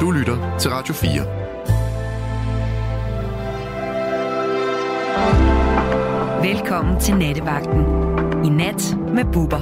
Du 0.00 0.10
lytter 0.10 0.58
til 0.58 0.70
Radio 0.70 0.94
4. 0.94 1.08
Velkommen 6.52 7.00
til 7.00 7.16
Nattevagten. 7.16 7.80
I 8.44 8.48
nat 8.48 8.96
med 9.14 9.24
Bubber. 9.32 9.60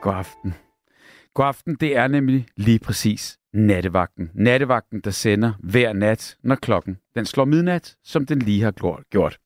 God 0.00 0.14
aften. 0.14 0.54
God 1.34 1.46
aften, 1.46 1.74
det 1.74 1.96
er 1.96 2.08
nemlig 2.08 2.46
lige 2.56 2.78
præcis 2.78 3.38
nattevagten. 3.54 4.30
Nattevagten, 4.34 5.00
der 5.00 5.10
sender 5.10 5.52
hver 5.62 5.92
nat, 5.92 6.36
når 6.44 6.54
klokken 6.54 6.98
den 7.14 7.26
slår 7.26 7.44
midnat, 7.44 7.96
som 8.04 8.26
den 8.26 8.38
lige 8.38 8.62
har 8.62 9.02
gjort. 9.10 9.38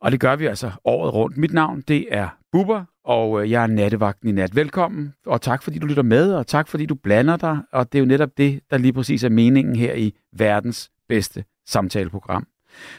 Og 0.00 0.12
det 0.12 0.20
gør 0.20 0.36
vi 0.36 0.46
altså 0.46 0.70
året 0.84 1.14
rundt. 1.14 1.36
Mit 1.36 1.52
navn, 1.52 1.80
det 1.88 2.06
er 2.10 2.28
Bubber, 2.52 2.84
og 3.04 3.42
øh, 3.42 3.50
jeg 3.50 3.62
er 3.62 3.66
nattevagten 3.66 4.28
i 4.28 4.32
nat. 4.32 4.56
Velkommen, 4.56 5.14
og 5.26 5.40
tak 5.40 5.62
fordi 5.62 5.78
du 5.78 5.86
lytter 5.86 6.02
med, 6.02 6.34
og 6.34 6.46
tak 6.46 6.68
fordi 6.68 6.86
du 6.86 6.94
blander 6.94 7.36
dig. 7.36 7.58
Og 7.72 7.92
det 7.92 7.98
er 7.98 8.02
jo 8.02 8.08
netop 8.08 8.30
det, 8.36 8.60
der 8.70 8.78
lige 8.78 8.92
præcis 8.92 9.24
er 9.24 9.28
meningen 9.28 9.76
her 9.76 9.94
i 9.94 10.14
verdens 10.32 10.90
bedste 11.08 11.44
samtaleprogram. 11.66 12.46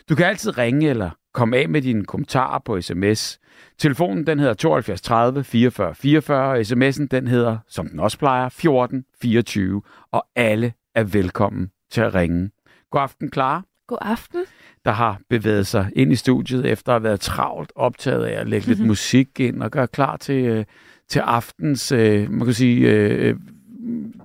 Du 0.09 0.15
kan 0.15 0.25
altid 0.25 0.57
ringe 0.57 0.89
eller 0.89 1.09
komme 1.33 1.57
af 1.57 1.69
med 1.69 1.81
dine 1.81 2.05
kommentarer 2.05 2.59
på 2.59 2.81
sms. 2.81 3.39
Telefonen 3.77 4.27
den 4.27 4.39
hedder 4.39 4.53
72 4.53 5.01
30 5.01 5.43
44 5.43 5.95
44, 5.95 6.51
og 6.51 6.59
sms'en 6.59 7.07
den 7.11 7.27
hedder, 7.27 7.57
som 7.67 7.87
den 7.87 7.99
også 7.99 8.17
plejer, 8.17 8.49
14 8.49 9.05
24, 9.21 9.81
og 10.11 10.27
alle 10.35 10.73
er 10.95 11.03
velkommen 11.03 11.71
til 11.91 12.01
at 12.01 12.15
ringe. 12.15 12.49
God 12.91 13.01
aften, 13.01 13.33
Clara. 13.33 13.61
God 13.87 13.97
aften. 14.01 14.45
Der 14.85 14.91
har 14.91 15.19
bevæget 15.29 15.67
sig 15.67 15.89
ind 15.95 16.11
i 16.11 16.15
studiet 16.15 16.65
efter 16.65 16.91
at 16.91 16.93
have 16.93 17.03
været 17.03 17.19
travlt 17.19 17.71
optaget 17.75 18.25
af 18.25 18.39
at 18.39 18.49
lægge 18.49 18.67
lidt 18.67 18.79
musik 18.87 19.39
ind 19.39 19.63
og 19.63 19.71
gøre 19.71 19.87
klar 19.87 20.17
til, 20.17 20.45
øh, 20.45 20.65
til 21.09 21.19
aftens, 21.19 21.91
øh, 21.91 22.31
man 22.31 22.45
kan 22.45 22.53
sige, 22.53 22.91
øh, 22.91 23.35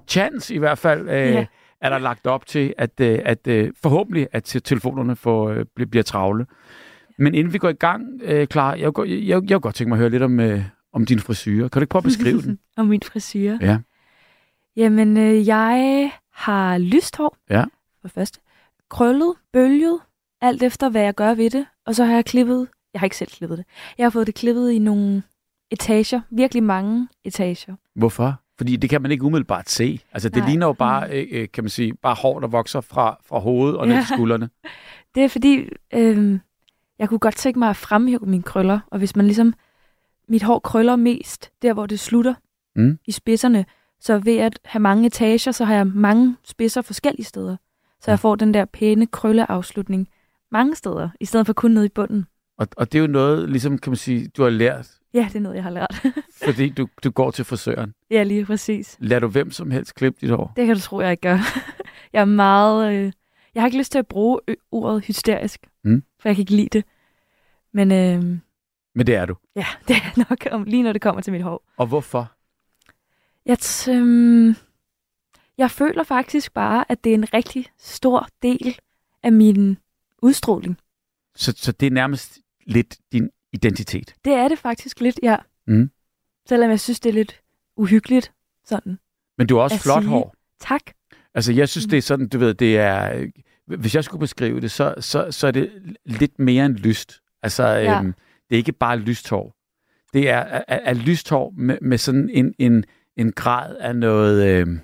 chance 0.08 0.55
i 0.55 0.58
hvert 0.58 0.78
fald. 0.78 1.08
Øh, 1.08 1.32
ja 1.32 1.47
er 1.80 1.91
der 1.91 1.98
lagt 1.98 2.27
op 2.27 2.47
til, 2.47 2.74
at, 2.78 3.00
øh, 3.00 3.19
at, 3.24 3.48
at 3.48 3.70
forhåbentlig 3.82 4.28
at 4.32 4.44
telefonerne 4.64 5.16
får, 5.16 5.64
bliver 5.91 6.02
travle. 6.02 6.47
Men 7.19 7.34
inden 7.34 7.52
vi 7.52 7.58
går 7.58 7.69
i 7.69 7.72
gang, 7.72 8.04
klar, 8.50 8.75
jeg, 8.75 8.92
jeg, 8.98 9.08
jeg, 9.08 9.50
jeg 9.50 9.60
godt 9.60 9.75
tænke 9.75 9.88
mig 9.88 9.97
at 9.97 9.98
høre 9.98 10.10
lidt 10.10 10.22
om, 10.22 10.41
om 10.92 11.06
din 11.06 11.20
frisyr. 11.20 11.69
Kan 11.69 11.80
du 11.80 11.82
ikke 11.82 11.91
prøve 11.91 12.00
at 12.00 12.04
beskrive 12.04 12.42
den? 12.42 12.58
om 12.77 12.86
min 12.86 13.02
frisyr? 13.02 13.58
Ja. 13.60 13.78
Jamen, 14.77 15.16
jeg 15.47 16.10
har 16.32 16.78
lyst 16.78 17.16
hår. 17.16 17.36
Ja. 17.50 17.64
For 18.00 18.08
første. 18.08 18.41
Krøllet, 18.91 19.34
bølget, 19.52 20.00
alt 20.41 20.62
efter 20.62 20.89
hvad 20.89 21.03
jeg 21.03 21.14
gør 21.14 21.34
ved 21.34 21.50
det. 21.50 21.67
Og 21.86 21.94
så 21.94 22.05
har 22.05 22.14
jeg 22.14 22.25
klippet, 22.25 22.69
jeg 22.92 23.00
har 23.00 23.06
ikke 23.06 23.17
selv 23.17 23.31
klippet 23.31 23.58
det, 23.58 23.67
jeg 23.98 24.05
har 24.05 24.11
fået 24.11 24.27
det 24.27 24.34
klippet 24.34 24.70
i 24.70 24.78
nogle 24.78 25.22
etager, 25.70 26.20
virkelig 26.31 26.62
mange 26.62 27.08
etager. 27.25 27.77
Hvorfor? 27.94 28.41
Fordi 28.59 28.77
det 28.77 28.91
kan 28.91 29.03
man 29.03 29.11
ikke 29.11 29.25
umiddelbart 29.25 29.69
se. 29.70 30.00
Altså, 30.12 30.28
det 30.28 30.36
Nej. 30.36 30.48
ligner 30.48 30.66
jo 30.66 30.72
bare, 30.72 31.06
mm. 31.06 31.12
øh, 31.12 31.48
kan 31.53 31.64
man 31.64 31.69
sige, 31.70 31.94
bare 31.94 32.14
hår, 32.14 32.41
der 32.41 32.48
vokser 32.48 32.81
fra, 32.81 33.20
fra 33.27 33.39
hovedet 33.39 33.77
og 33.77 33.86
ja. 33.86 33.94
ned 33.94 34.03
til 34.03 34.14
skuldrene. 34.14 34.48
Det 35.14 35.25
er 35.25 35.28
fordi, 35.28 35.69
øh, 35.94 36.39
jeg 36.98 37.09
kunne 37.09 37.19
godt 37.19 37.36
tænke 37.36 37.59
mig 37.59 37.70
at 37.70 37.77
fremhæve 37.77 38.27
mine 38.27 38.42
krøller, 38.42 38.81
og 38.91 38.98
hvis 38.98 39.16
man 39.16 39.25
ligesom, 39.25 39.55
mit 40.28 40.42
hår 40.42 40.59
krøller 40.59 40.97
mest 40.97 41.50
der, 41.62 41.72
hvor 41.72 41.86
det 41.86 42.00
slutter 42.00 42.34
mm. 42.77 42.98
i 43.06 43.12
spidserne, 43.12 43.64
så 44.00 44.19
ved 44.19 44.36
at 44.36 44.59
have 44.64 44.81
mange 44.81 45.06
etager, 45.06 45.53
så 45.53 45.64
har 45.64 45.75
jeg 45.75 45.86
mange 45.86 46.36
spidser 46.44 46.83
forskellige 46.83 47.25
steder. 47.25 47.56
Så 48.00 48.11
jeg 48.11 48.19
får 48.19 48.34
den 48.34 48.55
der 48.55 48.64
pæne 48.64 49.06
krølleafslutning 49.06 50.09
mange 50.52 50.74
steder, 50.74 51.08
i 51.20 51.24
stedet 51.24 51.46
for 51.46 51.52
kun 51.52 51.70
nede 51.70 51.86
i 51.86 51.88
bunden. 51.88 52.27
Og, 52.58 52.68
og 52.77 52.92
det 52.92 52.98
er 52.98 53.02
jo 53.02 53.06
noget, 53.06 53.50
ligesom 53.50 53.78
kan 53.78 53.91
man 53.91 53.96
sige, 53.96 54.28
du 54.28 54.42
har 54.42 54.50
lært 54.50 54.98
Ja, 55.14 55.24
det 55.28 55.36
er 55.36 55.41
noget, 55.41 55.56
jeg 55.56 55.62
har 55.62 55.70
lært. 55.70 56.06
fordi 56.44 56.68
du, 56.68 56.88
du 57.04 57.10
går 57.10 57.30
til 57.30 57.44
frisøren? 57.44 57.94
Ja, 58.10 58.22
lige 58.22 58.44
præcis. 58.44 58.96
Lad 59.00 59.20
du 59.20 59.28
hvem 59.28 59.50
som 59.50 59.70
helst 59.70 59.94
klippe 59.94 60.20
dit 60.20 60.30
hår? 60.30 60.52
Det 60.56 60.66
kan 60.66 60.74
du 60.76 60.80
tro, 60.80 61.00
jeg 61.00 61.10
ikke 61.10 61.20
gør. 61.20 61.38
jeg 62.12 62.20
er 62.20 62.24
meget... 62.24 62.92
Øh, 62.94 63.12
jeg 63.54 63.62
har 63.62 63.66
ikke 63.66 63.78
lyst 63.78 63.92
til 63.92 63.98
at 63.98 64.06
bruge 64.06 64.41
ordet 64.72 65.04
hysterisk, 65.04 65.60
mm. 65.84 66.03
for 66.20 66.28
jeg 66.28 66.36
kan 66.36 66.42
ikke 66.42 66.56
lide 66.56 66.69
det. 66.69 66.84
Men, 67.72 67.92
øh, 67.92 68.38
Men 68.94 69.06
det 69.06 69.15
er 69.15 69.26
du? 69.26 69.36
Ja, 69.56 69.66
det 69.88 69.97
er 69.97 70.25
nok 70.28 70.48
om, 70.50 70.65
lige 70.65 70.82
når 70.82 70.92
det 70.92 71.03
kommer 71.03 71.22
til 71.22 71.32
mit 71.32 71.42
hår. 71.42 71.65
Og 71.76 71.86
hvorfor? 71.86 72.32
Jeg, 73.47 73.59
øh, 73.88 74.54
jeg 75.59 75.70
føler 75.70 76.03
faktisk 76.04 76.54
bare, 76.54 76.84
at 76.88 77.04
det 77.04 77.10
er 77.10 77.15
en 77.15 77.34
rigtig 77.34 77.66
stor 77.78 78.28
del 78.42 78.78
af 79.22 79.32
min 79.32 79.78
udstråling. 80.22 80.78
Så, 81.36 81.54
så 81.56 81.72
det 81.72 81.86
er 81.86 81.90
nærmest 81.90 82.38
lidt 82.66 82.98
din 83.12 83.30
identitet? 83.52 84.14
Det 84.24 84.32
er 84.32 84.48
det 84.48 84.58
faktisk 84.58 85.00
lidt, 85.00 85.20
ja. 85.22 85.36
Mm. 85.66 85.90
Selvom 86.48 86.70
jeg 86.70 86.80
synes, 86.80 87.00
det 87.00 87.10
er 87.10 87.14
lidt 87.14 87.40
uhyggeligt 87.76 88.32
sådan. 88.64 88.98
Men 89.38 89.46
du 89.46 89.56
har 89.56 89.62
også 89.62 89.78
flot 89.78 90.02
sige. 90.02 90.10
hår. 90.10 90.34
Tak. 90.60 90.82
Altså, 91.34 91.52
jeg 91.52 91.68
synes, 91.68 91.86
mm. 91.86 91.90
det 91.90 91.96
er 91.96 92.02
sådan, 92.02 92.28
du 92.28 92.38
ved, 92.38 92.54
det 92.54 92.78
er... 92.78 93.26
Hvis 93.66 93.94
jeg 93.94 94.04
skulle 94.04 94.20
beskrive 94.20 94.60
det, 94.60 94.70
så, 94.70 94.94
så, 94.98 95.30
så 95.30 95.46
er 95.46 95.50
det 95.50 95.96
lidt 96.04 96.38
mere 96.38 96.66
end 96.66 96.76
lyst. 96.76 97.20
Altså, 97.42 97.64
ja. 97.64 97.98
øhm, 97.98 98.14
det 98.50 98.56
er 98.56 98.58
ikke 98.58 98.72
bare 98.72 98.98
lyst 98.98 99.28
hår. 99.28 99.54
Det 100.12 100.28
er, 100.28 100.38
er, 100.38 100.62
er 100.68 100.94
lyst 100.94 101.30
hår 101.30 101.54
med, 101.56 101.78
med 101.82 101.98
sådan 101.98 102.30
en, 102.30 102.54
en, 102.58 102.84
en 103.16 103.32
grad 103.32 103.76
af 103.76 103.96
noget 103.96 104.46
øhm, 104.48 104.80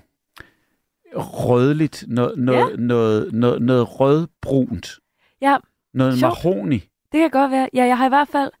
rødligt, 1.15 2.05
noget, 2.07 2.37
noget, 2.37 2.71
ja. 2.71 2.75
noget, 2.75 3.33
noget, 3.33 3.61
noget 3.61 3.99
rødbrunt. 3.99 4.99
Ja. 5.41 5.57
Noget 5.93 6.21
mahoni. 6.21 6.77
Det 7.11 7.19
kan 7.19 7.29
godt 7.29 7.51
være. 7.51 7.69
Ja, 7.73 7.85
jeg 7.85 7.97
har 7.97 8.05
i 8.05 8.09
hvert 8.09 8.27
fald... 8.27 8.51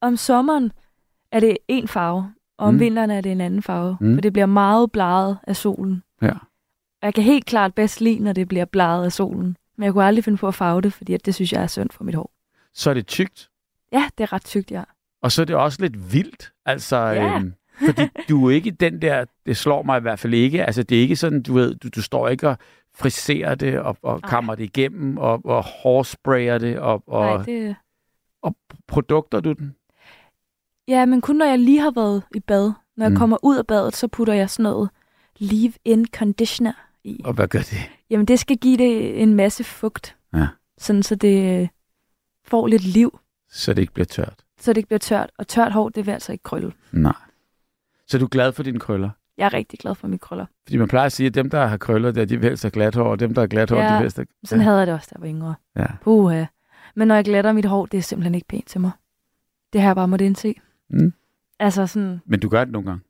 Om 0.00 0.16
sommeren 0.16 0.72
er 1.32 1.40
det 1.40 1.56
en 1.68 1.88
farve, 1.88 2.32
og 2.58 2.66
om 2.66 2.74
mm. 2.74 2.80
vinteren 2.80 3.10
er 3.10 3.20
det 3.20 3.32
en 3.32 3.40
anden 3.40 3.62
farve. 3.62 3.96
Mm. 4.00 4.16
For 4.16 4.20
det 4.20 4.32
bliver 4.32 4.46
meget 4.46 4.92
bladet 4.92 5.38
af 5.46 5.56
solen. 5.56 6.02
Ja. 6.22 6.32
Jeg 7.02 7.14
kan 7.14 7.24
helt 7.24 7.46
klart 7.46 7.74
bedst 7.74 8.00
lide, 8.00 8.18
når 8.18 8.32
det 8.32 8.48
bliver 8.48 8.64
bladet 8.64 9.04
af 9.04 9.12
solen. 9.12 9.56
Men 9.76 9.84
jeg 9.84 9.92
kunne 9.92 10.04
aldrig 10.04 10.24
finde 10.24 10.38
på 10.38 10.48
at 10.48 10.54
farve 10.54 10.80
det, 10.80 10.92
fordi 10.92 11.16
det 11.16 11.34
synes 11.34 11.52
jeg 11.52 11.62
er 11.62 11.66
synd 11.66 11.90
for 11.90 12.04
mit 12.04 12.14
hår. 12.14 12.32
Så 12.74 12.90
er 12.90 12.94
det 12.94 13.06
tykt? 13.06 13.50
Ja, 13.92 14.08
det 14.18 14.24
er 14.24 14.32
ret 14.32 14.44
tykt, 14.44 14.70
ja. 14.70 14.82
Og 15.22 15.32
så 15.32 15.42
er 15.42 15.46
det 15.46 15.56
også 15.56 15.78
lidt 15.80 16.12
vildt. 16.12 16.52
Altså, 16.66 16.96
ja. 16.96 17.36
øhm, 17.36 17.54
fordi 17.86 18.02
du 18.28 18.46
er 18.46 18.50
ikke 18.50 18.70
den 18.70 19.02
der, 19.02 19.24
det 19.46 19.56
slår 19.56 19.82
mig 19.82 19.98
i 19.98 20.00
hvert 20.00 20.18
fald 20.18 20.34
ikke. 20.34 20.64
Altså, 20.64 20.82
det 20.82 20.98
er 20.98 21.02
ikke 21.02 21.16
sådan, 21.16 21.42
du 21.42 21.54
ved, 21.54 21.74
du, 21.74 21.88
du 21.88 22.02
står 22.02 22.28
ikke 22.28 22.48
og 22.48 22.58
friserer 22.98 23.54
det 23.54 23.80
og, 23.80 23.96
og 24.02 24.22
kammer 24.22 24.54
det 24.54 24.64
igennem 24.64 25.18
og, 25.18 25.40
og 25.44 25.64
hårsprayer 25.64 26.58
det 26.58 26.78
og, 26.78 27.02
og, 27.06 27.36
Nej, 27.36 27.44
det... 27.44 27.76
og 28.42 28.56
produkter 28.86 29.40
du 29.40 29.52
den? 29.52 29.74
Ja, 30.88 31.06
men 31.06 31.20
kun 31.20 31.36
når 31.36 31.46
jeg 31.46 31.58
lige 31.58 31.80
har 31.80 31.90
været 31.90 32.22
i 32.34 32.40
bad. 32.40 32.72
Når 32.96 33.04
jeg 33.04 33.10
mm. 33.10 33.16
kommer 33.16 33.36
ud 33.42 33.56
af 33.56 33.66
badet, 33.66 33.96
så 33.96 34.08
putter 34.08 34.34
jeg 34.34 34.50
sådan 34.50 34.62
noget 34.62 34.90
leave-in 35.38 36.06
conditioner 36.06 36.72
i. 37.04 37.20
Og 37.24 37.32
hvad 37.32 37.48
gør 37.48 37.58
det? 37.58 37.90
Jamen, 38.10 38.26
det 38.26 38.38
skal 38.38 38.56
give 38.56 38.76
det 38.76 39.22
en 39.22 39.34
masse 39.34 39.64
fugt. 39.64 40.16
Ja. 40.34 40.46
Sådan, 40.78 41.02
så 41.02 41.14
det 41.14 41.60
øh, 41.60 41.68
får 42.44 42.66
lidt 42.66 42.84
liv. 42.84 43.18
Så 43.50 43.74
det 43.74 43.80
ikke 43.80 43.94
bliver 43.94 44.06
tørt? 44.06 44.44
Så 44.60 44.72
det 44.72 44.76
ikke 44.76 44.86
bliver 44.86 44.98
tørt. 44.98 45.30
Og 45.38 45.48
tørt 45.48 45.72
hår, 45.72 45.88
det 45.88 46.06
vil 46.06 46.12
altså 46.12 46.32
ikke 46.32 46.42
krølle. 46.42 46.72
Nej. 46.92 47.12
Så 48.06 48.18
du 48.18 48.24
er 48.24 48.28
glad 48.28 48.52
for 48.52 48.62
dine 48.62 48.80
krøller? 48.80 49.10
Jeg 49.38 49.46
er 49.46 49.54
rigtig 49.54 49.78
glad 49.78 49.94
for 49.94 50.08
mine 50.08 50.18
krøller. 50.18 50.46
Fordi 50.66 50.76
man 50.76 50.88
plejer 50.88 51.06
at 51.06 51.12
sige, 51.12 51.26
at 51.26 51.34
dem, 51.34 51.50
der 51.50 51.66
har 51.66 51.76
krøller, 51.76 52.10
der, 52.10 52.24
de 52.24 52.40
vil 52.40 52.48
helst 52.48 52.62
have 52.62 52.70
glat 52.70 52.94
hår, 52.94 53.04
og 53.04 53.20
dem, 53.20 53.34
der 53.34 53.42
har 53.42 53.46
glat 53.46 53.70
hår, 53.70 53.78
ja, 53.78 53.86
de 53.86 53.92
vil 53.92 54.00
helst 54.00 54.20
sådan 54.44 54.64
havde 54.64 54.78
jeg 54.78 54.86
det 54.86 54.94
også, 54.94 55.08
jeg 55.14 55.22
var 55.22 55.28
yngre. 55.28 55.54
Ja. 55.76 55.86
Puha. 56.02 56.44
Men 56.94 57.08
når 57.08 57.14
jeg 57.14 57.24
glatter 57.24 57.52
mit 57.52 57.64
hår, 57.64 57.86
det 57.86 57.98
er 57.98 58.02
simpelthen 58.02 58.34
ikke 58.34 58.48
pænt 58.48 58.66
til 58.66 58.80
mig. 58.80 58.90
Det 59.72 59.80
har 59.80 59.88
jeg 59.88 59.96
bare 59.96 60.08
måttet 60.08 60.26
indse. 60.26 60.54
Mm. 60.90 61.12
Altså 61.58 61.86
sådan... 61.86 62.20
Men 62.26 62.40
du 62.40 62.48
gør 62.48 62.64
det 62.64 62.72
nogle 62.72 62.88
gange? 62.88 63.04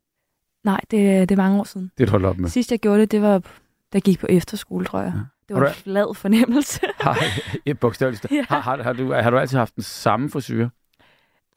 Nej, 0.63 0.81
det, 0.91 1.29
det 1.29 1.31
er 1.31 1.41
mange 1.41 1.59
år 1.59 1.63
siden. 1.63 1.91
Det 1.97 2.07
er 2.07 2.11
holdt 2.11 2.25
op 2.25 2.37
med? 2.37 2.49
Sidst 2.49 2.71
jeg 2.71 2.79
gjorde 2.79 3.01
det, 3.01 3.11
det 3.11 3.21
var, 3.21 3.39
da 3.39 3.47
jeg 3.93 4.01
gik 4.01 4.19
på 4.19 4.27
efterskole, 4.29 4.85
tror 4.85 5.01
jeg. 5.01 5.13
Ja. 5.15 5.21
Det 5.47 5.55
var 5.55 5.59
du... 5.59 5.67
en 5.67 5.73
flad 5.73 6.15
fornemmelse. 6.15 6.81
har, 7.01 7.17
ja, 7.65 7.73
bogstaveligt. 7.73 8.25
Ja. 8.31 8.45
Har, 8.49 8.59
har, 8.59 8.83
har, 8.83 8.93
du, 8.93 9.13
har 9.13 9.29
du 9.29 9.37
altid 9.37 9.57
haft 9.57 9.75
den 9.75 9.83
samme 9.83 10.29
frisyr? 10.29 10.69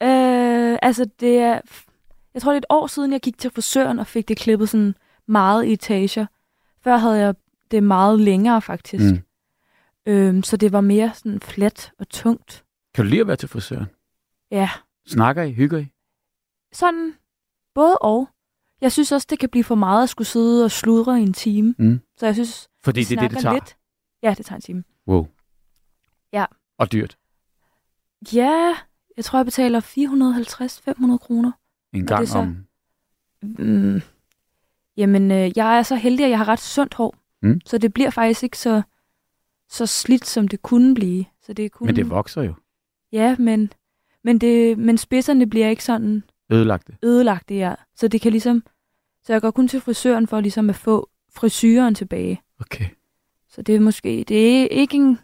Øh, 0.03 0.77
altså, 0.81 1.09
det 1.19 1.37
er... 1.37 1.59
Jeg 2.33 2.41
tror, 2.41 2.51
det 2.51 2.55
er 2.55 2.59
et 2.61 2.65
år 2.69 2.87
siden, 2.87 3.11
jeg 3.11 3.21
gik 3.21 3.37
til 3.37 3.51
frisøren 3.51 3.99
og 3.99 4.07
fik 4.07 4.27
det 4.27 4.37
klippet 4.37 4.69
sådan 4.69 4.95
meget 5.27 5.65
i 5.65 5.73
etager. 5.73 6.25
Før 6.81 6.97
havde 6.97 7.17
jeg 7.19 7.35
det 7.71 7.83
meget 7.83 8.19
længere, 8.19 8.61
faktisk. 8.61 9.13
Mm. 9.13 9.21
Øhm, 10.05 10.43
så 10.43 10.57
det 10.57 10.71
var 10.71 10.81
mere 10.81 11.11
sådan 11.13 11.39
flat 11.39 11.91
og 11.99 12.09
tungt. 12.09 12.65
Kan 12.93 13.05
du 13.05 13.09
lide 13.09 13.21
at 13.21 13.27
være 13.27 13.35
til 13.35 13.49
frisøren? 13.49 13.85
Ja. 14.51 14.69
Snakker 15.07 15.43
I? 15.43 15.51
Hygger 15.51 15.77
I? 15.77 15.87
Sådan 16.73 17.13
både 17.73 17.97
og. 17.97 18.29
Jeg 18.81 18.91
synes 18.91 19.11
også, 19.11 19.27
det 19.29 19.39
kan 19.39 19.49
blive 19.49 19.63
for 19.63 19.75
meget 19.75 20.03
at 20.03 20.09
skulle 20.09 20.27
sidde 20.27 20.65
og 20.65 20.71
sludre 20.71 21.19
i 21.19 21.23
en 21.23 21.33
time. 21.33 21.75
Mm. 21.77 22.01
Så 22.17 22.25
jeg 22.25 22.35
synes, 22.35 22.69
Fordi 22.83 23.03
det 23.03 23.17
er 23.17 23.21
det, 23.21 23.31
det 23.31 23.39
tager? 23.39 23.53
Lidt. 23.53 23.77
Ja, 24.23 24.33
det 24.37 24.45
tager 24.45 24.55
en 24.55 24.61
time. 24.61 24.83
Wow. 25.07 25.27
Ja. 26.33 26.45
Og 26.77 26.91
dyrt? 26.91 27.17
Ja, 28.33 28.75
jeg 29.17 29.25
tror, 29.25 29.39
jeg 29.39 29.45
betaler 29.45 29.79
450-500 29.81 31.17
kroner. 31.17 31.51
En 31.93 32.05
gang 32.05 32.27
så, 32.27 32.37
om? 32.37 32.57
Mm, 33.41 34.01
jamen, 34.97 35.31
øh, 35.31 35.51
jeg 35.55 35.77
er 35.77 35.83
så 35.83 35.95
heldig, 35.95 36.23
at 36.25 36.29
jeg 36.29 36.37
har 36.37 36.47
ret 36.47 36.59
sundt 36.59 36.93
hår. 36.93 37.15
Mm. 37.41 37.61
Så 37.65 37.77
det 37.77 37.93
bliver 37.93 38.09
faktisk 38.09 38.43
ikke 38.43 38.57
så, 38.57 38.81
så 39.69 39.85
slidt, 39.85 40.25
som 40.25 40.47
det 40.47 40.61
kunne 40.61 40.95
blive. 40.95 41.25
Så 41.41 41.53
det 41.53 41.71
kun... 41.71 41.85
Men 41.85 41.95
det 41.95 42.09
vokser 42.09 42.41
jo. 42.41 42.53
Ja, 43.11 43.35
men, 43.39 43.73
men, 44.23 44.37
det, 44.37 44.77
men 44.77 44.97
spidserne 44.97 45.49
bliver 45.49 45.67
ikke 45.69 45.83
sådan... 45.83 46.23
Ødelagte. 46.49 46.97
Ødelagte, 47.03 47.55
ja. 47.55 47.75
Så 47.95 48.07
det 48.07 48.21
kan 48.21 48.31
ligesom... 48.31 48.63
Så 49.23 49.33
jeg 49.33 49.41
går 49.41 49.51
kun 49.51 49.67
til 49.67 49.81
frisøren 49.81 50.27
for 50.27 50.39
ligesom 50.39 50.69
at 50.69 50.75
få 50.75 51.09
frisyren 51.35 51.95
tilbage. 51.95 52.41
Okay. 52.59 52.85
Så 53.49 53.61
det 53.61 53.75
er 53.75 53.79
måske, 53.79 54.25
det 54.27 54.61
er 54.61 54.67
ikke 54.67 54.97
en, 54.97 55.19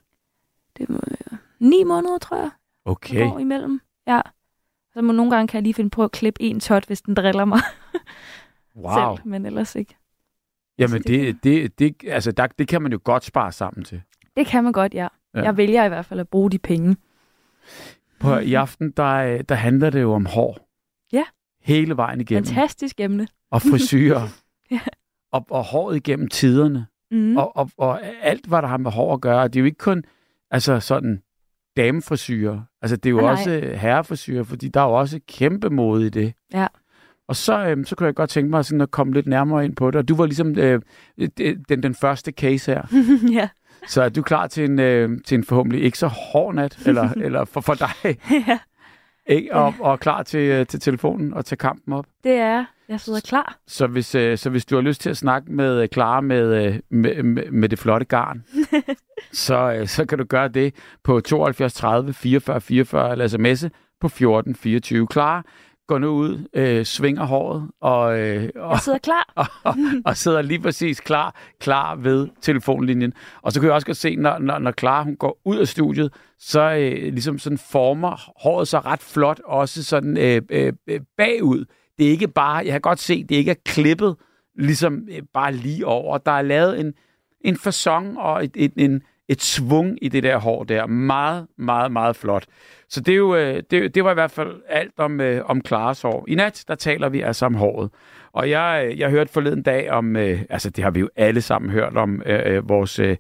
det 0.78 0.90
er 0.90 1.36
ni 1.60 1.84
måneder, 1.84 2.18
tror 2.18 2.38
jeg, 2.38 2.50
Okay. 2.86 3.30
går 3.30 3.40
imellem. 3.40 3.82
Ja. 4.08 4.22
Så 5.00 5.04
må 5.04 5.14
nogle 5.14 5.32
gange 5.32 5.48
kan 5.48 5.58
jeg 5.58 5.64
lige 5.64 5.74
finde 5.74 5.90
på 5.90 6.04
at 6.04 6.12
klippe 6.12 6.42
en 6.42 6.60
tot, 6.60 6.86
hvis 6.86 7.02
den 7.02 7.14
driller 7.14 7.46
mig 7.46 7.60
Wow. 8.76 9.16
selv, 9.16 9.28
men 9.28 9.46
ellers 9.46 9.76
ikke. 9.76 9.96
Jamen, 10.80 11.02
det 11.02 11.44
det, 11.44 11.44
det, 11.44 11.80
det, 11.80 12.10
altså, 12.10 12.32
der, 12.32 12.48
det 12.48 12.68
kan 12.68 12.82
man 12.82 12.92
jo 12.92 13.00
godt 13.04 13.24
spare 13.24 13.52
sammen 13.52 13.84
til. 13.84 14.02
Det 14.38 14.48
kan 14.48 14.64
man 14.64 14.74
godt, 14.74 14.94
ja. 14.94 15.02
Ja. 15.34 15.40
ja. 15.40 15.44
Jeg 15.44 15.58
vælger 15.58 15.86
i 15.86 15.88
hvert 15.88 16.06
fald 16.06 16.20
at 16.20 16.30
bruge 16.30 16.52
de 16.52 16.60
penge. 16.60 16.96
På, 18.20 18.38
I 18.38 18.54
aften, 18.54 18.92
der, 18.92 19.06
øh, 19.14 19.40
der 19.50 19.56
handler 19.56 19.90
det 19.90 20.02
jo 20.02 20.14
om 20.14 20.26
hår. 20.26 20.70
Ja. 21.14 21.24
Hele 21.62 21.98
vejen 21.98 22.22
igennem. 22.22 22.46
Fantastisk 22.46 23.00
emne. 23.00 23.28
Og 23.52 23.62
frisyrer. 23.62 24.28
Ja. 24.72 24.80
og, 25.32 25.46
og 25.50 25.64
håret 25.64 25.96
igennem 25.96 26.28
tiderne. 26.28 26.86
Mm. 27.12 27.38
Og, 27.38 27.58
og, 27.58 27.70
og 27.78 28.02
alt, 28.22 28.46
hvad 28.46 28.62
der 28.62 28.68
har 28.68 28.78
med 28.78 28.92
hår 28.92 29.14
at 29.14 29.22
gøre. 29.22 29.48
Det 29.48 29.56
er 29.56 29.60
jo 29.60 29.66
ikke 29.66 29.78
kun 29.78 30.04
altså 30.52 30.80
sådan 30.80 31.22
damefrisyrer. 31.78 32.62
Altså, 32.82 32.96
det 32.96 33.06
er 33.06 33.12
jo 33.12 33.18
Ah, 33.18 33.24
nej. 33.24 33.32
også 33.32 33.72
herrefrisyrer, 33.76 34.44
fordi 34.44 34.68
der 34.68 34.82
er 34.82 34.86
jo 34.86 34.94
også 34.94 35.20
kæmpe 35.28 35.70
mode 35.70 36.06
i 36.06 36.10
det. 36.10 36.34
Ja. 36.54 36.68
Og 37.28 37.36
så, 37.36 37.66
øhm, 37.68 37.86
så 37.86 37.96
kunne 37.96 38.08
jeg 38.08 38.16
godt 38.16 38.30
tænke 38.30 38.50
mig 38.50 38.66
sådan 38.66 38.82
at 38.82 38.92
komme 38.92 39.14
lidt 39.14 39.28
nærmere 39.28 39.66
ind 39.66 39.76
på 39.76 39.92
det. 39.92 39.96
Og 39.96 40.08
du 40.08 40.16
var 40.16 40.26
ligesom 40.26 40.58
øh, 40.60 40.82
den, 41.70 41.84
den 41.84 41.96
første 41.96 42.32
case 42.32 42.72
her. 42.74 42.82
ja. 43.40 43.50
Så 43.88 44.02
er 44.02 44.10
du 44.10 44.22
klar 44.22 44.48
til 44.48 44.66
en, 44.66 44.80
øh, 44.80 45.10
til 45.26 45.36
en 45.38 45.44
forhåbentlig 45.44 45.84
ikke 45.84 45.98
så 45.98 46.08
hård 46.08 46.56
nat, 46.56 46.88
eller, 46.88 47.10
eller 47.26 47.46
for, 47.46 47.62
for 47.62 47.74
dig, 47.74 48.18
ja, 48.48 48.60
ikke? 49.28 49.56
Og, 49.56 49.74
og 49.80 50.00
klar 50.00 50.24
til, 50.24 50.40
øh, 50.40 50.66
til 50.66 50.80
telefonen 50.80 51.34
og 51.34 51.46
tage 51.46 51.58
kampen 51.58 51.94
op. 51.94 52.06
det 52.24 52.32
er 52.32 52.66
jeg. 52.90 53.00
Sidder 53.00 53.20
klar. 53.20 53.58
Så 53.68 53.88
hvis, 53.88 54.16
øh, 54.16 54.38
så 54.38 54.50
hvis 54.50 54.66
du 54.66 54.76
har 54.76 54.82
lyst 54.82 55.02
til 55.02 55.10
at 55.10 55.18
snakke 55.18 55.52
med 55.52 55.82
øh, 55.82 55.88
Clara 55.88 56.22
med, 56.22 56.66
øh, 56.66 56.80
med, 56.90 57.24
med, 57.24 57.52
med 57.52 57.70
det 57.70 57.80
flotte 57.80 58.06
garn, 58.06 58.44
så, 59.46 59.74
øh, 59.74 59.88
så 59.88 60.06
kan 60.06 60.18
du 60.18 60.24
gøre 60.24 60.48
det 60.48 60.76
på 61.04 61.20
72 61.20 61.74
30 61.74 62.14
44 62.14 62.62
44 62.62 63.12
eller 63.12 63.28
sms'e 63.28 63.70
på 64.02 64.08
14 64.08 64.56
24. 64.56 65.08
Clara, 65.12 65.44
gå 65.88 65.98
nu 65.98 66.10
ud, 66.10 66.48
øh, 66.54 66.86
svinger 66.86 67.26
håret 67.26 67.70
og, 67.82 68.20
øh, 68.20 68.50
og, 68.56 68.72
Jeg 68.72 68.80
sidder 68.80 68.98
klar. 68.98 69.34
og, 69.36 69.46
og, 69.70 69.76
og 70.06 70.18
sidder 70.18 70.42
lige 70.42 70.60
præcis 70.60 71.00
klar, 71.00 71.36
klar 71.60 71.96
ved 71.96 72.28
telefonlinjen. 72.42 73.14
Og 73.42 73.52
så 73.52 73.60
kan 73.60 73.68
jeg 73.68 73.74
også 73.74 73.88
godt 73.88 73.98
se, 73.98 74.16
når, 74.16 74.40
når, 74.40 74.60
når 74.60 74.72
Clara 74.72 75.04
hun 75.04 75.16
går 75.16 75.42
ud 75.46 75.58
af 75.58 75.68
studiet, 75.68 76.14
så 76.40 76.62
øh, 76.62 77.14
ligesom 77.14 77.40
sådan 77.40 77.58
former 77.58 78.32
håret 78.44 78.68
sig 78.68 78.86
ret 78.86 79.02
flot, 79.02 79.42
også 79.46 79.84
sådan 79.84 80.18
øh, 80.18 80.42
øh, 80.50 80.74
øh, 80.88 81.02
bagud. 81.18 81.66
Det 82.00 82.08
er 82.08 82.12
ikke 82.12 82.28
bare, 82.28 82.56
jeg 82.56 82.72
kan 82.72 82.82
godt 82.82 83.00
se, 83.00 83.24
det 83.24 83.36
ikke 83.36 83.52
er 83.52 83.56
klippet 83.66 84.16
ligesom 84.56 85.08
øh, 85.12 85.22
bare 85.34 85.54
lige 85.54 85.86
over. 85.86 86.18
Der 86.18 86.32
er 86.32 86.42
lavet 86.42 86.80
en, 86.80 86.94
en 87.42 87.58
fasong 87.58 88.20
og 88.20 88.44
et, 88.44 88.52
et, 88.56 88.74
en, 88.78 89.02
et 89.28 89.42
svung 89.42 89.98
i 90.02 90.08
det 90.08 90.24
der 90.24 90.38
hår 90.38 90.64
der. 90.64 90.86
Meget, 90.86 91.48
meget, 91.58 91.92
meget 91.92 92.16
flot. 92.16 92.46
Så 92.90 93.02
det, 93.02 93.12
er 93.12 93.16
jo, 93.16 93.36
øh, 93.36 93.64
det, 93.72 93.96
det 93.96 94.04
var 94.04 94.12
i 94.12 94.14
hvert 94.14 94.32
fald 94.32 94.62
alt 94.68 94.94
om, 94.98 95.22
øh, 95.22 95.46
om 95.46 95.62
Klares 95.62 96.02
hår. 96.02 96.26
I 96.28 96.36
nat, 96.36 96.64
der 96.68 96.76
taler 96.76 97.10
vi 97.10 97.22
altså 97.22 97.46
om 97.46 97.56
håret. 97.56 97.90
Og 98.34 98.50
jeg, 98.50 98.86
øh, 98.86 99.00
jeg 99.00 99.10
hørte 99.10 99.32
forleden 99.32 99.64
dag 99.64 99.92
om, 99.92 100.16
øh, 100.16 100.42
altså 100.50 100.70
det 100.70 100.84
har 100.84 100.92
vi 100.92 101.00
jo 101.00 101.10
alle 101.16 101.42
sammen 101.42 101.72
hørt 101.72 101.98
om, 101.98 102.22
øh, 102.26 102.56
øh, 102.56 102.70
vores 102.70 103.00
øh, 103.00 103.18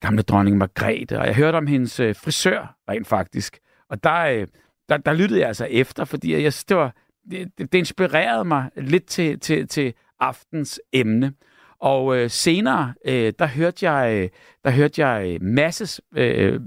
gamle 0.00 0.22
dronning 0.22 0.58
Margrethe, 0.58 1.18
og 1.18 1.26
jeg 1.26 1.34
hørte 1.34 1.56
om 1.56 1.66
hendes 1.66 2.00
øh, 2.00 2.14
frisør 2.14 2.74
rent 2.88 3.06
faktisk. 3.06 3.58
Og 3.90 4.04
der, 4.04 4.20
øh, 4.20 4.46
der, 4.88 4.96
der 4.96 5.12
lyttede 5.12 5.40
jeg 5.40 5.48
altså 5.48 5.66
efter, 5.70 6.04
fordi 6.04 6.32
jeg, 6.32 6.52
synes, 6.52 6.64
det, 6.64 6.76
var, 6.76 6.94
det, 7.30 7.58
det, 7.58 7.74
inspirerede 7.74 8.44
mig 8.44 8.70
lidt 8.76 9.06
til, 9.06 9.40
til, 9.40 9.68
til 9.68 9.94
aftens 10.20 10.80
emne. 10.92 11.32
Og 11.80 12.16
øh, 12.16 12.30
senere, 12.30 12.94
øh, 13.04 13.32
der 13.38 13.46
hørte 13.46 13.90
jeg, 13.90 14.14
øh, 14.14 14.28
der 14.64 14.70
hørte 14.70 15.06
jeg 15.06 15.26
øh, 15.28 15.42
Masses 15.42 16.00
øh, 16.16 16.60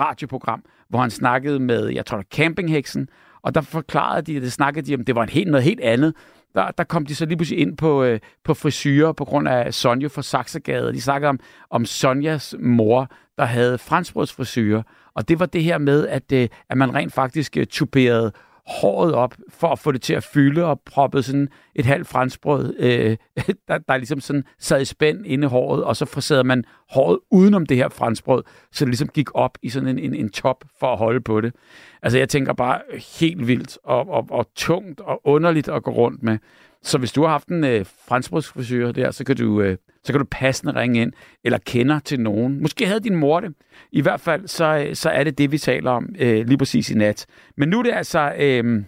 radioprogram, 0.00 0.64
hvor 0.88 0.98
han 0.98 1.10
snakkede 1.10 1.58
med, 1.58 1.88
jeg 1.88 2.06
tror, 2.06 2.22
campingheksen, 2.22 3.08
og 3.42 3.54
der 3.54 3.60
forklarede 3.60 4.22
de, 4.22 4.40
det 4.40 4.52
snakkede 4.52 4.86
de 4.86 4.94
om, 4.94 5.04
det 5.04 5.14
var 5.14 5.22
en 5.22 5.28
helt, 5.28 5.50
noget 5.50 5.64
helt 5.64 5.80
andet. 5.80 6.14
Der, 6.54 6.70
der 6.70 6.84
kom 6.84 7.06
de 7.06 7.14
så 7.14 7.26
lige 7.26 7.36
pludselig 7.36 7.60
ind 7.60 7.76
på, 7.76 8.04
øh, 8.04 8.20
på 8.44 8.54
frisyrer 8.54 9.12
på 9.12 9.24
grund 9.24 9.48
af 9.48 9.74
Sonja 9.74 10.06
fra 10.06 10.22
Saxegade. 10.22 10.92
De 10.92 11.00
snakkede 11.00 11.28
om, 11.28 11.40
om 11.70 11.84
Sonjas 11.84 12.54
mor, 12.60 13.10
der 13.38 13.44
havde 13.44 13.78
franskbrødsfrisyrer. 13.78 14.82
Og 15.14 15.28
det 15.28 15.40
var 15.40 15.46
det 15.46 15.64
her 15.64 15.78
med, 15.78 16.06
at, 16.06 16.32
øh, 16.32 16.48
at 16.68 16.78
man 16.78 16.94
rent 16.94 17.12
faktisk 17.12 17.56
øh, 17.56 17.66
tuberede 17.66 18.32
håret 18.68 19.14
op 19.14 19.34
for 19.50 19.68
at 19.68 19.78
få 19.78 19.92
det 19.92 20.02
til 20.02 20.14
at 20.14 20.24
fylde 20.24 20.64
og 20.64 20.80
proppede 20.86 21.22
sådan 21.22 21.48
et 21.74 21.86
halvt 21.86 22.06
franskbrød, 22.06 22.74
øh, 22.78 23.16
der, 23.68 23.78
der 23.78 23.96
ligesom 23.96 24.20
sådan 24.20 24.44
sad 24.58 24.80
i 24.80 24.84
spænd 24.84 25.26
inde 25.26 25.44
i 25.44 25.48
håret, 25.48 25.84
og 25.84 25.96
så 25.96 26.04
friserede 26.04 26.44
man 26.44 26.64
håret 26.90 27.18
udenom 27.30 27.66
det 27.66 27.76
her 27.76 27.88
franskbrød, 27.88 28.42
så 28.72 28.84
det 28.84 28.90
ligesom 28.90 29.08
gik 29.08 29.34
op 29.34 29.58
i 29.62 29.68
sådan 29.68 29.88
en, 29.88 29.98
en, 29.98 30.14
en 30.14 30.30
top 30.30 30.64
for 30.80 30.92
at 30.92 30.98
holde 30.98 31.20
på 31.20 31.40
det. 31.40 31.54
Altså 32.02 32.18
jeg 32.18 32.28
tænker 32.28 32.52
bare 32.52 32.80
helt 33.20 33.46
vildt 33.46 33.78
og, 33.84 34.08
og, 34.08 34.26
og 34.30 34.46
tungt 34.56 35.00
og 35.00 35.20
underligt 35.24 35.68
at 35.68 35.82
gå 35.82 35.90
rundt 35.90 36.22
med. 36.22 36.38
Så 36.82 36.98
hvis 36.98 37.12
du 37.12 37.22
har 37.22 37.28
haft 37.28 37.48
en 37.48 37.64
øh, 37.64 37.86
franskbrødsfrisyr 38.08 38.92
der, 38.92 39.10
så 39.10 39.24
kan, 39.24 39.36
du, 39.36 39.60
øh, 39.60 39.76
så 40.08 40.12
kan 40.12 40.20
du 40.20 40.26
passende 40.30 40.80
ringe 40.80 41.02
ind, 41.02 41.12
eller 41.44 41.58
kender 41.66 41.98
til 41.98 42.20
nogen. 42.20 42.62
Måske 42.62 42.86
havde 42.86 43.00
din 43.00 43.16
mor 43.16 43.40
det. 43.40 43.54
I 43.92 44.00
hvert 44.00 44.20
fald, 44.20 44.48
så, 44.48 44.90
så 44.94 45.10
er 45.10 45.24
det 45.24 45.38
det, 45.38 45.52
vi 45.52 45.58
taler 45.58 45.90
om 45.90 46.14
øh, 46.18 46.46
lige 46.46 46.58
præcis 46.58 46.90
i 46.90 46.94
nat. 46.94 47.26
Men 47.56 47.68
nu 47.68 47.78
er 47.78 47.82
det 47.82 47.92
altså, 47.92 48.32
øh, 48.38 48.84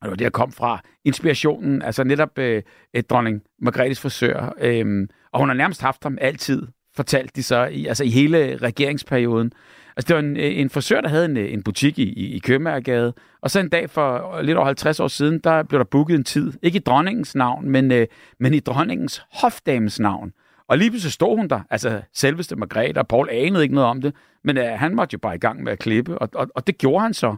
og 0.00 0.04
det 0.04 0.10
var 0.10 0.16
det, 0.16 0.24
jeg 0.24 0.32
kom 0.32 0.52
fra, 0.52 0.80
inspirationen, 1.04 1.82
altså 1.82 2.04
netop 2.04 2.38
øh, 2.38 2.62
et 2.94 3.10
dronning 3.10 3.42
Margrethes 3.62 4.00
frisør. 4.00 4.54
Øh, 4.60 5.08
og 5.32 5.40
hun 5.40 5.48
har 5.48 5.56
nærmest 5.56 5.82
haft 5.82 6.02
ham 6.02 6.18
altid, 6.20 6.66
fortalte 6.96 7.32
de 7.36 7.42
så, 7.42 7.66
i, 7.66 7.86
altså 7.86 8.04
i 8.04 8.10
hele 8.10 8.56
regeringsperioden. 8.56 9.52
Altså 9.96 10.08
det 10.08 10.14
var 10.14 10.22
en, 10.22 10.36
øh, 10.36 10.58
en 10.58 10.70
frisør, 10.70 11.00
der 11.00 11.08
havde 11.08 11.24
en, 11.24 11.36
øh, 11.36 11.52
en 11.52 11.62
butik 11.62 11.98
i, 11.98 12.02
i, 12.02 12.36
i 12.36 12.38
Købmagergade, 12.38 13.14
og 13.42 13.50
så 13.50 13.60
en 13.60 13.68
dag 13.68 13.90
for 13.90 14.40
lidt 14.42 14.56
over 14.56 14.66
50 14.66 15.00
år 15.00 15.08
siden, 15.08 15.40
der 15.44 15.62
blev 15.62 15.78
der 15.78 15.84
booket 15.84 16.14
en 16.14 16.24
tid. 16.24 16.52
Ikke 16.62 16.76
i 16.76 16.82
dronningens 16.86 17.34
navn, 17.34 17.70
men, 17.70 17.92
øh, 17.92 18.06
men 18.40 18.54
i 18.54 18.60
dronningens 18.60 19.22
hofdames 19.32 20.00
navn. 20.00 20.32
Og 20.68 20.78
lige 20.78 20.90
pludselig 20.90 21.12
stod 21.12 21.36
hun 21.36 21.48
der, 21.48 21.60
altså 21.70 22.02
selveste 22.12 22.56
Margrethe, 22.56 23.00
og 23.00 23.08
Paul 23.08 23.28
anede 23.30 23.62
ikke 23.62 23.74
noget 23.74 23.90
om 23.90 24.00
det, 24.00 24.14
men 24.44 24.58
øh, 24.58 24.64
han 24.64 24.94
måtte 24.94 25.14
jo 25.14 25.18
bare 25.18 25.34
i 25.34 25.38
gang 25.38 25.62
med 25.62 25.72
at 25.72 25.78
klippe, 25.78 26.18
og, 26.18 26.28
og, 26.34 26.48
og 26.54 26.66
det 26.66 26.78
gjorde 26.78 27.02
han 27.02 27.14
så. 27.14 27.36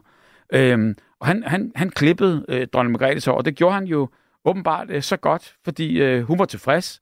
Øhm, 0.53 0.95
og 1.19 1.27
han, 1.27 1.43
han, 1.43 1.71
han 1.75 1.89
klippede 1.89 2.45
øh, 2.49 2.67
dronning 2.73 2.91
Margrethe 2.91 3.31
hår, 3.31 3.37
og 3.37 3.45
det 3.45 3.55
gjorde 3.55 3.73
han 3.73 3.83
jo 3.83 4.09
åbenbart 4.45 4.89
øh, 4.89 5.01
så 5.01 5.17
godt, 5.17 5.55
fordi 5.63 6.01
øh, 6.01 6.23
hun 6.23 6.39
var 6.39 6.45
tilfreds. 6.45 7.01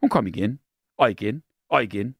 Hun 0.00 0.10
kom 0.10 0.26
igen, 0.26 0.58
og 0.98 1.10
igen, 1.10 1.42
og 1.70 1.82
igen. 1.82 2.14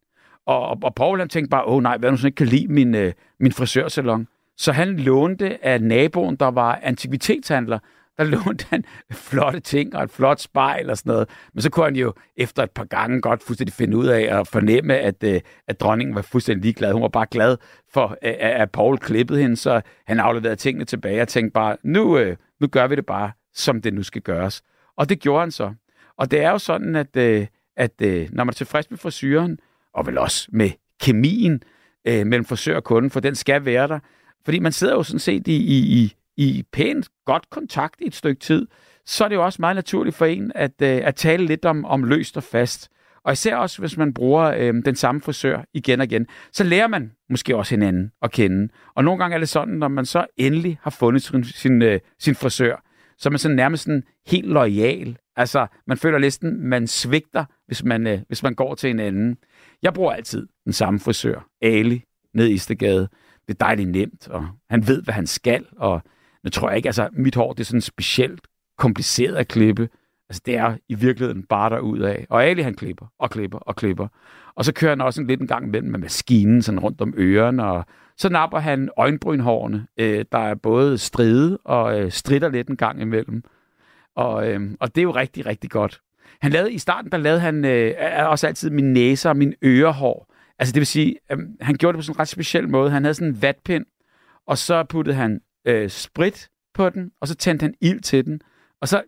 Og, 0.46 0.66
og, 0.68 0.78
og 0.82 0.94
Paul 0.94 1.18
han 1.18 1.28
tænkte 1.28 1.50
bare, 1.50 1.64
åh 1.64 1.82
nej, 1.82 1.96
hvad 1.96 2.10
nu 2.10 2.16
sådan 2.16 2.28
ikke 2.28 2.36
kan 2.36 2.46
lide 2.46 2.68
min, 2.68 2.94
øh, 2.94 3.12
min 3.40 3.52
frisørsalon. 3.52 4.28
Så 4.56 4.72
han 4.72 4.96
lånte 4.96 5.64
af 5.64 5.82
naboen, 5.82 6.36
der 6.36 6.50
var 6.50 6.80
antikvitetshandler, 6.82 7.78
der 8.18 8.24
lånte 8.24 8.66
han 8.70 8.84
flotte 9.12 9.60
ting 9.60 9.96
og 9.96 10.02
et 10.02 10.10
flot 10.10 10.40
spejl 10.40 10.90
og 10.90 10.98
sådan 10.98 11.10
noget. 11.10 11.28
Men 11.54 11.62
så 11.62 11.70
kunne 11.70 11.84
han 11.84 11.96
jo 11.96 12.12
efter 12.36 12.62
et 12.62 12.70
par 12.70 12.84
gange 12.84 13.20
godt 13.20 13.42
fuldstændig 13.42 13.74
finde 13.74 13.96
ud 13.96 14.06
af 14.06 14.40
at 14.40 14.48
fornemme, 14.48 14.96
at, 14.96 15.24
øh, 15.24 15.40
at 15.68 15.80
dronningen 15.80 16.14
var 16.14 16.22
fuldstændig 16.22 16.62
ligeglad. 16.62 16.92
Hun 16.92 17.02
var 17.02 17.08
bare 17.08 17.26
glad 17.30 17.56
for, 17.92 18.08
øh, 18.08 18.34
at, 18.38 18.50
at 18.50 18.70
Paul 18.70 18.98
klippede 18.98 19.42
hende, 19.42 19.56
så 19.56 19.80
han 20.06 20.20
afleverede 20.20 20.56
tingene 20.56 20.84
tilbage 20.84 21.22
og 21.22 21.28
tænkte 21.28 21.52
bare, 21.52 21.76
nu, 21.82 22.18
øh, 22.18 22.36
nu 22.60 22.66
gør 22.66 22.86
vi 22.86 22.96
det 22.96 23.06
bare, 23.06 23.32
som 23.54 23.82
det 23.82 23.94
nu 23.94 24.02
skal 24.02 24.22
gøres. 24.22 24.62
Og 24.96 25.08
det 25.08 25.20
gjorde 25.20 25.40
han 25.40 25.50
så. 25.50 25.72
Og 26.18 26.30
det 26.30 26.40
er 26.40 26.50
jo 26.50 26.58
sådan, 26.58 26.96
at, 26.96 27.16
at 27.76 28.00
når 28.00 28.44
man 28.44 28.48
er 28.48 28.52
tilfreds 28.52 28.90
med 28.90 28.98
frisyren, 28.98 29.58
og 29.94 30.06
vel 30.06 30.18
også 30.18 30.48
med 30.52 30.70
kemien 31.00 31.62
mellem 32.04 32.44
forsøger 32.44 32.76
og 32.76 32.84
kunden, 32.84 33.10
for 33.10 33.20
den 33.20 33.34
skal 33.34 33.64
være 33.64 33.88
der. 33.88 33.98
Fordi 34.44 34.58
man 34.58 34.72
sidder 34.72 34.94
jo 34.94 35.02
sådan 35.02 35.18
set 35.18 35.48
i, 35.48 35.56
i, 35.56 36.02
i, 36.02 36.14
i 36.36 36.64
pænt 36.72 37.08
godt 37.26 37.50
kontakt 37.50 38.00
i 38.00 38.06
et 38.06 38.14
stykke 38.14 38.40
tid, 38.40 38.66
så 39.06 39.24
er 39.24 39.28
det 39.28 39.36
jo 39.36 39.44
også 39.44 39.62
meget 39.62 39.76
naturligt 39.76 40.16
for 40.16 40.26
en 40.26 40.52
at, 40.54 40.82
øh, 40.82 41.00
at 41.04 41.14
tale 41.14 41.46
lidt 41.46 41.64
om, 41.64 41.84
om 41.84 42.04
løst 42.04 42.36
og 42.36 42.42
fast. 42.42 42.90
Og 43.24 43.32
især 43.32 43.56
også, 43.56 43.82
hvis 43.82 43.96
man 43.96 44.14
bruger 44.14 44.42
øh, 44.42 44.74
den 44.84 44.94
samme 44.94 45.20
frisør 45.20 45.64
igen 45.74 46.00
og 46.00 46.06
igen, 46.06 46.26
så 46.52 46.64
lærer 46.64 46.86
man 46.86 47.12
måske 47.30 47.56
også 47.56 47.74
hinanden 47.74 48.10
at 48.22 48.32
kende. 48.32 48.68
Og 48.94 49.04
nogle 49.04 49.18
gange 49.18 49.34
er 49.34 49.38
det 49.38 49.48
sådan, 49.48 49.74
når 49.74 49.88
man 49.88 50.06
så 50.06 50.26
endelig 50.36 50.78
har 50.82 50.90
fundet 50.90 51.22
sin, 51.22 51.44
sin, 51.44 51.82
øh, 51.82 52.00
sin 52.18 52.34
frisør, 52.34 52.76
så 53.18 53.28
er 53.28 53.30
man 53.30 53.38
sådan 53.38 53.56
nærmest 53.56 53.84
sådan 53.84 54.02
helt 54.26 54.46
lojal. 54.46 55.18
Altså, 55.36 55.66
man 55.86 55.96
føler 55.96 56.18
næsten, 56.18 56.68
man 56.68 56.86
svigter, 56.86 57.44
hvis 57.66 57.84
man, 57.84 58.06
øh, 58.06 58.20
hvis 58.28 58.42
man 58.42 58.54
går 58.54 58.74
til 58.74 58.90
en 58.90 59.00
anden. 59.00 59.36
Jeg 59.82 59.94
bruger 59.94 60.12
altid 60.12 60.46
den 60.64 60.72
samme 60.72 61.00
frisør, 61.00 61.48
Ali, 61.62 62.04
ned 62.34 62.46
i 62.46 62.52
Istegade. 62.52 63.08
Det 63.46 63.54
er 63.54 63.64
dejligt 63.64 63.88
nemt, 63.88 64.28
og 64.28 64.48
han 64.70 64.86
ved, 64.86 65.02
hvad 65.02 65.14
han 65.14 65.26
skal, 65.26 65.66
og 65.76 66.02
jeg 66.44 66.52
tror 66.52 66.68
jeg 66.68 66.76
ikke, 66.76 66.88
altså 66.88 67.08
mit 67.12 67.34
hår, 67.34 67.52
det 67.52 67.60
er 67.60 67.64
sådan 67.64 67.80
specielt 67.80 68.40
kompliceret 68.78 69.36
at 69.36 69.48
klippe. 69.48 69.88
Altså 70.28 70.42
det 70.46 70.56
er 70.56 70.76
i 70.88 70.94
virkeligheden 70.94 71.42
bare 71.42 71.70
derud 71.70 72.00
af. 72.00 72.26
Og 72.30 72.44
Ali 72.44 72.62
han 72.62 72.74
klipper 72.74 73.06
og 73.18 73.30
klipper 73.30 73.58
og 73.58 73.76
klipper. 73.76 74.08
Og 74.56 74.64
så 74.64 74.72
kører 74.72 74.90
han 74.90 75.00
også 75.00 75.20
en 75.20 75.26
lidt 75.26 75.40
en 75.40 75.46
gang 75.46 75.66
imellem 75.66 75.90
med 75.90 75.98
maskinen 75.98 76.62
sådan 76.62 76.80
rundt 76.80 77.00
om 77.00 77.14
ørerne, 77.16 77.64
og 77.64 77.84
så 78.16 78.28
napper 78.28 78.58
han 78.58 78.90
øjenbrynhårene, 78.96 79.86
øh, 79.96 80.24
der 80.32 80.38
er 80.38 80.54
både 80.54 80.98
stride 80.98 81.58
og 81.64 82.00
øh, 82.00 82.10
stritter 82.10 82.48
lidt 82.48 82.68
en 82.68 82.76
gang 82.76 83.00
imellem. 83.00 83.42
Og, 84.16 84.48
øh, 84.48 84.60
og 84.80 84.94
det 84.94 85.00
er 85.00 85.02
jo 85.02 85.10
rigtig, 85.10 85.46
rigtig 85.46 85.70
godt. 85.70 86.00
Han 86.40 86.52
lavede, 86.52 86.72
I 86.72 86.78
starten, 86.78 87.12
der 87.12 87.18
lavede 87.18 87.40
han 87.40 87.64
øh, 87.64 87.94
også 88.30 88.46
altid 88.46 88.70
min 88.70 88.92
næse 88.92 89.28
og 89.28 89.36
min 89.36 89.54
ørehår. 89.64 90.34
Altså 90.58 90.72
det 90.72 90.80
vil 90.80 90.86
sige, 90.86 91.16
øh, 91.32 91.38
han 91.60 91.74
gjorde 91.74 91.92
det 91.92 91.98
på 91.98 92.02
sådan 92.02 92.16
en 92.16 92.20
ret 92.20 92.28
speciel 92.28 92.68
måde. 92.68 92.90
Han 92.90 93.04
havde 93.04 93.14
sådan 93.14 93.28
en 93.28 93.42
vatpind, 93.42 93.86
og 94.46 94.58
så 94.58 94.84
puttede 94.84 95.16
han 95.16 95.40
øh, 95.64 95.90
sprit 95.90 96.48
på 96.74 96.90
den, 96.90 97.10
og 97.20 97.28
så 97.28 97.34
tændte 97.34 97.62
han 97.62 97.74
ild 97.80 98.00
til 98.00 98.24
den, 98.24 98.40
og 98.80 98.88
så 98.88 99.02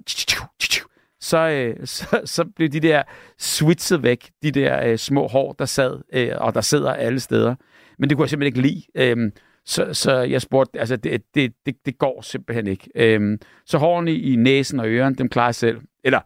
så, 1.20 1.48
øh, 1.48 1.86
så, 1.96 2.22
så 2.24 2.44
blev 2.56 2.68
de 2.68 2.80
der 2.80 3.02
switchet 3.38 4.02
væk, 4.02 4.30
de 4.42 4.50
der 4.50 4.86
øh, 4.86 4.98
små 4.98 5.28
hår, 5.28 5.52
der 5.52 5.64
sad, 5.64 6.00
øh, 6.12 6.30
og 6.36 6.54
der 6.54 6.60
sidder 6.60 6.92
alle 6.92 7.20
steder. 7.20 7.54
Men 7.98 8.08
det 8.08 8.16
kunne 8.16 8.24
jeg 8.24 8.30
simpelthen 8.30 8.64
ikke 8.64 8.68
lide. 8.68 8.82
Øh, 8.94 9.32
så, 9.64 9.94
så 9.94 10.18
jeg 10.18 10.42
spurgte, 10.42 10.80
altså 10.80 10.96
det, 10.96 11.22
det, 11.34 11.52
det, 11.66 11.86
det 11.86 11.98
går 11.98 12.22
simpelthen 12.22 12.66
ikke. 12.66 12.90
Øh, 12.94 13.38
så 13.66 13.78
hårene 13.78 14.14
i 14.14 14.36
næsen 14.36 14.80
og 14.80 14.88
ørerne, 14.88 15.14
dem 15.16 15.28
klarer 15.28 15.48
jeg 15.48 15.54
selv. 15.54 15.80
Eller, 16.04 16.20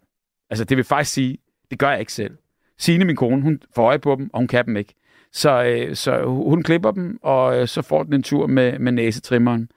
altså 0.50 0.64
det 0.64 0.76
vil 0.76 0.84
faktisk 0.84 1.14
sige, 1.14 1.38
det 1.70 1.78
gør 1.78 1.90
jeg 1.90 2.00
ikke 2.00 2.12
selv. 2.12 2.36
Signe, 2.78 3.04
min 3.04 3.16
kone, 3.16 3.42
hun 3.42 3.62
får 3.74 3.86
øje 3.86 3.98
på 3.98 4.16
dem, 4.16 4.30
og 4.32 4.38
hun 4.38 4.48
kan 4.48 4.66
dem 4.66 4.76
ikke. 4.76 4.94
Så, 5.32 5.64
øh, 5.64 5.96
så 5.96 6.24
hun 6.24 6.62
klipper 6.62 6.90
dem, 6.90 7.18
og 7.22 7.60
øh, 7.60 7.68
så 7.68 7.82
får 7.82 8.02
den 8.02 8.14
en 8.14 8.22
tur 8.22 8.46
med, 8.46 8.78
med 8.78 8.92
næsetrimmeren. 8.92 9.70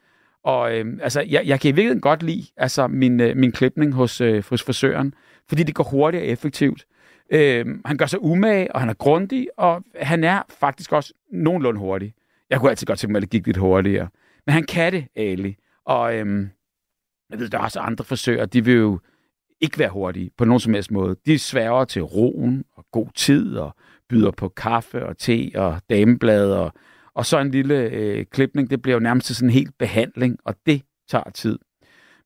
Og 0.43 0.77
øh, 0.77 0.85
altså, 1.01 1.21
jeg, 1.21 1.41
jeg 1.45 1.59
kan 1.59 1.69
i 1.69 1.71
virkeligheden 1.71 2.01
godt 2.01 2.23
lide 2.23 2.45
altså, 2.57 2.87
min, 2.87 3.19
øh, 3.19 3.37
min 3.37 3.51
klipning 3.51 3.93
hos, 3.93 4.21
øh, 4.21 4.43
hos 4.49 4.63
frisøren, 4.63 5.13
fordi 5.49 5.63
det 5.63 5.75
går 5.75 5.83
hurtigt 5.83 6.21
og 6.21 6.27
effektivt. 6.27 6.85
Øh, 7.29 7.65
han 7.85 7.97
gør 7.97 8.05
sig 8.05 8.23
umage, 8.23 8.75
og 8.75 8.79
han 8.79 8.89
er 8.89 8.93
grundig, 8.93 9.47
og 9.57 9.83
han 9.95 10.23
er 10.23 10.41
faktisk 10.59 10.91
også 10.91 11.13
nogenlunde 11.31 11.79
hurtig. 11.79 12.13
Jeg 12.49 12.59
kunne 12.59 12.69
altid 12.69 12.87
godt 12.87 12.99
tænke 12.99 13.11
mig, 13.11 13.17
at 13.17 13.21
det 13.21 13.29
gik 13.29 13.45
lidt 13.45 13.57
hurtigere. 13.57 14.07
Men 14.45 14.53
han 14.53 14.63
kan 14.63 14.93
det, 14.93 15.07
Ali. 15.15 15.55
Og 15.85 16.15
øhm, 16.15 16.49
jeg 17.29 17.39
ved, 17.39 17.49
der 17.49 17.57
er 17.57 17.61
også 17.61 17.79
andre 17.79 18.05
frisører, 18.05 18.45
de 18.45 18.65
vil 18.65 18.75
jo 18.75 18.99
ikke 19.61 19.79
være 19.79 19.89
hurtige 19.89 20.31
på 20.37 20.45
nogen 20.45 20.59
som 20.59 20.73
helst 20.73 20.91
måde. 20.91 21.15
De 21.25 21.39
sværger 21.39 21.85
til 21.85 22.01
roen 22.01 22.63
og 22.75 22.85
god 22.91 23.07
tid, 23.15 23.57
og 23.57 23.75
byder 24.09 24.31
på 24.31 24.49
kaffe 24.49 25.05
og 25.05 25.17
te 25.17 25.51
og 25.55 25.81
dameblad 25.89 26.51
og 26.51 26.73
og 27.15 27.25
så 27.25 27.39
en 27.39 27.51
lille 27.51 27.75
øh, 27.75 28.25
klipning, 28.25 28.69
det 28.69 28.81
bliver 28.81 28.95
jo 28.95 28.99
nærmest 28.99 29.27
til 29.27 29.35
sådan 29.35 29.49
en 29.49 29.53
helt 29.53 29.77
behandling, 29.79 30.37
og 30.45 30.55
det 30.65 30.81
tager 31.09 31.29
tid. 31.33 31.59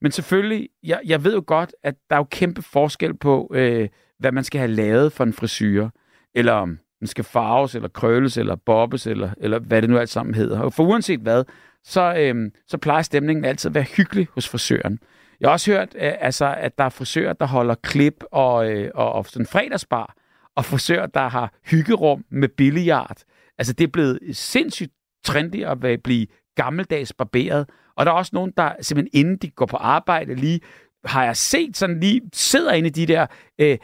Men 0.02 0.12
selvfølgelig, 0.12 0.70
jeg, 0.84 1.00
jeg 1.06 1.24
ved 1.24 1.34
jo 1.34 1.44
godt, 1.48 1.76
at 1.84 1.96
der 2.10 2.16
er 2.16 2.20
jo 2.20 2.28
kæmpe 2.32 2.62
forskel 2.62 3.18
på, 3.18 3.52
øh, 3.56 3.90
hvad 4.20 4.32
man 4.32 4.44
skal 4.44 4.60
have 4.60 4.72
lavet 4.72 5.14
for 5.14 5.24
en 5.24 5.34
frisyr, 5.34 5.90
eller 6.36 6.54
om 6.54 6.80
den 7.00 7.08
skal 7.08 7.24
farves, 7.24 7.76
eller 7.76 7.90
krølles, 7.90 8.38
eller 8.38 8.56
bobbes, 8.56 9.08
eller, 9.08 9.30
eller 9.38 9.60
hvad 9.60 9.82
det 9.82 9.90
nu 9.90 9.98
alt 9.98 10.10
sammen 10.10 10.36
hedder. 10.36 10.60
Og 10.60 10.74
for 10.74 10.84
uanset 10.84 11.20
hvad, 11.20 11.44
så, 11.84 12.16
øh, 12.18 12.52
så 12.68 12.78
plejer 12.78 13.02
stemningen 13.02 13.46
altid 13.46 13.70
at 13.70 13.76
være 13.76 13.84
hyggelig 13.84 14.28
hos 14.34 14.50
frisøren. 14.50 15.00
Jeg 15.40 15.48
har 15.48 15.54
også 15.54 15.72
hørt, 15.72 15.96
øh, 15.96 16.14
altså, 16.20 16.56
at 16.58 16.78
der 16.78 16.84
er 16.84 16.90
frisører, 16.90 17.34
der 17.34 17.48
holder 17.48 17.76
klip 17.76 18.24
og, 18.32 18.72
øh, 18.72 18.92
og, 18.96 19.14
og 19.14 19.26
sådan 19.26 19.46
fredagsbar, 19.46 20.16
og 20.56 20.66
frisører, 20.66 21.06
der 21.06 21.28
har 21.28 21.54
hyggerum 21.66 22.26
med 22.30 22.50
billiard, 22.50 23.18
Altså, 23.58 23.74
det 23.74 23.84
er 23.84 23.92
blevet 23.92 24.20
sindssygt 24.32 24.92
trendy 25.24 25.64
at 25.64 26.02
blive 26.04 26.28
gammeldags 26.56 27.14
barberet. 27.14 27.70
Og 27.96 28.06
der 28.06 28.12
er 28.12 28.16
også 28.16 28.32
nogen, 28.34 28.54
der 28.58 28.72
simpelthen 28.82 29.20
inden 29.20 29.38
de 29.38 29.50
går 29.50 29.66
på 29.66 29.78
arbejde 29.78 30.36
lige, 30.36 30.60
har 31.06 31.24
jeg 31.24 31.38
set 31.38 31.78
sådan 31.78 32.00
lige, 32.00 32.22
sidder 32.34 32.72
inde 32.72 32.88
i 32.88 32.92
de 32.92 33.06
der, 33.06 33.28
øh, 33.60 33.78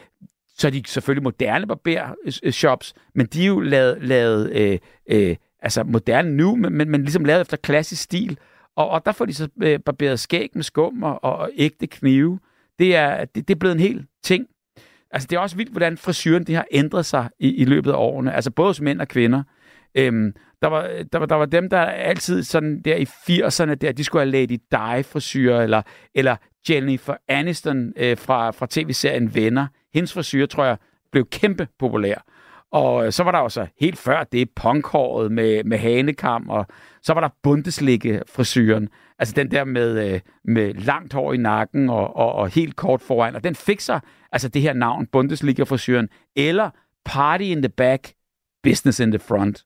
så 0.56 0.66
er 0.66 0.70
de 0.70 0.82
selvfølgelig 0.86 1.22
moderne 1.22 1.66
barbershops, 1.66 2.94
men 3.14 3.26
de 3.26 3.42
er 3.42 3.46
jo 3.46 3.60
lavet, 3.60 4.02
lavet 4.02 4.52
øh, 4.52 4.78
øh, 5.10 5.36
altså 5.62 5.84
moderne 5.84 6.36
nu, 6.36 6.56
men, 6.56 6.72
men, 6.72 6.90
men 6.90 7.00
ligesom 7.02 7.24
lavet 7.24 7.40
efter 7.40 7.56
klassisk 7.56 8.02
stil. 8.02 8.38
Og, 8.76 8.88
og 8.88 9.06
der 9.06 9.12
får 9.12 9.24
de 9.24 9.34
så 9.34 9.48
øh, 9.62 9.80
barberet 9.80 10.20
skæg 10.20 10.50
med 10.54 10.62
skum 10.62 11.02
og, 11.02 11.24
og, 11.24 11.36
og 11.36 11.50
ægte 11.56 11.86
knive. 11.86 12.38
Det 12.78 12.96
er, 12.96 13.24
det, 13.24 13.48
det 13.48 13.54
er 13.54 13.58
blevet 13.58 13.74
en 13.74 13.80
hel 13.80 14.06
ting. 14.22 14.46
Altså, 15.10 15.26
det 15.30 15.36
er 15.36 15.40
også 15.40 15.56
vildt, 15.56 15.70
hvordan 15.70 15.98
frisyren 15.98 16.44
det 16.44 16.54
har 16.54 16.66
ændret 16.70 17.06
sig 17.06 17.28
i, 17.38 17.54
i 17.54 17.64
løbet 17.64 17.90
af 17.90 17.96
årene. 17.96 18.34
Altså, 18.34 18.50
både 18.50 18.68
hos 18.68 18.80
mænd 18.80 19.00
og 19.00 19.08
kvinder. 19.08 19.42
Øhm, 19.94 20.32
der, 20.62 20.68
var, 20.68 20.90
der, 21.12 21.18
var, 21.18 21.26
der 21.26 21.34
var 21.34 21.46
dem, 21.46 21.70
der 21.70 21.80
altid 21.80 22.42
sådan 22.42 22.82
der 22.82 22.96
i 22.96 23.04
80'erne, 23.04 23.74
der, 23.74 23.92
de 23.92 24.04
skulle 24.04 24.22
have 24.22 24.30
Lady 24.30 24.58
Di-frisyrer, 24.72 25.62
eller, 25.62 25.82
eller 26.14 26.36
Jennifer 26.70 27.16
Aniston 27.28 27.92
øh, 27.96 28.18
fra, 28.18 28.50
fra 28.50 28.66
tv-serien 28.70 29.34
Venner. 29.34 29.66
Hendes 29.94 30.12
frisyrer, 30.12 30.46
tror 30.46 30.64
jeg, 30.64 30.76
blev 31.12 31.26
kæmpe 31.30 31.68
populær. 31.78 32.24
Og 32.72 33.06
øh, 33.06 33.12
så 33.12 33.22
var 33.22 33.30
der 33.30 33.38
også 33.38 33.66
helt 33.80 33.98
før 33.98 34.24
det 34.24 34.50
punkhåret 34.56 35.32
med, 35.32 35.64
med 35.64 35.78
hanekam, 35.78 36.48
og 36.48 36.66
så 37.02 37.14
var 37.14 37.20
der 37.20 37.28
bundeslikke 37.42 38.22
frisyren. 38.28 38.88
Altså 39.18 39.34
den 39.34 39.50
der 39.50 39.64
med, 39.64 40.14
øh, 40.14 40.20
med 40.44 40.74
langt 40.74 41.12
hår 41.12 41.32
i 41.32 41.36
nakken 41.36 41.90
og, 41.90 42.16
og, 42.16 42.32
og 42.32 42.48
helt 42.48 42.76
kort 42.76 43.02
foran. 43.02 43.34
Og 43.36 43.44
den 43.44 43.54
fik 43.54 43.80
sig 43.80 44.00
altså 44.32 44.48
det 44.48 44.62
her 44.62 44.72
navn, 44.72 45.06
Bundesliga-frisyren, 45.06 46.08
eller 46.36 46.70
Party 47.04 47.44
in 47.44 47.62
the 47.62 47.68
Back, 47.68 48.12
Business 48.62 49.00
in 49.00 49.10
the 49.10 49.18
Front. 49.18 49.64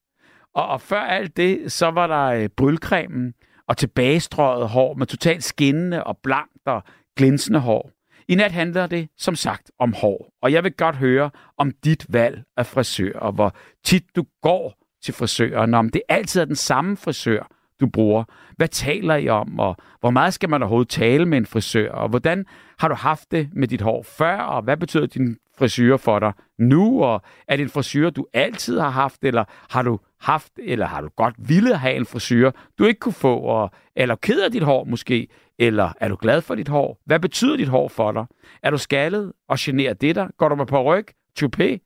Og, 0.58 0.68
og 0.68 0.80
før 0.80 1.00
alt 1.00 1.36
det, 1.36 1.72
så 1.72 1.90
var 1.90 2.06
der 2.06 2.24
øh, 2.24 2.48
brylcremen 2.48 3.34
og 3.68 3.76
tilbagestrøget 3.76 4.68
hår 4.68 4.94
med 4.94 5.06
totalt 5.06 5.44
skinnende 5.44 6.04
og 6.04 6.18
blankt 6.22 6.66
og 6.66 6.82
glinsende 7.16 7.58
hår. 7.58 7.90
I 8.28 8.34
nat 8.34 8.52
handler 8.52 8.86
det, 8.86 9.08
som 9.18 9.34
sagt, 9.34 9.70
om 9.78 9.92
hår. 9.92 10.32
Og 10.42 10.52
jeg 10.52 10.64
vil 10.64 10.72
godt 10.72 10.96
høre 10.96 11.30
om 11.58 11.70
dit 11.84 12.06
valg 12.08 12.42
af 12.56 12.66
frisør, 12.66 13.18
og 13.18 13.32
hvor 13.32 13.54
tit 13.84 14.04
du 14.16 14.24
går 14.42 14.74
til 15.04 15.14
frisøren, 15.14 15.74
om 15.74 15.88
det 15.88 16.02
altid 16.08 16.40
er 16.40 16.44
den 16.44 16.56
samme 16.56 16.96
frisør, 16.96 17.48
du 17.80 17.86
bruger. 17.86 18.24
Hvad 18.56 18.68
taler 18.68 19.14
I 19.14 19.28
om, 19.28 19.58
og 19.58 19.76
hvor 20.00 20.10
meget 20.10 20.34
skal 20.34 20.48
man 20.48 20.62
overhovedet 20.62 20.88
tale 20.88 21.26
med 21.26 21.38
en 21.38 21.46
frisør, 21.46 21.92
og 21.92 22.08
hvordan 22.08 22.46
har 22.78 22.88
du 22.88 22.94
haft 22.94 23.30
det 23.30 23.48
med 23.52 23.68
dit 23.68 23.80
hår 23.80 24.02
før, 24.02 24.36
og 24.38 24.62
hvad 24.62 24.76
betyder 24.76 25.06
din 25.06 25.36
frisure 25.58 25.98
for 25.98 26.18
dig 26.18 26.32
nu, 26.58 27.04
og 27.04 27.22
er 27.48 27.56
det 27.56 27.62
en 27.62 27.68
frisure, 27.68 28.10
du 28.10 28.26
altid 28.32 28.78
har 28.78 28.90
haft, 28.90 29.24
eller 29.24 29.44
har 29.70 29.82
du 29.82 29.98
haft, 30.20 30.52
eller 30.58 30.86
har 30.86 31.00
du 31.00 31.08
godt 31.16 31.34
ville 31.38 31.76
have 31.76 31.94
en 31.94 32.06
frisure, 32.06 32.52
du 32.78 32.84
ikke 32.84 33.00
kunne 33.00 33.12
få, 33.12 33.38
og, 33.38 33.70
eller 33.96 34.16
ked 34.16 34.40
af 34.40 34.52
dit 34.52 34.62
hår 34.62 34.84
måske, 34.84 35.28
eller 35.58 35.92
er 36.00 36.08
du 36.08 36.16
glad 36.20 36.40
for 36.40 36.54
dit 36.54 36.68
hår? 36.68 37.00
Hvad 37.06 37.20
betyder 37.20 37.56
dit 37.56 37.68
hår 37.68 37.88
for 37.88 38.12
dig? 38.12 38.26
Er 38.62 38.70
du 38.70 38.78
skaldet 38.78 39.32
og 39.48 39.56
generer 39.60 39.94
det 39.94 40.14
dig? 40.14 40.28
Går 40.38 40.48
du 40.48 40.54
med 40.54 40.66
på 40.66 40.82
ryg? 40.82 41.06
Toupé? 41.40 41.78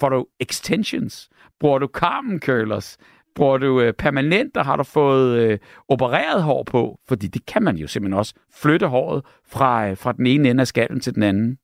Får 0.00 0.08
du 0.08 0.26
extensions? 0.40 1.28
Bruger 1.60 1.78
du 1.78 1.86
Carmen 1.86 2.40
curlers? 2.40 2.98
Bruger 3.34 3.58
du 3.58 3.80
øh, 3.80 3.92
permanent, 3.92 4.56
og 4.56 4.64
har 4.64 4.76
du 4.76 4.82
fået 4.82 5.38
øh, 5.38 5.58
opereret 5.88 6.42
hår 6.42 6.62
på? 6.62 6.98
Fordi 7.08 7.26
det 7.26 7.46
kan 7.46 7.62
man 7.62 7.76
jo 7.76 7.86
simpelthen 7.86 8.18
også. 8.18 8.34
Flytte 8.54 8.86
håret 8.86 9.24
fra, 9.46 9.88
øh, 9.88 9.96
fra 9.96 10.12
den 10.12 10.26
ene 10.26 10.50
ende 10.50 10.60
af 10.60 10.66
skallen 10.66 11.00
til 11.00 11.14
den 11.14 11.22
anden. 11.22 11.58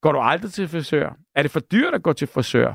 Går 0.00 0.12
du 0.12 0.18
aldrig 0.18 0.52
til 0.52 0.68
frisør? 0.68 1.16
Er 1.34 1.42
det 1.42 1.50
for 1.50 1.60
dyrt 1.60 1.94
at 1.94 2.02
gå 2.02 2.12
til 2.12 2.28
frisør? 2.28 2.74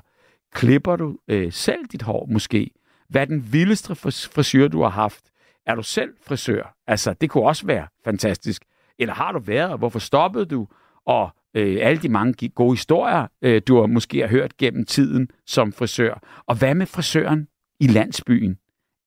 Klipper 0.53 0.95
du 0.95 1.17
øh, 1.27 1.51
selv 1.51 1.85
dit 1.91 2.01
hår 2.01 2.27
måske? 2.31 2.71
Hvad 3.09 3.21
er 3.21 3.25
den 3.25 3.53
vildeste 3.53 3.95
frisør, 3.95 4.67
du 4.67 4.81
har 4.81 4.89
haft? 4.89 5.23
Er 5.65 5.75
du 5.75 5.83
selv 5.83 6.13
frisør? 6.27 6.75
Altså, 6.87 7.13
det 7.13 7.29
kunne 7.29 7.43
også 7.43 7.65
være 7.65 7.87
fantastisk. 8.05 8.63
Eller 8.99 9.13
har 9.13 9.31
du 9.31 9.39
været, 9.39 9.79
hvorfor 9.79 9.99
stoppede 9.99 10.45
du? 10.45 10.67
Og 11.05 11.29
øh, 11.55 11.77
alle 11.81 12.01
de 12.01 12.09
mange 12.09 12.49
gode 12.49 12.73
historier, 12.73 13.27
øh, 13.41 13.61
du 13.67 13.79
har 13.79 13.87
måske 13.87 14.19
har 14.19 14.27
hørt 14.27 14.57
gennem 14.57 14.85
tiden 14.85 15.27
som 15.45 15.73
frisør. 15.73 16.43
Og 16.45 16.55
hvad 16.55 16.75
med 16.75 16.85
frisøren 16.85 17.47
i 17.79 17.87
landsbyen? 17.87 18.57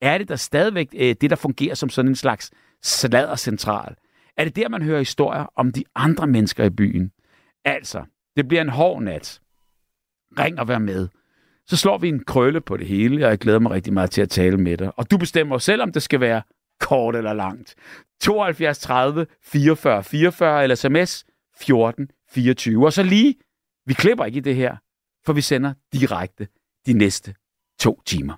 Er 0.03 0.19
det 0.19 0.29
der 0.29 0.37
stadigvæk 0.37 0.89
øh, 0.97 1.15
det, 1.21 1.31
der 1.31 1.37
fungerer 1.37 1.75
som 1.75 1.89
sådan 1.89 2.09
en 2.09 2.17
slags 2.17 2.51
sladdercentral? 2.83 3.95
Er 4.37 4.45
det 4.45 4.57
der, 4.57 4.69
man 4.69 4.83
hører 4.83 4.99
historier 4.99 5.47
om 5.57 5.73
de 5.73 5.85
andre 5.95 6.27
mennesker 6.27 6.65
i 6.65 6.71
byen? 6.71 7.13
Altså, 7.67 8.05
det 8.37 8.49
bliver 8.49 8.61
en 8.61 8.69
hård 8.69 9.03
nat. 9.03 9.41
Ring 10.39 10.61
og 10.61 10.69
vær 10.69 10.79
med 10.79 11.09
så 11.69 11.77
slår 11.77 11.99
vi 11.99 12.09
en 12.09 12.25
krølle 12.25 12.61
på 12.61 12.77
det 12.77 12.87
hele, 12.87 13.25
og 13.27 13.31
jeg 13.31 13.39
glæder 13.39 13.59
mig 13.59 13.71
rigtig 13.71 13.93
meget 13.93 14.11
til 14.11 14.23
at 14.23 14.31
tale 14.31 14.57
med 14.57 14.77
dig. 14.77 14.99
Og 14.99 15.11
du 15.11 15.17
bestemmer 15.17 15.59
selv, 15.59 15.83
om 15.83 15.93
det 15.93 16.03
skal 16.03 16.21
være 16.21 16.43
kort 16.81 17.17
eller 17.17 17.33
langt. 17.33 17.75
72 18.21 18.79
30 18.79 19.27
44 19.43 20.05
44 20.05 20.63
eller 20.63 20.77
sms 20.77 21.25
14 21.61 22.09
24. 22.31 22.87
Og 22.87 22.93
så 22.93 23.03
lige, 23.03 23.35
vi 23.87 23.95
klipper 23.95 24.25
ikke 24.25 24.37
i 24.37 24.41
det 24.41 24.57
her, 24.57 24.77
for 25.25 25.33
vi 25.33 25.41
sender 25.41 25.73
direkte 25.93 26.49
de 26.87 26.93
næste 26.93 27.35
to 27.79 28.03
timer. 28.07 28.35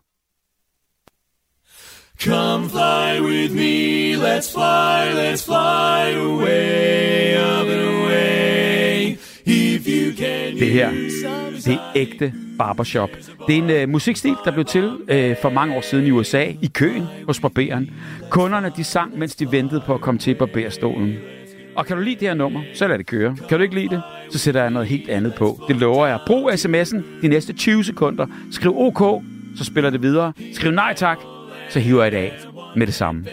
Come 2.25 2.69
fly 2.69 3.21
with 3.21 3.55
me, 3.55 4.15
let's 4.17 4.53
fly, 4.53 5.13
let's 5.13 5.45
fly 5.45 6.17
away, 6.17 7.37
up 7.37 7.69
and 7.69 7.81
away. 7.81 8.48
Det 10.59 10.71
her, 10.71 10.91
det 11.65 11.75
er 11.75 11.93
ægte 11.97 12.33
barbershop. 12.59 13.11
Det 13.47 13.59
er 13.59 13.63
en 13.63 13.71
øh, 13.71 13.89
musikstil, 13.89 14.35
der 14.45 14.51
blev 14.53 14.65
til 14.65 14.99
øh, 15.09 15.37
for 15.43 15.51
mange 15.51 15.77
år 15.77 15.81
siden 15.81 16.07
i 16.07 16.11
USA, 16.11 16.45
i 16.63 16.67
køen 16.75 17.03
hos 17.27 17.41
barberen. 17.41 17.91
Kunderne 18.31 18.73
de 18.77 18.85
sang, 18.85 19.19
mens 19.19 19.37
de 19.37 19.53
ventede 19.53 19.83
på 19.87 19.95
at 19.95 20.01
komme 20.01 20.19
til 20.19 20.35
barberstolen. 20.35 21.15
Og 21.77 21.87
kan 21.87 21.97
du 21.97 22.03
lide 22.03 22.15
det 22.21 22.29
her 22.29 22.35
nummer, 22.35 22.63
så 22.75 22.89
lad 22.89 22.99
det 22.99 23.07
køre. 23.07 23.37
Kan 23.49 23.59
du 23.59 23.63
ikke 23.63 23.75
lide 23.75 23.89
det, 23.89 24.03
så 24.31 24.39
sætter 24.39 24.61
jeg 24.61 24.71
noget 24.71 24.89
helt 24.89 25.09
andet 25.09 25.35
på. 25.35 25.65
Det 25.69 25.77
lover 25.77 26.07
jeg. 26.07 26.19
Brug 26.27 26.51
sms'en 26.53 27.03
de 27.23 27.29
næste 27.29 27.53
20 27.53 27.85
sekunder. 27.85 28.27
Skriv 28.51 28.73
OK, 28.77 29.25
så 29.57 29.65
spiller 29.65 29.91
det 29.91 30.03
videre. 30.03 30.33
Skriv 30.53 30.71
nej 30.71 30.95
tak, 30.95 31.19
så 31.71 31.81
hiver 31.81 32.03
jeg 32.03 32.13
det 32.13 32.19
af 32.19 32.33
med 32.77 32.87
det 32.87 32.95
samme. 32.95 33.25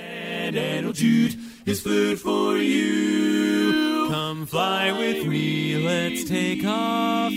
Come 4.26 4.48
fly 4.48 4.92
with 4.92 5.28
me, 5.28 5.78
let's 5.78 6.24
take 6.24 6.66
off 6.66 7.32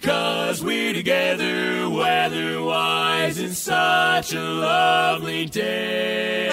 cause 0.00 0.64
we're 0.64 0.94
together 0.94 1.90
weather-wise 1.90 3.38
in 3.38 3.52
such 3.52 4.32
a 4.32 4.40
lovely 4.40 5.44
day. 5.44 6.48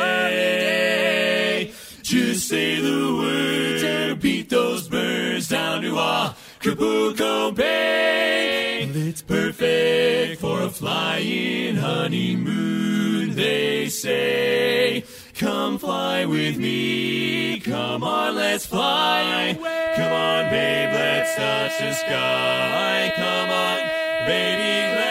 Just 2.03 2.50
say 2.50 2.82
the 2.82 3.15
words 3.15 3.84
and 3.84 4.20
beat 4.20 4.50
those 4.50 4.89
birds 4.89 5.48
down 5.48 5.84
to 5.84 5.98
Acapulco 5.98 7.51
Bay. 7.51 8.89
It's 8.94 9.22
perfect 9.22 10.41
for 10.41 10.62
a 10.63 10.70
flying 10.70 11.77
honeymoon, 11.77 13.36
they 13.36 13.88
say. 13.88 15.05
Come 15.38 15.77
fly 15.77 16.25
with 16.25 16.58
me, 16.58 17.60
come 17.60 18.04
on, 18.04 18.36
let's 18.36 18.65
fly. 18.65 19.58
Come 19.98 20.13
on, 20.13 20.50
babe, 20.50 20.94
let's 20.94 21.36
touch 21.36 21.77
the 21.77 21.92
sky. 21.94 23.12
Come 23.18 23.50
on, 23.50 23.80
baby, 24.25 24.96
let's 24.96 25.06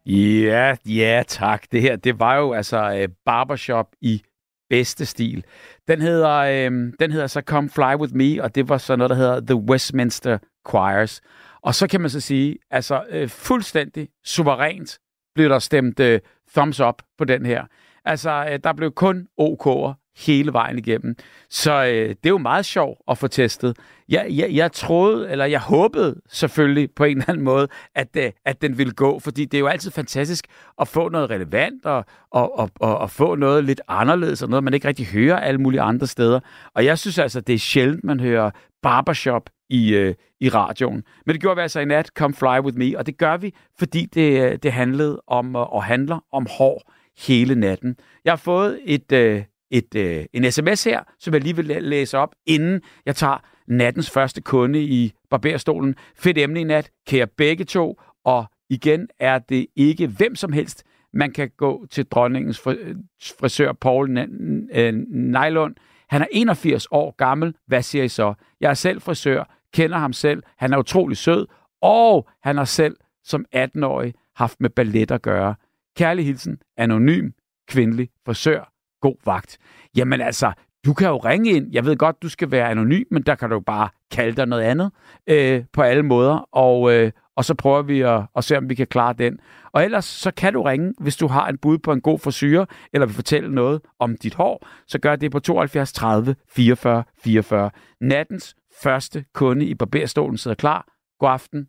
Ja, 0.06 0.75
ja 0.86 1.24
tak. 1.27 1.72
Det 1.72 1.82
her, 1.82 1.96
det 1.96 2.20
var 2.20 2.36
jo 2.36 2.53
altså 2.53 2.77
øh, 2.77 3.08
barbershop 3.25 3.88
i 4.01 4.22
bedste 4.70 5.06
stil. 5.06 5.44
Den 5.88 6.02
hedder, 6.02 6.30
øh, 6.30 6.94
den 7.00 7.12
hedder 7.12 7.28
så 7.28 7.42
Come 7.42 7.70
Fly 7.70 7.96
With 7.96 8.16
Me, 8.16 8.44
og 8.44 8.56
det 8.56 8.70
var 8.70 8.78
så 8.78 8.96
noget, 8.96 9.10
der 9.10 9.16
hedder 9.16 9.40
The 9.40 9.56
Westminster 9.56 10.38
Choirs. 10.70 11.22
Og 11.62 11.75
så 11.75 11.88
kan 11.88 12.02
man 12.02 12.10
så 12.10 12.20
sige, 12.20 12.58
altså 12.72 13.04
øh, 13.10 13.30
fuldstændig 13.30 14.10
suverænt 14.25 15.00
blev 15.36 15.50
der 15.50 15.60
stemt 15.60 16.00
øh, 16.00 16.20
thumbs 16.56 16.80
up 16.80 17.02
på 17.18 17.25
den 17.25 17.46
her. 17.46 17.66
Altså, 18.06 18.48
øh, 18.52 18.60
der 18.63 18.74
blev 18.74 18.92
kun 18.92 19.28
OK'er 19.42 20.03
hele 20.17 20.53
vejen 20.53 20.77
igennem. 20.77 21.15
Så 21.50 21.86
øh, 21.86 22.10
det 22.10 22.25
er 22.25 22.29
jo 22.29 22.38
meget 22.38 22.65
sjovt 22.65 23.00
at 23.08 23.17
få 23.17 23.27
testet. 23.27 23.77
Jeg, 24.10 24.27
jeg, 24.29 24.50
jeg 24.51 24.72
troede, 24.72 25.32
eller 25.32 25.46
jeg 25.46 25.60
håbede 25.60 26.22
selvfølgelig 26.29 26.89
på 26.96 27.03
en 27.03 27.17
eller 27.17 27.29
anden 27.29 27.43
måde, 27.43 27.67
at, 27.96 28.08
øh, 28.17 28.32
at 28.46 28.62
den 28.62 28.77
ville 28.77 28.93
gå, 28.93 29.20
fordi 29.20 29.46
det 29.46 29.58
er 29.58 29.60
jo 29.60 29.67
altid 29.67 29.91
fantastisk 29.91 30.46
at 30.82 30.88
få 30.88 31.10
noget 31.10 31.29
relevant 31.29 31.86
og, 31.86 32.05
og, 32.32 32.60
og, 32.60 32.70
og, 32.79 32.98
og 32.98 33.10
få 33.10 33.36
noget 33.36 33.63
lidt 33.63 33.82
anderledes, 33.88 34.41
og 34.41 34.50
noget, 34.50 34.63
man 34.63 34.74
ikke 34.74 34.88
rigtig 34.88 35.05
hører 35.05 35.39
alle 35.39 35.62
mulige 35.62 35.82
andre 35.82 36.08
steder. 36.08 36.39
Og 36.75 36.86
jeg 36.86 37.00
synes 37.00 37.20
altså, 37.20 37.41
det 37.41 37.55
er 37.55 37.60
sjældent, 37.60 38.03
man 38.03 38.20
hører 38.20 38.51
barbershop 38.82 39.50
i, 39.70 39.93
øh, 39.93 40.15
i 40.39 40.50
radioen. 40.50 41.03
Men 41.25 41.34
det 41.34 41.41
gjorde 41.41 41.55
vi 41.55 41.62
altså 41.62 41.79
i 41.79 41.86
nat, 41.86 42.08
Come 42.08 42.34
Fly 42.34 42.60
With 42.60 42.77
Me, 42.77 42.98
og 42.98 43.05
det 43.05 43.17
gør 43.17 43.38
vi, 43.38 43.53
fordi 43.79 44.05
det, 44.05 44.43
øh, 44.43 44.58
det 44.63 44.72
handlede 44.72 45.22
om, 45.27 45.55
øh, 45.55 45.74
og 45.74 45.84
handler 45.84 46.25
om 46.32 46.48
hår 46.58 46.91
hele 47.27 47.55
natten. 47.55 47.96
Jeg 48.25 48.32
har 48.32 48.38
fået 48.38 48.79
et, 48.86 49.12
øh, 49.12 49.43
et, 49.74 49.96
øh, 49.96 50.25
en 50.34 50.51
sms 50.51 50.84
her, 50.84 51.03
som 51.20 51.34
jeg 51.34 51.41
lige 51.41 51.56
vil 51.56 51.65
læse 51.65 52.17
op, 52.17 52.36
inden 52.45 52.82
jeg 53.06 53.15
tager 53.15 53.38
nattens 53.67 54.10
første 54.10 54.41
kunde 54.41 54.84
i 54.84 55.13
barberstolen. 55.30 55.95
Fedt 56.15 56.38
emne 56.38 56.62
i 56.62 56.63
nat, 56.63 56.91
kære 57.08 57.28
begge 57.28 57.63
to, 57.63 58.02
og 58.24 58.45
igen 58.69 59.08
er 59.19 59.39
det 59.39 59.67
ikke 59.76 60.08
hvem 60.08 60.36
som 60.36 60.54
helst, 60.54 60.84
man 61.13 61.32
kan 61.32 61.52
gå 61.58 61.86
til 61.91 62.06
dronningens 62.06 62.62
øh, 62.67 62.95
frisør, 63.39 63.74
Paul 63.74 64.10
Nylund. 64.10 65.76
Øh, 65.78 65.84
han 66.10 66.21
er 66.21 66.28
81 66.32 66.88
år 66.91 67.15
gammel. 67.17 67.56
Hvad 67.67 67.82
siger 67.82 68.04
I 68.04 68.08
så? 68.08 68.34
Jeg 68.62 68.69
er 68.69 68.74
selv 68.74 69.02
frisør, 69.02 69.56
kender 69.74 69.98
ham 69.98 70.13
selv. 70.13 70.43
Han 70.58 70.74
er 70.74 70.78
utrolig 70.78 71.17
sød, 71.17 71.48
og 71.82 72.28
han 72.43 72.58
har 72.58 72.65
selv 72.65 72.98
som 73.24 73.45
18-årig 73.56 74.13
haft 74.36 74.62
med 74.62 74.69
ballet 74.69 75.12
at 75.12 75.21
gøre. 75.21 75.56
Kærlig 75.98 76.26
hilsen, 76.26 76.58
anonym, 76.78 77.30
kvindelig 77.67 78.10
frisør. 78.26 78.73
God 79.06 79.18
vagt. 79.26 79.52
Jamen 79.98 80.22
altså, 80.22 80.50
du 80.86 80.94
kan 80.94 81.08
jo 81.08 81.18
ringe 81.18 81.50
ind. 81.52 81.66
Jeg 81.72 81.86
ved 81.86 81.96
godt, 81.98 82.22
du 82.24 82.30
skal 82.30 82.52
være 82.52 82.70
anonym, 82.70 83.04
men 83.12 83.24
der 83.24 83.36
kan 83.36 83.50
du 83.50 83.60
bare 83.60 83.89
kalde 84.12 84.36
dig 84.36 84.46
noget 84.46 84.63
andet 84.63 84.92
øh, 85.30 85.63
på 85.74 85.82
alle 85.82 86.04
måder. 86.04 86.36
Og, 86.52 86.94
øh, 86.94 87.12
og 87.38 87.46
så 87.46 87.56
prøver 87.56 87.82
vi 87.82 88.02
at, 88.02 88.22
at 88.38 88.44
se, 88.44 88.58
om 88.58 88.70
vi 88.70 88.76
kan 88.76 88.88
klare 88.88 89.13
den. 89.13 89.39
Og 89.74 89.84
ellers 89.84 90.06
så 90.06 90.32
kan 90.32 90.54
du 90.54 90.62
ringe, 90.62 90.94
hvis 91.00 91.18
du 91.18 91.28
har 91.28 91.48
en 91.48 91.58
bud 91.58 91.78
på 91.78 91.92
en 91.92 92.02
god 92.02 92.20
frisyr, 92.20 92.66
eller 92.94 93.06
vil 93.06 93.16
fortælle 93.16 93.56
noget 93.56 93.82
om 94.00 94.18
dit 94.18 94.36
hår, 94.36 94.68
så 94.88 95.00
gør 95.00 95.16
det 95.16 95.32
på 95.32 95.39
72 95.39 95.94
30 95.94 96.36
44 96.56 97.04
44. 97.24 97.72
Nattens 98.02 98.56
første 98.84 99.26
kunde 99.34 99.66
i 99.66 99.76
barberstolen 99.76 100.38
sidder 100.38 100.56
klar. 100.56 100.88
God 101.20 101.30
aften. 101.30 101.68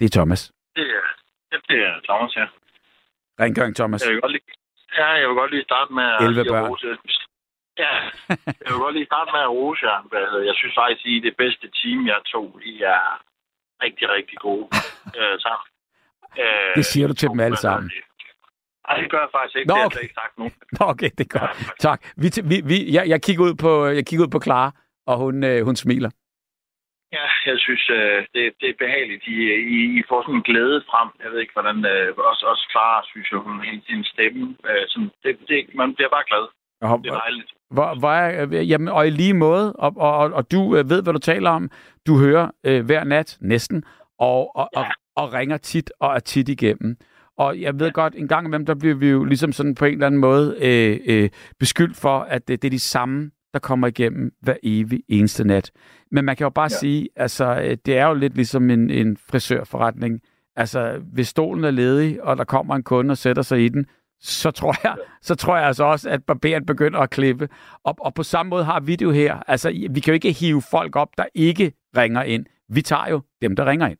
Det 0.00 0.04
er 0.06 0.18
Thomas. 0.18 0.52
Det 0.76 0.82
er, 0.82 1.58
det 1.68 1.78
er 1.88 1.94
Thomas, 2.08 2.36
ja. 2.36 2.46
Rengøring, 3.40 3.76
Thomas. 3.76 4.02
Jeg 4.04 4.12
vil 4.12 4.20
godt 4.20 4.32
lige, 4.32 4.42
ja, 4.98 5.08
jeg 5.20 5.26
vil 5.28 5.36
godt 5.36 5.50
lige 5.50 5.64
starte 5.70 5.92
med 5.92 6.04
at 6.04 6.22
11 6.22 6.44
børn. 6.50 6.70
rose. 6.70 6.86
Ja, 7.78 7.94
jeg 8.64 8.70
vil 8.72 8.82
godt 8.86 8.94
lige 8.94 9.06
starte 9.12 9.30
med 9.34 9.40
at 9.40 9.50
rose 9.58 9.80
jer. 9.86 9.98
Jeg 10.48 10.54
synes 10.60 10.74
faktisk, 10.80 11.06
I 11.06 11.16
er 11.16 11.20
det 11.28 11.36
bedste 11.36 11.66
team, 11.78 12.06
jeg 12.06 12.20
tog. 12.32 12.60
I 12.64 12.82
er 12.82 13.04
rigtig, 13.84 14.06
rigtig 14.16 14.38
gode 14.38 14.66
øh, 15.18 15.34
sammen. 15.46 15.66
Øh, 16.42 16.74
Det 16.76 16.84
siger 16.86 17.06
du 17.08 17.14
til 17.14 17.28
dem 17.28 17.40
alle 17.40 17.56
sammen. 17.56 17.90
Nej, 18.88 18.96
det 19.00 19.10
gør 19.10 19.20
jeg 19.20 19.28
faktisk 19.36 19.56
ikke. 19.56 19.68
Nå, 19.68 19.74
det 19.74 19.78
har 19.78 19.82
jeg 19.82 19.86
okay. 19.86 20.02
ikke 20.02 20.14
sagt 20.14 20.38
nu. 20.38 20.44
Nå, 20.78 20.86
okay, 20.92 21.10
det 21.18 21.24
er 21.34 21.38
godt. 21.38 21.50
Tak. 21.80 22.00
Vi, 22.16 22.28
vi, 22.50 22.56
vi, 22.70 22.92
jeg, 22.96 23.08
jeg, 23.08 23.22
kigger 23.22 23.44
ud 23.44 23.54
på, 23.54 23.86
jeg 23.86 24.06
kigger 24.06 24.24
ud 24.26 24.30
på 24.30 24.40
Clara, 24.40 24.70
og 25.06 25.16
hun, 25.16 25.44
øh, 25.44 25.64
hun 25.64 25.76
smiler. 25.76 26.10
Ja, 27.12 27.26
jeg 27.50 27.58
synes, 27.58 27.90
øh, 27.90 28.18
det, 28.34 28.44
det 28.60 28.68
er 28.70 28.82
behageligt. 28.84 29.22
I, 29.26 29.36
I, 29.76 29.78
I 29.98 30.02
får 30.08 30.22
sådan 30.22 30.34
en 30.34 30.42
glæde 30.50 30.82
frem. 30.90 31.08
Jeg 31.22 31.30
ved 31.32 31.40
ikke, 31.40 31.52
hvordan... 31.52 31.78
Øh, 31.92 32.08
også, 32.30 32.44
også 32.52 32.64
Clara, 32.72 33.02
synes 33.12 33.28
jeg, 33.32 33.38
hun 33.38 33.58
har 33.64 33.80
sin 33.86 34.04
stemme. 34.04 34.56
Øh, 34.70 34.84
sådan, 34.88 35.10
det, 35.22 35.32
det, 35.48 35.58
man 35.74 35.94
bliver 35.94 36.10
bare 36.16 36.28
glad. 36.30 36.44
Og, 36.82 37.00
Det 37.04 37.10
er 37.10 37.20
dejligt. 37.20 37.50
hvor, 37.70 37.98
hvor 37.98 38.10
er, 38.10 38.62
jamen, 38.72 38.88
og 38.88 39.06
i 39.06 39.10
lige 39.10 39.34
måde, 39.34 39.72
og, 39.72 39.92
og, 39.96 40.12
og, 40.16 40.32
og 40.32 40.52
du 40.52 40.70
ved, 40.70 41.02
hvad 41.02 41.12
du 41.12 41.18
taler 41.18 41.50
om. 41.50 41.70
Du 42.06 42.18
hører 42.18 42.50
øh, 42.66 42.84
hver 42.86 43.04
nat, 43.04 43.38
næsten, 43.40 43.84
og, 44.18 44.56
og, 44.56 44.68
ja. 44.76 44.80
og, 44.80 44.86
og 45.16 45.32
ringer 45.32 45.56
tit 45.56 45.92
og 46.00 46.14
er 46.14 46.18
tit 46.18 46.48
igennem. 46.48 46.96
Og 47.38 47.60
jeg 47.60 47.74
ved 47.80 47.86
ja. 47.86 47.92
godt, 47.92 48.14
en 48.14 48.28
gang 48.28 48.46
imellem, 48.46 48.66
der 48.66 48.74
bliver 48.74 48.94
vi 48.94 49.08
jo 49.10 49.24
ligesom 49.24 49.52
sådan 49.52 49.74
på 49.74 49.84
en 49.84 49.92
eller 49.92 50.06
anden 50.06 50.20
måde 50.20 50.56
øh, 50.60 51.00
øh, 51.06 51.30
beskyldt 51.58 51.96
for, 51.96 52.18
at 52.18 52.48
det, 52.48 52.62
det 52.62 52.68
er 52.68 52.70
de 52.70 52.78
samme, 52.80 53.30
der 53.56 53.68
kommer 53.68 53.86
igennem 53.86 54.32
hver 54.42 54.56
evig 54.62 55.00
eneste 55.08 55.44
nat. 55.44 55.70
Men 56.10 56.24
man 56.24 56.36
kan 56.36 56.44
jo 56.44 56.50
bare 56.50 56.70
ja. 56.74 56.78
sige, 56.82 57.08
altså, 57.16 57.44
øh, 57.64 57.76
det 57.86 57.98
er 57.98 58.06
jo 58.06 58.14
lidt 58.14 58.34
ligesom 58.34 58.70
en, 58.70 58.90
en 58.90 59.16
frisørforretning. 59.30 60.20
Altså, 60.56 60.80
hvis 61.14 61.28
stolen 61.28 61.64
er 61.64 61.70
ledig, 61.70 62.22
og 62.22 62.36
der 62.36 62.44
kommer 62.44 62.74
en 62.76 62.82
kunde 62.82 63.12
og 63.12 63.16
sætter 63.16 63.42
sig 63.42 63.64
i 63.64 63.68
den, 63.68 63.86
så 64.20 64.50
tror 64.50 64.74
jeg, 64.84 64.96
så 65.20 65.34
tror 65.34 65.56
jeg 65.56 65.66
altså 65.66 65.84
også, 65.84 66.10
at 66.10 66.24
barberen 66.24 66.66
begynder 66.66 67.00
at 67.00 67.10
klippe. 67.10 67.48
Og, 67.84 67.94
og 68.00 68.14
på 68.14 68.22
samme 68.22 68.50
måde 68.50 68.64
har 68.64 68.80
vi 68.80 68.92
det 68.96 69.04
jo 69.04 69.10
her. 69.10 69.42
Altså, 69.46 69.68
vi 69.94 70.00
kan 70.00 70.12
jo 70.12 70.18
ikke 70.20 70.32
hive 70.32 70.62
folk 70.70 70.96
op, 70.96 71.08
der 71.18 71.26
ikke 71.34 71.72
ringer 71.96 72.22
ind. 72.22 72.46
Vi 72.68 72.82
tager 72.82 73.08
jo 73.10 73.22
dem, 73.42 73.56
der 73.56 73.64
ringer 73.70 73.86
ind. 73.86 73.98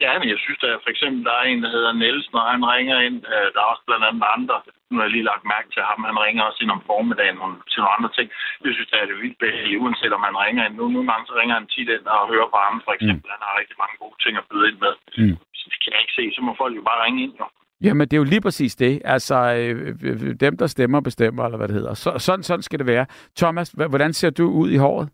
Ja, 0.00 0.18
men 0.18 0.28
jeg 0.28 0.38
synes, 0.38 0.60
at 0.62 0.78
for 0.84 0.90
eksempel, 0.90 1.24
der 1.24 1.34
er 1.40 1.42
en, 1.42 1.62
der 1.62 1.70
hedder 1.70 1.92
Niels, 1.92 2.28
når 2.32 2.44
han 2.52 2.64
ringer 2.74 3.00
ind. 3.00 3.16
Øh, 3.34 3.46
der 3.54 3.60
er 3.64 3.68
også 3.72 3.82
blandt 3.86 4.04
andet 4.04 4.24
andre. 4.36 4.56
Nu 4.88 4.94
har 4.96 5.04
jeg 5.06 5.14
lige 5.14 5.30
lagt 5.30 5.44
mærke 5.54 5.68
til 5.74 5.82
ham. 5.88 6.00
Han 6.10 6.18
ringer 6.26 6.42
også 6.48 6.60
ind 6.64 6.72
om 6.76 6.82
formiddagen 6.90 7.38
om, 7.46 7.52
til 7.70 7.78
nogle 7.80 7.96
andre 7.96 8.10
ting. 8.16 8.26
Jeg 8.64 8.74
synes, 8.74 8.90
det 8.90 8.98
er 9.00 9.06
det 9.10 9.22
vildt 9.22 9.38
behageligt, 9.44 9.82
uanset 9.82 10.12
om 10.18 10.22
han 10.28 10.36
ringer 10.44 10.62
ind. 10.66 10.74
Nu, 10.76 10.84
nogle 10.88 11.08
gange 11.10 11.24
så 11.28 11.34
ringer 11.40 11.54
han 11.58 11.66
tit 11.74 11.88
ind 11.96 12.06
og 12.14 12.28
hører 12.32 12.48
på 12.54 12.58
ham, 12.66 12.76
for 12.86 12.92
eksempel. 12.96 13.28
Mm. 13.28 13.34
Han 13.34 13.42
har 13.46 13.60
rigtig 13.60 13.76
mange 13.82 13.96
gode 14.02 14.18
ting 14.24 14.34
at 14.40 14.48
byde 14.50 14.66
ind 14.70 14.78
med. 14.84 14.94
Mm. 15.20 15.36
Så 15.58 15.64
det 15.70 15.78
kan 15.82 15.92
jeg 15.94 16.00
ikke 16.04 16.16
se. 16.18 16.24
Så 16.36 16.40
må 16.46 16.50
folk 16.62 16.74
jo 16.78 16.82
bare 16.90 17.02
ringe 17.04 17.22
ind, 17.26 17.34
jo. 17.40 17.46
Jamen, 17.86 18.04
det 18.08 18.14
er 18.16 18.22
jo 18.24 18.32
lige 18.32 18.46
præcis 18.46 18.74
det. 18.76 19.02
Altså, 19.04 19.36
øh, 19.58 19.94
øh, 20.08 20.34
dem, 20.44 20.56
der 20.60 20.66
stemmer, 20.66 21.00
bestemmer, 21.00 21.44
eller 21.44 21.58
hvad 21.58 21.68
det 21.68 21.76
hedder. 21.80 21.94
Så, 21.94 22.10
sådan, 22.18 22.42
sådan 22.42 22.62
skal 22.62 22.78
det 22.78 22.86
være. 22.86 23.06
Thomas, 23.36 23.68
hvordan 23.94 24.12
ser 24.12 24.30
du 24.30 24.44
ud 24.50 24.70
i 24.70 24.76
håret? 24.76 25.08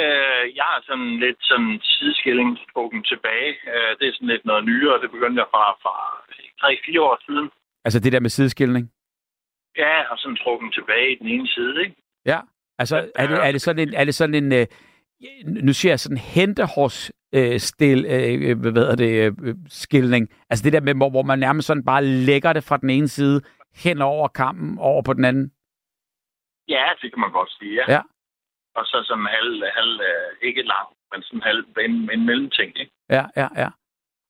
Øh, 0.00 0.44
jeg 0.58 0.66
har 0.72 0.80
sådan 0.88 1.12
lidt 1.24 1.40
sådan 1.40 1.80
sideskilling 1.82 2.58
trukket 2.72 3.06
tilbage. 3.12 3.52
Øh, 3.72 3.92
det 3.98 4.04
er 4.08 4.12
sådan 4.14 4.32
lidt 4.34 4.44
noget 4.44 4.64
nyere. 4.64 5.00
Det 5.02 5.10
begyndte 5.10 5.40
jeg 5.42 5.48
fra, 5.54 5.64
fra 5.84 5.94
3-4 6.62 7.00
år 7.00 7.18
siden. 7.26 7.50
Altså 7.86 7.98
det 8.00 8.12
der 8.12 8.20
med 8.20 8.30
sideskilning? 8.30 8.84
Ja, 9.76 9.94
og 10.10 10.18
sådan 10.18 10.36
trukket 10.36 10.74
tilbage 10.74 11.12
i 11.12 11.18
den 11.18 11.28
ene 11.28 11.48
side, 11.48 11.82
ikke? 11.84 11.96
Ja. 12.26 12.40
Altså, 12.78 12.96
er 13.14 13.26
det, 13.26 13.38
er 13.46 13.52
det 13.52 13.62
sådan 13.62 13.88
en... 13.88 13.94
Er 13.94 14.04
det 14.04 14.14
sådan 14.14 14.34
en 14.34 14.52
øh, 14.52 14.66
nu 15.66 15.72
siger 15.72 15.92
jeg 15.92 16.00
sådan 16.00 16.16
hentehårs 16.36 17.10
øh, 17.34 17.58
stil, 17.60 17.98
øh, 18.14 18.50
øh, 18.50 18.60
hvad 18.60 18.72
hedder 18.72 18.96
det, 18.96 19.12
øh, 19.42 19.54
skilning. 19.68 20.28
Altså 20.50 20.62
det 20.64 20.72
der 20.72 20.80
med, 20.80 20.94
hvor, 20.94 21.10
hvor 21.10 21.22
man 21.22 21.38
nærmest 21.38 21.66
sådan 21.66 21.84
bare 21.84 22.04
lægger 22.04 22.52
det 22.52 22.64
fra 22.64 22.76
den 22.76 22.90
ene 22.90 23.08
side 23.08 23.40
hen 23.84 24.02
over 24.02 24.28
kampen 24.28 24.78
over 24.78 25.02
på 25.02 25.12
den 25.12 25.24
anden? 25.24 25.46
Ja, 26.68 26.86
det 27.02 27.12
kan 27.12 27.20
man 27.20 27.32
godt 27.32 27.50
sige, 27.58 27.74
ja. 27.74 27.84
Ja. 27.94 28.00
Og 28.74 28.84
så 28.86 28.96
sådan 29.08 29.26
halv, 29.26 29.62
halv 29.78 30.00
øh, 30.00 30.48
ikke 30.48 30.62
lang, 30.62 30.88
men 31.12 31.22
sådan 31.22 31.42
halv 31.42 31.64
en, 31.86 32.10
en 32.14 32.26
mellemting, 32.26 32.78
ikke? 32.80 32.92
Ja, 33.10 33.24
ja, 33.36 33.48
ja. 33.62 33.68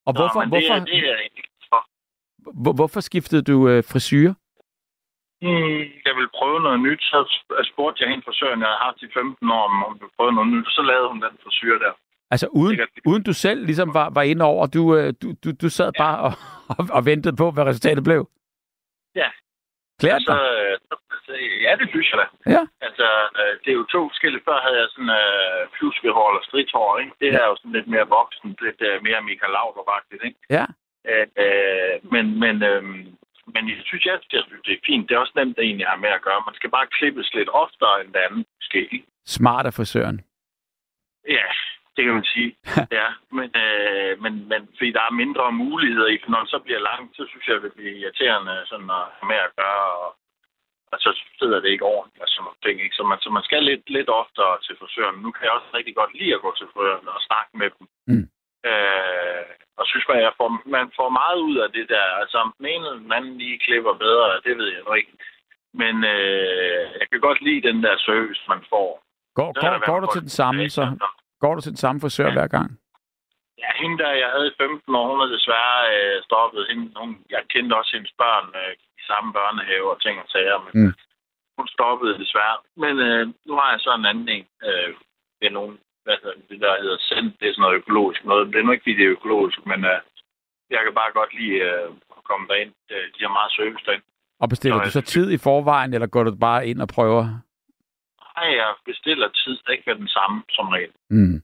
Og 0.07 0.13
hvorfor, 0.19 0.41
men 0.41 0.49
hvorfor, 0.49 0.75
Det, 0.75 0.81
er- 0.81 0.85
det 0.85 1.11
er 1.11 1.17
hvorfor 2.77 3.01
skiftede 3.01 3.43
du 3.43 3.69
øh, 3.69 3.85
frisyr? 3.93 4.31
Hmm, 5.43 5.81
jeg 6.07 6.15
vil 6.19 6.29
prøve 6.39 6.61
noget 6.61 6.81
nyt, 6.81 7.03
så 7.03 7.19
sp- 7.37 7.63
spurgte 7.73 8.03
jeg 8.03 8.11
hende 8.11 8.25
frisøren, 8.27 8.61
jeg 8.61 8.69
havde 8.69 8.85
haft 8.89 9.03
i 9.03 9.09
15 9.15 9.51
år, 9.51 9.65
om 9.69 9.83
hun 9.89 9.95
ville 10.01 10.15
prøve 10.19 10.33
noget 10.33 10.53
nyt, 10.53 10.67
og 10.67 10.73
så 10.73 10.83
lavede 10.83 11.09
hun 11.09 11.23
den 11.23 11.35
frisyr 11.45 11.79
der. 11.79 11.93
Altså 12.31 12.47
uden, 12.61 12.81
uden 13.07 13.23
du 13.23 13.33
selv 13.33 13.65
ligesom 13.65 13.95
var, 13.95 14.11
var 14.11 14.23
inde 14.23 14.45
over, 14.45 14.67
du, 14.67 14.97
øh, 14.97 15.15
du, 15.23 15.29
du, 15.45 15.49
du 15.63 15.69
sad 15.69 15.91
Ja. 15.95 16.03
bare 16.05 16.19
og, 16.27 16.33
og, 16.79 16.83
og 16.97 17.05
ventede 17.07 17.37
på, 17.37 17.51
hvad 17.51 17.65
resultatet 17.65 18.05
blev? 18.05 18.21
Ja. 19.15 19.29
Klært 20.01 20.23
så, 20.23 20.33
dig? 20.33 20.41
øh, 21.35 21.63
ja, 21.67 21.73
det 21.81 21.87
synes 21.93 22.07
jeg 22.13 22.19
da. 22.23 22.27
Ja. 22.55 22.63
Altså, 22.87 23.07
øh, 23.41 23.53
det 23.63 23.71
er 23.71 23.79
jo 23.81 23.85
to 23.95 24.01
forskellige. 24.13 24.43
Før 24.49 24.59
havde 24.67 24.79
jeg 24.83 24.89
sådan 24.95 25.13
øh, 25.23 25.61
fluskehår 25.79 26.27
eller 26.31 26.43
stridthår, 26.49 26.99
ikke? 27.03 27.13
Det 27.21 27.27
Ja. 27.33 27.39
er 27.43 27.47
jo 27.51 27.57
sådan 27.57 27.73
lidt 27.79 27.89
mere 27.95 28.07
voksen, 28.19 28.49
lidt 28.67 28.81
øh, 28.89 29.03
mere 29.07 29.21
Michael 29.29 29.53
Laudrup-agtigt, 29.57 30.23
ikke? 30.29 30.39
Ja. 30.57 30.67
Øh, 31.11 31.27
øh, 31.45 31.95
men, 32.15 32.25
men, 32.43 32.57
øh, 32.71 32.83
men 33.55 33.63
jeg 33.71 33.79
synes, 33.85 34.05
jeg, 34.05 34.19
jeg 34.33 34.43
synes, 34.47 34.63
det 34.67 34.75
er 34.75 34.87
fint. 34.87 35.09
Det 35.09 35.15
er 35.15 35.25
også 35.25 35.37
nemt, 35.37 35.57
det 35.57 35.65
egentlig 35.65 35.87
har 35.87 35.97
med 36.05 36.09
at 36.09 36.23
gøre. 36.27 36.47
Man 36.49 36.55
skal 36.59 36.71
bare 36.71 36.93
klippes 36.99 37.35
lidt 37.35 37.51
oftere 37.65 38.01
end 38.01 38.13
det 38.15 38.21
andet, 38.27 38.47
måske. 38.59 38.81
Smart 39.37 39.67
af 39.67 39.75
frisøren. 39.75 40.19
Ja, 41.29 41.47
det 41.97 42.03
kan 42.05 42.15
man 42.15 42.29
sige. 42.35 42.51
ja, 42.99 43.09
men, 43.39 43.49
øh, 43.65 44.13
men, 44.23 44.33
men 44.51 44.61
fordi 44.77 44.91
der 44.97 45.03
er 45.07 45.21
mindre 45.23 45.53
muligheder 45.53 46.09
i, 46.15 46.19
for 46.23 46.31
når 46.31 46.41
det 46.41 46.51
så 46.51 46.61
bliver 46.67 46.83
langt, 46.91 47.17
så 47.17 47.23
synes 47.31 47.47
jeg, 47.47 47.63
det 47.63 47.73
bliver 47.77 47.95
irriterende 48.01 48.55
sådan 48.71 48.91
at 49.01 49.05
have 49.17 49.29
med 49.33 49.41
at 49.47 49.55
gøre, 49.61 49.85
og, 50.05 50.11
og 50.93 50.99
så 51.05 51.11
sidder 51.39 51.59
det 51.61 51.71
ikke 51.71 51.91
ordentligt 51.97 52.25
og 52.25 52.31
sådan 52.31 52.45
nogle 52.45 52.63
ting. 52.65 52.77
Ikke? 52.85 52.97
Så, 52.99 53.03
man, 53.11 53.19
så 53.25 53.29
man 53.37 53.47
skal 53.49 53.63
lidt, 53.71 53.85
lidt 53.97 54.11
oftere 54.23 54.53
til 54.65 54.75
frisøren. 54.81 55.23
Nu 55.25 55.31
kan 55.33 55.45
jeg 55.45 55.53
også 55.57 55.71
rigtig 55.79 55.95
godt 56.01 56.13
lide 56.19 56.35
at 56.35 56.45
gå 56.45 56.51
til 56.59 56.67
frisøren 56.73 57.09
og 57.17 57.21
snakke 57.29 57.53
med 57.61 57.71
dem. 57.77 57.87
Mm. 58.11 58.27
Øh, 58.71 59.43
og 59.81 59.85
synes 59.87 60.05
man, 60.09 60.19
jeg 60.27 60.33
får, 60.41 60.49
man 60.77 60.87
får 60.99 61.09
meget 61.21 61.39
ud 61.49 61.57
af 61.65 61.69
det 61.77 61.87
der. 61.89 62.07
Altså 62.23 62.37
om 62.45 62.55
den 62.59 62.67
ene 62.67 62.87
eller 62.87 63.03
den 63.05 63.13
anden 63.13 63.39
lige 63.39 63.59
klipper 63.67 63.95
bedre, 64.05 64.41
det 64.47 64.59
ved 64.59 64.69
jeg 64.75 64.83
nu 64.89 64.93
ikke. 64.95 65.13
Men 65.83 65.95
øh, 66.05 66.83
jeg 67.01 67.07
kan 67.11 67.21
godt 67.21 67.41
lide 67.47 67.69
den 67.69 67.83
der 67.83 67.97
service, 67.99 68.43
man 68.49 68.63
får. 68.73 68.89
Går, 69.39 69.51
går, 69.53 69.79
går 69.87 69.97
fald 69.99 70.07
du 70.07 70.13
til 70.13 70.21
den 70.27 70.35
samme, 70.41 70.71
så 70.71 70.85
går 71.41 71.55
du 71.55 71.61
til 71.61 71.71
den 71.75 71.83
samme 71.85 72.01
frisør 72.01 72.27
Ja. 72.29 72.33
hver 72.33 72.47
gang? 72.57 72.69
Ja, 73.63 73.71
hende 73.83 73.99
der, 74.03 74.11
jeg 74.23 74.29
havde 74.35 74.49
i 74.49 74.57
15 74.61 74.95
år, 74.95 75.07
hun 75.11 75.21
er 75.21 75.27
desværre 75.37 75.79
øh, 75.97 76.23
stoppet. 76.23 76.67
Hende, 76.71 76.93
hun, 76.97 77.11
jeg 77.31 77.43
kendte 77.53 77.75
også 77.81 77.91
hendes 77.97 78.13
børn 78.23 78.47
øh, 78.61 78.73
i 79.01 79.03
samme 79.11 79.33
børnehave 79.33 79.91
og 79.95 80.03
ting 80.03 80.17
og 80.23 80.29
sager, 80.29 80.59
men 80.65 80.73
Mm. 80.75 80.81
mm. 80.87 80.95
hun 81.59 81.69
stoppede 81.69 82.19
desværre. 82.23 82.57
Men 82.77 82.95
øh, 83.09 83.23
nu 83.47 83.53
har 83.61 83.71
jeg 83.71 83.81
så 83.81 83.95
en 83.95 84.07
anden 84.11 84.29
en. 84.29 84.47
Øh, 84.69 84.91
det 85.41 85.47
er 85.47 85.57
nogen, 85.59 85.79
hvad 86.07 86.17
hedder 86.23 86.37
det, 86.39 86.45
det 86.51 86.59
der 86.65 86.83
hedder 86.83 86.99
Send. 87.09 87.29
Det 87.39 87.47
er 87.49 87.53
sådan 87.55 87.63
noget 87.67 87.81
økologisk 87.83 88.21
noget. 88.31 88.43
Det 88.53 88.59
er 88.59 88.65
nu 88.67 88.73
ikke, 88.73 88.85
fordi 88.87 88.97
det 88.99 89.07
er 89.07 89.17
økologisk, 89.19 89.59
men 89.71 89.81
øh, 89.93 89.99
jeg 90.75 90.81
kan 90.85 90.95
bare 91.01 91.13
godt 91.19 91.33
lide 91.39 91.57
øh, 91.69 91.89
at 92.19 92.23
komme 92.31 92.45
derind. 92.51 92.73
Øh, 92.93 93.05
De 93.15 93.21
har 93.27 93.33
meget 93.39 93.53
service 93.59 93.85
derind. 93.87 94.05
Og 94.43 94.49
bestiller 94.53 94.77
Nå, 94.77 94.81
du 94.83 94.87
jeg 94.89 94.93
så 94.99 95.01
synes- 95.05 95.13
tid 95.17 95.27
i 95.37 95.39
forvejen, 95.49 95.91
eller 95.95 96.07
går 96.15 96.23
du 96.25 96.33
bare 96.49 96.61
ind 96.71 96.81
og 96.85 96.89
prøver? 96.97 97.23
Ej, 98.43 98.49
jeg 98.63 98.71
bestiller 98.91 99.29
tid, 99.43 99.55
der 99.65 99.73
ikke 99.73 99.95
den 99.95 100.09
samme 100.09 100.37
som 100.57 100.67
regel. 100.69 100.93
Mm. 101.11 101.43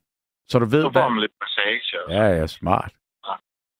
Så 0.49 0.59
du 0.59 0.65
ved, 0.65 0.81
Så 0.83 0.89
får 0.89 0.99
hvad... 0.99 1.09
man 1.09 1.19
lidt 1.25 1.35
massage. 1.43 2.03
Og 2.05 2.11
Ja, 2.17 2.25
ja, 2.39 2.47
smart. 2.47 2.93
Ja. 3.27 3.33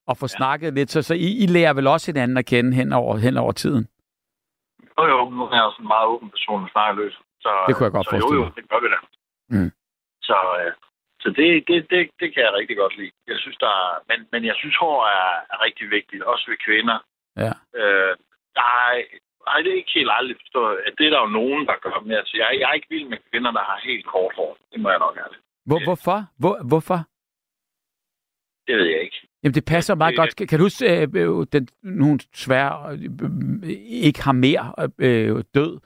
Og 0.10 0.18
få 0.18 0.26
Ja. 0.26 0.36
snakket 0.38 0.74
lidt, 0.74 0.90
så, 0.92 1.02
så 1.02 1.14
I, 1.14 1.30
I 1.44 1.46
lærer 1.56 1.74
vel 1.74 1.88
også 1.88 2.12
hinanden 2.12 2.38
at 2.38 2.46
kende 2.46 2.74
hen 2.76 2.94
over, 2.94 3.18
hen 3.18 3.38
over 3.38 3.52
tiden? 3.52 3.88
Jo, 4.98 5.04
jo, 5.14 5.30
nu 5.30 5.44
er 5.44 5.56
jeg 5.56 5.64
også 5.64 5.82
en 5.82 5.88
meget 5.88 6.08
åben 6.08 6.30
person 6.30 6.64
og 6.64 6.70
snakker 6.70 7.04
løs. 7.04 7.14
Så, 7.42 7.50
Det 7.68 7.76
kunne 7.76 7.86
jeg 7.86 7.92
godt 7.92 8.06
så 8.06 8.10
forestille 8.10 8.40
Jo, 8.40 8.46
jo, 8.46 8.52
det 8.56 8.70
gør 8.70 8.80
vi 8.84 8.88
da. 8.94 9.00
Mm. 9.50 9.72
Så, 10.30 10.38
øh, 10.60 10.72
så 11.24 11.28
det, 11.38 11.48
det, 11.68 11.78
det, 11.90 12.02
det 12.20 12.28
kan 12.34 12.44
jeg 12.46 12.54
rigtig 12.60 12.78
godt 12.78 12.98
lide. 12.98 13.12
Jeg 13.28 13.38
synes, 13.44 13.58
der 13.58 13.74
er, 13.84 13.92
men, 14.10 14.20
men 14.32 14.42
jeg 14.50 14.56
synes, 14.58 14.76
hår 14.84 15.00
er, 15.18 15.30
er 15.54 15.58
rigtig 15.68 15.90
vigtigt, 15.98 16.24
også 16.24 16.46
ved 16.52 16.58
kvinder. 16.68 16.98
Ja. 17.46 17.54
Øh, 17.80 18.14
der 18.58 18.66
er, 18.84 18.90
ej, 19.48 19.58
det 19.64 19.72
er 19.72 19.82
ikke 19.82 19.98
helt 20.00 20.12
aldrig 20.18 20.38
forstået, 20.44 20.76
at 20.88 20.94
det 20.98 21.06
er 21.06 21.10
der 21.16 21.22
jo 21.26 21.32
nogen, 21.42 21.66
der 21.70 21.76
gør. 21.86 22.00
Men 22.06 22.12
altså, 22.12 22.34
jeg, 22.38 22.48
jeg 22.60 22.70
er 22.70 22.74
ikke 22.74 22.90
vild 22.96 23.08
med 23.10 23.18
kvinder, 23.32 23.52
der 23.52 23.64
har 23.70 23.80
helt 23.90 24.06
kort 24.06 24.34
hår. 24.36 24.58
Det 24.72 24.80
må 24.82 24.90
jeg 24.90 25.00
nok 25.00 25.18
ærligt. 25.24 25.42
Hvor, 25.66 25.80
hvorfor? 25.88 26.18
Hvor, 26.42 26.56
hvorfor? 26.72 27.00
Det 28.68 28.76
ved 28.78 28.86
jeg 28.86 29.02
ikke. 29.02 29.28
Jamen, 29.44 29.54
det 29.54 29.66
passer 29.66 29.96
meget 29.96 30.12
det- 30.12 30.18
godt. 30.18 30.36
Kan, 30.36 30.48
kan 30.48 30.60
du 30.60 30.66
huske, 30.66 30.86
øh, 31.02 31.08
øh, 31.16 31.46
den, 31.54 31.68
nu 31.84 32.04
hun 32.06 32.20
svær, 32.34 32.88
øh, 32.92 33.00
øh, 33.24 33.70
ikke 34.10 34.24
har 34.24 34.32
mere 34.32 34.66
øh, 35.00 35.44
død, 35.56 35.80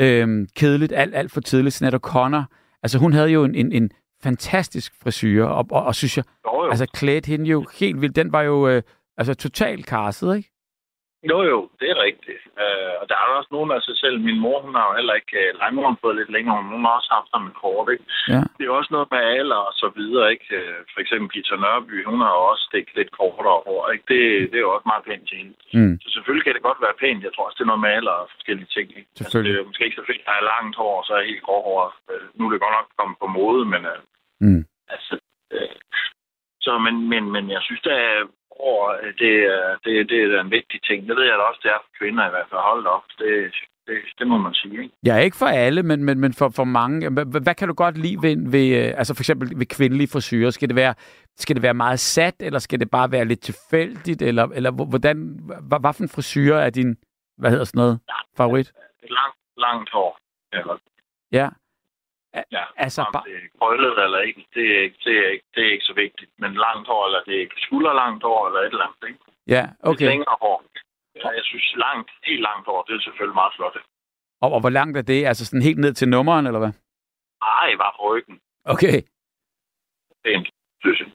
øh, 0.00 0.26
kedeligt, 0.60 0.92
alt, 0.92 1.14
alt 1.14 1.32
for 1.32 1.40
tidligt, 1.40 1.74
Sinead 1.74 1.94
O'Connor. 1.94 2.44
Altså, 2.82 2.98
hun 2.98 3.12
havde 3.12 3.28
jo 3.28 3.44
en, 3.44 3.54
en, 3.54 3.72
en 3.72 3.90
fantastisk 4.22 4.92
frisyr, 5.02 5.44
og, 5.44 5.66
og, 5.70 5.84
og 5.84 5.94
synes 5.94 6.16
jeg, 6.16 6.24
Jo, 6.46 6.64
jo. 6.64 6.70
altså 6.70 6.86
klædte 6.86 7.26
hende 7.26 7.46
jo 7.50 7.66
helt 7.78 8.00
vildt. 8.00 8.16
Den 8.16 8.32
var 8.32 8.42
jo 8.42 8.68
øh, 8.68 8.82
altså 9.16 9.34
totalt 9.34 9.86
kasset, 9.86 10.36
ikke? 10.36 10.51
Jo, 11.30 11.38
jo, 11.52 11.58
det 11.80 11.88
er 11.90 11.98
rigtigt. 12.08 12.42
Øh, 12.62 12.92
og 13.00 13.04
der 13.08 13.16
er 13.16 13.36
også 13.38 13.50
nogen 13.56 13.70
af 13.76 13.82
sig 13.82 13.96
selv. 14.02 14.16
Min 14.28 14.38
mor, 14.44 14.58
hun 14.66 14.74
har 14.78 14.84
jo 14.90 14.94
heller 14.98 15.14
ikke... 15.20 15.34
Øh, 15.42 15.50
nej, 15.60 15.70
hun 15.76 15.84
har 15.84 15.96
fået 16.04 16.16
lidt 16.20 16.32
længere. 16.36 16.56
Hun 16.74 16.84
har 16.84 16.94
også 16.98 17.10
haft 17.18 17.30
ham 17.34 17.42
med 17.48 17.54
kort, 17.62 17.88
ikke? 17.94 18.04
Ja. 18.32 18.40
Det 18.56 18.62
er 18.64 18.70
også 18.80 18.92
noget 18.96 19.08
med 19.14 19.20
alder 19.38 19.60
og 19.68 19.74
så 19.82 19.88
videre, 19.98 20.26
ikke? 20.34 20.48
Øh, 20.58 20.78
For 20.92 21.00
eksempel 21.04 21.28
Gita 21.34 21.56
Nørby, 21.64 21.96
hun 22.10 22.20
har 22.24 22.32
jo 22.38 22.42
også 22.52 22.64
stikket 22.70 22.94
lidt 22.98 23.10
kortere 23.18 23.62
hår, 23.66 23.82
ikke? 23.94 24.04
Det, 24.12 24.20
det 24.50 24.56
er 24.58 24.66
jo 24.68 24.74
også 24.76 24.88
meget 24.92 25.04
pænt 25.08 25.24
til 25.28 25.38
hende. 25.40 25.54
Mm. 25.78 25.94
Så 26.02 26.08
selvfølgelig 26.14 26.44
kan 26.46 26.54
det 26.56 26.68
godt 26.68 26.80
være 26.86 27.00
pænt. 27.02 27.24
Jeg 27.26 27.32
tror 27.32 27.46
også, 27.46 27.58
det 27.58 27.64
er 27.66 27.72
noget 27.72 27.84
med 27.86 27.92
alder 27.98 28.16
og 28.22 28.28
forskellige 28.34 28.70
ting, 28.76 28.86
ikke? 28.98 29.10
Selvfølgelig. 29.18 29.50
Altså, 29.50 29.58
det 29.58 29.64
er 29.64 29.68
måske 29.70 29.84
ikke 29.86 30.00
så 30.00 30.06
fedt, 30.10 30.22
at 30.22 30.28
der 30.28 30.36
er 30.40 30.48
langt 30.52 30.74
hår, 30.80 30.94
og 31.00 31.04
så 31.06 31.12
er 31.18 31.30
helt 31.30 31.46
gråhår. 31.46 31.80
Øh, 32.12 32.24
nu 32.36 32.42
er 32.46 32.50
det 32.52 32.64
godt 32.64 32.76
nok 32.78 32.88
kommet 32.98 33.16
på 33.22 33.26
mode, 33.38 33.64
men 33.74 33.82
øh, 33.92 34.00
Mm. 34.46 34.64
altså... 34.94 35.14
Øh, 35.54 35.76
så, 36.64 36.78
men, 36.78 36.94
men, 37.12 37.24
men 37.34 37.44
jeg 37.50 37.62
synes, 37.62 37.80
der 37.88 37.94
er 37.94 38.16
hår, 38.60 38.80
øh, 39.02 39.12
det, 39.22 39.32
er- 39.54 39.76
det, 39.84 40.08
det 40.10 40.18
er 40.34 40.40
en 40.40 40.50
vigtig 40.50 40.82
ting. 40.88 41.08
Det 41.08 41.16
ved 41.16 41.24
jeg 41.24 41.36
da 41.38 41.42
også, 41.50 41.60
det 41.62 41.70
er 41.70 41.80
for 41.84 41.92
kvinder 42.00 42.26
i 42.26 42.30
hvert 42.30 42.46
fald. 42.50 42.60
Hold 42.60 42.86
op. 42.86 43.02
Det, 43.18 43.30
det, 43.86 43.96
det 44.18 44.26
må 44.26 44.36
man 44.38 44.54
sige, 44.54 44.82
ikke? 44.82 44.94
Ja, 45.06 45.16
ikke 45.16 45.36
for 45.36 45.46
alle, 45.46 45.82
men, 45.82 46.04
men, 46.04 46.20
men 46.20 46.32
for, 46.34 46.48
for 46.56 46.64
mange. 46.64 47.10
Hvad, 47.10 47.54
kan 47.54 47.68
du 47.68 47.74
godt 47.74 47.98
lide 47.98 48.22
ved, 48.22 48.50
ved, 48.50 48.68
øh, 48.88 48.98
altså 48.98 49.14
for 49.14 49.20
eksempel 49.22 49.58
ved 49.58 49.66
kvindelige 49.66 50.08
frisyrer? 50.12 50.50
Skal 50.50 50.68
det 50.68 50.76
være, 50.76 50.94
skal 51.36 51.56
det 51.56 51.62
være 51.62 51.74
meget 51.74 52.00
sat, 52.00 52.34
eller 52.40 52.58
skal 52.58 52.80
det 52.80 52.90
bare 52.90 53.12
være 53.12 53.24
lidt 53.24 53.40
tilfældigt? 53.40 54.22
Eller, 54.22 54.44
eller 54.54 54.70
hvor- 54.70 54.84
hvordan, 54.92 55.16
hvad, 55.68 55.80
hvad 55.80 55.92
for 55.94 56.02
en 56.02 56.08
frisyr 56.08 56.54
er 56.54 56.70
din, 56.70 56.96
hvad 57.38 57.50
hedder 57.50 57.64
sådan 57.64 57.78
noget, 57.78 58.00
favorit? 58.36 58.72
Langt, 59.02 59.36
langt 59.58 59.90
hår. 59.92 60.18
Ja. 60.52 60.60
Ja, 61.32 61.48
ja. 62.56 62.64
altså 62.84 63.02
Om 63.02 63.14
det 63.26 63.34
er 63.36 63.46
krøllet 63.60 63.96
eller 64.04 64.20
ikke, 64.28 64.42
det 64.54 64.66
er 64.76 64.80
ikke, 64.86 64.98
det 65.04 65.14
er 65.24 65.28
ikke, 65.34 65.46
det 65.54 65.62
er 65.66 65.72
ikke 65.72 65.84
så 65.90 65.94
vigtigt. 66.04 66.30
Men 66.42 66.50
langt 66.66 66.86
hår, 66.88 67.02
eller 67.06 67.20
det 67.28 67.42
er 67.42 67.46
skulderlangt 67.66 68.22
hår, 68.24 68.40
eller 68.48 68.60
et 68.60 68.66
eller 68.66 68.86
andet, 68.86 69.08
ikke? 69.08 69.20
ja, 69.54 69.64
Okay. 69.80 69.90
okay. 69.90 70.06
Længere 70.12 70.36
hår. 70.42 70.64
Ja, 71.20 71.28
jeg 71.38 71.44
synes, 71.50 71.66
langt, 71.76 72.10
helt 72.28 72.42
langt 72.48 72.66
hår, 72.66 72.82
det 72.82 72.92
er 72.96 73.00
selvfølgelig 73.00 73.34
meget 73.42 73.52
flot. 73.56 73.76
Og, 74.42 74.52
og 74.52 74.60
hvor 74.60 74.70
langt 74.78 74.96
er 74.98 75.02
det? 75.02 75.26
Altså 75.26 75.46
sådan 75.46 75.62
helt 75.62 75.78
ned 75.78 75.92
til 75.94 76.08
nummeren, 76.08 76.46
eller 76.46 76.58
hvad? 76.58 76.72
Ej, 77.42 77.76
bare 77.82 77.92
på 77.98 78.02
ryggen. 78.14 78.40
Okay. 78.64 78.98
Pænt, 80.24 80.48
synes 80.80 81.00
jeg. 81.00 81.08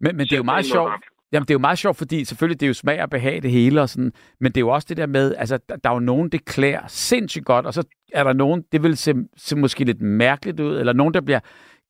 Men, 0.00 0.16
men 0.16 0.24
det 0.26 0.32
er 0.32 0.36
jo 0.36 0.42
meget 0.54 0.66
sjovt. 0.66 0.92
Jamen, 1.32 1.44
det 1.44 1.50
er 1.50 1.54
jo 1.54 1.58
meget 1.58 1.78
sjovt, 1.78 1.96
fordi 1.96 2.24
selvfølgelig 2.24 2.60
det 2.60 2.66
er 2.66 2.68
jo 2.68 2.74
smag 2.74 3.02
og 3.02 3.10
behag 3.10 3.42
det 3.42 3.50
hele, 3.50 3.82
og 3.82 3.88
sådan, 3.88 4.12
men 4.40 4.52
det 4.52 4.56
er 4.56 4.60
jo 4.60 4.68
også 4.68 4.86
det 4.88 4.96
der 4.96 5.06
med, 5.06 5.34
altså, 5.38 5.58
der, 5.68 5.76
der 5.76 5.90
er 5.90 5.94
jo 5.94 6.00
nogen, 6.00 6.28
det 6.28 6.44
klæder 6.44 6.80
sindssygt 6.88 7.44
godt, 7.44 7.66
og 7.66 7.74
så 7.74 7.82
er 8.12 8.24
der 8.24 8.32
nogen, 8.32 8.64
det 8.72 8.82
vil 8.82 8.96
se, 8.96 9.14
se 9.36 9.56
måske 9.56 9.84
lidt 9.84 10.00
mærkeligt 10.02 10.60
ud, 10.60 10.78
eller 10.78 10.92
nogen, 10.92 11.14
der 11.14 11.20
bliver 11.20 11.40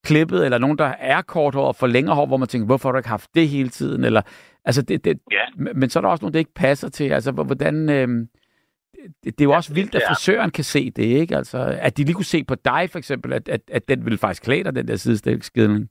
klippet, 0.05 0.45
eller 0.45 0.59
nogen, 0.59 0.79
der 0.79 0.85
er 1.01 1.23
kort 1.23 1.55
hår 1.55 1.67
og 1.67 1.77
for 1.77 1.87
længere 1.87 2.15
hår, 2.15 2.27
hvor 2.27 2.37
man 2.37 2.49
tænker, 2.49 2.67
hvorfor 2.67 2.89
har 2.89 2.93
du 2.93 2.99
ikke 2.99 3.09
haft 3.09 3.31
det 3.35 3.49
hele 3.49 3.69
tiden, 3.69 4.05
eller, 4.05 4.23
altså, 4.65 4.83
det, 4.83 5.05
det, 5.05 5.19
Ja. 5.33 5.73
men 5.75 5.91
så 5.91 5.99
er 5.99 6.01
der 6.01 6.09
også 6.09 6.23
nogen, 6.23 6.33
det 6.35 6.39
ikke 6.39 6.55
passer 6.55 6.89
til, 6.89 7.05
altså, 7.05 7.31
hvor- 7.33 7.45
hvordan, 7.45 7.89
øh, 7.91 8.09
det, 8.09 9.25
det 9.25 9.41
er 9.41 9.45
jo 9.45 9.53
også 9.53 9.75
vildt, 9.75 9.95
at 9.95 10.03
frisøren 10.09 10.51
kan 10.51 10.65
se 10.65 10.91
det, 10.91 11.03
ikke? 11.03 11.37
Altså, 11.37 11.59
at 11.81 11.97
de 11.97 12.05
lige 12.05 12.15
kunne 12.15 12.25
se 12.25 12.45
på 12.45 12.55
dig, 12.55 12.89
for 12.91 12.99
eksempel, 12.99 13.33
at, 13.33 13.49
at, 13.49 13.61
at 13.73 13.89
den 13.89 14.05
ville 14.05 14.19
faktisk 14.19 14.43
klæde 14.43 14.65
dig, 14.65 14.75
den 14.75 14.89
der 14.89 14.97
sidestilskidning. 14.97 15.89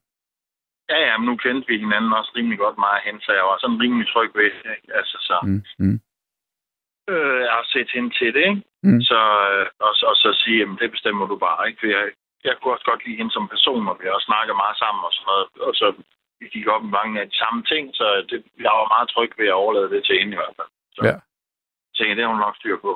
Ja, 0.92 0.98
ja, 1.08 1.18
men 1.18 1.26
nu 1.30 1.36
kendte 1.36 1.68
vi 1.68 1.78
hinanden 1.78 2.14
også 2.14 2.32
rimelig 2.36 2.60
godt 2.66 2.78
meget 2.78 3.02
hen, 3.06 3.22
så 3.22 3.32
jeg 3.40 3.44
var 3.50 3.58
sådan 3.60 3.82
rimelig 3.84 4.08
tryg 4.14 4.32
ved 4.36 4.52
det. 4.64 4.72
Ikke? 4.78 4.90
Altså, 5.00 5.18
så, 5.28 5.36
Mm, 5.44 5.64
mm, 5.80 6.00
øh, 7.14 7.40
jeg 7.48 7.52
har 7.60 7.66
set 7.76 7.90
hende 7.96 8.10
til 8.20 8.34
det, 8.34 8.44
ikke? 8.52 8.64
Mm. 8.84 9.02
Så, 9.10 9.20
øh, 9.52 9.66
og, 9.88 9.94
og 10.10 10.16
så 10.24 10.30
sige, 10.44 10.58
jamen 10.60 10.78
det 10.82 10.92
bestemmer 10.92 11.26
du 11.28 11.36
bare, 11.48 11.68
ikke? 11.68 11.80
For 11.80 11.88
jeg, 11.98 12.04
jeg 12.48 12.56
kunne 12.58 12.74
også 12.74 12.86
godt 12.92 13.06
lide 13.06 13.18
hende 13.18 13.32
som 13.34 13.48
person, 13.54 13.88
og 13.90 13.96
vi 14.00 14.06
har 14.06 14.14
også 14.18 14.30
snakket 14.32 14.56
meget 14.64 14.78
sammen 14.84 15.02
og 15.08 15.14
sådan 15.14 15.28
noget. 15.32 15.48
Og 15.68 15.74
så 15.82 15.88
vi 16.40 16.46
gik 16.56 16.68
op 16.74 16.84
i 16.86 16.96
mange 17.00 17.22
af 17.22 17.30
de 17.30 17.38
samme 17.44 17.64
ting, 17.72 17.84
så 18.00 18.06
det, 18.30 18.40
jeg 18.66 18.72
var 18.80 18.88
meget 18.96 19.10
tryg 19.10 19.32
ved 19.40 19.48
at 19.48 19.60
overlade 19.64 19.90
det 19.96 20.02
til 20.06 20.20
hende 20.20 20.34
i 20.34 20.40
hvert 20.42 20.56
fald. 20.60 20.72
Så 20.96 21.02
Ja. 21.08 21.12
jeg 21.12 21.22
tænkte, 21.98 22.16
det 22.16 22.24
har 22.24 22.34
hun 22.34 22.44
nok 22.48 22.56
styr 22.56 22.78
på. 22.86 22.92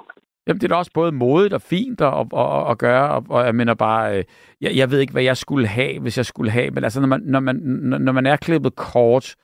Jamen, 0.48 0.62
det 0.62 0.64
er 0.64 0.68
da 0.68 0.76
også 0.76 0.92
både 0.94 1.12
modigt 1.12 1.54
og 1.54 1.62
fint 1.62 2.02
at, 2.02 2.14
at, 2.14 2.26
at, 2.34 2.72
at 2.72 2.78
gøre, 2.78 3.10
og, 3.10 3.26
og 3.30 3.46
jeg 3.46 3.56
mener 3.56 3.74
bare, 3.74 4.18
øh, 4.18 4.24
jeg, 4.62 4.76
jeg 4.76 4.92
ved 4.92 5.00
ikke, 5.00 5.14
hvad 5.14 5.24
jeg 5.24 5.38
skulle 5.38 5.68
have, 5.68 6.00
hvis 6.00 6.18
jeg 6.18 6.26
skulle 6.26 6.52
have, 6.52 6.72
men 6.72 6.84
altså, 6.84 7.00
når 7.00 7.08
man, 7.08 7.22
når 7.22 7.40
man, 7.40 7.56
når, 8.02 8.12
man 8.12 8.26
er 8.26 8.36
klippet 8.36 8.76
kort, 8.76 9.36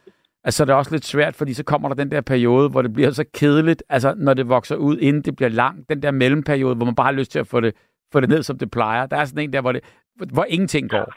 Altså, 0.44 0.66
det 0.66 0.72
er 0.72 0.76
også 0.82 0.92
lidt 0.92 1.06
svært, 1.06 1.36
fordi 1.36 1.54
så 1.54 1.64
kommer 1.64 1.88
der 1.90 1.96
den 1.96 2.12
der 2.12 2.22
periode, 2.22 2.70
hvor 2.70 2.82
det 2.82 2.94
bliver 2.94 3.12
så 3.12 3.26
kedeligt, 3.40 3.84
altså 3.90 4.10
når 4.18 4.34
det 4.34 4.50
vokser 4.50 4.76
ud, 4.76 4.98
inden 4.98 5.22
det 5.28 5.36
bliver 5.36 5.50
langt. 5.50 5.90
Den 5.90 6.02
der 6.04 6.12
mellemperiode, 6.12 6.76
hvor 6.76 6.86
man 6.86 6.96
bare 6.96 7.12
har 7.12 7.20
lyst 7.22 7.32
til 7.32 7.40
at 7.40 7.48
få 7.48 7.60
det, 7.66 7.72
få 8.14 8.18
det 8.20 8.30
ned, 8.30 8.42
som 8.44 8.58
det 8.58 8.72
plejer. 8.72 9.06
Der 9.06 9.18
er 9.18 9.26
sådan 9.26 9.44
en 9.44 9.54
der, 9.54 9.62
hvor, 9.62 9.72
det, 9.72 9.82
hvor 10.38 10.46
ingenting 10.56 10.90
går. 10.96 11.08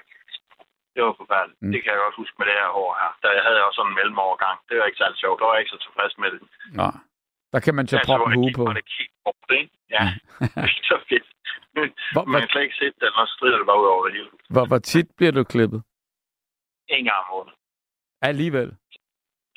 Det 0.94 1.02
var 1.06 1.14
forfærdeligt. 1.22 1.58
Mm. 1.62 1.72
Det 1.72 1.80
kan 1.82 1.90
jeg 1.92 2.00
godt 2.04 2.16
huske 2.22 2.36
med 2.38 2.46
det 2.48 2.56
her 2.60 2.70
hår 2.78 2.90
her. 3.00 3.10
Der 3.22 3.28
havde 3.46 3.56
jeg 3.58 3.64
også 3.68 3.78
sådan 3.80 3.90
en 3.92 3.98
mellemovergang. 3.98 4.56
Det 4.68 4.74
var 4.78 4.84
ikke 4.90 5.00
særlig 5.02 5.18
sjovt. 5.24 5.36
Der 5.40 5.46
var 5.46 5.54
jeg 5.54 5.62
ikke 5.62 5.74
så 5.76 5.80
tilfreds 5.86 6.14
med 6.22 6.28
det. 6.32 6.40
Nå. 6.80 6.88
Der 7.52 7.60
kan 7.64 7.74
man 7.78 7.86
tage 7.86 8.00
hvor 8.06 8.16
proppen 8.18 8.32
jeg 8.32 8.38
hue 8.38 8.52
på. 8.66 8.72
det 8.78 8.84
kig 8.94 9.08
på 9.24 9.32
det, 9.48 9.56
ikke? 9.62 9.74
Ja, 9.96 10.04
det 10.66 10.76
er 10.82 10.86
så 10.92 10.98
fedt. 11.08 11.26
Hvor, 12.12 12.24
Man 12.24 12.40
kan 12.42 12.48
slet 12.52 12.62
ikke 12.62 12.78
sætte 12.82 12.96
den, 13.00 13.12
og 13.20 13.26
så 13.28 13.32
strider 13.36 13.58
det 13.60 13.66
bare 13.70 13.80
ud 13.82 13.88
over 13.94 14.02
det 14.06 14.12
hele. 14.16 14.28
hvor, 14.54 14.64
hvor 14.70 14.78
tit 14.78 15.08
bliver 15.16 15.32
du 15.32 15.42
klippet? 15.44 15.80
En 16.88 17.04
gang 17.04 17.18
om 17.24 17.26
måneden. 17.34 17.56
Alligevel. 18.30 18.70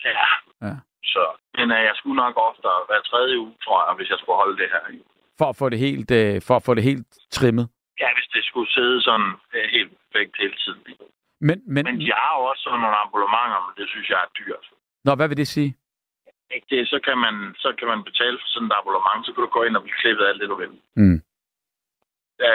Ja. 0.05 0.27
Ja. 0.67 0.75
Så, 1.13 1.23
men 1.57 1.67
uh, 1.71 1.81
jeg 1.89 1.95
skulle 1.99 2.15
nok 2.23 2.35
oftere 2.49 2.77
hver 2.87 3.01
tredje 3.09 3.39
uge, 3.39 3.53
tror 3.65 3.77
jeg, 3.87 3.95
hvis 3.97 4.09
jeg 4.09 4.19
skulle 4.19 4.35
holde 4.43 4.57
det 4.61 4.69
her. 4.73 4.81
For 5.39 5.45
at 5.51 5.55
få 5.61 5.69
det 5.69 5.79
helt, 5.79 6.11
øh, 6.11 6.41
for 6.47 6.55
at 6.55 6.63
få 6.67 6.73
det 6.73 6.83
helt 6.83 7.07
trimmet. 7.37 7.65
Ja, 7.99 8.09
hvis 8.15 8.27
det 8.35 8.43
skulle 8.49 8.69
sidde 8.77 9.01
sådan 9.01 9.29
uh, 9.55 9.65
helt 9.75 9.91
perfekt 10.01 10.33
hele 10.43 10.55
tiden. 10.63 10.81
Men, 11.47 11.57
men, 11.73 11.83
Men 11.87 11.99
de 12.03 12.09
har 12.21 12.31
jo 12.39 12.43
også 12.51 12.61
sådan 12.63 12.79
nogle 12.79 12.97
abonnementer, 13.03 13.59
men 13.67 13.73
det 13.79 13.89
synes 13.93 14.09
jeg 14.09 14.19
er 14.25 14.29
dyrt. 14.39 14.65
Nå, 15.05 15.15
hvad 15.15 15.27
vil 15.27 15.37
det 15.37 15.47
sige? 15.47 15.71
Ikke 16.55 16.67
det, 16.73 16.81
så 16.93 16.97
kan 17.07 17.17
man, 17.25 17.35
så 17.63 17.69
kan 17.79 17.87
man 17.91 17.99
betale 18.09 18.37
for 18.41 18.47
sådan 18.53 18.69
et 18.69 18.77
abonnement, 18.79 19.21
så 19.25 19.31
kan 19.33 19.43
du 19.43 19.49
gå 19.57 19.61
ind 19.67 19.75
og 19.77 19.83
blive 19.83 19.99
klippet 20.01 20.25
alt 20.29 20.41
det, 20.41 20.49
du 20.53 20.57
vil. 20.63 20.73
Mm. 21.01 21.19
Ja, 22.43 22.49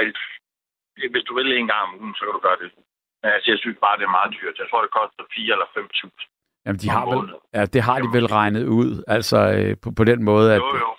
hvis 1.15 1.25
du 1.29 1.33
vil 1.39 1.49
en 1.53 1.71
gang 1.73 1.83
om 1.87 1.95
ugen, 2.01 2.15
så 2.15 2.23
kan 2.25 2.35
du 2.39 2.43
gøre 2.49 2.61
det. 2.63 2.71
Men 3.23 3.29
altså, 3.35 3.49
jeg 3.53 3.59
synes 3.59 3.79
bare, 3.85 3.99
det 3.99 4.05
er 4.07 4.17
meget 4.19 4.33
dyrt. 4.37 4.59
Jeg 4.63 4.67
tror, 4.71 4.81
det 4.85 4.93
koster 4.99 5.23
4 5.35 5.53
eller 5.55 5.69
5.000. 5.79 6.65
Jamen, 6.65 6.81
de 6.83 6.89
har 6.97 7.05
vel, 7.13 7.21
ja, 7.57 7.63
det 7.75 7.83
har 7.89 7.99
de 8.05 8.09
vel 8.19 8.27
regnet 8.39 8.65
ud, 8.81 8.91
altså 9.15 9.39
øh, 9.59 9.73
på, 9.83 9.89
på 9.99 10.05
den 10.11 10.21
måde, 10.31 10.49
at... 10.57 10.61
Jo, 10.61 10.71
jo. 10.85 10.91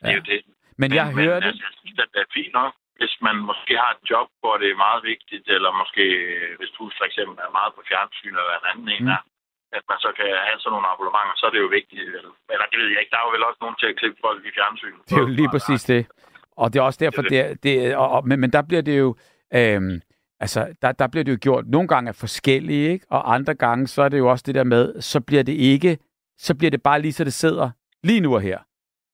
Det 0.00 0.08
er 0.12 0.16
jo 0.20 0.24
det. 0.32 0.40
Men 0.80 0.88
jeg 0.98 1.06
men, 1.06 1.24
hørte... 1.24 1.46
Altså, 1.46 1.62
jeg 1.68 1.74
synes, 1.80 1.98
at 2.04 2.08
det 2.14 2.20
er 2.26 2.30
fint 2.38 2.52
nok, 2.60 2.72
hvis 2.98 3.14
man 3.26 3.36
måske 3.50 3.72
har 3.82 3.90
et 3.96 4.02
job, 4.10 4.28
hvor 4.40 4.54
det 4.60 4.68
er 4.70 4.84
meget 4.86 5.02
vigtigt, 5.12 5.46
eller 5.56 5.70
måske, 5.80 6.04
hvis 6.58 6.72
du 6.76 6.82
for 6.98 7.04
eksempel 7.10 7.36
er 7.46 7.52
meget 7.58 7.72
på 7.76 7.82
fjernsyn, 7.88 8.34
eller 8.40 8.54
en 8.60 8.66
anden 8.72 8.88
en 8.96 9.04
Mm. 9.04 9.14
er, 9.16 9.20
at 9.76 9.82
man 9.90 9.98
så 10.04 10.10
kan 10.18 10.26
have 10.48 10.58
sådan 10.62 10.72
nogle 10.74 10.88
abonnementer, 10.92 11.34
så 11.40 11.44
er 11.48 11.52
det 11.54 11.60
jo 11.66 11.70
vigtigt. 11.78 12.02
Eller, 12.52 12.66
det 12.70 12.76
ved 12.80 12.88
jeg 12.94 13.00
ikke, 13.02 13.12
der 13.14 13.20
er 13.22 13.26
jo 13.28 13.34
vel 13.36 13.44
også 13.48 13.60
nogen 13.64 13.76
til 13.80 13.88
at 13.92 13.96
klippe 14.00 14.18
folk 14.26 14.40
i 14.48 14.52
fjernsyn. 14.58 14.96
Det 15.08 15.14
er 15.18 15.24
jo 15.26 15.30
lige 15.40 15.50
præcis 15.54 15.82
det. 15.92 16.02
Og 16.60 16.66
det 16.72 16.78
er 16.78 16.82
også 16.88 17.00
derfor, 17.04 17.22
det, 17.22 17.38
er- 17.44 17.54
det, 17.64 17.72
er- 17.86 17.96
og, 18.02 18.08
og, 18.16 18.20
men, 18.28 18.36
men 18.42 18.50
der 18.56 18.62
bliver 18.68 18.82
det 18.88 18.98
jo, 19.04 19.08
øhm, 19.58 19.94
altså, 20.40 20.60
der, 20.82 20.92
der 20.92 21.06
bliver 21.12 21.24
det 21.24 21.32
jo 21.32 21.38
gjort 21.46 21.64
nogle 21.66 21.88
gange 21.88 22.08
af 22.08 22.14
forskellige, 22.24 22.92
ikke? 22.92 23.06
og 23.10 23.34
andre 23.34 23.54
gange, 23.54 23.86
så 23.86 24.02
er 24.02 24.08
det 24.08 24.18
jo 24.18 24.26
også 24.30 24.44
det 24.46 24.54
der 24.54 24.64
med, 24.64 25.00
så 25.00 25.20
bliver 25.20 25.42
det 25.42 25.52
ikke, 25.52 25.98
så 26.38 26.54
bliver 26.54 26.70
det 26.70 26.82
bare 26.82 27.00
lige 27.02 27.12
så 27.12 27.24
det 27.24 27.32
sidder 27.32 27.70
lige 28.04 28.20
nu 28.20 28.34
og 28.34 28.40
her. 28.40 28.58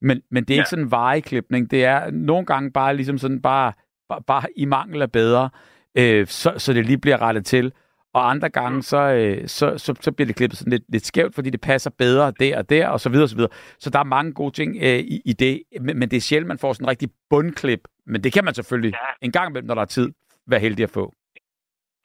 Men, 0.03 0.23
men 0.31 0.45
det 0.45 0.51
er 0.51 0.55
Ja. 0.57 0.61
ikke 0.61 0.71
sådan 0.71 0.85
en 0.85 0.91
vareklipning, 0.91 1.71
det 1.71 1.85
er 1.85 2.11
nogle 2.11 2.47
gange 2.47 2.73
bare 2.73 2.97
ligesom 2.97 3.19
sådan, 3.19 3.43
bare, 3.43 3.73
bare, 4.09 4.23
bare 4.27 4.45
i 4.57 4.65
mangel 4.65 5.03
af 5.03 5.13
bedre, 5.13 5.51
øh, 5.99 6.27
så, 6.27 6.53
så 6.57 6.73
det 6.73 6.87
lige 6.87 6.99
bliver 6.99 7.23
rettet 7.23 7.47
til. 7.47 7.73
Og 8.17 8.23
andre 8.33 8.49
gange, 8.59 8.83
så, 8.93 9.01
øh, 9.21 9.49
så, 9.59 9.67
så, 9.85 9.91
så 10.01 10.11
bliver 10.13 10.27
det 10.27 10.37
klippet 10.37 10.59
sådan 10.59 10.75
lidt, 10.77 10.87
lidt 10.95 11.07
skævt, 11.07 11.35
fordi 11.35 11.51
det 11.51 11.61
passer 11.71 11.91
bedre 12.05 12.27
der 12.43 12.59
og 12.61 12.65
der, 12.71 12.85
og 12.95 13.01
så 13.05 13.09
videre 13.13 13.25
og 13.25 13.33
så 13.35 13.37
videre. 13.41 13.53
Så 13.79 13.89
der 13.91 13.99
er 13.99 14.05
mange 14.17 14.33
gode 14.41 14.53
ting 14.61 14.71
øh, 14.87 14.99
i, 15.15 15.17
i 15.31 15.33
det, 15.33 15.55
men, 15.81 15.99
men 15.99 16.07
det 16.11 16.17
er 16.17 16.21
sjældent, 16.29 16.49
man 16.49 16.59
får 16.65 16.73
sådan 16.73 16.85
en 16.85 16.91
rigtig 16.95 17.09
bundklip. 17.33 17.83
Men 18.13 18.19
det 18.25 18.31
kan 18.35 18.45
man 18.45 18.55
selvfølgelig 18.55 18.93
Ja. 18.95 19.27
en 19.27 19.33
gang 19.37 19.47
imellem, 19.51 19.67
når 19.69 19.75
der 19.79 19.83
er 19.89 19.93
tid, 19.99 20.09
være 20.53 20.61
heldig 20.67 20.83
at 20.89 20.91
få. 20.99 21.05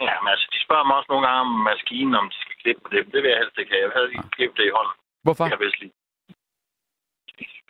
Ja, 0.07 0.15
men 0.23 0.29
altså, 0.33 0.47
de 0.53 0.59
spørger 0.65 0.85
mig 0.87 0.95
også 0.99 1.09
nogle 1.13 1.23
gange 1.27 1.39
om 1.45 1.51
maskinen, 1.71 2.13
om 2.21 2.25
de 2.33 2.37
skal 2.43 2.55
klippe 2.63 2.81
på 2.83 2.89
det. 2.93 2.99
Men 3.05 3.11
det 3.13 3.19
vil 3.23 3.29
jeg 3.33 3.39
helst 3.43 3.57
ikke 3.61 3.71
have. 3.75 3.83
Jeg 3.87 3.91
havde 3.97 4.09
ikke 4.15 4.29
klippet 4.37 4.57
det 4.59 4.65
i 4.69 4.73
hånden. 4.77 4.93
Hvorfor? 5.25 5.45
Jeg 5.53 5.59
bedst 5.65 5.79
lide. 5.81 5.93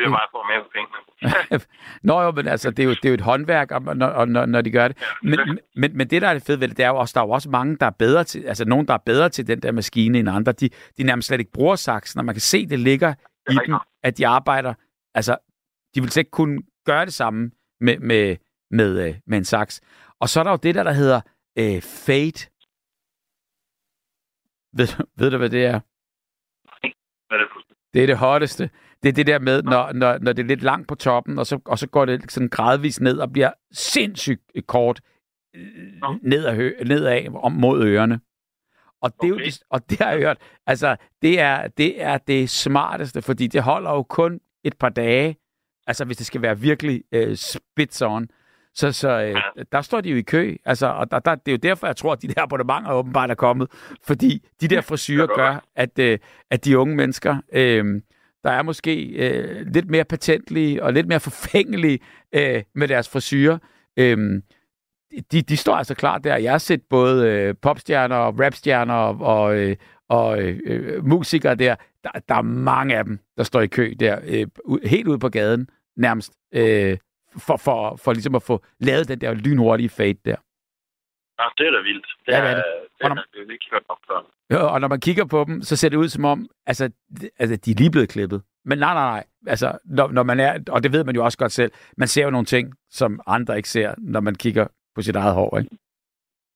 Det 0.01 0.07
er 0.07 0.11
bare 0.11 0.27
for 0.31 0.43
mere 0.51 0.63
for 0.63 0.71
pengene. 0.73 1.65
Nå 2.07 2.21
jo, 2.21 2.31
men 2.31 2.47
altså, 2.47 2.69
det 2.71 2.79
er 2.79 2.83
jo, 2.83 2.89
det 2.89 3.05
er 3.05 3.09
jo 3.09 3.13
et 3.13 3.21
håndværk, 3.21 3.71
og, 3.71 3.81
når, 3.97 4.25
når, 4.25 4.45
når 4.45 4.61
de 4.61 4.71
gør 4.71 4.87
det. 4.87 4.97
Men, 5.23 5.39
men, 5.75 5.97
men 5.97 6.09
det, 6.09 6.21
der 6.21 6.27
er 6.27 6.33
det 6.33 6.43
fede 6.43 6.59
ved 6.59 6.67
det, 6.67 6.77
det 6.77 6.85
er 6.85 6.89
jo 6.89 6.95
også, 6.95 7.13
der 7.15 7.21
er 7.21 7.25
jo 7.25 7.31
også 7.31 7.49
mange, 7.49 7.77
der 7.77 7.85
er 7.85 7.89
bedre 7.99 8.23
til, 8.23 8.43
altså 8.43 8.65
nogen, 8.65 8.87
der 8.87 8.93
er 8.93 8.97
bedre 9.05 9.29
til 9.29 9.47
den 9.47 9.61
der 9.61 9.71
maskine 9.71 10.19
end 10.19 10.29
andre. 10.29 10.51
De, 10.51 10.69
de 10.97 11.03
nærmest 11.03 11.27
slet 11.27 11.39
ikke 11.39 11.51
bruger 11.51 11.75
saksen, 11.75 12.19
og 12.19 12.25
man 12.25 12.35
kan 12.35 12.41
se, 12.41 12.65
det 12.65 12.79
ligger 12.79 13.13
i 13.51 13.55
dem, 13.65 13.75
at 14.03 14.17
de 14.17 14.27
arbejder. 14.27 14.73
Altså, 15.13 15.37
de 15.95 16.01
vil 16.01 16.11
slet 16.11 16.21
ikke 16.21 16.31
kunne 16.31 16.59
gøre 16.85 17.05
det 17.05 17.13
samme 17.13 17.51
med, 17.79 17.99
med, 17.99 18.37
med, 18.71 19.07
øh, 19.07 19.15
med 19.27 19.37
en 19.37 19.45
saks. 19.45 19.81
Og 20.19 20.29
så 20.29 20.39
er 20.39 20.43
der 20.43 20.51
jo 20.51 20.57
det 20.63 20.75
der, 20.75 20.83
der 20.83 20.91
hedder 20.91 21.21
øh, 21.57 21.81
fade. 21.81 22.47
Ved, 24.77 24.87
du- 24.87 25.03
ved 25.17 25.31
du, 25.31 25.37
hvad 25.37 25.49
det 25.49 25.65
er? 25.65 25.79
Det 26.83 26.93
Det 27.93 28.03
er 28.03 28.07
det 28.07 28.17
hotteste. 28.17 28.69
Det 29.03 29.09
er 29.09 29.13
det 29.13 29.27
der 29.27 29.39
med, 29.39 29.63
når, 29.63 29.93
når, 29.93 30.17
når 30.21 30.33
det 30.33 30.43
er 30.43 30.47
lidt 30.47 30.61
langt 30.63 30.87
på 30.87 30.95
toppen, 30.95 31.39
og 31.39 31.45
så, 31.47 31.59
og 31.65 31.79
så 31.79 31.87
går 31.87 32.05
det 32.05 32.31
sådan 32.31 32.49
gradvist 32.49 33.01
ned 33.01 33.17
og 33.17 33.31
bliver 33.31 33.51
sindssygt 33.71 34.41
kort 34.67 35.01
øh, 35.55 35.61
Nå. 36.01 36.17
nedad, 36.23 37.27
om 37.43 37.51
mod 37.51 37.83
ørerne. 37.85 38.19
Og 39.01 39.11
det, 39.21 39.29
jo, 39.29 39.33
Okay. 39.35 39.45
det- 39.45 39.63
og 39.69 39.89
det 39.89 39.97
har 39.99 40.11
jeg 40.11 40.19
hørt, 40.19 40.37
altså 40.67 40.95
det 41.21 41.39
er, 41.39 41.67
det 41.67 42.01
er 42.03 42.17
det 42.17 42.49
smarteste, 42.49 43.21
fordi 43.21 43.47
det 43.47 43.61
holder 43.63 43.91
jo 43.91 44.03
kun 44.03 44.39
et 44.63 44.77
par 44.79 44.89
dage, 44.89 45.37
altså 45.87 46.05
hvis 46.05 46.17
det 46.17 46.25
skal 46.25 46.41
være 46.41 46.59
virkelig 46.59 47.03
øh, 47.11 47.35
spits 47.35 48.01
on. 48.01 48.27
Så, 48.73 48.91
så 48.91 49.09
øh, 49.21 49.63
der 49.71 49.81
står 49.81 50.01
de 50.01 50.09
jo 50.09 50.15
i 50.17 50.21
kø, 50.21 50.55
altså, 50.65 50.87
og 50.87 51.11
der, 51.11 51.19
der, 51.19 51.35
det 51.35 51.47
er 51.47 51.51
jo 51.51 51.57
derfor, 51.57 51.87
jeg 51.87 51.95
tror, 51.95 52.13
at 52.13 52.21
de 52.21 52.27
der 52.27 52.41
abonnementer 52.41 52.91
åbenbart 52.91 53.31
er 53.31 53.35
kommet, 53.35 53.67
fordi 54.03 54.47
de 54.61 54.67
der 54.67 54.81
frisyrer 54.81 55.27
gør, 55.27 55.63
at, 55.75 55.99
øh, 55.99 56.19
at 56.49 56.65
de 56.65 56.77
unge 56.77 56.95
mennesker, 56.95 57.37
øh, 57.53 58.01
der 58.43 58.51
er 58.51 58.61
måske 58.61 59.03
øh, 59.05 59.65
lidt 59.73 59.89
mere 59.89 60.05
patentlige 60.05 60.83
og 60.83 60.93
lidt 60.93 61.07
mere 61.07 61.19
forfængelige 61.19 61.99
øh, 62.35 62.63
med 62.75 62.87
deres 62.87 63.09
frisyrer, 63.09 63.57
øh, 63.97 64.41
de, 65.31 65.41
de 65.41 65.57
står 65.57 65.75
altså 65.75 65.95
klar 65.95 66.17
der. 66.17 66.37
Jeg 66.37 66.51
har 66.51 66.57
set 66.57 66.81
både 66.89 67.29
øh, 67.29 67.55
popstjerner 67.61 68.15
og 68.15 68.39
rapstjerner 68.39 68.93
og, 68.93 69.43
og, 69.43 69.55
øh, 69.55 69.75
og 70.09 70.41
øh, 70.41 71.05
musikere 71.05 71.55
der. 71.55 71.75
der. 72.03 72.09
Der 72.29 72.35
er 72.35 72.41
mange 72.41 72.97
af 72.97 73.05
dem, 73.05 73.19
der 73.37 73.43
står 73.43 73.61
i 73.61 73.67
kø 73.67 73.93
der, 73.99 74.19
øh, 74.23 74.47
helt 74.83 75.07
ude 75.07 75.19
på 75.19 75.29
gaden 75.29 75.67
nærmest, 75.97 76.31
øh, 76.53 76.97
for, 77.37 77.57
for, 77.57 77.95
for 77.95 78.13
ligesom 78.13 78.35
at 78.35 78.43
få 78.43 78.63
lavet 78.79 79.07
den 79.07 79.21
der 79.21 79.33
lynhurtige 79.33 79.89
fade 79.89 80.17
der. 80.25 80.35
Ja, 81.41 81.45
det 81.57 81.65
er 81.67 81.71
da 81.71 81.81
vildt. 81.89 82.07
Det 82.25 82.31
Ja, 82.33 82.37
er, 82.37 82.41
det 82.41 82.51
er 82.51 82.55
det. 82.55 82.63
Og 83.03 83.09
når- 83.09 83.25
det 83.33 83.39
er 83.47 83.51
ikke 83.57 83.65
hørt 83.71 83.83
om 83.89 83.97
før. 84.07 84.19
Ja, 84.53 84.61
Og 84.73 84.81
når 84.81 84.87
man 84.87 84.99
kigger 85.07 85.25
på 85.25 85.39
dem, 85.47 85.61
så 85.61 85.73
ser 85.75 85.89
det 85.89 85.97
ud 86.03 86.09
som 86.09 86.25
om, 86.25 86.39
altså, 86.71 86.85
altså 87.41 87.55
de 87.63 87.71
er 87.71 87.75
lige 87.81 87.91
blevet 87.95 88.09
klippet. 88.15 88.39
Men 88.69 88.77
nej, 88.85 88.93
nej, 88.93 89.07
nej. 89.15 89.23
Altså, 89.53 89.67
når, 89.97 90.07
når 90.17 90.23
man 90.31 90.39
er, 90.47 90.51
og 90.75 90.79
det 90.83 90.91
ved 90.95 91.03
man 91.03 91.15
jo 91.15 91.23
også 91.27 91.37
godt 91.43 91.51
selv, 91.59 91.71
man 91.97 92.07
ser 92.07 92.23
jo 92.27 92.29
nogle 92.35 92.45
ting, 92.55 92.65
som 92.99 93.11
andre 93.35 93.57
ikke 93.57 93.69
ser, 93.75 93.89
når 93.97 94.21
man 94.27 94.35
kigger 94.43 94.65
på 94.95 95.01
sit 95.07 95.15
eget 95.15 95.33
hår, 95.39 95.51
ikke? 95.61 95.71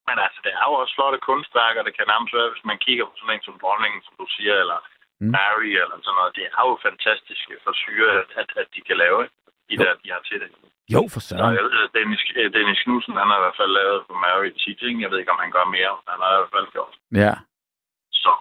Men 0.09 0.17
altså, 0.25 0.39
det 0.45 0.51
er 0.59 0.65
jo 0.69 0.73
også 0.81 0.93
flotte 0.97 1.19
kunstværker. 1.27 1.81
Det 1.87 1.93
kan 1.97 2.07
nærmest 2.13 2.33
være, 2.37 2.49
hvis 2.53 2.65
man 2.71 2.77
kigger 2.85 3.05
på 3.05 3.13
sådan 3.19 3.35
en 3.35 3.43
som 3.47 3.57
dronningen, 3.63 4.01
som 4.07 4.13
du 4.21 4.25
siger, 4.37 4.55
eller 4.63 4.79
Mm. 5.21 5.31
Mary, 5.37 5.71
eller 5.83 5.97
sådan 6.05 6.17
noget. 6.19 6.35
Det 6.37 6.45
er 6.57 6.63
jo 6.69 6.73
fantastiske 6.87 7.53
frisyrer, 7.65 8.13
at, 8.21 8.29
at, 8.41 8.49
at 8.61 8.67
de 8.75 8.81
kan 8.87 8.97
lave, 9.03 9.17
ikke? 9.25 9.35
De 9.69 9.75
Jo. 9.75 9.84
der, 9.84 9.93
de 10.04 10.10
har 10.15 10.21
til 10.30 10.39
det. 10.43 10.49
Jo, 10.95 11.01
for 11.13 11.19
søren. 11.28 11.56
jeg 11.58 11.63
ved, 11.67 11.71
at 11.86 11.89
Dennis, 11.97 12.21
øh, 12.39 12.54
Dennis 12.58 12.80
Knudsen, 12.84 13.13
han 13.21 13.28
har 13.32 13.38
i 13.39 13.43
hvert 13.45 13.58
fald 13.62 13.71
lavet 13.80 13.99
på 14.08 14.13
Mary 14.23 14.49
ikke? 14.88 15.01
Jeg 15.04 15.12
ved 15.12 15.19
ikke, 15.19 15.32
om 15.36 15.39
han 15.45 15.51
gør 15.51 15.65
mere, 15.78 15.91
men 16.04 16.08
han 16.13 16.19
har 16.23 16.32
i 16.36 16.39
hvert 16.41 16.54
fald 16.58 16.67
gjort. 16.75 16.93
Ja. 17.23 17.34
Så 18.12 18.32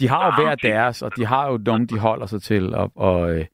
De 0.00 0.08
har 0.08 0.22
jo 0.26 0.32
hver 0.42 0.54
deres, 0.54 1.02
og 1.02 1.16
de 1.16 1.24
har 1.26 1.44
jo 1.50 1.56
dem, 1.56 1.86
de 1.92 1.98
holder 1.98 2.26
sig 2.26 2.42
til, 2.42 2.74
og, 2.74 2.92
og, 2.96 3.18
øh, 3.36 3.44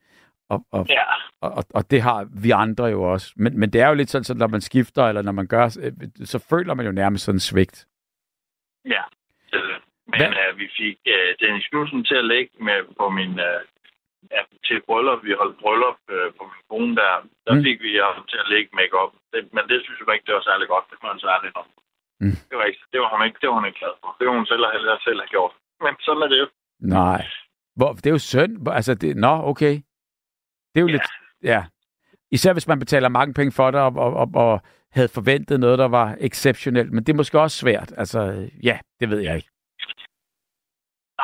og, 0.50 0.64
og, 0.72 0.86
ja, 0.88 1.04
og, 1.40 1.50
og, 1.58 1.64
og 1.74 1.90
det 1.90 2.02
har 2.02 2.28
vi 2.42 2.50
andre 2.50 2.84
jo 2.84 3.02
også. 3.02 3.32
Men, 3.36 3.58
men 3.60 3.72
det 3.72 3.80
er 3.80 3.88
jo 3.88 3.94
lidt 3.94 4.10
sådan, 4.10 4.24
så 4.24 4.34
når 4.34 4.46
man 4.46 4.60
skifter, 4.60 5.04
eller 5.08 5.22
når 5.22 5.32
man 5.32 5.46
gør, 5.46 5.64
øh, 5.82 5.92
så 6.32 6.38
føler 6.50 6.74
man 6.74 6.86
jo 6.86 6.92
nærmest 6.92 7.24
sådan 7.24 7.40
svigt. 7.40 7.86
ja. 8.84 9.02
Det 9.50 9.58
er 9.58 9.66
det. 9.66 9.78
Men 10.06 10.18
Hvad- 10.20 10.28
øh, 10.52 10.58
vi 10.58 10.68
fik 10.78 10.98
øh, 11.06 11.34
Dennis 11.40 11.66
Knudsen 11.66 12.04
til 12.04 12.14
at 12.14 12.24
lægge 12.24 12.50
med 12.60 12.78
på 12.98 13.08
min... 13.08 13.38
Øh, 13.38 13.60
ja, 14.34 14.42
til 14.66 14.78
bryllup. 14.88 15.20
Vi 15.28 15.32
holdt 15.40 15.56
bryllup 15.62 15.98
øh, 16.16 16.28
på 16.38 16.42
min 16.52 16.62
kone 16.70 16.92
der. 17.00 17.12
Der 17.46 17.54
Mm. 17.54 17.62
fik 17.66 17.78
vi 17.86 17.90
ham 18.16 18.24
til 18.30 18.38
at 18.44 18.48
lægge 18.52 18.68
make-up. 18.78 19.12
Det, 19.32 19.40
men 19.56 19.64
det 19.70 19.78
synes 19.84 19.98
jeg 20.00 20.14
ikke, 20.16 20.28
det 20.28 20.34
var 20.38 20.44
særlig 20.50 20.66
godt. 20.74 20.86
Det 20.90 20.96
var 21.02 21.10
han 21.14 21.22
særligt 21.28 21.54
om. 21.62 21.66
Mm. 22.22 22.36
Det 22.48 22.54
var, 22.58 22.64
ikke, 22.70 22.82
det 22.92 22.98
var 23.02 23.08
hun 23.14 23.22
ikke, 23.26 23.38
det 23.40 23.48
var 23.48 23.56
hun 23.58 23.66
ikke 23.68 23.80
glad 23.82 23.94
for. 24.00 24.10
Det 24.18 24.24
var 24.28 24.34
hun 24.38 24.46
selv, 24.50 24.64
hellere 24.76 24.98
selv 25.06 25.18
have 25.24 25.32
gjort. 25.36 25.54
Men 25.84 25.92
sådan 26.06 26.22
er 26.24 26.30
det 26.32 26.38
jo. 26.44 26.48
Nej. 26.98 27.20
Hvor, 27.78 27.90
det 28.00 28.06
er 28.06 28.16
jo 28.18 28.24
synd. 28.32 28.52
Altså, 28.78 28.92
det, 29.02 29.10
nå, 29.26 29.32
okay. 29.52 29.74
Det 30.70 30.76
er 30.80 30.84
jo 30.86 30.90
Ja. 30.92 30.92
lidt... 30.96 31.08
Ja. 31.52 31.60
Især 32.36 32.52
hvis 32.52 32.68
man 32.68 32.78
betaler 32.78 33.08
mange 33.08 33.34
penge 33.34 33.52
for 33.52 33.70
det, 33.70 33.80
og, 33.80 33.92
og, 34.04 34.12
og, 34.22 34.28
og 34.34 34.60
havde 34.96 35.08
forventet 35.08 35.60
noget, 35.60 35.78
der 35.78 35.88
var 35.88 36.16
exceptionelt. 36.20 36.92
Men 36.92 37.04
det 37.04 37.12
er 37.12 37.16
måske 37.16 37.40
også 37.40 37.56
svært. 37.56 37.92
Altså, 37.96 38.48
ja, 38.62 38.78
det 39.00 39.10
ved 39.10 39.20
jeg 39.20 39.36
ikke. 39.36 39.48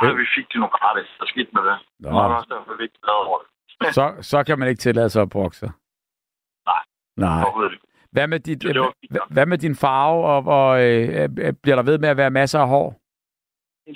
Nej, 0.02 0.12
vi 0.12 0.26
fik 0.36 0.46
det 0.52 0.60
nu 0.60 0.66
gratis. 0.66 1.08
Der 1.18 1.26
skidt 1.26 1.50
med 1.56 1.62
det. 1.68 1.76
Nå. 2.00 2.08
Det 2.08 2.14
var 2.14 2.36
også 2.40 2.50
derfor, 2.54 2.76
vi 2.76 2.82
ikke 2.82 2.98
over 3.08 3.38
det. 3.38 3.48
Så, 3.98 4.04
så 4.20 4.44
kan 4.46 4.58
man 4.58 4.68
ikke 4.68 4.80
tillade 4.86 5.10
sig 5.10 5.22
at 5.22 5.30
brokke 5.30 5.56
sig. 5.56 5.70
Nej. 6.66 6.82
Nej. 7.16 7.42
Hvad 8.14 8.26
med, 8.26 8.40
dit, 8.40 8.62
det 8.62 8.66
hvad, 8.66 8.82
nok. 8.82 9.30
hvad 9.30 9.46
med 9.46 9.58
din 9.58 9.76
farve, 9.76 10.20
og, 10.32 10.40
og 10.58 10.70
øh, 10.84 11.04
øh, 11.44 11.52
bliver 11.62 11.76
der 11.76 11.82
ved 11.90 11.98
med 11.98 12.08
at 12.08 12.16
være 12.16 12.30
masser 12.40 12.60
af 12.60 12.68
hår? 12.68 12.88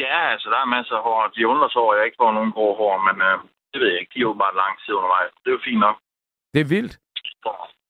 Ja, 0.05 0.19
altså, 0.33 0.51
der 0.51 0.59
er 0.65 0.75
masser 0.77 0.95
af 0.97 1.03
hår. 1.03 1.33
De 1.37 1.47
undrer 1.53 1.69
sig 1.69 1.81
over, 1.83 1.93
at 1.93 1.99
jeg 1.99 2.07
ikke 2.07 2.21
får 2.23 2.33
nogen 2.33 2.53
grå 2.53 2.69
hår, 2.81 2.95
men 3.09 3.17
øh, 3.29 3.37
det 3.73 3.79
ved 3.81 3.89
jeg 3.93 4.01
ikke. 4.01 4.13
De 4.15 4.19
er 4.19 4.29
jo 4.31 4.33
bare 4.45 4.61
lang 4.63 4.75
tid 4.83 4.95
undervejs. 4.95 5.31
Det 5.43 5.49
er 5.51 5.57
jo 5.59 5.67
fint 5.69 5.81
nok. 5.87 5.97
Det 6.55 6.61
er 6.61 6.71
vildt. 6.75 6.95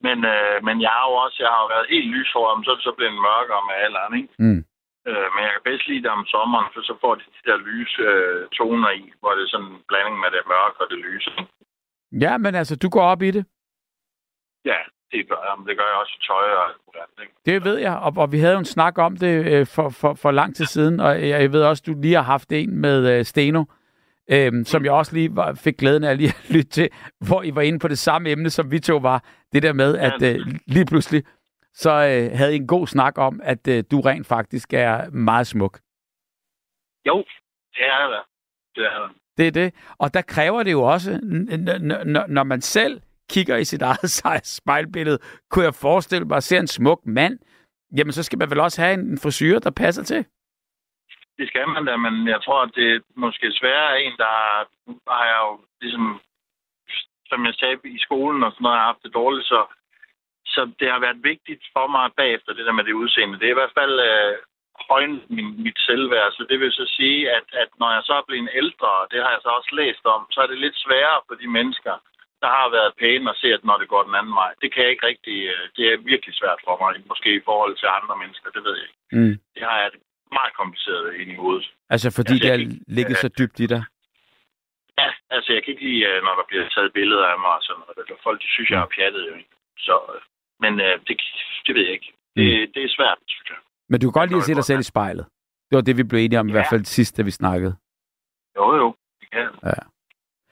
Men, 0.06 0.18
øh, 0.32 0.56
men 0.66 0.76
jeg 0.84 0.92
har 0.96 1.04
jo 1.10 1.14
også 1.24 1.38
jeg 1.44 1.50
har 1.54 1.60
jo 1.64 1.68
været 1.74 1.92
helt 1.94 2.08
lyshåret, 2.16 2.52
men 2.56 2.64
så 2.64 2.70
er 2.70 2.78
det 2.78 2.88
så 2.88 2.94
blevet 2.98 3.22
mørkere 3.28 3.62
med 3.68 3.76
alderen, 3.84 4.14
ikke? 4.20 4.32
Mm. 4.44 4.60
Øh, 5.08 5.26
men 5.32 5.40
jeg 5.46 5.52
kan 5.54 5.66
bedst 5.68 5.88
lide 5.88 6.02
det 6.04 6.10
om 6.18 6.24
sommeren, 6.34 6.68
for 6.72 6.80
så 6.88 6.94
får 7.02 7.14
de 7.14 7.24
de 7.36 7.42
der 7.48 7.58
lyse 7.70 8.02
øh, 8.10 8.48
toner 8.58 8.90
i, 8.90 9.04
hvor 9.20 9.32
det 9.36 9.42
er 9.44 9.50
sådan 9.52 9.66
en 9.66 9.82
blanding 9.88 10.16
med 10.22 10.30
det 10.34 10.42
mørke 10.52 10.80
og 10.82 10.86
det 10.92 10.98
lyse. 11.08 11.30
Ja, 12.24 12.32
men 12.44 12.52
altså, 12.60 12.74
du 12.76 12.88
går 12.88 13.04
op 13.12 13.22
i 13.22 13.30
det. 13.36 13.44
Ja, 14.70 14.80
det 15.12 15.28
gør 15.28 15.40
jeg. 15.46 15.54
Men 15.58 15.66
det 15.68 15.76
gør 15.78 15.86
jeg 15.92 15.98
også 16.02 16.14
i 16.18 16.22
tøj 16.28 16.46
og 16.60 16.64
alt? 16.68 17.30
Det 17.46 17.64
ved 17.64 17.78
jeg, 17.78 17.96
og, 17.96 18.12
og 18.16 18.32
vi 18.32 18.38
havde 18.38 18.52
jo 18.52 18.58
en 18.58 18.64
snak 18.64 18.98
om 18.98 19.16
det 19.16 19.34
øh, 19.52 19.66
for, 19.66 19.88
for, 19.88 20.14
for 20.14 20.30
lang 20.30 20.56
tid 20.56 20.64
siden, 20.64 21.00
og 21.00 21.28
jeg, 21.28 21.52
ved 21.52 21.62
også, 21.62 21.82
du 21.86 21.94
lige 22.00 22.14
har 22.14 22.22
haft 22.22 22.52
en 22.52 22.76
med 22.76 23.18
øh, 23.18 23.24
Steno, 23.24 23.64
øh, 24.30 24.52
som 24.64 24.84
jeg 24.84 24.92
også 24.92 25.14
lige 25.14 25.36
var, 25.36 25.54
fik 25.54 25.76
glæden 25.76 26.04
af 26.04 26.16
lige 26.16 26.28
at 26.28 26.50
lytte 26.50 26.70
til, 26.70 26.88
hvor 27.28 27.42
I 27.42 27.54
var 27.54 27.62
inde 27.62 27.78
på 27.78 27.88
det 27.88 27.98
samme 27.98 28.30
emne, 28.30 28.50
som 28.50 28.70
vi 28.70 28.78
to 28.78 28.96
var. 28.96 29.24
Det 29.52 29.62
der 29.62 29.72
med, 29.72 29.98
at 29.98 30.22
øh, 30.22 30.46
lige 30.66 30.86
pludselig, 30.86 31.24
så 31.84 31.90
øh, 31.90 32.38
havde 32.38 32.52
I 32.54 32.56
en 32.56 32.66
god 32.66 32.86
snak 32.86 33.18
om, 33.18 33.40
at 33.52 33.62
øh, 33.68 33.84
du 33.90 34.00
rent 34.00 34.26
faktisk 34.26 34.68
er 34.72 35.10
meget 35.10 35.46
smuk. 35.46 35.74
Jo, 37.08 37.16
det 37.76 37.84
er 37.96 38.06
det. 38.12 38.22
Det 38.76 38.84
er 38.92 38.98
det. 39.02 39.10
Det 39.38 39.46
er 39.46 39.54
det. 39.60 39.68
Og 39.98 40.14
der 40.14 40.22
kræver 40.22 40.62
det 40.62 40.72
jo 40.72 40.82
også, 40.82 41.10
når 42.28 42.42
man 42.42 42.60
selv 42.60 43.00
kigger 43.30 43.56
i 43.56 43.64
sit 43.64 43.82
eget 43.90 44.46
spejlbillede, 44.46 45.18
kunne 45.50 45.64
jeg 45.64 45.74
forestille 45.74 46.24
mig 46.24 46.36
at 46.36 46.42
se 46.42 46.56
en 46.56 46.66
smuk 46.66 47.00
mand, 47.06 47.38
jamen 47.96 48.12
så 48.12 48.22
skal 48.22 48.38
man 48.38 48.50
vel 48.50 48.60
også 48.60 48.82
have 48.82 48.94
en 48.94 49.18
frisyr, 49.18 49.58
der 49.58 49.70
passer 49.70 50.04
til? 50.04 50.26
Det 51.38 51.48
skal 51.48 51.68
man 51.68 51.84
da, 51.86 51.96
men 51.96 52.28
jeg 52.28 52.40
tror, 52.42 52.62
at 52.62 52.70
det 52.74 52.94
er 52.94 53.00
måske 53.16 53.52
sværere 53.52 54.02
en, 54.02 54.12
der 54.16 54.34
har 55.18 55.24
jeg 55.32 55.40
jo 55.46 55.60
ligesom, 55.80 56.20
som 57.26 57.46
jeg 57.46 57.54
sagde 57.54 57.76
i 57.84 57.98
skolen 57.98 58.42
og 58.42 58.52
sådan 58.52 58.62
noget, 58.62 58.78
har 58.78 58.84
haft 58.84 59.02
det 59.02 59.14
dårligt, 59.14 59.46
så, 59.46 59.60
så 60.54 60.60
det 60.80 60.88
har 60.92 61.00
været 61.06 61.24
vigtigt 61.30 61.62
for 61.74 61.86
mig 61.86 62.06
bagefter, 62.20 62.52
det 62.52 62.66
der 62.66 62.78
med 62.78 62.84
det 62.84 63.00
udseende. 63.02 63.38
Det 63.38 63.46
er 63.46 63.56
i 63.56 63.60
hvert 63.60 63.78
fald 63.80 63.94
øh, 64.10 64.34
højne 64.90 65.20
min, 65.36 65.48
mit 65.64 65.78
selvværd. 65.86 66.32
Så 66.32 66.42
det 66.50 66.60
vil 66.60 66.72
så 66.72 66.86
sige, 66.98 67.20
at, 67.36 67.46
at 67.62 67.70
når 67.80 67.90
jeg 67.96 68.02
så 68.04 68.12
er 68.20 68.24
blevet 68.28 68.50
ældre, 68.62 68.90
og 69.00 69.06
det 69.10 69.18
har 69.24 69.30
jeg 69.34 69.42
så 69.42 69.50
også 69.58 69.72
læst 69.80 70.04
om, 70.14 70.22
så 70.30 70.38
er 70.40 70.48
det 70.50 70.58
lidt 70.58 70.76
sværere 70.84 71.20
for 71.28 71.34
de 71.42 71.48
mennesker, 71.58 71.94
der 72.42 72.50
har 72.58 72.68
været 72.76 72.98
pæne 73.00 73.30
at 73.30 73.36
se, 73.42 73.48
at 73.56 73.64
når 73.64 73.76
det 73.78 73.88
går 73.88 74.02
den 74.02 74.14
anden 74.20 74.34
vej. 74.42 74.52
Det 74.62 74.68
kan 74.72 74.82
jeg 74.82 74.90
ikke 74.90 75.06
rigtig... 75.06 75.36
Øh, 75.52 75.64
det 75.76 75.84
er 75.92 75.96
virkelig 76.12 76.34
svært 76.40 76.60
for 76.66 76.74
mig, 76.82 76.90
måske 77.12 77.30
i 77.34 77.46
forhold 77.48 77.74
til 77.76 77.88
andre 77.98 78.16
mennesker, 78.22 78.48
det 78.50 78.62
ved 78.64 78.74
jeg 78.78 78.86
ikke. 78.88 79.00
Mm. 79.18 79.34
Det 79.54 79.62
har 79.68 79.76
jeg 79.82 79.90
meget 80.38 80.52
kompliceret 80.60 81.14
ind 81.20 81.30
i 81.34 81.40
hovedet. 81.42 81.66
Altså 81.94 82.08
fordi 82.18 82.34
altså, 82.34 82.44
det 82.44 82.52
er 82.54 82.58
ligget 82.96 83.16
så 83.24 83.28
dybt 83.38 83.58
i 83.64 83.66
dig? 83.74 83.82
Ja, 85.00 85.08
altså 85.34 85.48
jeg 85.52 85.60
kan 85.62 85.72
ikke 85.72 85.86
lide, 85.88 86.02
øh, 86.08 86.16
når 86.26 86.34
der 86.38 86.46
bliver 86.48 86.68
taget 86.74 86.92
billeder 86.92 87.26
af 87.32 87.38
mig 87.44 87.54
og 87.58 87.62
sådan 87.62 87.82
noget. 87.82 88.20
Folk 88.26 88.38
de 88.42 88.48
synes, 88.54 88.70
jeg 88.70 88.80
er 88.82 88.92
pjattet 88.96 89.22
jo 89.28 89.34
ikke. 89.40 89.54
Så, 89.86 89.96
øh, 90.64 90.70
men 90.76 90.78
det, 91.06 91.14
det 91.66 91.74
ved 91.74 91.82
jeg 91.82 91.92
ikke. 91.92 92.12
Det, 92.36 92.46
mm. 92.46 92.72
det 92.74 92.82
er 92.84 92.90
svært, 92.98 93.18
synes 93.34 93.48
jeg. 93.52 93.60
Men 93.90 94.00
du 94.00 94.06
kan 94.06 94.20
godt 94.20 94.30
lide 94.30 94.42
at 94.42 94.48
se 94.48 94.54
dig 94.54 94.64
selv 94.64 94.80
i 94.80 94.92
spejlet. 94.94 95.26
Det 95.68 95.74
var 95.76 95.84
det, 95.88 95.96
vi 95.96 96.02
blev 96.02 96.20
enige 96.20 96.40
om, 96.40 96.46
ja. 96.46 96.52
i 96.52 96.56
hvert 96.56 96.72
fald 96.72 96.84
sidst, 96.84 97.16
da 97.16 97.22
vi 97.22 97.30
snakkede. 97.30 97.74
Jo, 98.56 98.66
jo. 98.80 98.94
Det 99.20 99.28
kan 99.32 99.48
Ja. 99.64 99.82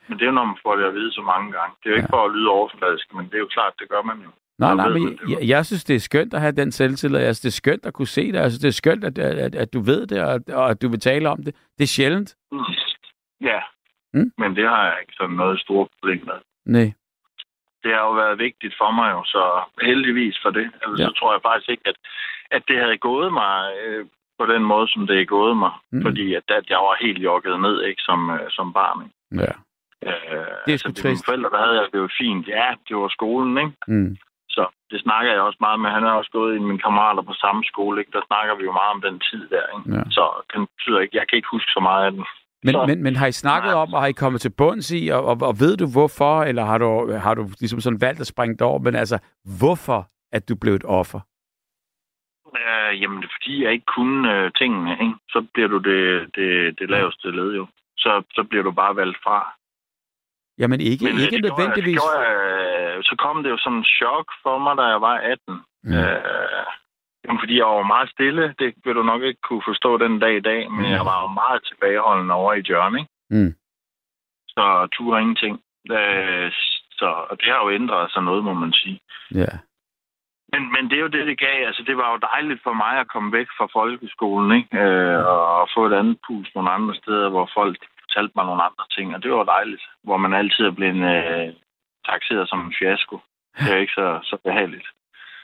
Men 0.07 0.17
det 0.17 0.23
er 0.23 0.29
jo, 0.31 0.37
når 0.39 0.45
man 0.45 0.57
får 0.63 0.75
det 0.75 0.85
at 0.85 0.93
vide 0.93 1.11
så 1.11 1.21
mange 1.21 1.51
gange. 1.51 1.75
Det 1.79 1.85
er 1.85 1.89
jo 1.89 1.95
ikke 1.95 2.09
ja. 2.11 2.17
for 2.17 2.25
at 2.25 2.31
lyde 2.35 2.49
overfladisk, 2.49 3.13
men 3.13 3.25
det 3.25 3.33
er 3.33 3.39
jo 3.39 3.49
klart, 3.57 3.73
det 3.79 3.89
gør 3.89 4.01
man 4.01 4.17
jo. 4.25 4.29
Nej, 4.59 4.75
nej, 4.75 4.89
men 4.89 5.19
jeg, 5.29 5.47
jeg 5.47 5.65
synes, 5.65 5.83
det 5.83 5.95
er 5.95 5.99
skønt 5.99 6.33
at 6.33 6.41
have 6.41 6.51
den 6.51 6.71
selvtillid. 6.71 7.19
Jeg 7.19 7.35
synes, 7.35 7.39
det 7.39 7.49
er 7.49 7.61
skønt 7.63 7.85
at 7.85 7.93
kunne 7.93 8.07
se 8.07 8.31
det. 8.31 8.39
Altså, 8.39 8.59
det 8.59 8.67
er 8.67 8.71
skønt, 8.71 9.03
at, 9.03 9.17
at, 9.19 9.55
at 9.55 9.73
du 9.73 9.79
ved 9.79 10.07
det, 10.07 10.23
og, 10.23 10.41
og 10.53 10.69
at 10.69 10.81
du 10.81 10.89
vil 10.89 10.99
tale 10.99 11.29
om 11.29 11.43
det. 11.43 11.55
Det 11.77 11.83
er 11.83 11.93
sjældent. 11.97 12.35
Mm. 12.51 12.59
Ja, 13.41 13.59
mm? 14.13 14.31
men 14.37 14.55
det 14.55 14.65
har 14.69 14.83
jeg 14.85 14.97
ikke 15.01 15.13
sådan 15.13 15.35
noget 15.35 15.59
stort 15.59 15.87
problem 15.93 16.25
med. 16.25 16.39
Nej. 16.65 16.93
Det 17.83 17.91
har 17.95 18.03
jo 18.09 18.11
været 18.11 18.39
vigtigt 18.39 18.75
for 18.77 18.91
mig 18.91 19.11
jo, 19.11 19.23
så 19.23 19.43
heldigvis 19.81 20.37
for 20.43 20.49
det. 20.49 20.67
Altså, 20.81 20.95
ja. 21.03 21.05
Så 21.07 21.11
tror 21.19 21.31
jeg 21.33 21.41
faktisk 21.41 21.69
ikke, 21.69 21.87
at, 21.91 21.97
at 22.51 22.63
det 22.67 22.77
havde 22.83 22.97
gået 22.97 23.33
mig 23.33 23.55
øh, 23.83 24.05
på 24.39 24.45
den 24.53 24.63
måde, 24.63 24.87
som 24.93 25.07
det 25.07 25.21
er 25.21 25.25
gået 25.25 25.57
mig. 25.57 25.71
Mm. 25.91 26.01
Fordi 26.01 26.33
at, 26.33 26.43
at 26.59 26.69
jeg 26.69 26.77
var 26.77 26.95
helt 27.05 27.21
jokket 27.29 27.59
ned 27.59 27.81
ikke, 27.81 28.01
som, 28.01 28.29
øh, 28.29 28.45
som 28.49 28.73
barn. 28.73 28.97
Ikke? 29.05 29.15
Ja. 29.43 29.53
Øh, 30.07 30.55
det 30.65 30.73
er 30.73 30.77
sgu 30.77 30.89
altså, 30.89 31.03
trist. 31.03 31.25
forældre, 31.25 31.49
der 31.49 31.61
havde 31.65 31.77
jeg 31.81 31.87
det 31.93 31.99
jo 32.05 32.09
fint. 32.21 32.47
Ja, 32.47 32.67
det 32.87 32.95
var 32.97 33.07
skolen, 33.17 33.57
ikke? 33.57 33.73
Mm. 33.87 34.17
Så 34.49 34.63
det 34.91 35.01
snakker 35.01 35.31
jeg 35.31 35.41
også 35.41 35.57
meget 35.59 35.79
med. 35.79 35.89
Han 35.89 36.03
er 36.03 36.11
også 36.11 36.31
gået 36.31 36.55
i 36.55 36.59
mine 36.59 36.79
kammerater 36.79 37.21
på 37.21 37.33
samme 37.33 37.63
skole, 37.71 37.99
ikke? 38.01 38.11
Der 38.11 38.21
snakker 38.29 38.55
vi 38.55 38.63
jo 38.63 38.71
meget 38.71 38.93
om 38.95 39.01
den 39.01 39.19
tid 39.19 39.43
der, 39.55 39.65
ikke? 39.75 39.97
Ja. 39.97 40.03
Så 40.17 40.23
den 40.53 40.67
betyder 40.71 40.99
ikke, 40.99 41.17
jeg 41.17 41.27
kan 41.27 41.37
ikke 41.37 41.53
huske 41.55 41.71
så 41.71 41.79
meget 41.79 42.05
af 42.05 42.11
den. 42.11 42.25
Men, 42.63 42.73
så, 42.73 42.85
men, 42.85 43.03
men 43.03 43.15
har 43.15 43.27
I 43.27 43.31
snakket 43.31 43.73
om, 43.73 43.93
og 43.93 44.01
har 44.01 44.07
I 44.07 44.11
kommet 44.11 44.41
til 44.41 44.49
bunds 44.49 44.91
i, 44.91 45.07
og, 45.07 45.25
og, 45.25 45.37
og 45.41 45.59
ved 45.59 45.77
du 45.77 45.87
hvorfor, 45.91 46.43
eller 46.43 46.65
har 46.65 46.77
du, 46.77 47.11
har 47.11 47.33
du 47.33 47.43
ligesom 47.59 47.79
sådan 47.81 48.01
valgt 48.01 48.21
at 48.21 48.27
springe 48.27 48.53
det 48.53 48.61
over, 48.61 48.79
men 48.79 48.95
altså, 48.95 49.17
hvorfor 49.59 50.09
at 50.31 50.49
du 50.49 50.55
blev 50.55 50.73
et 50.73 50.85
offer? 50.85 51.19
Øh, 52.57 53.01
jamen, 53.01 53.21
det 53.21 53.29
fordi, 53.35 53.63
jeg 53.63 53.71
ikke 53.71 53.85
kunne 53.97 54.33
øh, 54.33 54.51
tingene, 54.59 54.91
ikke? 54.91 55.15
Så 55.29 55.45
bliver 55.53 55.67
du 55.67 55.77
det, 55.77 56.35
det, 56.35 56.79
det 56.79 56.89
laveste 56.89 57.31
led 57.31 57.55
jo. 57.55 57.67
Så, 57.97 58.23
så 58.35 58.43
bliver 58.49 58.63
du 58.63 58.71
bare 58.71 58.95
valgt 58.95 59.17
fra. 59.23 59.53
Jamen 60.57 60.81
ikke, 60.81 61.05
Men, 61.05 61.19
ikke 61.19 61.37
det 61.37 61.43
nødvendigvis. 61.49 61.99
Gjorde, 61.99 62.19
det 62.19 62.35
gjorde, 62.75 62.97
øh, 62.97 63.03
så 63.03 63.15
kom 63.23 63.43
det 63.43 63.49
jo 63.49 63.57
som 63.57 63.77
en 63.77 63.83
chok 63.83 64.27
for 64.43 64.57
mig, 64.57 64.77
da 64.77 64.83
jeg 64.93 65.01
var 65.01 65.15
18. 65.17 65.61
Mm. 65.83 65.93
Øh, 65.93 66.65
jamen, 67.29 67.41
fordi 67.41 67.57
jeg 67.57 67.65
var 67.65 67.93
meget 67.93 68.09
stille. 68.09 68.55
Det 68.59 68.73
vil 68.83 68.95
du 68.95 69.03
nok 69.03 69.21
ikke 69.21 69.41
kunne 69.41 69.67
forstå 69.67 69.97
den 69.97 70.19
dag 70.19 70.37
i 70.37 70.45
dag, 70.49 70.71
men 70.71 70.85
mm. 70.85 70.91
jeg 70.91 71.05
var 71.05 71.21
jo 71.21 71.27
meget 71.27 71.61
tilbageholdende 71.69 72.33
over 72.33 72.53
i 72.53 72.63
Jørgen, 72.69 72.95
ikke? 72.99 73.11
Mm. 73.29 73.53
Så 74.47 74.87
turde 74.93 75.21
ingenting. 75.21 75.55
Øh, 75.91 76.51
så, 76.99 77.09
og 77.29 77.37
det 77.39 77.47
har 77.51 77.59
jo 77.63 77.69
ændret 77.71 78.11
sig 78.11 78.23
noget, 78.23 78.43
må 78.43 78.53
man 78.53 78.73
sige. 78.73 78.99
Ja. 79.33 79.39
Yeah. 79.39 79.57
Men, 80.53 80.61
men 80.73 80.83
det 80.89 80.95
er 80.97 81.05
jo 81.07 81.15
det, 81.15 81.27
det 81.27 81.39
gav. 81.39 81.67
Altså, 81.67 81.83
det 81.83 81.97
var 81.97 82.11
jo 82.11 82.17
dejligt 82.31 82.63
for 82.63 82.73
mig 82.73 82.93
at 82.99 83.11
komme 83.13 83.31
væk 83.37 83.47
fra 83.57 83.67
folkeskolen, 83.77 84.51
ikke? 84.57 84.77
Øh, 84.83 85.19
og 85.25 85.69
få 85.75 85.85
et 85.85 85.93
andet 85.93 86.17
pus 86.27 86.47
nogle 86.55 86.71
andre 86.71 86.95
steder, 86.95 87.29
hvor 87.29 87.49
folk 87.53 87.77
fortalte 88.01 88.33
mig 88.35 88.45
nogle 88.45 88.63
andre 88.63 88.85
ting, 88.95 89.15
og 89.15 89.23
det 89.23 89.31
var 89.31 89.43
dejligt. 89.43 89.83
Hvor 90.03 90.17
man 90.17 90.33
altid 90.33 90.65
er 90.65 90.71
blevet 90.71 91.03
øh, 91.15 91.53
taxeret 92.09 92.49
som 92.49 92.59
en 92.65 92.73
fiasko. 92.79 93.19
Det 93.59 93.73
er 93.73 93.77
ikke 93.77 93.93
så, 93.93 94.19
så 94.23 94.37
behageligt. 94.43 94.87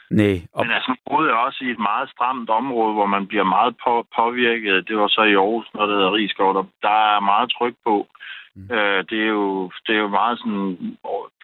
Nej. 0.09 0.37
Og... 0.53 0.65
Men 0.65 0.75
altså, 0.75 0.95
boede 1.09 1.29
jeg 1.29 1.37
også 1.37 1.59
i 1.63 1.71
et 1.71 1.79
meget 1.79 2.09
stramt 2.09 2.49
område, 2.49 2.93
hvor 2.93 3.05
man 3.05 3.27
bliver 3.27 3.43
meget 3.43 3.75
på, 3.83 4.07
påvirket. 4.15 4.87
Det 4.87 4.97
var 4.97 5.07
så 5.07 5.21
i 5.23 5.35
Aarhus, 5.35 5.67
når 5.73 5.85
det 5.85 5.95
hedder 5.95 6.13
Rigskov. 6.13 6.53
Der, 6.53 6.63
der 6.81 7.15
er 7.15 7.19
meget 7.19 7.51
tryk 7.51 7.75
på. 7.83 8.07
Mm. 8.55 8.75
Øh, 8.75 9.03
det, 9.09 9.19
er 9.23 9.31
jo, 9.39 9.71
det 9.87 9.95
er 9.95 9.99
jo 9.99 10.07
meget 10.07 10.39
sådan, 10.39 10.97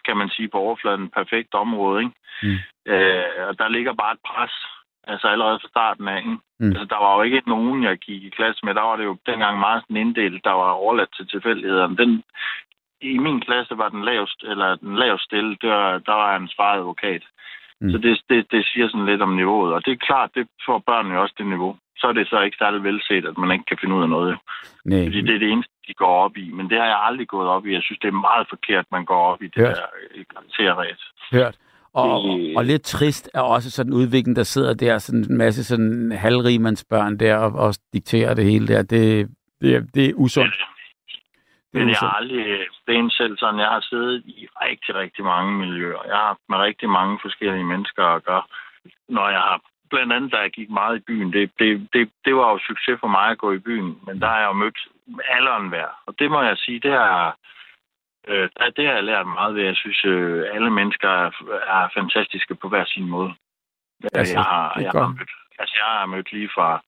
kan 0.04 0.16
man 0.16 0.28
sige, 0.28 0.48
på 0.48 0.58
overfladen 0.58 1.08
perfekt 1.08 1.54
område. 1.54 2.00
Ikke? 2.02 2.14
Mm. 2.42 2.58
Øh, 2.92 3.48
og 3.48 3.58
der 3.58 3.68
ligger 3.68 3.92
bare 3.92 4.12
et 4.12 4.22
pres, 4.26 4.52
altså 5.04 5.26
allerede 5.28 5.58
fra 5.62 5.68
starten 5.68 6.08
af. 6.08 6.18
Ikke? 6.18 6.36
Mm. 6.60 6.66
Altså, 6.66 6.84
der 6.84 6.98
var 7.04 7.16
jo 7.16 7.22
ikke 7.22 7.42
nogen, 7.46 7.82
jeg 7.82 7.98
gik 7.98 8.22
i 8.24 8.36
klasse 8.36 8.60
med. 8.66 8.74
Der 8.74 8.80
var 8.80 8.96
det 8.96 9.04
jo 9.04 9.16
dengang 9.26 9.58
meget 9.58 9.82
sådan 9.82 9.96
inddelt, 9.96 10.44
der 10.44 10.50
var 10.50 10.70
overladt 10.70 11.14
til 11.16 11.28
tilfældighederne. 11.28 11.96
Den, 11.96 12.22
I 13.00 13.18
min 13.18 13.40
klasse 13.40 13.78
var 13.78 13.88
den 13.88 14.04
lavest, 14.04 14.42
eller 14.42 14.76
den 14.76 14.96
lavest 14.96 15.24
stille, 15.24 15.56
der, 15.62 15.98
der 15.98 16.12
var 16.12 16.36
en 16.36 16.48
svaret 16.48 16.78
advokat. 16.78 17.22
Mm. 17.82 17.90
Så 17.92 17.98
det, 17.98 18.12
det, 18.30 18.38
det 18.52 18.62
siger 18.70 18.86
sådan 18.88 19.06
lidt 19.06 19.22
om 19.22 19.36
niveauet. 19.40 19.72
Og 19.74 19.80
det 19.84 19.92
er 19.92 20.06
klart, 20.08 20.30
det 20.34 20.44
får 20.66 20.78
børnene 20.90 21.14
jo 21.14 21.22
også 21.22 21.34
det 21.38 21.46
niveau. 21.46 21.76
Så 21.96 22.06
er 22.06 22.12
det 22.12 22.28
så 22.28 22.40
ikke 22.40 22.56
særlig 22.62 22.80
velset, 22.88 23.24
at 23.30 23.38
man 23.38 23.50
ikke 23.54 23.64
kan 23.70 23.78
finde 23.80 23.94
ud 23.96 24.02
af 24.02 24.08
noget. 24.08 24.38
Nej. 24.84 25.04
Fordi 25.06 25.20
det 25.20 25.34
er 25.34 25.38
det 25.44 25.50
eneste, 25.50 25.72
de 25.88 25.94
går 25.94 26.14
op 26.24 26.36
i. 26.36 26.50
Men 26.56 26.70
det 26.70 26.76
har 26.78 26.88
jeg 26.94 27.00
aldrig 27.08 27.28
gået 27.28 27.48
op 27.48 27.66
i. 27.66 27.74
Jeg 27.74 27.82
synes, 27.82 27.98
det 27.98 28.08
er 28.08 28.26
meget 28.28 28.46
forkert, 28.54 28.84
man 28.92 29.04
går 29.04 29.22
op 29.32 29.42
i 29.42 29.46
det 29.46 29.62
Hørt. 29.62 29.76
der 29.76 30.24
karakterræs. 30.34 31.00
Hørt. 31.32 31.56
Og, 31.94 32.24
det... 32.24 32.56
og 32.56 32.64
lidt 32.64 32.82
trist 32.82 33.30
er 33.34 33.40
også 33.40 33.70
sådan 33.70 33.92
en 33.92 33.98
udvikling, 33.98 34.36
der 34.36 34.42
sidder 34.42 34.74
der, 34.74 34.98
sådan 34.98 35.24
en 35.30 35.36
masse 35.36 35.64
sådan 35.64 36.12
halvrimandsbørn 36.12 37.18
der 37.18 37.36
og, 37.36 37.52
og 37.52 37.74
dikterer 37.92 38.34
det 38.34 38.44
hele 38.44 38.66
der. 38.68 38.82
Det, 38.82 39.28
det, 39.60 39.94
det 39.94 40.06
er 40.06 40.12
usundt. 40.14 40.54
Er, 41.80 41.84
det 41.84 41.96
er 42.02 42.16
aldrig 42.20 42.46
det 42.86 42.96
er 42.96 43.10
selv 43.10 43.38
sådan. 43.38 43.60
Jeg 43.60 43.68
har 43.68 43.80
siddet 43.80 44.22
i 44.26 44.48
rigtig, 44.62 44.94
rigtig 44.94 45.24
mange 45.24 45.52
miljøer. 45.52 46.02
Jeg 46.06 46.16
har 46.16 46.26
haft 46.26 46.44
med 46.48 46.58
rigtig 46.58 46.88
mange 46.88 47.18
forskellige 47.22 47.64
mennesker 47.64 48.04
at 48.04 48.24
gøre. 48.24 48.42
Når 49.08 49.28
jeg 49.28 49.40
har, 49.40 49.60
blandt 49.90 50.12
andet, 50.12 50.32
da 50.32 50.36
jeg 50.36 50.50
gik 50.50 50.70
meget 50.70 50.96
i 50.96 51.04
byen, 51.08 51.32
det, 51.32 51.50
det, 51.58 51.88
det, 51.92 52.10
det 52.24 52.34
var 52.36 52.50
jo 52.52 52.58
succes 52.58 53.00
for 53.00 53.08
mig 53.08 53.26
at 53.30 53.38
gå 53.38 53.52
i 53.52 53.58
byen, 53.58 53.98
men 54.06 54.20
der 54.20 54.26
har 54.26 54.38
jeg 54.38 54.46
jo 54.46 54.52
mødt 54.52 54.78
alderen 55.28 55.68
hver. 55.68 55.88
Og 56.06 56.14
det 56.18 56.30
må 56.30 56.42
jeg 56.42 56.56
sige, 56.56 56.80
det 56.80 56.92
har, 56.92 57.36
øh, 58.28 58.48
det 58.76 58.86
har 58.86 58.94
jeg 58.94 59.04
lært 59.04 59.26
meget 59.26 59.54
ved. 59.54 59.62
Jeg 59.62 59.76
synes, 59.76 60.04
øh, 60.04 60.44
alle 60.54 60.70
mennesker 60.70 61.08
er, 61.08 61.30
er 61.66 61.88
fantastiske 61.94 62.54
på 62.54 62.68
hver 62.68 62.84
sin 62.84 63.08
måde. 63.08 63.32
Altså, 64.14 64.34
jeg, 64.34 64.42
har, 64.42 64.80
jeg, 64.80 64.90
har 64.90 65.08
mødt, 65.08 65.30
altså, 65.58 65.74
jeg 65.80 65.86
har 65.98 66.06
mødt 66.06 66.32
lige 66.32 66.50
fra 66.54 66.82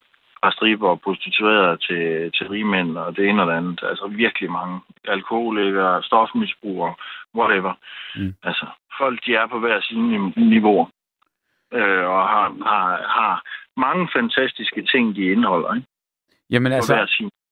fra 0.44 0.52
striber 0.52 0.88
og 0.88 1.00
prostituerede 1.00 1.76
til, 1.86 2.32
til 2.36 2.46
rigmænd 2.48 2.98
og 2.98 3.16
det 3.16 3.28
ene 3.28 3.42
og 3.42 3.48
det 3.48 3.56
andet. 3.60 3.80
Altså 3.90 4.06
virkelig 4.06 4.50
mange 4.50 4.80
alkoholikere, 5.08 6.02
stofmisbrugere, 6.02 6.94
whatever. 7.38 7.74
Mm. 8.16 8.34
Altså 8.42 8.66
folk, 8.98 9.26
de 9.26 9.34
er 9.34 9.46
på 9.46 9.58
hver 9.58 9.80
sine 9.80 10.32
niveauer 10.36 10.86
øh, 11.78 12.04
og 12.16 12.22
har, 12.32 12.46
har, 12.72 12.86
har 13.18 13.34
mange 13.76 14.08
fantastiske 14.16 14.82
ting, 14.92 15.16
de 15.16 15.32
indeholder. 15.32 15.74
Ikke? 15.74 15.86
Jamen 16.50 16.72
altså, 16.72 16.94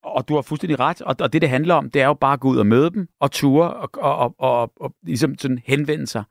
og 0.03 0.28
du 0.28 0.34
har 0.34 0.43
fuldstændig 0.43 0.80
ret, 0.80 1.03
og, 1.03 1.14
og 1.20 1.32
det, 1.32 1.43
det 1.43 1.49
handler 1.49 1.74
om, 1.74 1.90
det 1.90 2.03
er 2.03 2.07
jo 2.07 2.14
bare 2.14 2.32
at 2.32 2.40
gå 2.40 2.49
ud 2.49 2.59
og 2.59 2.66
møde 2.66 2.90
dem, 2.90 3.09
og 3.20 3.30
ture, 3.30 3.70
og, 3.74 3.90
og, 3.95 4.16
og, 4.16 4.34
og, 4.38 4.72
og 4.80 4.95
ligesom 5.03 5.38
sådan 5.38 5.62
henvende 5.66 6.07
sig 6.07 6.24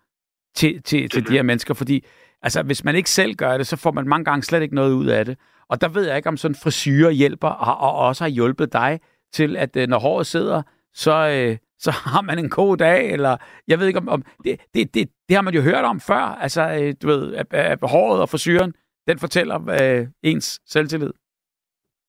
til, 0.55 0.83
til, 0.83 1.09
til 1.09 1.27
de 1.27 1.33
her 1.33 1.43
mennesker, 1.43 1.73
fordi 1.73 2.05
altså, 2.41 2.63
hvis 2.63 2.83
man 2.83 2.95
ikke 2.95 3.09
selv 3.09 3.35
gør 3.35 3.57
det, 3.57 3.67
så 3.67 3.77
får 3.77 3.91
man 3.91 4.07
mange 4.07 4.25
gange 4.25 4.43
slet 4.43 4.61
ikke 4.61 4.75
noget 4.75 4.93
ud 4.93 5.05
af 5.05 5.25
det. 5.25 5.37
Og 5.69 5.81
der 5.81 5.89
ved 5.89 6.07
jeg 6.07 6.17
ikke, 6.17 6.29
om 6.29 6.37
sådan 6.37 6.55
frisyrer 6.63 7.11
hjælper, 7.11 7.47
og, 7.47 7.77
og 7.77 8.07
også 8.07 8.23
har 8.23 8.29
hjulpet 8.29 8.73
dig 8.73 8.99
til, 9.33 9.57
at 9.57 9.75
øh, 9.75 9.87
når 9.87 9.99
håret 9.99 10.25
sidder, 10.25 10.61
så, 10.93 11.11
øh, 11.11 11.57
så 11.79 11.91
har 12.13 12.21
man 12.21 12.39
en 12.39 12.49
god 12.49 12.77
dag, 12.77 13.11
eller 13.11 13.37
jeg 13.67 13.79
ved 13.79 13.87
ikke 13.87 13.99
om, 13.99 14.09
om 14.09 14.23
det, 14.43 14.59
det, 14.73 14.93
det, 14.93 15.09
det 15.27 15.35
har 15.35 15.41
man 15.41 15.53
jo 15.53 15.61
hørt 15.61 15.85
om 15.85 15.99
før, 15.99 16.23
altså 16.45 16.61
øh, 16.61 16.93
du 17.01 17.07
ved, 17.07 17.35
at, 17.35 17.53
at 17.53 17.79
håret 17.83 18.21
og 18.21 18.29
frisyren, 18.29 18.73
den 19.07 19.19
fortæller 19.19 19.57
øh, 19.81 20.07
ens 20.23 20.61
selvtillid. 20.65 21.13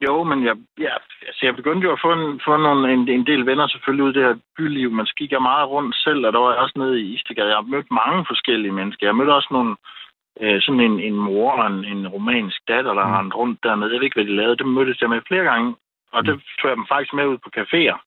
Jo, 0.06 0.22
men 0.24 0.44
jeg, 0.44 0.56
ja, 0.78 0.94
altså 1.28 1.40
jeg 1.46 1.56
begyndte 1.56 1.84
jo 1.86 1.92
at 1.92 2.02
få, 2.04 2.12
en, 2.12 2.40
få 2.46 2.56
nogle, 2.56 2.92
en, 2.92 3.08
en 3.08 3.26
del 3.26 3.46
venner 3.46 3.66
selvfølgelig 3.68 4.04
ud 4.04 4.12
i 4.12 4.18
det 4.18 4.24
her 4.28 4.36
byliv. 4.56 4.90
Man 4.90 5.06
gik 5.16 5.32
meget 5.40 5.68
rundt 5.68 5.96
selv, 5.96 6.26
og 6.26 6.32
der 6.32 6.38
var 6.38 6.52
jeg 6.52 6.60
også 6.60 6.78
nede 6.78 7.00
i 7.00 7.14
Istegade. 7.14 7.48
Jeg 7.48 7.56
har 7.56 7.72
mødt 7.74 7.90
mange 7.90 8.24
forskellige 8.30 8.72
mennesker. 8.72 9.06
Jeg 9.06 9.16
mødte 9.16 9.34
også 9.38 9.48
nogle, 9.50 9.70
øh, 9.70 10.01
sådan 10.40 10.80
en, 10.80 11.00
en 11.00 11.16
mor 11.16 11.52
og 11.52 11.66
en, 11.66 11.84
en 11.84 12.08
romansk 12.08 12.60
datter, 12.68 12.94
der 12.94 13.20
mm. 13.20 13.28
rundt 13.28 13.62
dernede. 13.62 13.92
Jeg 13.92 13.98
ved 13.98 14.04
ikke, 14.04 14.16
hvad 14.16 14.24
de 14.24 14.36
lavede. 14.36 14.56
Det 14.56 14.66
mødtes 14.66 15.00
jeg 15.00 15.10
med 15.10 15.20
flere 15.28 15.44
gange. 15.44 15.74
Og 16.12 16.24
det 16.26 16.34
tog 16.58 16.68
jeg 16.70 16.76
dem 16.76 16.86
faktisk 16.88 17.14
med 17.14 17.26
ud 17.26 17.38
på 17.38 17.50
caféer 17.58 17.98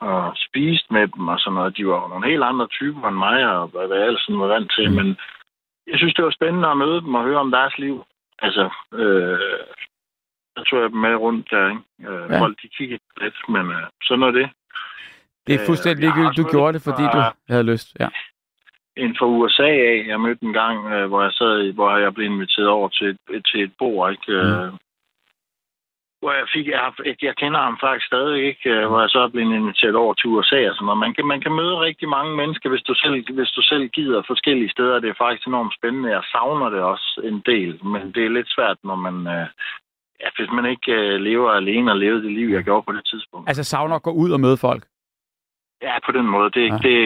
og 0.00 0.32
spiste 0.36 0.92
med 0.92 1.08
dem 1.08 1.28
og 1.28 1.38
sådan 1.38 1.54
noget. 1.54 1.76
De 1.76 1.86
var 1.86 2.08
nogle 2.08 2.30
helt 2.30 2.42
andre 2.42 2.66
typer 2.66 3.08
end 3.08 3.16
mig, 3.16 3.46
og 3.50 3.68
hvad 3.68 3.98
jeg 3.98 4.06
ellers 4.06 4.28
var 4.28 4.46
vant 4.46 4.72
til. 4.76 4.90
Mm. 4.90 4.96
Men 4.96 5.16
jeg 5.86 5.98
synes, 5.98 6.14
det 6.14 6.24
var 6.24 6.30
spændende 6.30 6.68
at 6.68 6.76
møde 6.76 7.00
dem 7.00 7.14
og 7.14 7.24
høre 7.24 7.38
om 7.38 7.50
deres 7.50 7.78
liv. 7.78 8.04
Altså, 8.38 8.70
øh, 8.92 9.38
der 10.56 10.62
tog 10.64 10.80
jeg 10.82 10.90
dem 10.90 10.98
med 10.98 11.14
rundt 11.14 11.50
der, 11.50 11.68
ikke? 11.68 12.12
Øh, 12.12 12.30
ja. 12.30 12.40
Folk, 12.40 12.62
de 12.62 12.68
kiggede 12.68 13.00
lidt, 13.20 13.34
men 13.48 13.66
øh, 13.70 13.86
sådan 14.02 14.22
er 14.22 14.30
det. 14.30 14.50
Det 15.46 15.54
er 15.54 15.66
fuldstændig 15.66 16.04
øh, 16.04 16.04
ligegyldigt, 16.04 16.36
du 16.36 16.50
gjorde 16.50 16.72
det, 16.72 16.82
fordi 16.82 17.02
du 17.02 17.20
havde 17.48 17.70
lyst, 17.72 17.96
ja. 18.00 18.08
En 18.98 19.16
fra 19.18 19.26
USA 19.26 19.70
af, 19.90 20.04
jeg 20.06 20.20
mødte 20.20 20.44
en 20.44 20.52
gang, 20.52 20.92
øh, 20.92 21.06
hvor 21.08 21.22
jeg 21.22 21.32
sad, 21.32 21.72
hvor 21.72 21.96
jeg 21.96 22.14
blev 22.14 22.26
inviteret 22.26 22.68
over 22.68 22.88
til 22.88 23.08
et, 23.30 23.42
til 23.52 23.62
et 23.62 23.72
bord, 23.78 24.10
ikke? 24.10 24.32
Øh, 24.32 24.72
mm 24.72 24.78
hvor 26.20 26.32
jeg 26.40 26.46
fik, 26.54 26.66
jeg, 26.66 26.92
jeg 27.28 27.36
kender 27.42 27.60
ham 27.66 27.76
faktisk 27.84 28.06
stadig 28.06 28.38
ikke, 28.50 28.70
øh, 28.74 28.86
hvor 28.88 29.00
jeg 29.00 29.10
så 29.10 29.18
er 29.18 29.28
blevet 29.28 29.54
inviteret 29.54 29.96
over 30.04 30.14
til 30.14 30.30
USA 30.34 30.60
og 30.70 30.74
sådan 30.74 30.86
noget. 30.86 31.04
Man 31.06 31.14
kan, 31.14 31.26
man 31.32 31.40
kan 31.40 31.54
møde 31.60 31.80
rigtig 31.88 32.08
mange 32.16 32.32
mennesker, 32.40 32.68
hvis 32.70 32.86
du, 32.88 32.94
selv, 32.94 33.14
hvis 33.38 33.52
du 33.56 33.62
selv 33.62 33.88
gider 33.88 34.22
forskellige 34.26 34.74
steder. 34.76 35.00
Det 35.00 35.10
er 35.10 35.22
faktisk 35.24 35.46
enormt 35.46 35.74
spændende. 35.78 36.14
Jeg 36.16 36.22
savner 36.32 36.68
det 36.70 36.80
også 36.92 37.08
en 37.30 37.42
del, 37.52 37.70
men 37.92 38.02
det 38.14 38.22
er 38.24 38.36
lidt 38.38 38.50
svært, 38.56 38.78
når 38.84 38.96
man, 39.06 39.16
øh, 39.34 39.46
ja, 40.22 40.28
hvis 40.36 40.50
man 40.58 40.66
ikke 40.72 40.92
øh, 40.92 41.20
lever 41.28 41.50
alene 41.50 41.92
og 41.92 41.98
lever 41.98 42.20
det 42.20 42.32
liv, 42.32 42.48
jeg 42.48 42.64
gjorde 42.64 42.86
på 42.86 42.92
det 42.92 43.04
tidspunkt. 43.06 43.48
Altså 43.48 43.64
savner 43.64 43.96
at 43.96 44.02
gå 44.02 44.12
ud 44.22 44.30
og 44.30 44.40
møde 44.40 44.56
folk? 44.56 44.82
Ja, 45.82 45.94
på 46.06 46.12
den 46.12 46.26
måde. 46.26 46.50
Det, 46.50 46.66
ja. 46.68 46.78
det, 46.86 46.98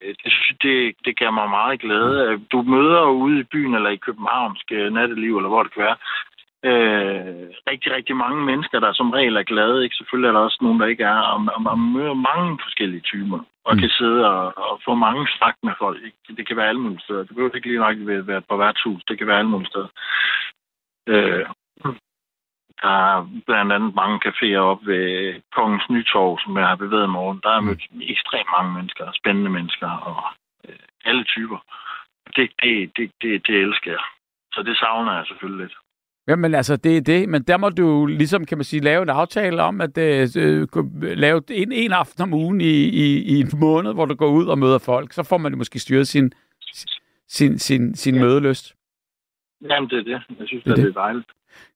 det, 0.00 0.32
det, 0.62 0.94
det 1.04 1.18
giver 1.18 1.30
mig 1.30 1.50
meget 1.50 1.80
glæde. 1.80 2.38
Du 2.52 2.62
møder 2.62 3.02
ude 3.02 3.40
i 3.40 3.48
byen 3.52 3.74
eller 3.74 3.90
i 3.90 4.04
københavnsk 4.06 4.70
natteliv, 4.70 5.36
eller 5.36 5.48
hvor 5.48 5.62
det 5.62 5.72
kan 5.72 5.82
være, 5.82 5.96
øh, 6.70 7.46
rigtig, 7.70 7.92
rigtig 7.92 8.16
mange 8.16 8.40
mennesker, 8.44 8.80
der 8.80 8.92
som 8.92 9.10
regel 9.10 9.36
er 9.36 9.42
glade. 9.52 9.84
Ikke? 9.84 9.96
Selvfølgelig 9.96 10.28
er 10.28 10.32
der 10.32 10.40
også 10.40 10.58
nogen, 10.60 10.80
der 10.80 10.86
ikke 10.86 11.04
er. 11.04 11.20
Og, 11.32 11.38
og 11.54 11.62
man 11.62 11.78
møder 11.96 12.14
mange 12.14 12.58
forskellige 12.64 13.00
typer, 13.00 13.38
og 13.64 13.74
mm. 13.74 13.80
kan 13.80 13.90
sidde 13.90 14.20
og, 14.32 14.58
og 14.70 14.80
få 14.84 14.94
mange 14.94 15.28
snak 15.36 15.56
med 15.62 15.72
folk. 15.78 15.98
Ikke? 16.04 16.18
Det 16.36 16.46
kan 16.46 16.56
være 16.56 16.68
alle 16.68 16.80
mulige 16.80 17.00
steder. 17.00 17.22
Det 17.24 17.34
behøver 17.34 17.54
ikke 17.54 17.68
lige 17.68 17.84
nok 17.86 17.96
være 18.26 18.42
på 18.48 18.56
værtshus. 18.56 19.02
Det 19.08 19.18
kan 19.18 19.26
være 19.26 19.38
alle 19.38 19.50
mulige 19.50 19.72
steder. 19.72 19.88
Øh, 21.08 21.46
der 22.82 22.94
er 23.12 23.28
blandt 23.46 23.72
andet 23.72 23.94
mange 23.94 24.18
caféer 24.26 24.62
op 24.72 24.86
ved 24.86 25.06
Kongens 25.56 25.86
Nytorv, 25.90 26.38
som 26.42 26.58
jeg 26.58 26.66
har 26.68 26.76
bevæget 26.76 27.10
mig 27.10 27.20
rundt. 27.20 27.44
Der 27.44 27.50
er 27.50 27.60
mødt 27.60 27.84
mm. 27.92 28.00
ekstremt 28.02 28.50
mange 28.56 28.72
mennesker, 28.74 29.04
spændende 29.20 29.50
mennesker 29.50 29.90
og 30.08 30.18
øh, 30.68 30.78
alle 31.04 31.24
typer. 31.24 31.58
Det, 32.36 32.50
det, 32.62 32.96
det, 32.96 33.10
det, 33.22 33.46
det 33.46 33.56
elsker 33.66 33.90
jeg. 33.90 34.04
Så 34.52 34.62
det 34.62 34.76
savner 34.76 35.16
jeg 35.16 35.26
selvfølgelig 35.26 35.62
lidt. 35.66 35.76
Jamen 36.28 36.54
altså, 36.54 36.76
det 36.76 36.96
er 36.96 37.00
det. 37.00 37.28
Men 37.28 37.42
der 37.42 37.56
må 37.56 37.68
du 37.68 38.06
ligesom, 38.06 38.44
kan 38.44 38.58
man 38.58 38.64
sige, 38.64 38.82
lave 38.82 39.02
en 39.02 39.08
aftale 39.08 39.62
om, 39.62 39.80
at 39.80 39.98
øh, 39.98 40.28
øh, 40.36 40.66
lave 41.02 41.42
en, 41.50 41.72
en 41.72 41.92
aften 41.92 42.22
om 42.22 42.34
ugen 42.34 42.60
i, 42.60 42.74
i, 43.04 43.22
i 43.22 43.40
en 43.40 43.50
måned, 43.60 43.94
hvor 43.94 44.04
du 44.04 44.14
går 44.14 44.28
ud 44.28 44.46
og 44.46 44.58
møder 44.58 44.78
folk. 44.78 45.12
Så 45.12 45.22
får 45.22 45.38
man 45.38 45.58
måske 45.58 45.78
styret 45.78 46.08
sin, 46.08 46.32
sin, 47.28 47.58
sin, 47.58 47.94
sin 47.94 48.14
ja. 48.14 48.20
mødeløst. 48.20 48.74
Jamen, 49.70 49.90
det 49.90 49.98
er 49.98 50.02
det. 50.02 50.22
Jeg 50.38 50.46
synes, 50.48 50.64
det, 50.64 50.70
er, 50.70 50.74
det. 50.74 50.84
det 50.84 50.96
er 50.96 51.00
dejligt. 51.00 51.26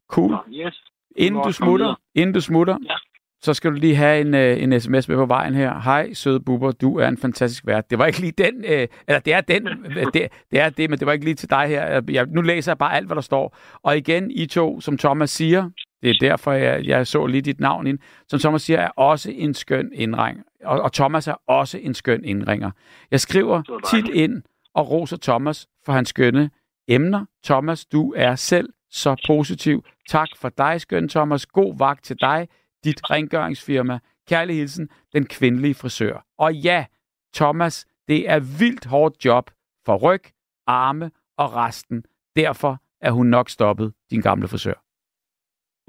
Cool. 0.08 0.38
yes. 0.52 0.89
Inden 1.16 1.42
du 1.42 1.52
smutter, 1.52 1.94
inden 2.14 2.34
du 2.34 2.40
smutter, 2.40 2.76
ja 2.88 2.94
så 3.42 3.54
skal 3.54 3.70
du 3.70 3.76
lige 3.76 3.96
have 3.96 4.20
en, 4.20 4.34
øh, 4.34 4.62
en 4.62 4.80
sms 4.80 5.08
med 5.08 5.16
på 5.16 5.26
vejen 5.26 5.54
her. 5.54 5.80
Hej, 5.80 6.12
søde 6.12 6.40
buber, 6.40 6.72
du 6.72 6.98
er 6.98 7.08
en 7.08 7.18
fantastisk 7.18 7.66
vært. 7.66 7.90
Det 7.90 7.98
var 7.98 8.06
ikke 8.06 8.20
lige 8.20 8.32
den, 8.32 8.64
øh, 8.64 8.88
eller 9.08 9.20
det 9.20 9.32
er 9.32 9.40
den, 9.40 9.66
det, 10.14 10.28
det 10.50 10.60
er 10.60 10.70
det, 10.70 10.90
men 10.90 10.98
det 10.98 11.06
var 11.06 11.12
ikke 11.12 11.24
lige 11.24 11.34
til 11.34 11.50
dig 11.50 11.66
her. 11.66 12.02
Jeg, 12.10 12.26
nu 12.26 12.40
læser 12.40 12.72
jeg 12.72 12.78
bare 12.78 12.94
alt, 12.94 13.06
hvad 13.06 13.14
der 13.14 13.20
står. 13.22 13.56
Og 13.82 13.96
igen, 13.96 14.30
I 14.30 14.46
to, 14.46 14.80
som 14.80 14.98
Thomas 14.98 15.30
siger, 15.30 15.70
det 16.02 16.10
er 16.10 16.14
derfor, 16.20 16.52
jeg, 16.52 16.84
jeg 16.84 17.06
så 17.06 17.26
lige 17.26 17.42
dit 17.42 17.60
navn 17.60 17.86
ind, 17.86 17.98
som 18.28 18.38
Thomas 18.40 18.62
siger, 18.62 18.78
er 18.78 18.88
også 18.88 19.30
en 19.34 19.54
skøn 19.54 19.90
indring. 19.94 20.38
Og, 20.64 20.80
og 20.80 20.92
Thomas 20.92 21.28
er 21.28 21.34
også 21.48 21.78
en 21.78 21.94
skøn 21.94 22.24
indringer. 22.24 22.70
Jeg 23.10 23.20
skriver 23.20 23.62
tit 23.90 24.08
ind 24.08 24.42
og 24.74 24.90
roser 24.90 25.16
Thomas 25.22 25.66
for 25.84 25.92
hans 25.92 26.08
skønne 26.08 26.50
emner. 26.88 27.24
Thomas, 27.44 27.84
du 27.84 28.14
er 28.16 28.34
selv 28.34 28.68
så 28.90 29.16
positiv. 29.26 29.84
Tak 30.16 30.28
for 30.36 30.48
dig, 30.48 30.80
skøn 30.80 31.08
Thomas. 31.08 31.46
God 31.46 31.78
vagt 31.78 32.04
til 32.04 32.20
dig 32.20 32.48
dit 32.84 33.10
rengøringsfirma. 33.10 33.98
Kærlig 34.28 34.56
hilsen, 34.56 34.88
den 35.12 35.26
kvindelige 35.26 35.74
frisør. 35.74 36.26
Og 36.38 36.54
ja, 36.54 36.86
Thomas, 37.34 37.86
det 38.08 38.30
er 38.30 38.40
vildt 38.58 38.84
hårdt 38.84 39.24
job 39.24 39.50
for 39.86 39.96
ryg, 39.96 40.22
arme 40.66 41.10
og 41.36 41.54
resten. 41.54 42.04
Derfor 42.36 42.78
er 43.00 43.10
hun 43.10 43.26
nok 43.26 43.48
stoppet, 43.48 43.94
din 44.10 44.20
gamle 44.20 44.48
frisør. 44.48 44.78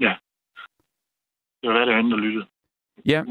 Ja. 0.00 0.14
Det 1.62 1.70
var 1.70 1.78
det, 1.78 1.86
der 1.86 2.16
lyttede. 2.16 2.46
Ja, 3.06 3.24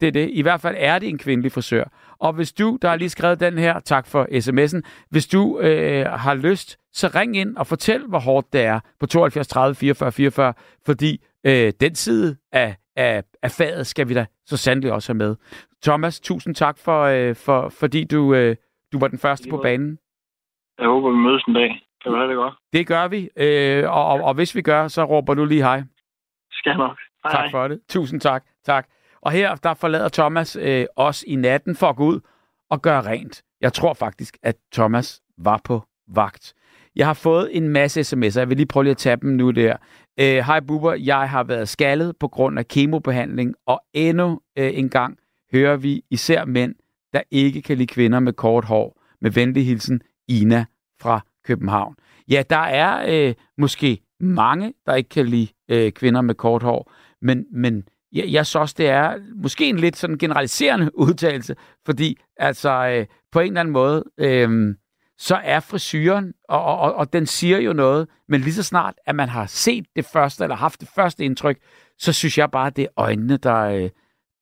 det 0.00 0.06
er 0.06 0.12
det. 0.12 0.30
I 0.30 0.42
hvert 0.42 0.60
fald 0.60 0.76
er 0.78 0.98
det 0.98 1.08
en 1.08 1.18
kvindelig 1.18 1.52
frisør. 1.52 1.84
Og 2.18 2.32
hvis 2.32 2.52
du, 2.52 2.78
der 2.82 2.88
har 2.88 2.96
lige 2.96 3.08
skrevet 3.08 3.40
den 3.40 3.58
her, 3.58 3.80
tak 3.80 4.06
for 4.06 4.24
sms'en, 4.24 5.06
hvis 5.10 5.26
du 5.26 5.60
øh, 5.60 6.06
har 6.06 6.34
lyst, 6.34 6.78
så 6.98 7.06
ring 7.14 7.36
ind 7.36 7.56
og 7.56 7.66
fortæl, 7.66 8.06
hvor 8.06 8.18
hårdt 8.18 8.52
det 8.52 8.60
er 8.60 8.80
på 9.00 9.06
72 9.06 9.48
30 9.48 9.74
44 9.74 10.12
44, 10.12 10.54
fordi 10.86 11.20
øh, 11.46 11.72
den 11.80 11.94
side 11.94 12.36
af 12.52 12.76
af, 12.98 13.24
af 13.42 13.50
faget 13.50 13.86
skal 13.86 14.08
vi 14.08 14.14
da 14.14 14.26
så 14.46 14.56
sandelig 14.56 14.92
også 14.92 15.12
have 15.12 15.18
med. 15.18 15.36
Thomas, 15.82 16.20
tusind 16.20 16.54
tak 16.54 16.78
for, 16.78 17.02
øh, 17.02 17.36
for 17.36 17.68
fordi 17.68 18.04
du, 18.04 18.34
øh, 18.34 18.56
du 18.92 18.98
var 18.98 19.08
den 19.08 19.18
første 19.18 19.50
på 19.50 19.56
banen. 19.56 19.98
Jeg 20.78 20.86
håber, 20.88 21.10
vi 21.10 21.16
mødes 21.16 21.44
en 21.48 21.54
dag. 21.54 21.82
Kan 22.02 22.12
du 22.12 22.18
have 22.18 22.28
det 22.28 22.36
godt? 22.36 22.54
Det 22.72 22.86
gør 22.86 23.08
vi, 23.08 23.30
øh, 23.36 23.90
og, 23.90 24.06
og, 24.06 24.20
og 24.20 24.34
hvis 24.34 24.54
vi 24.54 24.62
gør, 24.62 24.88
så 24.88 25.04
råber 25.04 25.34
du 25.34 25.44
lige 25.44 25.62
hej. 25.62 25.82
Skal 26.50 26.76
nok. 26.76 26.98
Hej. 27.24 27.32
Tak 27.32 27.50
for 27.50 27.68
det. 27.68 27.80
Tusind 27.88 28.20
tak. 28.20 28.44
tak. 28.64 28.88
Og 29.20 29.32
her 29.32 29.54
der 29.54 29.74
forlader 29.74 30.08
Thomas 30.08 30.56
øh, 30.60 30.86
os 30.96 31.24
i 31.26 31.36
natten 31.36 31.76
for 31.76 31.86
at 31.86 31.96
gå 31.96 32.04
ud 32.04 32.20
og 32.70 32.82
gøre 32.82 33.00
rent. 33.00 33.42
Jeg 33.60 33.72
tror 33.72 33.94
faktisk, 33.94 34.36
at 34.42 34.56
Thomas 34.72 35.20
var 35.38 35.60
på 35.64 35.82
vagt. 36.08 36.54
Jeg 36.98 37.06
har 37.06 37.14
fået 37.14 37.56
en 37.56 37.68
masse 37.68 38.00
sms'er. 38.00 38.38
Jeg 38.38 38.48
vil 38.48 38.56
lige 38.56 38.66
prøve 38.66 38.84
lige 38.84 38.90
at 38.90 38.96
tage 38.96 39.16
dem 39.16 39.30
nu 39.30 39.50
der. 39.50 39.76
Øh, 40.20 40.36
hej 40.36 40.60
Bubber, 40.60 40.94
jeg 40.94 41.30
har 41.30 41.44
været 41.44 41.68
skaldet 41.68 42.16
på 42.20 42.28
grund 42.28 42.58
af 42.58 42.68
kemobehandling, 42.68 43.54
og 43.66 43.80
endnu 43.92 44.40
øh, 44.58 44.78
en 44.78 44.88
gang 44.88 45.18
hører 45.52 45.76
vi 45.76 46.02
især 46.10 46.44
mænd, 46.44 46.74
der 47.12 47.20
ikke 47.30 47.62
kan 47.62 47.76
lide 47.76 47.86
kvinder 47.86 48.20
med 48.20 48.32
kort 48.32 48.64
hår. 48.64 49.02
Med 49.20 49.30
venlig 49.30 49.66
hilsen, 49.66 50.00
Ina 50.28 50.64
fra 51.00 51.20
København. 51.44 51.94
Ja, 52.30 52.42
der 52.50 52.56
er 52.56 53.28
øh, 53.28 53.34
måske 53.58 54.00
mange, 54.20 54.74
der 54.86 54.94
ikke 54.94 55.08
kan 55.08 55.26
lide 55.26 55.48
øh, 55.68 55.92
kvinder 55.92 56.20
med 56.20 56.34
kort 56.34 56.62
hår, 56.62 56.92
men, 57.22 57.46
men 57.52 57.84
jeg, 58.12 58.24
jeg 58.28 58.46
synes 58.46 58.60
også, 58.60 58.74
det 58.78 58.88
er 58.88 59.18
måske 59.34 59.68
en 59.68 59.78
lidt 59.78 59.96
sådan 59.96 60.18
generaliserende 60.18 60.98
udtalelse, 61.04 61.56
fordi 61.86 62.18
altså 62.36 62.70
øh, 62.70 63.06
på 63.32 63.40
en 63.40 63.46
eller 63.46 63.60
anden 63.60 63.72
måde, 63.72 64.04
øh, 64.18 64.74
så 65.18 65.40
er 65.44 65.60
frisyren, 65.60 66.32
og, 66.48 66.64
og, 66.64 66.94
og 66.94 67.12
den 67.12 67.26
siger 67.26 67.58
jo 67.58 67.72
noget, 67.72 68.08
men 68.28 68.40
lige 68.40 68.52
så 68.52 68.62
snart, 68.62 68.94
at 69.06 69.14
man 69.14 69.28
har 69.28 69.46
set 69.46 69.86
det 69.96 70.04
første, 70.04 70.44
eller 70.44 70.56
haft 70.56 70.80
det 70.80 70.88
første 70.94 71.24
indtryk, 71.24 71.58
så 71.98 72.12
synes 72.12 72.38
jeg 72.38 72.50
bare, 72.50 72.66
at 72.66 72.76
det 72.76 72.82
er 72.82 72.88
øjnene, 72.96 73.36
der, 73.36 73.60
øh, 73.60 73.90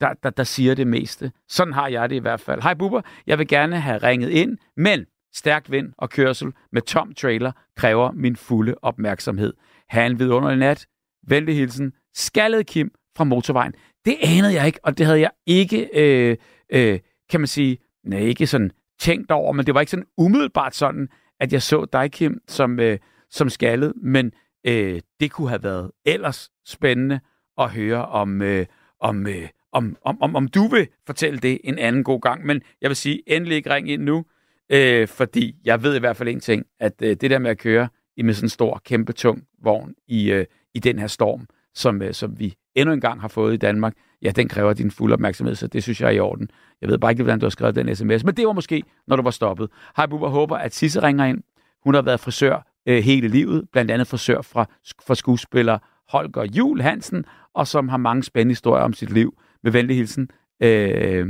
der, 0.01 0.12
der, 0.22 0.31
der 0.31 0.45
siger 0.45 0.74
det 0.74 0.87
meste. 0.87 1.33
Sådan 1.49 1.72
har 1.72 1.89
jeg 1.89 2.11
det 2.11 2.16
i 2.16 2.18
hvert 2.18 2.41
fald. 2.41 2.62
Hej 2.62 2.74
Bubber, 2.74 3.03
jeg 3.27 3.39
vil 3.39 3.49
gerne 3.49 3.81
have 3.81 3.99
ringet 3.99 4.31
ind, 4.31 4.59
men 4.77 5.07
stærk 5.35 5.70
vind 5.70 5.93
og 5.99 6.11
kørsel 6.11 6.53
med 6.72 6.83
tom 6.83 7.14
trailer 7.14 7.53
kræver 7.77 8.12
min 8.12 8.37
fulde 8.37 8.74
opmærksomhed. 8.83 9.55
Ha' 9.89 10.07
en 10.07 10.18
vidunderlig 10.18 10.59
nat. 10.59 10.87
Venlig 11.29 11.57
hilsen, 11.57 11.93
Skaldet 12.14 12.66
Kim 12.66 12.91
fra 13.16 13.24
Motorvejen. 13.24 13.74
Det 14.05 14.16
anede 14.22 14.55
jeg 14.55 14.66
ikke, 14.66 14.79
og 14.83 14.99
det 14.99 15.07
havde 15.07 15.20
jeg 15.20 15.31
ikke, 15.47 15.89
øh, 15.95 16.37
øh, 16.72 17.01
kan 17.31 17.41
man 17.41 17.47
sige, 17.47 17.79
nej, 18.05 18.18
ikke 18.18 18.47
sådan 18.47 18.70
tænkt 18.99 19.30
over, 19.30 19.53
men 19.53 19.66
det 19.66 19.74
var 19.74 19.80
ikke 19.80 19.90
sådan 19.90 20.07
umiddelbart 20.16 20.74
sådan, 20.74 21.09
at 21.40 21.53
jeg 21.53 21.62
så 21.62 21.86
dig, 21.92 22.12
Kim, 22.12 22.40
som, 22.49 22.80
øh, 22.80 22.99
som 23.30 23.49
skaldet, 23.49 23.92
men 24.03 24.32
øh, 24.66 25.01
det 25.20 25.30
kunne 25.30 25.49
have 25.49 25.62
været 25.62 25.90
ellers 26.05 26.51
spændende 26.66 27.20
at 27.59 27.70
høre 27.70 28.07
om, 28.07 28.42
øh, 28.42 28.66
om, 29.01 29.26
øh, 29.26 29.49
om, 29.72 29.97
om, 30.05 30.22
om, 30.22 30.36
om 30.36 30.49
du 30.49 30.68
vil 30.68 30.88
fortælle 31.07 31.38
det 31.38 31.61
en 31.64 31.78
anden 31.78 32.05
god 32.05 32.20
gang. 32.20 32.47
Men 32.47 32.62
jeg 32.80 32.90
vil 32.90 32.97
sige, 32.97 33.22
endelig 33.26 33.57
ikke 33.57 33.74
ring 33.74 33.90
ind 33.90 34.03
nu, 34.03 34.24
øh, 34.70 35.09
fordi 35.09 35.57
jeg 35.64 35.82
ved 35.82 35.97
i 35.97 36.01
hvert 36.01 36.16
fald 36.16 36.28
en 36.28 36.40
ting, 36.40 36.66
at 36.80 36.92
øh, 37.03 37.16
det 37.20 37.30
der 37.30 37.38
med 37.38 37.51
at 37.51 37.59
køre 37.59 37.88
i 38.16 38.22
med 38.22 38.34
sådan 38.34 38.44
en 38.44 38.51
stor, 38.51 38.80
kæmpe, 38.84 39.12
tung 39.12 39.42
vogn 39.62 39.94
i, 40.09 40.30
øh, 40.32 40.47
i 40.74 40.78
den 40.78 40.99
her 40.99 41.07
storm, 41.07 41.47
som, 41.77 42.03
øh, 42.03 42.14
som 42.14 42.39
vi 42.39 42.55
endnu 42.74 42.95
en 42.95 43.01
gang 43.01 43.20
har 43.20 43.29
fået 43.29 43.55
i 43.55 43.57
Danmark, 43.57 43.95
ja, 44.22 44.31
den 44.31 44.49
kræver 44.49 44.72
din 44.72 44.91
fuld 44.91 45.12
opmærksomhed, 45.12 45.55
så 45.55 45.66
det 45.66 45.83
synes 45.83 46.01
jeg 46.01 46.07
er 46.07 46.11
i 46.11 46.20
orden. 46.20 46.51
Jeg 46.81 46.89
ved 46.89 46.99
bare 46.99 47.11
ikke, 47.11 47.22
hvordan 47.22 47.39
du 47.39 47.47
har 47.47 47.51
skrevet 47.51 47.74
den 47.74 47.97
sms, 47.97 48.24
men 48.24 48.35
det 48.35 48.47
var 48.47 48.53
måske, 48.53 48.83
når 49.07 49.16
du 49.16 49.22
var 49.22 49.31
stoppet. 49.31 49.70
Hej, 49.97 50.07
Bubber, 50.07 50.29
håber, 50.29 50.57
at 50.57 50.74
Sisse 50.74 51.03
ringer 51.03 51.24
ind. 51.24 51.43
Hun 51.85 51.95
har 51.95 52.03
været 52.03 52.20
frisør 52.20 52.66
øh, 52.87 53.05
hele 53.05 53.29
livet, 53.29 53.68
blandt 53.72 53.91
andet 53.91 54.07
frisør 54.07 54.43
fra, 54.43 54.66
fra 55.07 55.14
skuespiller 55.14 55.79
Holger 56.09 56.45
Jul 56.45 56.81
Hansen, 56.81 57.24
og 57.55 57.66
som 57.66 57.89
har 57.89 57.97
mange 57.97 58.22
spændende 58.22 58.53
historier 58.53 58.85
om 58.85 58.93
sit 58.93 59.11
liv. 59.11 59.39
Med 59.62 59.72
venlig 59.72 59.97
hilsen, 59.97 60.29
øh, 60.62 61.29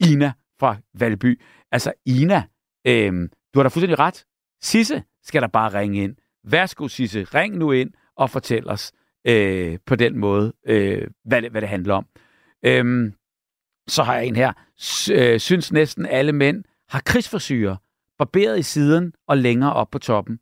Ina 0.00 0.32
fra 0.60 0.76
Valby. 0.94 1.40
Altså, 1.72 1.92
Ina, 2.06 2.42
øh, 2.86 3.12
du 3.54 3.58
har 3.58 3.62
da 3.62 3.68
fuldstændig 3.68 3.98
ret. 3.98 4.24
Sisse 4.62 5.02
skal 5.22 5.42
der 5.42 5.48
bare 5.48 5.80
ringe 5.80 6.02
ind. 6.02 6.16
Værsgo, 6.44 6.88
Sisse, 6.88 7.24
ring 7.24 7.56
nu 7.56 7.72
ind 7.72 7.90
og 8.16 8.30
fortæl 8.30 8.68
os 8.68 8.92
øh, 9.28 9.78
på 9.86 9.96
den 9.96 10.18
måde, 10.18 10.52
øh, 10.66 11.06
hvad, 11.24 11.42
det, 11.42 11.50
hvad 11.50 11.60
det 11.60 11.68
handler 11.68 11.94
om. 11.94 12.06
Øhm, 12.64 13.12
så 13.88 14.02
har 14.02 14.16
jeg 14.16 14.26
en 14.26 14.36
her. 14.36 14.52
S- 14.80 15.10
øh, 15.10 15.40
synes 15.40 15.72
næsten 15.72 16.06
alle 16.06 16.32
mænd 16.32 16.64
har 16.88 17.02
krigsforsyre, 17.06 17.76
barberet 18.18 18.58
i 18.58 18.62
siden 18.62 19.12
og 19.28 19.38
længere 19.38 19.72
op 19.72 19.90
på 19.90 19.98
toppen. 19.98 20.38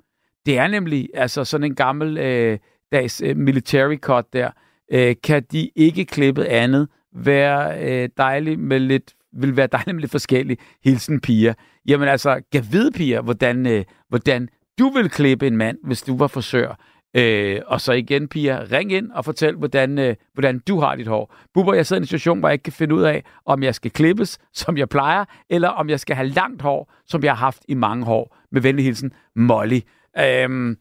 Det 0.46 0.58
er 0.58 0.66
nemlig 0.66 1.08
altså 1.14 1.44
sådan 1.44 1.64
en 1.64 1.74
gammel 1.74 2.18
øh, 2.18 2.58
dags 2.92 3.22
øh, 3.24 3.36
military 3.36 3.96
cut 3.96 4.32
der. 4.32 4.50
Øh, 4.92 5.16
kan 5.22 5.42
de 5.52 5.70
ikke 5.76 6.04
klippe 6.04 6.46
andet 6.46 6.88
være 7.14 7.82
øh, 7.82 8.08
dejligt 8.16 8.60
med 8.60 8.80
lidt 8.80 9.14
vil 9.32 9.56
være 9.56 9.66
dejligt 9.66 9.94
med 9.94 10.00
lidt 10.00 10.10
forskellige 10.10 10.58
hilsen 10.84 11.20
piger. 11.20 11.54
Jamen 11.88 12.08
altså, 12.08 12.42
gav 12.52 12.62
vide 12.70 12.92
piger, 12.92 13.22
hvordan, 13.22 13.66
øh, 13.66 13.84
hvordan 14.08 14.48
du 14.78 14.88
vil 14.88 15.10
klippe 15.10 15.46
en 15.46 15.56
mand, 15.56 15.78
hvis 15.84 16.02
du 16.02 16.16
var 16.16 16.26
forsør. 16.26 16.78
Øh, 17.16 17.60
og 17.66 17.80
så 17.80 17.92
igen, 17.92 18.28
Pia, 18.28 18.64
ring 18.72 18.92
ind 18.92 19.10
og 19.10 19.24
fortæl, 19.24 19.56
hvordan, 19.56 19.98
øh, 19.98 20.16
hvordan 20.34 20.58
du 20.58 20.80
har 20.80 20.96
dit 20.96 21.06
hår. 21.06 21.34
Bubber, 21.54 21.74
jeg 21.74 21.86
sidder 21.86 22.00
i 22.00 22.02
en 22.02 22.06
situation, 22.06 22.38
hvor 22.38 22.48
jeg 22.48 22.52
ikke 22.52 22.62
kan 22.62 22.72
finde 22.72 22.94
ud 22.94 23.02
af, 23.02 23.24
om 23.46 23.62
jeg 23.62 23.74
skal 23.74 23.90
klippes, 23.90 24.38
som 24.52 24.76
jeg 24.76 24.88
plejer, 24.88 25.24
eller 25.50 25.68
om 25.68 25.88
jeg 25.88 26.00
skal 26.00 26.16
have 26.16 26.28
langt 26.28 26.62
hår, 26.62 26.92
som 27.06 27.22
jeg 27.22 27.32
har 27.32 27.36
haft 27.36 27.62
i 27.68 27.74
mange 27.74 28.06
år. 28.06 28.36
Med 28.52 28.60
venlig 28.60 28.84
hilsen, 28.84 29.12
Molly. 29.36 29.80
Øh, 30.18 30.76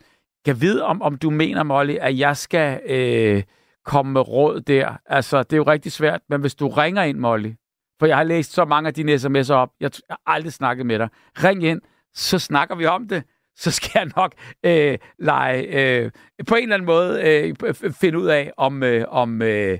kan 0.45 0.61
vide, 0.61 0.83
om, 0.83 1.01
om 1.01 1.17
du 1.17 1.29
mener, 1.29 1.63
Molly, 1.63 1.95
at 2.01 2.17
jeg 2.17 2.37
skal 2.37 2.79
øh, 2.89 3.43
komme 3.85 4.11
med 4.11 4.27
råd 4.27 4.61
der. 4.61 4.97
Altså, 5.05 5.43
det 5.43 5.53
er 5.53 5.57
jo 5.57 5.63
rigtig 5.63 5.91
svært, 5.91 6.21
men 6.29 6.41
hvis 6.41 6.55
du 6.55 6.67
ringer 6.67 7.03
ind, 7.03 7.17
Molly, 7.17 7.51
for 7.99 8.05
jeg 8.05 8.17
har 8.17 8.23
læst 8.23 8.53
så 8.53 8.65
mange 8.65 8.87
af 8.87 8.93
dine 8.93 9.13
sms'er 9.15 9.53
op, 9.53 9.69
jeg 9.79 9.91
har 10.09 10.21
aldrig 10.25 10.53
snakket 10.53 10.85
med 10.85 10.99
dig. 10.99 11.09
Ring 11.43 11.63
ind, 11.63 11.81
så 12.13 12.39
snakker 12.39 12.75
vi 12.75 12.85
om 12.85 13.07
det 13.07 13.23
så 13.55 13.71
skal 13.71 13.91
jeg 13.95 14.11
nok 14.15 14.33
øh, 14.63 14.97
lege, 15.19 15.61
øh, 15.61 16.11
på 16.47 16.55
en 16.55 16.63
eller 16.63 16.75
anden 16.75 16.85
måde 16.85 17.21
øh, 17.23 17.73
finde 18.01 18.19
ud 18.19 18.27
af, 18.27 18.51
om, 18.57 18.83
øh, 18.83 19.05
om, 19.07 19.41
øh, 19.41 19.77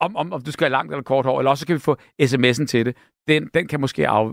om, 0.00 0.16
om, 0.16 0.32
om 0.32 0.42
du 0.42 0.52
skal 0.52 0.64
have 0.64 0.70
langt 0.70 0.92
eller 0.92 1.02
kort 1.02 1.24
hår, 1.24 1.38
eller 1.40 1.50
også 1.50 1.66
kan 1.66 1.74
vi 1.74 1.80
få 1.80 1.96
sms'en 2.22 2.66
til 2.66 2.86
det. 2.86 2.96
Den, 3.28 3.50
den 3.54 3.68
kan 3.68 3.80
måske 3.80 4.08
af, 4.08 4.32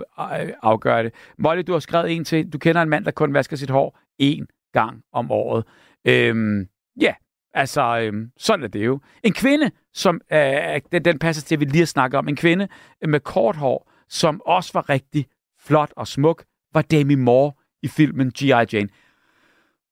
afgøre 0.63 1.03
det. 1.03 1.13
Molly, 1.37 1.61
du 1.67 1.71
har 1.71 1.79
skrevet 1.79 2.11
en 2.11 2.25
til, 2.25 2.53
du 2.53 2.57
kender 2.57 2.81
en 2.81 2.89
mand, 2.89 3.05
der 3.05 3.11
kun 3.11 3.33
vasker 3.33 3.55
sit 3.57 3.69
hår 3.69 3.99
én 4.21 4.71
gang 4.73 5.01
om 5.13 5.31
året. 5.31 5.65
Øhm, 6.07 6.67
ja, 7.01 7.13
altså, 7.53 7.99
øhm, 7.99 8.31
sådan 8.37 8.63
er 8.63 8.67
det 8.67 8.85
jo. 8.85 8.99
En 9.23 9.33
kvinde, 9.33 9.71
som 9.93 10.21
øh, 10.33 10.81
den, 10.91 11.05
den 11.05 11.19
passer 11.19 11.43
til, 11.43 11.55
at 11.55 11.59
vi 11.59 11.65
lige 11.65 11.79
har 11.79 11.85
snakket 11.85 12.17
om, 12.17 12.27
en 12.27 12.35
kvinde 12.35 12.67
med 13.07 13.19
kort 13.19 13.55
hår, 13.55 13.91
som 14.09 14.41
også 14.45 14.71
var 14.73 14.89
rigtig 14.89 15.25
flot 15.59 15.93
og 15.95 16.07
smuk, 16.07 16.43
var 16.73 16.81
Demi 16.81 17.15
Moore 17.15 17.51
i 17.83 17.87
filmen 17.87 18.31
G.I. 18.31 18.65
Jane. 18.73 18.89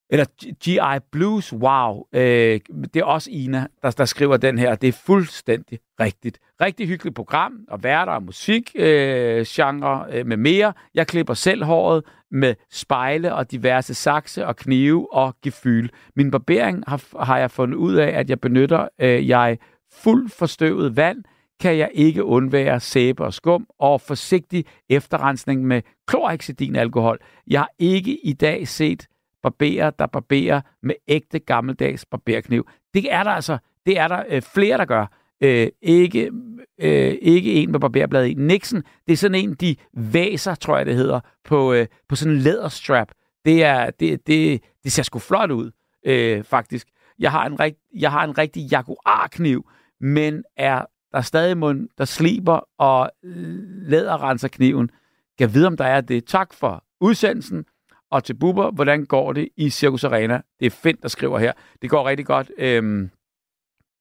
Eller 0.10 0.26
G.I. 0.66 1.00
Blues, 1.12 1.54
wow. 1.54 2.04
Øh, 2.14 2.60
det 2.94 2.96
er 2.96 3.04
også 3.04 3.30
Ina, 3.32 3.68
der, 3.82 3.92
der 3.92 4.06
skriver 4.06 4.38
den 4.38 4.58
her. 4.58 4.76
Det 4.76 4.88
er 4.88 5.02
fuldstændig 5.06 5.80
rigtigt. 6.00 6.40
Rigtig 6.62 6.88
hyggeligt 6.88 7.16
program, 7.16 7.54
og 7.68 7.84
værter 7.84 8.14
og 8.14 8.24
musik, 8.24 8.72
øh, 8.76 9.46
genre 9.48 10.06
øh, 10.12 10.26
med 10.26 10.38
mere. 10.38 10.74
Jeg 10.94 11.08
klipper 11.08 11.34
selv 11.34 11.64
håret 11.64 12.04
med 12.32 12.56
spejle 12.72 13.36
og 13.36 13.52
diverse 13.52 13.94
sakse 13.94 14.48
og 14.48 14.56
knive 14.56 15.14
og 15.14 15.36
gefyl. 15.44 15.90
Min 16.16 16.32
barbering 16.32 16.84
har, 16.88 17.24
har 17.24 17.38
jeg 17.38 17.52
fundet 17.52 17.76
ud 17.76 17.96
af, 17.96 18.20
at 18.20 18.30
jeg 18.30 18.40
benytter 18.40 18.88
øh, 19.00 19.28
jeg 19.30 19.58
fuld 19.92 20.30
forstøvet 20.30 20.96
vand, 20.96 21.24
kan 21.60 21.78
jeg 21.78 21.90
ikke 21.94 22.24
undvære 22.24 22.80
sæbe 22.80 23.26
og 23.26 23.34
skum 23.34 23.68
og 23.80 24.02
forsigtig 24.02 24.66
efterrensning 24.90 25.66
med 25.66 25.82
klorhexidin-alkohol. 26.08 27.20
Jeg 27.48 27.60
har 27.60 27.70
ikke 27.80 28.26
i 28.26 28.34
dag 28.34 28.68
set 28.68 29.08
barberer, 29.44 29.90
der 29.90 30.06
barberer 30.06 30.62
med 30.84 30.96
ægte 31.08 31.40
gammeldags 31.40 32.06
barberkniv. 32.06 32.68
Det 32.94 33.14
er 33.14 33.24
der 33.24 33.32
altså 33.32 33.58
det 33.86 34.00
er 34.00 34.08
der 34.08 34.24
øh, 34.30 34.42
flere, 34.42 34.78
der 34.78 34.86
gør. 34.86 35.06
Øh, 35.42 35.68
ikke, 35.82 36.32
øh, 36.82 37.16
ikke 37.22 37.54
en 37.54 37.72
med 37.72 37.80
barberbladet 37.80 38.28
i. 38.28 38.34
Nixon, 38.34 38.84
det 39.08 39.14
er 39.14 39.18
sådan 39.18 39.36
en, 39.36 39.54
de 39.54 39.76
væser, 39.94 40.56
tror 40.56 40.78
jeg 40.78 40.86
det 40.86 40.96
hedder, 40.96 41.20
på, 41.44 41.74
øh, 41.74 41.88
på 42.10 42.16
sådan 42.16 42.34
en 42.34 42.40
læderstrap. 42.40 43.12
Det, 43.46 43.64
er, 43.64 43.90
det, 43.90 44.28
det, 44.28 44.62
det 44.84 44.92
ser 44.92 45.04
sgu 45.04 45.20
flot 45.20 45.52
ud, 45.52 45.72
øh, 46.06 46.44
faktisk. 46.44 46.88
Jeg 47.20 47.32
har 47.32 47.46
en, 47.46 47.60
rigt, 47.60 47.78
jeg 48.00 48.12
har 48.12 48.24
en 48.24 48.38
rigtig 48.38 48.64
jaguar-kniv, 48.72 49.70
men 50.02 50.44
er 50.58 50.86
der 51.16 51.20
er 51.20 51.24
stadig 51.24 51.58
mund, 51.58 51.90
der 51.98 52.06
sliber 52.06 52.60
og 52.78 53.12
læderrenser 53.88 54.48
kniven. 54.48 54.92
Kan 55.38 55.54
vide, 55.54 55.68
om 55.68 55.78
der 55.78 55.86
er 55.86 56.02
det. 56.02 56.26
Tak 56.26 56.54
for 56.54 56.84
udsendelsen. 57.02 57.66
Og 58.12 58.24
til 58.24 58.34
Bubber, 58.34 58.72
hvordan 58.72 59.06
går 59.06 59.34
det 59.34 59.50
i 59.58 59.70
Circus 59.70 60.04
Arena? 60.04 60.42
Det 60.60 60.66
er 60.66 60.70
Fint, 60.70 61.02
der 61.02 61.08
skriver 61.08 61.40
her. 61.40 61.54
Det 61.82 61.90
går 61.90 62.08
rigtig 62.08 62.26
godt, 62.26 62.52
øhm, 62.58 63.10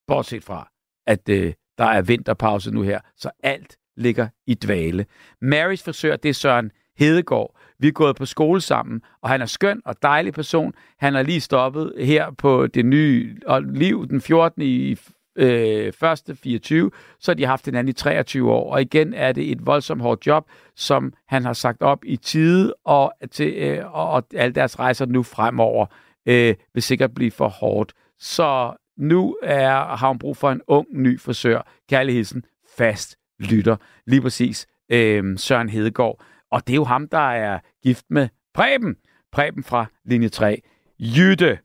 bortset 0.07 0.45
fra, 0.45 0.69
at 1.07 1.29
øh, 1.29 1.53
der 1.79 1.85
er 1.85 2.03
vinterpause 2.03 2.71
nu 2.71 2.83
her, 2.83 3.01
så 3.17 3.31
alt 3.43 3.79
ligger 3.97 4.29
i 4.47 4.55
dvale. 4.55 5.07
Marys 5.41 5.83
frisør, 5.83 6.17
det 6.17 6.29
er 6.29 6.35
Søren 6.35 6.71
Hedegaard. 6.97 7.57
Vi 7.79 7.89
er 7.89 7.93
gået 7.93 8.17
på 8.17 8.27
skole 8.27 8.61
sammen, 8.61 9.03
og 9.23 9.29
han 9.29 9.43
er 9.43 9.47
skøn 9.47 9.83
og 9.85 10.03
dejlig 10.03 10.33
person. 10.33 10.75
Han 10.99 11.15
har 11.15 11.23
lige 11.23 11.41
stoppet 11.41 11.93
her 11.99 12.31
på 12.31 12.67
det 12.67 12.87
nye 12.87 13.37
liv 13.65 14.09
den 14.09 14.21
14. 14.21 14.62
i 14.62 14.97
øh, 15.37 15.93
første 15.93 16.37
24, 16.37 16.91
så 17.20 17.30
har 17.30 17.35
de 17.35 17.47
haft 17.47 17.68
en 17.68 17.74
anden 17.74 17.89
i 17.89 17.93
23 17.93 18.53
år. 18.53 18.72
Og 18.72 18.82
igen 18.82 19.14
er 19.14 19.32
det 19.32 19.51
et 19.53 19.66
voldsomt 19.66 20.03
hårdt 20.03 20.26
job, 20.26 20.49
som 20.76 21.12
han 21.28 21.45
har 21.45 21.53
sagt 21.53 21.82
op 21.82 22.05
i 22.05 22.16
tide, 22.16 22.74
og, 22.85 23.12
til, 23.30 23.55
øh, 23.55 23.95
og, 23.95 24.11
og 24.11 24.24
alle 24.35 24.55
deres 24.55 24.78
rejser 24.78 25.07
nu 25.07 25.22
fremover 25.22 25.87
øh, 26.26 26.55
vil 26.74 26.82
sikkert 26.82 27.14
blive 27.14 27.30
for 27.30 27.49
hårdt. 27.49 27.93
Så 28.18 28.72
nu 28.97 29.37
er, 29.43 29.97
har 29.97 30.09
hun 30.09 30.18
brug 30.18 30.37
for 30.37 30.51
en 30.51 30.61
ung, 30.66 30.87
ny 30.93 31.20
frisør. 31.20 31.68
Kærligheden 31.91 32.45
fast 32.76 33.16
lytter. 33.39 33.76
Lige 34.07 34.22
præcis 34.22 34.66
øh, 34.93 35.39
Søren 35.39 35.68
Hedegaard. 35.68 36.22
Og 36.51 36.66
det 36.66 36.72
er 36.72 36.76
jo 36.76 36.85
ham, 36.85 37.09
der 37.09 37.30
er 37.30 37.59
gift 37.82 38.05
med 38.11 38.28
Preben. 38.55 38.97
Preben 39.32 39.64
fra 39.64 39.87
linje 40.05 40.28
3. 40.28 40.62
Jytte, 40.99 41.59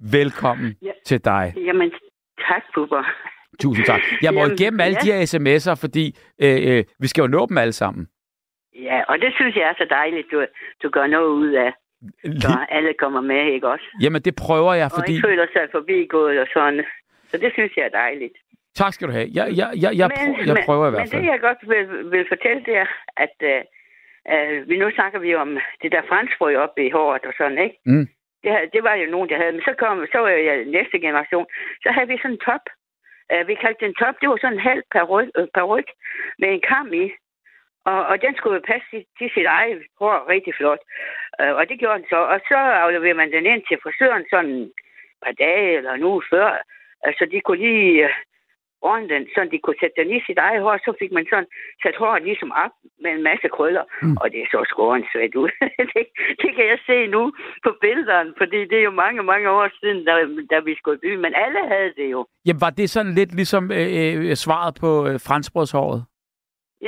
velkommen 0.00 0.74
ja. 0.82 0.90
til 1.06 1.24
dig. 1.24 1.54
Jamen, 1.56 1.90
Tak, 2.48 2.62
Bubber. 2.74 3.04
Tusind 3.60 3.86
tak. 3.86 4.00
Jeg 4.22 4.34
må 4.34 4.40
Jamen, 4.40 4.54
igennem 4.58 4.80
alle 4.80 4.96
ja. 4.98 5.02
de 5.04 5.12
her 5.12 5.20
sms'er, 5.34 5.76
fordi 5.84 6.04
øh, 6.44 6.58
øh, 6.68 6.84
vi 7.02 7.06
skal 7.06 7.22
jo 7.22 7.28
nå 7.28 7.46
dem 7.46 7.58
alle 7.58 7.72
sammen. 7.72 8.08
Ja, 8.74 9.02
og 9.08 9.18
det 9.18 9.30
synes 9.34 9.56
jeg 9.56 9.62
er 9.62 9.74
så 9.78 9.86
dejligt, 9.90 10.26
du, 10.32 10.46
du 10.82 10.88
gør 10.88 11.06
noget 11.06 11.28
ud 11.28 11.52
af. 11.52 11.72
Så 12.40 12.66
alle 12.68 12.92
kommer 12.98 13.20
med, 13.20 13.52
ikke 13.52 13.68
også? 13.68 13.86
Jamen, 14.02 14.22
det 14.22 14.34
prøver 14.36 14.74
jeg, 14.74 14.90
fordi... 14.98 15.12
Og 15.12 15.16
ikke 15.16 15.28
føler 15.28 15.46
sig 15.52 15.68
forbigået 15.72 16.40
og 16.40 16.46
sådan. 16.52 16.84
Så 17.28 17.38
det 17.38 17.50
synes 17.52 17.72
jeg 17.76 17.84
er 17.84 17.88
dejligt. 17.88 18.36
Tak 18.74 18.92
skal 18.92 19.08
du 19.08 19.12
have. 19.12 19.28
Jeg, 19.34 19.46
jeg, 19.60 19.68
jeg, 19.84 19.90
jeg, 20.00 20.08
men, 20.08 20.16
prøver, 20.18 20.46
jeg 20.46 20.56
prøver 20.66 20.86
i 20.86 20.90
hvert 20.90 21.08
fald. 21.10 21.22
Men 21.22 21.24
det, 21.24 21.32
jeg 21.32 21.40
godt 21.40 21.60
vil, 21.72 22.10
vil 22.12 22.24
fortælle, 22.28 22.62
det 22.68 22.76
er, 22.76 22.88
at 23.24 23.36
uh, 23.52 23.60
uh, 24.32 24.68
vi 24.68 24.76
nu 24.78 24.90
snakker 24.98 25.18
vi 25.18 25.34
om 25.34 25.58
det 25.82 25.92
der 25.92 26.02
franskbrød 26.08 26.56
oppe 26.56 26.86
i 26.86 26.90
håret 26.90 27.24
og 27.30 27.34
sådan, 27.38 27.58
ikke? 27.66 27.76
Mm. 27.86 28.06
Det, 28.44 28.72
det 28.74 28.82
var 28.84 28.94
jo 28.94 29.06
nogen, 29.10 29.28
der 29.28 29.36
havde. 29.36 29.52
Men 29.52 29.62
så 29.68 29.74
kom 29.78 30.06
så 30.12 30.18
var 30.18 30.28
jeg 30.28 30.64
næste 30.64 30.98
generation. 31.06 31.46
Så 31.82 31.88
havde 31.92 32.08
vi 32.08 32.18
sådan 32.18 32.30
en 32.30 32.44
top. 32.48 32.64
Uh, 33.32 33.48
vi 33.48 33.54
kaldte 33.54 33.84
den 33.84 33.94
top. 33.94 34.14
Det 34.20 34.28
var 34.28 34.36
sådan 34.36 34.58
en 34.58 34.68
halv 34.70 34.82
peruk, 34.94 35.28
uh, 35.38 35.46
peruk 35.54 35.88
med 36.38 36.48
en 36.48 36.62
kam 36.70 36.92
i. 36.92 37.06
Og, 37.84 38.06
og 38.10 38.22
den 38.22 38.34
skulle 38.36 38.54
jo 38.56 38.70
passe 38.72 38.86
til, 38.90 39.04
til 39.18 39.30
sit 39.34 39.46
eget 39.46 39.82
hår 40.00 40.28
rigtig 40.28 40.54
flot. 40.54 40.82
Uh, 41.40 41.54
og 41.58 41.68
det 41.68 41.78
gjorde 41.78 41.98
den 41.98 42.08
så. 42.08 42.20
Og 42.32 42.40
så 42.48 42.58
afleverede 42.82 43.20
man 43.22 43.32
den 43.32 43.46
ind 43.46 43.62
til 43.68 43.78
frisøren 43.82 44.24
sådan 44.30 44.56
et 44.62 44.72
par 45.24 45.32
dage 45.32 45.76
eller 45.76 45.92
en 45.92 46.04
uge 46.04 46.22
før. 46.30 46.48
så 47.18 47.24
de 47.32 47.40
kunne 47.40 47.62
lige 47.66 48.04
uh, 48.04 48.10
den, 49.12 49.22
så 49.34 49.40
de 49.52 49.58
kunne 49.58 49.80
sætte 49.80 49.96
den 50.00 50.10
i 50.16 50.18
sit 50.26 50.38
eget 50.46 50.62
hår. 50.62 50.76
Så 50.86 50.92
fik 51.00 51.12
man 51.12 51.26
sådan 51.30 51.50
sat 51.82 51.96
håret 52.02 52.22
ligesom 52.28 52.50
op 52.64 52.74
med 53.02 53.10
en 53.16 53.22
masse 53.30 53.48
krøller. 53.56 53.84
Mm. 54.02 54.16
Og 54.20 54.26
det 54.32 54.38
er 54.40 54.48
så 54.54 54.60
skåren 54.72 55.04
svært 55.12 55.34
ud. 55.42 55.50
det, 55.92 56.02
det, 56.42 56.50
kan 56.56 56.66
jeg 56.72 56.78
se 56.90 56.96
nu 57.16 57.22
på 57.64 57.70
billederne, 57.82 58.30
fordi 58.40 58.58
det 58.70 58.78
er 58.78 58.86
jo 58.90 58.94
mange, 59.04 59.22
mange 59.32 59.50
år 59.50 59.68
siden, 59.80 59.98
da, 60.08 60.12
da 60.52 60.56
vi 60.68 60.72
skulle 60.78 60.98
i 60.98 61.04
byen. 61.04 61.20
Men 61.24 61.32
alle 61.44 61.60
havde 61.72 61.92
det 62.00 62.08
jo. 62.14 62.20
Jamen, 62.46 62.60
var 62.60 62.70
det 62.70 62.90
sådan 62.90 63.14
lidt 63.20 63.32
ligesom 63.40 63.64
øh, 63.72 64.28
øh, 64.30 64.34
svaret 64.44 64.72
på 64.82 64.90
øh, 65.08 65.16
franskbrødshåret? 65.26 66.00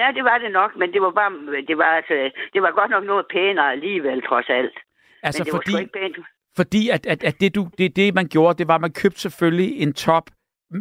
Ja, 0.01 0.07
det 0.17 0.25
var 0.25 0.39
det 0.39 0.53
nok, 0.53 0.71
men 0.81 0.93
det 0.93 1.01
var 1.03 1.11
bare, 1.11 1.33
det 1.69 1.79
var, 1.79 1.91
altså, 2.01 2.31
det 2.55 2.63
var 2.63 2.71
godt 2.81 2.91
nok 2.91 3.05
noget 3.05 3.27
pænere 3.33 3.73
alligevel, 3.73 4.23
trods 4.23 4.49
alt. 4.49 4.77
Altså, 5.23 5.41
men 5.41 5.47
det 5.47 5.55
fordi, 5.55 5.73
var 5.73 5.79
ikke 5.79 5.93
pænt. 5.93 6.17
fordi 6.57 6.89
at, 6.89 7.07
at, 7.07 7.25
at 7.25 7.41
det, 7.41 7.55
du, 7.55 7.69
det, 7.79 7.97
det, 7.97 8.15
man 8.15 8.29
gjorde, 8.29 8.59
det 8.59 8.69
var, 8.69 8.75
at 8.75 8.81
man 8.81 8.93
købte 8.93 9.21
selvfølgelig 9.21 9.81
en 9.83 9.93
top, 9.93 10.27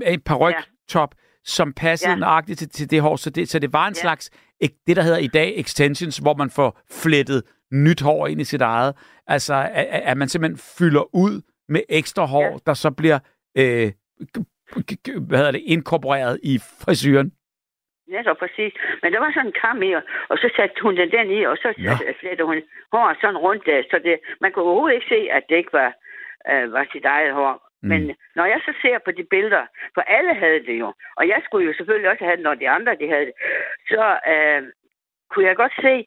en 0.06 0.22
paryk-top, 0.22 1.16
ja. 1.16 1.20
som 1.44 1.74
passede 1.74 2.12
ja. 2.12 2.18
nøjagtigt 2.18 2.60
til, 2.60 2.70
til 2.70 2.92
det 2.92 3.02
hår, 3.02 3.16
så 3.16 3.30
det, 3.30 3.50
så 3.50 3.60
det 3.60 3.74
var 3.74 3.88
en 3.88 3.94
ja. 3.98 4.02
slags, 4.02 4.30
det 4.88 4.96
der 4.96 5.02
hedder 5.02 5.18
i 5.18 5.28
dag 5.28 5.60
extensions, 5.60 6.18
hvor 6.18 6.34
man 6.34 6.50
får 6.50 6.80
flettet 7.04 7.44
nyt 7.72 8.02
hår 8.02 8.28
ind 8.28 8.42
i 8.42 8.44
sit 8.44 8.62
eget. 8.62 8.96
Altså, 9.28 9.54
at, 9.74 9.86
at 9.86 10.18
man 10.18 10.28
simpelthen 10.28 10.58
fylder 10.78 11.16
ud 11.16 11.42
med 11.70 11.82
ekstra 11.90 12.26
hår, 12.26 12.44
ja. 12.44 12.58
der 12.66 12.74
så 12.74 12.92
bliver 12.92 13.20
øh, 13.58 13.92
hvad 15.28 15.38
hedder 15.38 15.52
det, 15.52 15.64
inkorporeret 15.66 16.40
i 16.44 16.60
frisyren. 16.84 17.32
Ja, 18.12 18.24
så 18.24 18.34
præcis. 18.40 18.74
Men 19.02 19.14
der 19.14 19.20
var 19.20 19.32
sådan 19.32 19.48
en 19.48 19.60
kam 19.62 19.84
i, 19.84 19.94
og 20.32 20.38
så 20.38 20.48
satte 20.56 20.82
hun 20.82 20.98
den 20.98 21.12
den 21.12 21.32
i, 21.32 21.44
og 21.44 21.58
så 21.58 21.74
ja. 21.78 21.98
flettede 22.20 22.48
hun 22.48 22.62
håret 22.92 23.18
sådan 23.22 23.38
rundt 23.38 23.66
der, 23.66 23.84
så 23.92 24.00
det, 24.04 24.20
man 24.42 24.52
kunne 24.52 24.66
overhovedet 24.66 24.96
ikke 24.96 25.14
se, 25.16 25.30
at 25.32 25.44
det 25.50 25.56
ikke 25.56 25.74
var, 25.74 25.94
øh, 26.52 26.74
var 26.74 26.88
sit 26.92 27.06
eget 27.06 27.34
hår. 27.34 27.65
Mm. 27.84 27.90
Men 27.90 28.02
når 28.36 28.46
jeg 28.46 28.60
så 28.66 28.74
ser 28.82 28.98
på 29.06 29.12
de 29.12 29.24
billeder, 29.24 29.66
for 29.94 30.02
alle 30.02 30.34
havde 30.34 30.66
det 30.70 30.80
jo, 30.84 30.94
og 31.18 31.28
jeg 31.28 31.42
skulle 31.44 31.68
jo 31.68 31.74
selvfølgelig 31.78 32.10
også 32.10 32.24
have 32.24 32.38
det, 32.38 32.44
når 32.44 32.56
de 32.56 32.70
andre 32.70 32.96
de 33.02 33.08
havde 33.14 33.26
det, 33.26 33.36
så 33.90 34.06
øh, 34.34 34.62
kunne 35.30 35.46
jeg 35.46 35.56
godt 35.56 35.76
se, 35.82 36.06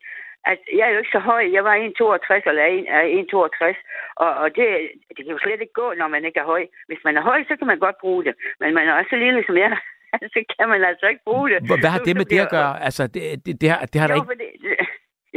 at 0.53 0.59
jeg 0.79 0.85
er 0.89 0.93
jo 0.95 0.99
ikke 0.99 1.17
så 1.19 1.23
høj. 1.31 1.43
Jeg 1.57 1.65
var 1.65 1.75
1,62 1.75 2.51
eller 2.51 2.65
1,62, 2.65 3.77
og, 4.17 4.31
og 4.43 4.49
det, 4.57 4.67
det 5.09 5.17
kan 5.17 5.27
jo 5.35 5.39
slet 5.39 5.61
ikke 5.61 5.81
gå, 5.83 5.95
når 6.01 6.09
man 6.09 6.25
ikke 6.25 6.41
er 6.41 6.51
høj. 6.53 6.63
Hvis 6.89 7.03
man 7.05 7.17
er 7.17 7.23
høj, 7.23 7.45
så 7.49 7.57
kan 7.57 7.67
man 7.67 7.79
godt 7.79 7.99
bruge 8.01 8.25
det. 8.25 8.35
Men 8.61 8.75
man 8.75 8.89
er 8.89 8.95
også 8.99 9.11
så 9.11 9.17
lille 9.17 9.45
som 9.47 9.57
jeg, 9.57 9.77
så 10.35 10.41
kan 10.59 10.69
man 10.69 10.85
altså 10.85 11.07
ikke 11.07 11.25
bruge 11.25 11.51
det. 11.51 11.59
Hvad 11.83 11.91
har 11.95 11.99
det 11.99 12.17
med 12.17 12.25
det 12.25 12.41
at 12.41 12.51
gøre? 12.51 12.83
Altså, 12.83 13.07
det, 13.07 13.23
det, 13.47 13.61
det, 13.61 13.69
har, 13.71 13.81
det 13.93 14.01
har 14.01 14.09
jo, 14.09 14.15
der 14.15 14.21
ikke... 14.21 14.33
Fordi, 14.33 14.49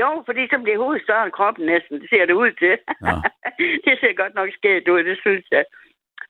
jo, 0.01 0.23
fordi 0.25 0.41
så 0.47 0.57
bliver 0.63 0.79
hovedet 0.83 1.03
større 1.03 1.23
end 1.25 1.37
kroppen 1.37 1.65
næsten. 1.65 2.01
Det 2.01 2.09
ser 2.09 2.25
det 2.25 2.33
ud 2.43 2.51
til. 2.61 2.73
Ja. 3.07 3.15
det 3.85 3.93
ser 4.01 4.13
godt 4.21 4.35
nok 4.35 4.49
skægt 4.57 4.87
ud, 4.93 5.03
det 5.03 5.17
synes 5.25 5.45
jeg. 5.51 5.63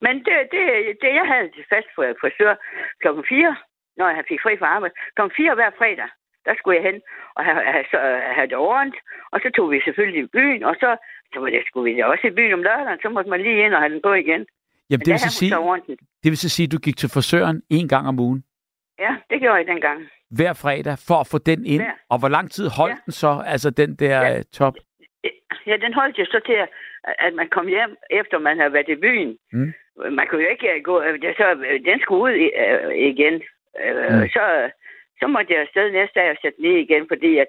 Men 0.06 0.14
det, 0.26 0.36
det, 0.54 0.64
det 1.02 1.12
jeg 1.20 1.28
havde 1.32 1.50
til 1.56 1.66
fast 1.74 1.90
for 1.96 2.04
frisør 2.22 2.54
klokken 3.02 3.24
4, 3.30 3.56
når 3.98 4.10
jeg 4.18 4.24
fik 4.30 4.42
fri 4.44 4.54
fra 4.58 4.70
arbejde. 4.76 4.96
Klokken 5.16 5.36
4 5.36 5.56
hver 5.56 5.72
fredag, 5.80 6.10
der 6.46 6.54
skulle 6.56 6.78
jeg 6.78 6.86
hen 6.90 7.02
og 7.36 7.42
have, 7.46 7.62
have, 7.74 7.86
have 8.38 8.48
det 8.52 8.58
ordent. 8.58 8.96
Og 9.32 9.40
så 9.44 9.50
tog 9.56 9.72
vi 9.72 9.82
selvfølgelig 9.88 10.24
i 10.24 10.34
byen, 10.38 10.64
og 10.70 10.76
så, 10.82 10.90
så 11.34 11.40
var 11.40 11.50
det, 11.50 11.64
skulle 11.68 11.94
vi 11.94 12.00
også 12.12 12.28
i 12.28 12.38
byen 12.40 12.54
om 12.54 12.64
lørdagen. 12.68 13.00
Så 13.04 13.10
måtte 13.10 13.30
man 13.30 13.42
lige 13.42 13.66
ind 13.66 13.74
og 13.74 13.82
have 13.82 13.94
den 13.94 14.02
på 14.08 14.14
igen. 14.14 14.46
Jamen, 14.90 15.06
det 15.06 15.12
vil, 15.14 15.20
så 15.20 15.34
sige, 15.40 15.52
det 16.24 16.30
vil 16.32 16.38
så 16.38 16.50
sige, 16.50 16.66
at 16.68 16.72
du 16.72 16.78
gik 16.78 16.98
til 16.98 17.10
frisøren 17.10 17.62
en 17.70 17.88
gang 17.88 18.08
om 18.08 18.20
ugen? 18.20 18.44
Ja, 19.00 19.16
det 19.30 19.40
gjorde 19.42 19.56
jeg 19.56 19.68
dengang. 19.68 20.00
Hver 20.38 20.54
fredag, 20.54 20.96
for 21.08 21.18
at 21.24 21.28
få 21.32 21.38
den 21.38 21.66
ind? 21.66 21.82
Hver. 21.82 21.92
Og 22.10 22.20
hvor 22.20 22.30
lang 22.30 22.52
tid 22.52 22.70
holdt 22.80 22.98
ja. 22.98 23.02
den 23.06 23.12
så, 23.12 23.44
altså 23.46 23.70
den 23.70 23.96
der 23.96 24.22
ja. 24.22 24.38
Øh, 24.38 24.44
top? 24.54 24.76
Ja, 25.66 25.78
den 25.78 25.94
holdt 25.94 26.18
jo 26.20 26.26
så 26.26 26.40
til, 26.46 26.58
at 27.04 27.34
man 27.34 27.50
kom 27.50 27.68
hjem, 27.68 27.98
efter 28.10 28.40
man 28.40 28.58
havde 28.58 28.74
været 28.74 28.90
i 28.90 28.96
byen. 28.96 29.38
Mm. 29.54 29.74
Man 30.10 30.28
kunne 30.28 30.44
jo 30.44 30.50
ikke 30.50 30.74
øh, 30.74 30.84
gå... 30.84 31.02
Øh, 31.02 31.20
så, 31.22 31.46
den 31.86 32.00
skulle 32.00 32.24
ud 32.24 32.36
igen. 33.10 33.34
Mm. 33.34 34.28
Så, 34.36 34.72
så 35.20 35.28
måtte 35.28 35.54
jeg 35.54 35.62
afsted 35.62 35.92
næste 35.92 36.20
dag 36.20 36.30
og 36.30 36.38
sætte 36.42 36.58
den 36.58 36.66
i 36.66 36.80
igen, 36.80 37.08
fordi 37.08 37.38
at 37.38 37.48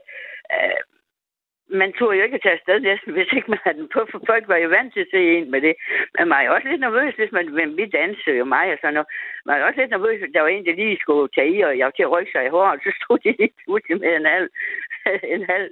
man 1.80 1.92
turde 1.92 2.16
jo 2.18 2.24
ikke 2.24 2.38
tage 2.42 2.58
afsted 2.58 2.80
næsten, 2.80 3.12
hvis 3.16 3.32
ikke 3.36 3.50
man 3.50 3.58
havde 3.64 3.78
den 3.78 3.88
på, 3.94 4.00
for 4.10 4.20
folk 4.30 4.44
var 4.48 4.56
jo 4.56 4.68
vant 4.68 4.92
til 4.92 5.00
at 5.00 5.12
se 5.14 5.20
en 5.36 5.50
med 5.50 5.60
det. 5.60 5.74
Men 6.18 6.28
man 6.28 6.46
er 6.46 6.50
også 6.50 6.68
lidt 6.68 6.80
nervøs, 6.80 7.14
hvis 7.14 7.32
man 7.32 7.46
vil 7.56 7.76
vi 7.76 7.86
danse 7.86 8.30
jo 8.40 8.44
mig 8.44 8.66
og 8.72 8.78
sådan 8.80 8.94
noget. 8.94 9.08
Man 9.46 9.60
er 9.60 9.64
også 9.64 9.80
lidt 9.80 9.90
nervøs, 9.90 10.20
hvis 10.20 10.32
der 10.34 10.40
var 10.40 10.48
en, 10.48 10.66
der 10.66 10.74
lige 10.74 11.02
skulle 11.04 11.28
tage 11.36 11.50
i, 11.56 11.60
og 11.60 11.78
jeg 11.78 11.84
var 11.86 11.94
til 11.96 12.08
at 12.08 12.12
rykke 12.14 12.32
sig 12.32 12.44
i 12.46 12.54
håret, 12.54 12.80
så 12.84 12.90
stod 12.98 13.18
de 13.24 13.30
lige 13.38 13.52
ud 13.74 13.98
med 14.02 14.12
en 14.20 14.26
halv, 14.34 14.48
en 15.34 15.44
halv 15.52 15.68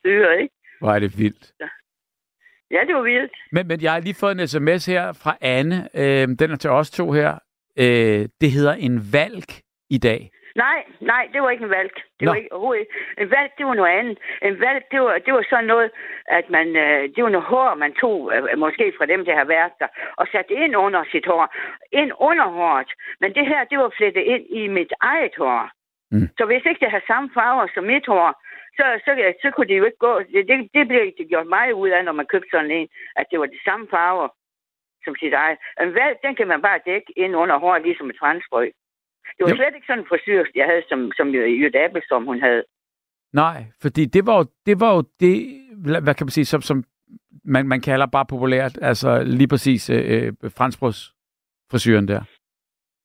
styre, 0.00 0.42
ikke? 0.42 0.54
Hvor 0.80 0.90
er 0.96 0.98
det 0.98 1.18
vildt. 1.18 1.44
Ja, 2.70 2.80
det 2.86 2.94
var 2.94 3.02
vildt. 3.02 3.32
Men, 3.52 3.68
men 3.68 3.82
jeg 3.82 3.92
har 3.92 4.00
lige 4.00 4.14
fået 4.20 4.40
en 4.40 4.48
sms 4.48 4.86
her 4.86 5.12
fra 5.22 5.36
Anne. 5.40 5.88
Øh, 5.94 6.28
den 6.40 6.50
er 6.50 6.56
til 6.56 6.70
os 6.70 6.90
to 6.90 7.12
her. 7.12 7.38
Øh, 7.78 8.28
det 8.40 8.50
hedder 8.50 8.74
en 8.74 9.00
valg 9.12 9.44
i 9.90 9.98
dag. 9.98 10.30
Nej, 10.66 10.80
nej, 11.00 11.28
det 11.32 11.42
var 11.42 11.50
ikke 11.50 11.64
en 11.64 11.76
valg. 11.78 11.92
Det 12.18 12.24
Nå. 12.26 12.30
var 12.30 12.36
ikke 12.36 12.52
overhovedet. 12.52 12.86
En 13.22 13.30
valg, 13.30 13.50
det 13.58 13.66
var 13.66 13.74
noget 13.74 13.98
andet. 13.98 14.18
En 14.42 14.60
valg, 14.60 14.80
det 14.92 15.00
var, 15.00 15.14
det 15.26 15.32
var 15.34 15.44
sådan 15.50 15.70
noget, 15.74 15.90
at 16.38 16.46
man, 16.56 16.68
øh, 16.84 17.02
det 17.14 17.20
var 17.24 17.32
noget 17.36 17.46
hår, 17.52 17.74
man 17.74 17.92
tog, 18.02 18.32
øh, 18.34 18.58
måske 18.58 18.92
fra 18.98 19.06
dem, 19.06 19.24
der 19.24 19.34
har 19.40 19.44
været 19.44 19.72
der, 19.80 19.88
og 20.20 20.26
satte 20.32 20.54
ind 20.54 20.76
under 20.76 21.02
sit 21.12 21.26
hår. 21.26 21.44
Ind 22.00 22.12
under 22.28 22.46
håret. 22.58 22.90
Men 23.20 23.34
det 23.36 23.46
her, 23.46 23.60
det 23.70 23.78
var 23.78 23.90
flettet 23.98 24.24
ind 24.34 24.44
i 24.60 24.62
mit 24.78 24.92
eget 25.00 25.34
hår. 25.38 25.70
Mm. 26.12 26.28
Så 26.38 26.42
hvis 26.46 26.64
ikke 26.68 26.82
det 26.84 26.90
har 26.90 27.02
samme 27.06 27.30
farver 27.34 27.66
som 27.74 27.84
mit 27.84 28.06
hår, 28.06 28.28
så, 28.78 28.86
så, 29.04 29.12
så 29.42 29.48
kunne 29.50 29.68
det 29.70 29.78
jo 29.78 29.84
ikke 29.88 30.04
gå. 30.08 30.12
Det, 30.32 30.42
det, 30.48 30.56
det 30.76 30.88
blev 30.88 31.02
ikke 31.06 31.28
gjort 31.32 31.48
meget 31.56 31.72
ud 31.72 31.88
af, 31.96 32.04
når 32.04 32.12
man 32.20 32.30
købte 32.32 32.50
sådan 32.52 32.70
en, 32.78 32.88
at 33.16 33.26
det 33.30 33.38
var 33.40 33.46
de 33.46 33.60
samme 33.68 33.86
farver 33.94 34.28
som 35.04 35.14
sit 35.22 35.34
eget. 35.42 35.58
En 35.82 35.94
valg, 36.00 36.16
den 36.24 36.34
kan 36.38 36.48
man 36.52 36.60
bare 36.62 36.80
dække 36.90 37.10
ind 37.16 37.36
under 37.42 37.56
håret, 37.58 37.82
ligesom 37.82 38.10
et 38.10 38.20
franskbrød. 38.22 38.70
Det 39.34 39.42
var 39.44 39.50
jo. 39.50 39.56
slet 39.56 39.74
ikke 39.74 39.86
sådan 39.86 40.02
en 40.02 40.10
frisyr, 40.10 40.44
jeg 40.54 40.66
havde, 40.70 40.82
som, 40.90 41.00
som 41.16 41.26
Jytte 41.62 41.80
Appelstrøm, 41.84 42.26
hun 42.26 42.40
havde. 42.40 42.62
Nej, 43.32 43.58
fordi 43.82 44.04
det 44.04 44.26
var 44.26 44.36
jo 44.38 44.44
det, 44.66 44.80
var 44.80 44.94
jo 44.96 45.02
det 45.20 45.34
hvad 46.04 46.14
kan 46.14 46.26
man 46.26 46.36
sige, 46.38 46.44
som, 46.44 46.62
som 46.62 46.84
man, 47.44 47.68
man 47.68 47.80
kalder 47.80 48.06
bare 48.06 48.26
populært, 48.26 48.78
altså 48.82 49.22
lige 49.22 49.48
præcis 49.48 49.90
øh, 49.90 50.26
øh 50.26 50.32
franskbrødsfrisyren 50.56 52.08
der. 52.08 52.20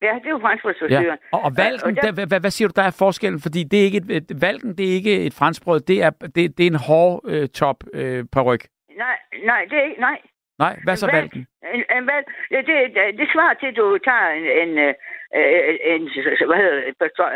Ja, 0.08 0.14
det 0.22 0.28
er 0.30 0.36
jo 0.38 0.40
franskbrødsfrisyren. 0.40 1.06
Ja. 1.06 1.16
Og, 1.36 1.40
og 1.48 1.52
valgen, 1.58 1.98
og 1.98 2.04
der, 2.04 2.12
hvad, 2.28 2.40
hvad 2.40 2.54
siger 2.56 2.68
du, 2.68 2.74
der 2.76 2.88
er 2.88 2.96
forskellen? 3.04 3.42
Fordi 3.46 3.62
det 3.72 3.78
er 3.80 3.86
ikke 3.90 4.02
et, 4.04 4.12
et, 4.32 4.42
valgen, 4.42 4.78
det 4.78 4.86
er 4.90 4.94
ikke 5.00 5.16
et 5.28 5.34
franskbrød, 5.34 5.80
det 5.80 5.98
er, 6.04 6.10
det, 6.36 6.58
det 6.58 6.64
er 6.68 6.72
en 6.76 6.84
hård 6.90 7.22
øh, 7.32 7.48
top 7.62 7.78
øh, 7.94 8.26
paryk. 8.36 8.64
Nej, 9.06 9.18
nej, 9.52 9.62
det 9.70 9.78
er 9.82 9.86
ikke, 9.90 10.02
nej. 10.02 10.18
Nej, 10.60 10.76
hvad 10.84 10.96
så 10.96 11.08
valgen? 11.12 11.48
En, 11.76 11.84
en 11.98 12.06
valg, 12.12 12.26
det, 12.50 12.68
det, 12.68 13.18
det 13.20 13.28
svarer 13.34 13.54
til, 13.54 13.68
at 13.68 13.76
du 13.76 13.98
tager 14.08 14.30
en, 14.40 14.46
en, 14.62 14.72
øh, 14.86 14.94
øh, 15.38 15.78
en, 15.94 16.02
hvad 16.50 16.60
hedder 16.62 16.76
det, 16.76 16.88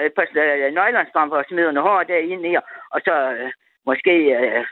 et 0.06 0.14
par 0.18 0.28
øh, 0.36 0.74
nøglensstrømper 0.74 1.38
og 1.38 1.46
smider 1.50 1.72
noget 1.72 1.90
hår 1.90 2.04
derinde 2.04 2.50
i, 2.52 2.56
og 2.96 3.00
så 3.08 3.16
øh, 3.38 3.52
måske, 3.86 4.14
øh, 4.38 4.66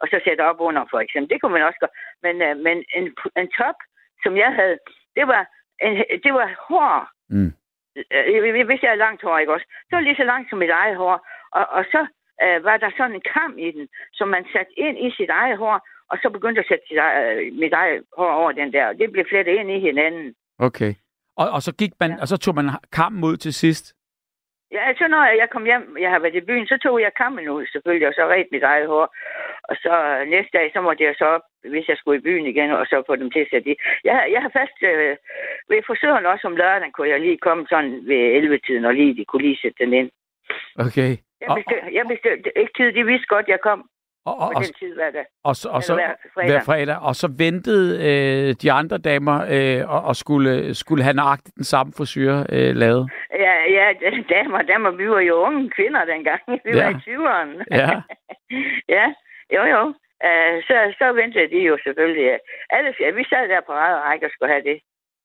og 0.00 0.06
så 0.10 0.20
sætter 0.24 0.44
op 0.44 0.60
under, 0.68 0.82
for 0.90 1.00
eksempel. 1.00 1.30
Det 1.30 1.40
kunne 1.40 1.56
man 1.56 1.68
også 1.68 1.80
gøre. 1.80 1.96
Men, 2.24 2.34
øh, 2.46 2.56
men 2.66 2.76
en, 2.98 3.06
en 3.40 3.48
top, 3.60 3.78
som 4.22 4.36
jeg 4.36 4.50
havde, 4.60 4.76
det 5.16 5.26
var, 5.32 5.42
en, 5.42 5.46
det 6.24 6.32
var 6.34 6.48
hår. 6.68 7.08
Mm. 7.34 7.52
Øh, 7.96 8.66
hvis 8.66 8.82
jeg 8.82 8.92
er 8.92 9.04
langt 9.04 9.22
hår, 9.22 9.38
ikke 9.38 9.52
også? 9.52 9.66
Så 9.88 9.96
var 9.96 10.00
lige 10.00 10.16
så 10.16 10.24
langt 10.24 10.50
som 10.50 10.58
mit 10.58 10.70
eget 10.70 10.96
hår. 10.96 11.26
Og, 11.52 11.66
og 11.76 11.84
så 11.92 12.06
øh, 12.42 12.64
var 12.64 12.76
der 12.76 12.90
sådan 12.96 13.14
en 13.14 13.28
kam 13.34 13.58
i 13.58 13.70
den, 13.76 13.88
som 14.12 14.28
man 14.28 14.44
satte 14.52 14.72
ind 14.76 14.96
i 15.06 15.10
sit 15.16 15.30
eget 15.30 15.58
hår, 15.58 15.76
og 16.10 16.18
så 16.22 16.30
begyndte 16.30 16.60
at 16.60 16.68
sætte 16.68 16.84
sit 16.88 16.98
eget, 16.98 17.54
mit 17.62 17.72
eget 17.72 18.04
hår 18.16 18.32
over 18.32 18.52
den 18.52 18.72
der. 18.72 18.92
Det 18.92 19.12
blev 19.12 19.24
flettet 19.28 19.52
ind 19.52 19.70
i 19.70 19.80
hinanden. 19.80 20.34
Okay. 20.58 20.94
Og, 21.36 21.50
og 21.50 21.62
så 21.62 21.72
gik 21.74 21.92
man, 22.00 22.10
ja. 22.10 22.16
og 22.20 22.28
så 22.28 22.36
tog 22.36 22.54
man 22.54 22.70
kampen 22.92 23.24
ud 23.24 23.36
til 23.36 23.54
sidst? 23.54 23.94
Ja, 24.76 24.84
så 24.98 25.04
når 25.08 25.22
jeg 25.40 25.48
kom 25.50 25.64
hjem, 25.64 25.96
jeg 26.00 26.10
har 26.10 26.18
været 26.18 26.34
i 26.34 26.48
byen, 26.48 26.66
så 26.66 26.76
tog 26.82 27.00
jeg 27.00 27.14
kampen 27.14 27.48
ud 27.48 27.66
selvfølgelig, 27.66 28.08
og 28.08 28.14
så 28.14 28.22
red 28.22 28.44
mit 28.52 28.62
eget 28.62 28.86
hår. 28.86 29.06
Og 29.70 29.76
så 29.84 29.92
næste 30.34 30.52
dag, 30.58 30.70
så 30.72 30.80
måtte 30.80 31.04
jeg 31.04 31.14
så 31.18 31.24
op, 31.24 31.44
hvis 31.72 31.88
jeg 31.88 31.96
skulle 31.96 32.18
i 32.18 32.26
byen 32.26 32.46
igen, 32.46 32.70
og 32.70 32.86
så 32.86 33.02
få 33.06 33.16
dem 33.16 33.30
til 33.30 33.44
at 33.44 33.50
sætte 33.50 33.70
i. 33.70 33.74
Jeg, 34.04 34.16
jeg 34.34 34.42
har 34.42 34.52
fast 34.60 34.76
øh, 34.82 35.16
ved 35.70 35.82
frisøren 35.86 36.26
også 36.26 36.46
om 36.46 36.56
lørdagen, 36.56 36.92
kunne 36.92 37.08
jeg 37.08 37.20
lige 37.20 37.44
komme 37.46 37.66
sådan 37.68 37.92
ved 38.10 38.20
11-tiden, 38.42 38.84
og 38.84 38.94
lige, 38.94 39.16
de 39.16 39.24
kunne 39.24 39.42
lige 39.42 39.62
sætte 39.62 39.78
den 39.84 39.92
ind. 39.92 40.10
Okay. 40.86 41.12
Jeg 41.42 41.48
bestilte, 41.58 41.88
jeg 41.98 42.04
bestilte 42.12 42.58
ikke 42.60 42.72
tid, 42.76 42.92
de 42.92 43.04
vidste 43.10 43.26
godt, 43.34 43.48
jeg 43.48 43.60
kom. 43.60 43.80
Og, 44.24 44.36
og, 44.38 44.48
og, 44.56 44.62
tid 44.64 44.94
hver 44.94 45.10
dag. 45.10 45.26
Og, 45.44 45.56
så, 45.56 45.68
og 45.68 45.82
så 45.82 45.94
hver 45.94 46.14
fredag. 46.34 46.50
hver 46.50 46.60
fredag. 46.64 46.96
Og 47.08 47.14
så 47.14 47.28
ventede 47.38 47.88
øh, 48.08 48.54
de 48.62 48.72
andre 48.72 48.98
damer 48.98 49.36
øh, 49.54 49.90
og, 49.94 50.00
og 50.02 50.16
skulle, 50.16 50.74
skulle 50.74 51.02
have 51.04 51.14
nøjagtigt 51.14 51.56
den 51.56 51.64
samme 51.64 51.92
frisyr 51.96 52.32
øh, 52.54 52.74
lavet. 52.82 53.10
Ja, 53.44 53.54
ja, 53.78 53.86
damer, 54.34 54.62
damer, 54.62 54.90
vi 54.90 55.10
var 55.10 55.20
jo 55.20 55.34
unge 55.34 55.70
kvinder 55.70 56.04
dengang. 56.04 56.40
Vi 56.66 56.70
ja. 56.74 56.84
var 56.84 56.90
i 56.90 57.00
20'erne. 57.06 57.64
Ja. 57.70 57.90
ja, 58.96 59.06
jo 59.56 59.62
jo. 59.74 59.82
Uh, 60.28 60.56
så, 60.68 60.76
så 60.98 61.12
ventede 61.12 61.50
de 61.54 61.60
jo 61.70 61.78
selvfølgelig. 61.84 62.38
Alle, 62.70 62.94
ja, 63.00 63.10
vi 63.10 63.24
sad 63.24 63.48
der 63.48 63.60
på 63.66 63.72
eget 63.72 63.98
række 64.02 64.26
og 64.26 64.30
skulle 64.34 64.52
have 64.52 64.64
det. 64.70 64.78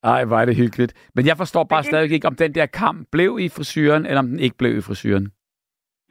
Ej, 0.03 0.23
var 0.25 0.45
det 0.45 0.55
hyggeligt. 0.57 1.09
Men 1.15 1.27
jeg 1.27 1.37
forstår 1.37 1.63
bare 1.63 1.81
det... 1.81 1.85
stadig 1.85 2.11
ikke, 2.11 2.27
om 2.27 2.35
den 2.35 2.55
der 2.55 2.65
kamp 2.65 3.07
blev 3.11 3.37
i 3.39 3.49
frisyren, 3.49 4.05
eller 4.05 4.19
om 4.19 4.27
den 4.27 4.39
ikke 4.39 4.57
blev 4.57 4.77
i 4.77 4.81
frisyren. 4.87 5.25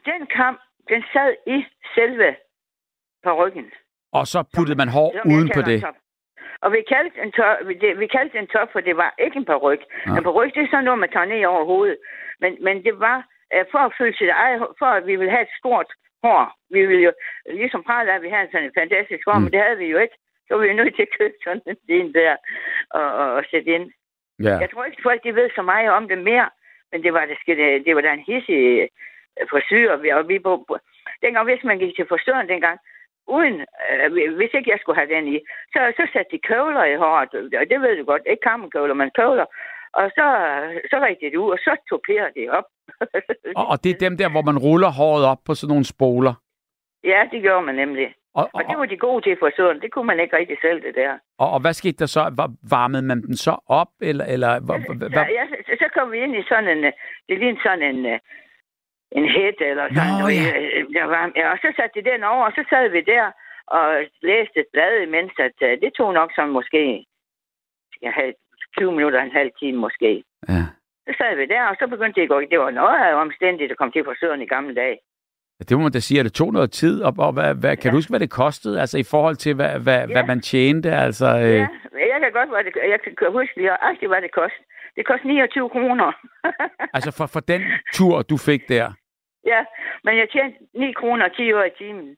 Den 0.05 0.26
kamp, 0.26 0.59
den 0.89 1.03
sad 1.12 1.30
i 1.47 1.64
selve 1.95 2.37
på 3.27 3.33
ryggen. 3.43 3.66
Og 4.18 4.24
så 4.33 4.39
puttede 4.55 4.79
man 4.83 4.91
hår 4.97 5.11
uden 5.33 5.49
på 5.57 5.61
det? 5.70 5.79
Og 6.64 6.68
vi 6.77 6.81
kaldte 6.93 7.16
en 7.24 7.33
top, 7.39 7.57
vi 8.03 8.07
kaldte 8.16 8.39
en 8.43 8.51
top, 8.55 8.68
for 8.72 8.81
det 8.89 8.97
var 9.03 9.11
ikke 9.24 9.37
en 9.43 9.49
peruk. 9.53 9.81
Ja. 10.07 10.16
En 10.16 10.22
peruk, 10.27 10.49
det 10.55 10.62
er 10.62 10.70
sådan 10.70 10.85
noget, 10.85 11.05
man 11.05 11.12
tager 11.12 11.31
ned 11.33 11.45
over 11.53 11.64
hovedet. 11.72 11.99
Men, 12.43 12.51
men 12.66 12.77
det 12.87 12.95
var 13.07 13.18
uh, 13.55 13.64
for 13.72 13.83
at 13.89 13.95
føle 13.99 14.16
sit 14.16 14.33
eget, 14.43 14.59
for 14.81 14.91
at 14.99 15.07
vi 15.09 15.14
ville 15.16 15.35
have 15.37 15.47
et 15.49 15.57
stort 15.61 15.91
hår. 16.24 16.43
Vi 16.74 16.81
ville 16.87 17.05
jo 17.09 17.12
ligesom 17.61 17.83
prale 17.89 18.14
at 18.14 18.22
vi 18.22 18.31
havde 18.35 18.49
sådan 18.53 18.66
en 18.68 18.79
fantastisk 18.81 19.22
hår, 19.27 19.39
mm. 19.39 19.43
men 19.43 19.53
det 19.53 19.61
havde 19.64 19.79
vi 19.85 19.89
jo 19.95 19.99
ikke. 20.05 20.16
Så 20.47 20.51
var 20.55 20.61
vi 20.62 20.68
jo 20.68 20.81
nødt 20.81 20.95
til 20.97 21.07
at 21.09 21.16
købe 21.18 21.37
sådan 21.45 21.62
en 21.89 22.14
der 22.14 22.37
og, 22.99 23.09
og, 23.20 23.29
og 23.37 23.43
sætte 23.51 23.70
ind. 23.77 23.87
Ja. 24.47 24.57
Jeg 24.62 24.68
tror 24.70 24.85
ikke, 24.85 25.07
folk 25.09 25.20
de 25.24 25.35
ved 25.35 25.49
så 25.55 25.62
meget 25.62 25.91
om 25.99 26.09
det 26.09 26.18
mere, 26.31 26.49
men 26.93 27.03
det 27.05 27.12
var, 27.12 27.24
det, 27.31 27.37
det, 27.47 27.87
det 27.87 27.93
var 27.95 28.03
da 28.03 28.12
en 28.12 28.29
hissig 28.31 28.89
frisyr, 29.51 29.93
og 29.93 30.03
vi, 30.03 30.09
og 30.11 30.29
vi 30.29 30.39
på, 30.39 30.79
dengang, 31.22 31.45
hvis 31.45 31.64
man 31.64 31.79
gik 31.79 31.97
til 31.97 32.07
frisøren 32.09 32.49
dengang, 32.49 32.79
uden, 33.27 33.57
øh, 33.91 34.37
hvis 34.37 34.55
ikke 34.55 34.70
jeg 34.70 34.79
skulle 34.81 34.99
have 35.01 35.14
den 35.14 35.29
i, 35.35 35.37
så, 35.72 35.81
så 35.97 36.05
satte 36.12 36.31
de 36.35 36.47
køvler 36.51 36.85
i 36.85 36.97
håret, 36.97 37.31
og 37.61 37.64
det 37.70 37.81
ved 37.81 37.97
du 37.97 38.05
godt, 38.05 38.22
ikke 38.27 38.47
kammerkøvler, 38.51 38.95
men 38.95 39.11
køvler, 39.20 39.47
og 40.01 40.07
så, 40.18 40.27
så 40.91 40.97
rigtig 41.09 41.33
det 41.33 41.39
ud, 41.45 41.51
og 41.51 41.59
så 41.59 41.72
toperer 41.91 42.31
det 42.37 42.51
op. 42.51 42.68
og, 43.59 43.66
og 43.72 43.85
det 43.85 43.91
er 43.91 44.05
dem 44.07 44.16
der, 44.16 44.29
hvor 44.31 44.43
man 44.43 44.59
ruller 44.59 44.91
håret 45.01 45.24
op 45.33 45.43
på 45.47 45.55
sådan 45.55 45.72
nogle 45.72 45.85
spoler? 45.85 46.35
Ja, 47.05 47.20
det 47.33 47.43
gjorde 47.43 47.66
man 47.66 47.74
nemlig. 47.74 48.09
Og, 48.35 48.45
og, 48.45 48.51
og 48.55 48.62
det 48.68 48.79
var 48.79 48.87
de 48.87 48.97
gode 48.97 49.22
til 49.24 49.37
for 49.39 49.51
sådan. 49.57 49.81
Det 49.83 49.93
kunne 49.93 50.07
man 50.07 50.20
ikke 50.20 50.37
rigtig 50.37 50.57
selv, 50.61 50.83
det 50.83 50.95
der. 50.95 51.12
Og, 51.39 51.49
og 51.55 51.61
hvad 51.61 51.72
skete 51.72 51.99
der 51.99 52.07
så? 52.07 52.20
Varmede 52.70 53.03
man 53.03 53.22
den 53.22 53.37
så 53.37 53.55
op? 53.66 53.93
Eller, 54.01 54.24
eller, 54.24 54.51
ja, 55.12 55.27
ja, 55.39 55.45
så, 55.66 55.72
så 55.83 55.89
kom 55.95 56.12
vi 56.12 56.18
ind 56.18 56.37
i 56.37 56.43
sådan 56.49 56.68
en... 56.79 56.85
Det 57.29 57.39
lignede 57.39 57.62
sådan 57.62 57.83
en, 57.83 58.20
en 59.12 59.28
hæt 59.34 59.61
eller 59.70 59.86
sådan 59.88 60.12
Nå, 60.12 60.18
noget. 60.18 60.36
Ja. 60.36 60.98
Der 60.98 61.04
var, 61.04 61.32
ja, 61.36 61.44
og 61.52 61.59
så 61.62 61.68
satte 61.76 61.94
de 61.96 62.11
den 62.11 62.24
over, 62.24 62.44
og 62.48 62.52
så 62.59 62.64
sad 62.70 62.88
vi 62.88 63.00
der 63.00 63.26
og 63.66 63.86
læste 64.22 64.61
et 64.61 64.66
blad, 64.72 64.92
imens 65.02 65.32
at, 65.38 65.57
uh, 65.68 65.74
det 65.82 65.90
tog 65.98 66.12
nok 66.12 66.30
som 66.34 66.48
måske 66.48 67.07
jeg 68.02 68.12
havde 68.18 68.32
20 68.78 68.92
minutter, 68.92 69.20
en 69.20 69.38
halv 69.40 69.50
time 69.61 69.78
måske. 69.78 70.24
Ja. 70.48 70.62
Så 71.07 71.12
sad 71.18 71.36
vi 71.36 71.46
der, 71.46 71.62
og 71.70 71.76
så 71.80 71.86
begyndte 71.86 72.16
det 72.20 72.22
at 72.22 72.28
gå. 72.28 72.40
Det 72.40 72.59
var 72.59 72.70
noget 72.70 72.96
af 73.07 73.14
omstændigt 73.14 73.70
at 73.72 73.78
komme 73.78 73.92
til 73.92 74.04
frisøren 74.04 74.42
i 74.42 74.46
gamle 74.46 74.74
dage. 74.74 74.98
Ja, 75.59 75.62
det 75.68 75.76
må 75.76 75.82
man 75.82 75.92
da 75.92 76.00
sige, 76.00 76.20
at 76.20 76.24
det 76.24 76.32
tog 76.32 76.52
noget 76.52 76.70
tid, 76.70 77.02
og, 77.02 77.12
og 77.18 77.32
hvad, 77.32 77.54
hvad, 77.54 77.76
kan 77.76 77.88
ja. 77.88 77.90
du 77.90 77.96
huske, 77.96 78.12
hvad 78.12 78.20
det 78.20 78.30
kostede, 78.30 78.80
altså 78.80 78.98
i 78.98 79.07
forhold 79.11 79.36
til, 79.36 79.54
hvad, 79.54 79.80
hvad, 79.80 80.00
ja. 80.09 80.12
hvad 80.14 80.24
man 80.26 80.40
tjente? 80.40 80.90
Altså, 81.07 81.26
øh... 81.26 81.54
Ja, 81.54 81.66
jeg 82.12 82.18
kan 82.22 82.32
godt 82.32 82.48
hvad 82.48 82.64
det, 82.64 82.72
jeg 82.92 83.00
kan 83.02 83.32
huske 83.32 83.57
lige 83.57 83.66
nøjagtigt, 83.66 84.11
hvad 84.11 84.22
det 84.22 84.32
kostede. 84.40 84.66
Det 84.97 85.07
kostede 85.07 85.28
29 85.28 85.68
kroner. 85.70 86.12
altså 86.97 87.11
for, 87.18 87.26
for 87.26 87.40
den 87.40 87.62
tur, 87.92 88.22
du 88.22 88.36
fik 88.36 88.68
der? 88.68 88.92
Ja, 89.44 89.64
men 90.05 90.18
jeg 90.18 90.28
tjente 90.30 90.59
9 90.74 90.92
kroner 90.92 91.28
10 91.28 91.53
år 91.53 91.64
i 91.64 91.70
timen. 91.78 92.16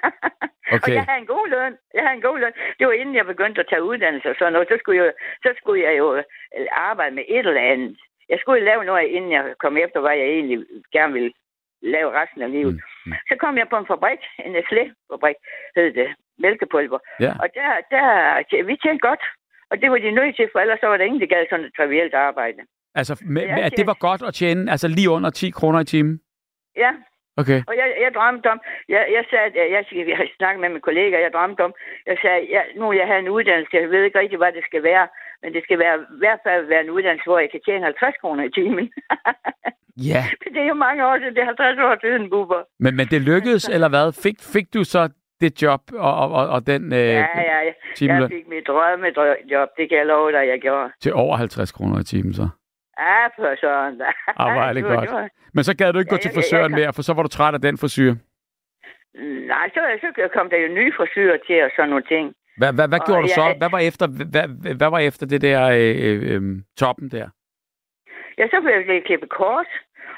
okay. 0.76 0.92
Og 0.92 0.94
jeg 0.98 1.04
havde 1.08 1.20
en 1.20 1.32
god 1.34 1.48
løn. 1.48 1.74
Jeg 1.94 2.02
havde 2.04 2.16
en 2.16 2.28
god 2.28 2.38
løn. 2.38 2.52
Det 2.78 2.86
var 2.86 2.92
inden 2.92 3.14
jeg 3.14 3.26
begyndte 3.26 3.60
at 3.60 3.68
tage 3.70 3.82
uddannelse 3.82 4.28
og 4.30 4.36
sådan 4.38 4.52
noget. 4.52 4.68
Så 4.68 4.76
skulle 4.80 5.02
jeg, 5.02 5.12
så 5.42 5.50
skulle 5.58 5.82
jeg 5.86 5.98
jo 5.98 6.06
øh, 6.16 6.66
arbejde 6.72 7.14
med 7.14 7.24
et 7.28 7.46
eller 7.46 7.70
andet. 7.72 7.96
Jeg 8.28 8.38
skulle 8.40 8.64
lave 8.64 8.84
noget, 8.84 9.08
inden 9.16 9.32
jeg 9.32 9.54
kom 9.58 9.76
efter, 9.76 10.00
hvad 10.00 10.16
jeg 10.16 10.28
egentlig 10.38 10.58
gerne 10.92 11.12
ville 11.12 11.32
lave 11.82 12.10
resten 12.20 12.42
af 12.42 12.50
livet. 12.50 12.74
Mm. 13.06 13.12
Så 13.28 13.34
kom 13.40 13.58
jeg 13.58 13.68
på 13.68 13.76
en 13.78 13.86
fabrik, 13.86 14.22
en 14.44 14.56
Nestlé-fabrik, 14.56 15.36
hed 15.76 15.92
det, 15.94 16.08
mælkepulver. 16.38 16.98
Ja. 17.20 17.32
Og 17.42 17.48
der, 17.54 17.70
der, 17.90 18.62
vi 18.64 18.76
tjente 18.76 19.08
godt. 19.08 19.22
Og 19.70 19.76
det 19.80 19.90
var 19.90 19.98
de 19.98 20.10
nødt 20.10 20.36
til, 20.36 20.48
for 20.52 20.58
ellers 20.58 20.80
så 20.80 20.86
var 20.86 20.96
der 20.96 21.04
ingen, 21.04 21.20
der 21.20 21.26
gad 21.26 21.46
sådan 21.50 21.64
et 21.64 21.72
trivielt 21.76 22.14
arbejde. 22.14 22.60
Altså, 22.94 23.14
med, 23.34 23.42
ja, 23.42 23.66
at 23.66 23.72
det 23.76 23.86
var 23.86 23.98
godt 24.08 24.22
at 24.28 24.34
tjene, 24.34 24.70
altså 24.70 24.88
lige 24.88 25.10
under 25.10 25.30
10 25.30 25.50
kroner 25.50 25.80
i 25.80 25.84
timen? 25.84 26.20
Ja. 26.76 26.92
Okay. 27.40 27.60
Og 27.68 27.74
jeg, 27.80 27.88
jeg 28.04 28.10
drømte 28.14 28.46
om, 28.54 28.60
jeg, 28.88 29.02
jeg 29.16 29.24
sagde, 29.30 29.48
jeg, 29.60 29.66
jeg, 29.74 30.08
jeg 30.08 30.16
har 30.16 30.28
snakket 30.38 30.60
med 30.60 30.68
mine 30.68 30.86
kollegaer, 30.88 31.20
jeg 31.26 31.32
drømte 31.36 31.60
om, 31.64 31.72
jeg 32.06 32.18
sagde, 32.22 32.40
jeg, 32.54 32.64
nu 32.76 32.92
jeg 32.92 33.06
har 33.06 33.16
en 33.16 33.28
uddannelse, 33.36 33.76
jeg 33.76 33.90
ved 33.90 34.02
ikke 34.04 34.18
rigtig, 34.18 34.38
hvad 34.38 34.52
det 34.52 34.64
skal 34.68 34.82
være, 34.82 35.06
men 35.42 35.54
det 35.54 35.62
skal 35.62 35.78
være, 35.78 35.96
i 36.16 36.18
hvert 36.22 36.40
fald 36.46 36.66
være 36.66 36.84
en 36.84 36.90
uddannelse, 36.90 37.26
hvor 37.30 37.38
jeg 37.38 37.50
kan 37.50 37.60
tjene 37.66 37.84
50 37.84 38.14
kroner 38.22 38.44
i 38.44 38.52
timen. 38.58 38.86
ja. 40.12 40.22
Det 40.54 40.60
er 40.62 40.68
jo 40.72 40.74
mange 40.86 41.06
år 41.08 41.16
siden, 41.18 41.34
det 41.34 41.42
er 41.42 41.52
50 41.54 41.78
år 41.88 41.96
siden, 42.04 42.30
Bubber. 42.30 42.62
Men, 42.84 42.96
men 42.96 43.06
det 43.06 43.20
lykkedes, 43.22 43.64
eller 43.74 43.88
hvad? 43.88 44.06
Fik, 44.24 44.38
fik 44.54 44.74
du 44.74 44.84
så 44.84 45.02
det 45.40 45.62
job 45.62 45.80
og, 45.94 46.14
og, 46.38 46.48
og 46.48 46.66
den 46.66 46.92
øh, 46.92 46.98
ja, 46.98 47.26
ja, 47.52 47.60
ja. 47.68 47.72
Timeløn? 47.96 48.20
Jeg 48.20 48.30
fik 48.30 48.48
mit 48.48 48.66
drømmejob, 48.66 49.68
det 49.78 49.88
kan 49.88 49.98
jeg 49.98 50.06
love 50.06 50.32
dig, 50.32 50.48
jeg 50.48 50.60
gjorde. 50.60 50.92
Til 51.00 51.12
over 51.14 51.36
50 51.36 51.72
kroner 51.72 52.00
i 52.00 52.04
timen, 52.04 52.34
så? 52.34 52.48
Ja, 52.98 53.26
for 53.26 53.56
sådan. 53.60 54.00
Ah, 54.36 54.52
hvor 54.52 54.62
er 54.62 54.72
det 54.72 54.84
godt. 54.94 55.32
Men 55.54 55.64
så 55.64 55.76
gad 55.76 55.92
du 55.92 55.98
ikke 55.98 56.12
ja, 56.12 56.16
gå 56.16 56.22
til 56.22 56.30
frisøren 56.34 56.72
mere, 56.72 56.92
for 56.92 57.02
så 57.02 57.12
var 57.14 57.22
du 57.22 57.28
træt 57.28 57.54
af 57.54 57.60
den 57.60 57.78
frisyr? 57.78 58.14
Nej, 59.52 59.70
så, 59.74 59.80
så 60.00 60.28
kom 60.34 60.50
der 60.50 60.58
jo 60.58 60.68
nye 60.68 60.92
frisyrer 60.96 61.38
til 61.46 61.62
og 61.64 61.70
sådan 61.76 61.88
nogle 61.88 62.04
ting. 62.04 62.34
Hvad, 62.56 62.72
hvad, 62.72 62.88
hvad 62.88 63.00
gjorde 63.06 63.18
og, 63.18 63.22
du 63.22 63.28
så? 63.28 63.54
Hvad 63.58 63.70
var 63.70 63.78
efter, 63.78 64.06
hvad, 64.34 64.74
hvad 64.80 64.90
var 64.90 64.98
efter 64.98 65.26
det 65.26 65.40
der 65.42 65.60
øh, 65.80 65.94
øh, 66.06 66.18
øh, 66.32 66.42
toppen 66.78 67.08
der? 67.10 67.28
Ja, 68.38 68.44
så 68.52 68.60
blev 68.60 68.94
jeg 68.94 69.02
klippet 69.06 69.30
kort, 69.30 69.66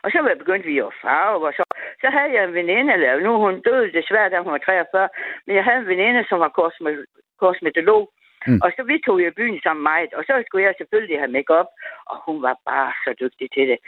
og 0.03 0.11
så 0.11 0.19
var 0.23 0.29
jeg 0.29 0.39
begyndt 0.39 0.67
vi 0.67 0.79
at 0.79 0.99
farve, 1.03 1.47
og 1.49 1.53
så, 1.59 1.65
så 2.03 2.09
havde 2.11 2.33
jeg 2.35 2.45
en 2.45 2.55
veninde, 2.55 2.93
eller 2.93 3.21
nu 3.21 3.33
hun 3.45 3.61
døde 3.61 3.93
desværre, 3.93 4.31
da 4.31 4.39
hun 4.39 4.53
var 4.53 4.59
43, 4.59 5.09
men 5.47 5.57
jeg 5.57 5.65
havde 5.65 5.79
en 5.79 5.93
veninde, 5.93 6.25
som 6.29 6.41
var 6.41 6.53
kosmetolog, 7.39 8.11
Mm. 8.47 8.61
Og 8.65 8.69
så 8.77 8.83
vi 8.83 8.97
tog 9.07 9.17
jo 9.25 9.31
byen 9.37 9.61
sammen 9.63 9.83
meget, 9.83 10.15
og 10.19 10.23
så 10.25 10.33
skulle 10.47 10.67
jeg 10.67 10.75
selvfølgelig 10.79 11.19
have 11.19 11.35
make 11.37 11.51
op, 11.61 11.71
og 12.11 12.17
hun 12.27 12.43
var 12.43 12.55
bare 12.71 12.93
så 13.05 13.11
dygtig 13.23 13.49
til 13.51 13.69
det. 13.71 13.79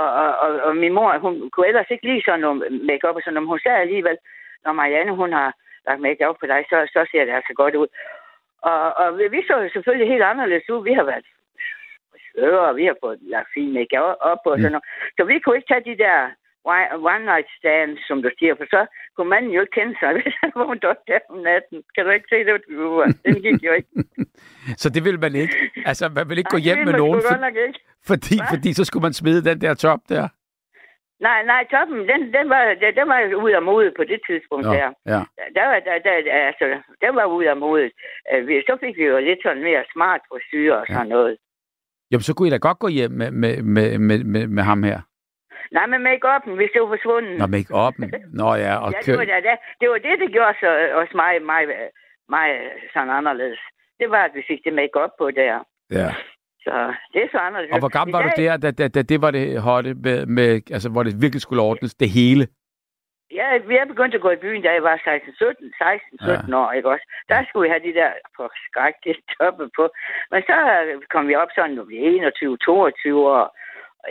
Og, 0.00 0.08
og, 0.22 0.30
og, 0.44 0.50
og 0.66 0.76
min 0.76 0.92
mor, 0.92 1.18
hun 1.18 1.50
kunne 1.50 1.68
ellers 1.68 1.90
ikke 1.90 2.06
lide 2.06 2.22
sådan 2.24 2.40
noget 2.40 2.58
make 2.90 3.08
op 3.08 3.16
og 3.16 3.22
sådan 3.22 3.34
noget, 3.34 3.48
hun 3.48 3.64
sagde 3.64 3.78
alligevel, 3.78 4.16
når 4.64 4.72
Marianne, 4.72 5.14
hun 5.20 5.32
har 5.32 5.50
lagt 5.86 6.00
make 6.00 6.28
op 6.28 6.36
på 6.40 6.46
dig, 6.46 6.64
så, 6.70 6.78
så 6.94 7.00
ser 7.10 7.24
det 7.24 7.34
altså 7.38 7.52
godt 7.54 7.74
ud. 7.74 7.88
Og, 8.62 8.96
og 8.96 9.18
vi 9.18 9.40
så 9.46 9.54
jo 9.62 9.68
selvfølgelig 9.72 10.08
helt 10.08 10.22
anderledes 10.22 10.70
ud. 10.70 10.84
Vi 10.84 10.92
har 10.92 11.04
været 11.04 11.26
frisører, 12.32 12.72
vi 12.72 12.84
har 12.84 12.96
fået 13.04 13.18
lagt 13.32 13.48
fin 13.54 13.72
make 13.72 14.02
op 14.02 14.42
og 14.50 14.54
sådan 14.58 14.66
mm. 14.66 14.72
noget. 14.72 14.86
Så 15.16 15.22
vi 15.24 15.38
kunne 15.38 15.56
ikke 15.56 15.70
tage 15.72 15.88
de 15.90 15.98
der 16.04 16.18
one 17.12 17.24
night 17.30 17.48
stand, 17.58 17.98
som 18.08 18.22
du 18.22 18.30
siger, 18.38 18.54
for 18.54 18.64
så 18.64 18.86
kunne 19.16 19.30
manden 19.30 19.50
jo 19.50 19.60
ikke 19.60 19.76
kende 19.78 19.94
sig, 20.00 20.12
hvis 20.16 20.34
han 20.42 20.50
vågnede 20.56 20.86
op 20.90 20.96
der 21.08 21.18
om 21.30 21.38
natten. 21.38 21.82
Kan 21.94 22.04
du 22.04 22.10
ikke 22.10 22.28
se 22.32 22.38
det? 22.46 22.54
Den 23.26 23.34
gik 23.46 23.62
jo 23.68 23.72
ikke. 23.72 23.90
så 24.82 24.88
det 24.94 25.04
vil 25.04 25.18
man 25.20 25.34
ikke? 25.34 25.56
Altså, 25.90 26.04
man 26.16 26.28
vil 26.28 26.38
ikke 26.38 26.54
gå 26.56 26.62
hjem 26.66 26.78
med 26.78 26.92
nogen, 26.92 27.20
for, 27.22 27.34
fordi, 28.10 28.36
fordi 28.52 28.72
så 28.72 28.84
skulle 28.84 29.02
man 29.08 29.12
smide 29.12 29.44
den 29.50 29.60
der 29.60 29.74
top 29.74 30.00
der? 30.08 30.28
Nej, 31.28 31.40
nej, 31.52 31.62
toppen, 31.70 31.98
den, 32.10 32.20
den, 32.36 32.46
var, 32.52 32.62
den, 32.80 32.90
den 32.98 33.08
var 33.08 33.20
ud 33.44 33.50
af 33.50 33.62
modet 33.62 33.92
på 33.96 34.04
det 34.04 34.20
tidspunkt 34.28 34.66
ja, 34.66 34.72
der. 34.72 34.88
Ja. 35.12 35.20
Der, 35.56 35.64
var, 35.70 35.78
der, 35.86 35.94
der, 36.06 36.14
altså, 36.50 36.64
den 37.04 37.12
var 37.18 37.26
ud 37.36 37.44
af 37.44 37.56
modet. 37.56 37.92
Øh, 38.32 38.62
så 38.68 38.76
fik 38.80 38.96
vi 38.96 39.04
jo 39.04 39.18
lidt 39.18 39.40
sådan 39.42 39.62
mere 39.62 39.84
smart 39.92 40.20
frisyr 40.28 40.74
og 40.74 40.86
sådan 40.86 41.06
ja. 41.06 41.14
noget. 41.14 41.36
Jamen, 42.12 42.22
så 42.28 42.34
kunne 42.34 42.48
I 42.48 42.50
da 42.50 42.56
godt 42.68 42.78
gå 42.78 42.88
hjem 42.88 43.10
med, 43.10 43.30
med, 43.30 43.62
med, 43.62 43.98
med, 43.98 44.18
med, 44.24 44.46
med 44.46 44.62
ham 44.62 44.82
her. 44.82 45.00
Nej, 45.76 45.86
men 45.92 46.00
make-up'en, 46.08 46.54
hvis 46.58 46.70
det 46.72 46.80
var 46.82 46.90
forsvundet. 46.96 47.34
Nå, 47.42 47.46
make-up'en. 47.56 48.08
Nå 48.40 48.48
ja, 48.66 48.72
og 48.84 48.88
ja, 48.92 48.98
det, 49.06 49.18
var 49.18 49.24
det, 49.24 49.56
det 49.80 49.86
var 49.92 49.98
det, 50.06 50.14
det 50.22 50.28
gjorde 50.36 50.54
så, 50.62 50.70
også 51.00 51.12
mig, 51.22 51.32
mig, 51.52 51.62
mig 52.34 52.46
sådan 52.92 53.10
anderledes. 53.10 53.60
Det 54.00 54.10
var, 54.10 54.22
at 54.28 54.32
vi 54.34 54.42
fik 54.50 54.60
det 54.64 54.72
make-up 54.80 55.12
på 55.18 55.30
der. 55.30 55.54
Ja. 55.90 56.08
Så 56.64 56.74
det 57.12 57.20
er 57.22 57.28
så 57.32 57.38
anderledes. 57.38 57.72
Og 57.74 57.78
hvor 57.78 57.88
gammel 57.98 58.12
var 58.12 58.22
du 58.22 58.30
der, 58.42 58.56
da, 58.56 58.70
da, 58.70 58.88
da 58.88 59.02
det 59.02 59.22
var 59.22 59.30
det 59.30 59.60
hotte, 59.60 59.94
med, 59.94 60.26
med, 60.26 60.48
altså, 60.76 60.88
hvor 60.90 61.02
det 61.02 61.22
virkelig 61.24 61.42
skulle 61.42 61.62
ordnes, 61.62 61.94
det 61.94 62.10
hele? 62.10 62.46
Ja, 63.38 63.46
vi 63.68 63.74
er 63.76 63.90
begyndt 63.92 64.14
at 64.14 64.24
gå 64.26 64.30
i 64.30 64.42
byen, 64.44 64.62
da 64.62 64.70
jeg 64.76 64.82
var 64.82 64.96
16, 65.04 65.34
17, 65.34 65.72
16, 65.78 66.18
17 66.20 66.50
ja. 66.50 66.56
år, 66.60 66.72
ikke 66.76 66.90
også? 66.94 67.06
Der 67.28 67.38
skulle 67.44 67.64
vi 67.64 67.72
have 67.74 67.86
de 67.88 67.98
der 68.00 68.10
forskrækkelige 68.36 69.22
toppe 69.34 69.66
på. 69.76 69.84
Men 70.30 70.40
så 70.48 70.56
kom 71.12 71.28
vi 71.28 71.34
op 71.42 71.50
sådan, 71.54 71.76
når 71.78 71.86
vi 71.90 71.96
er 71.96 72.10
21, 72.10 72.56
22 72.56 73.28
år, 73.36 73.44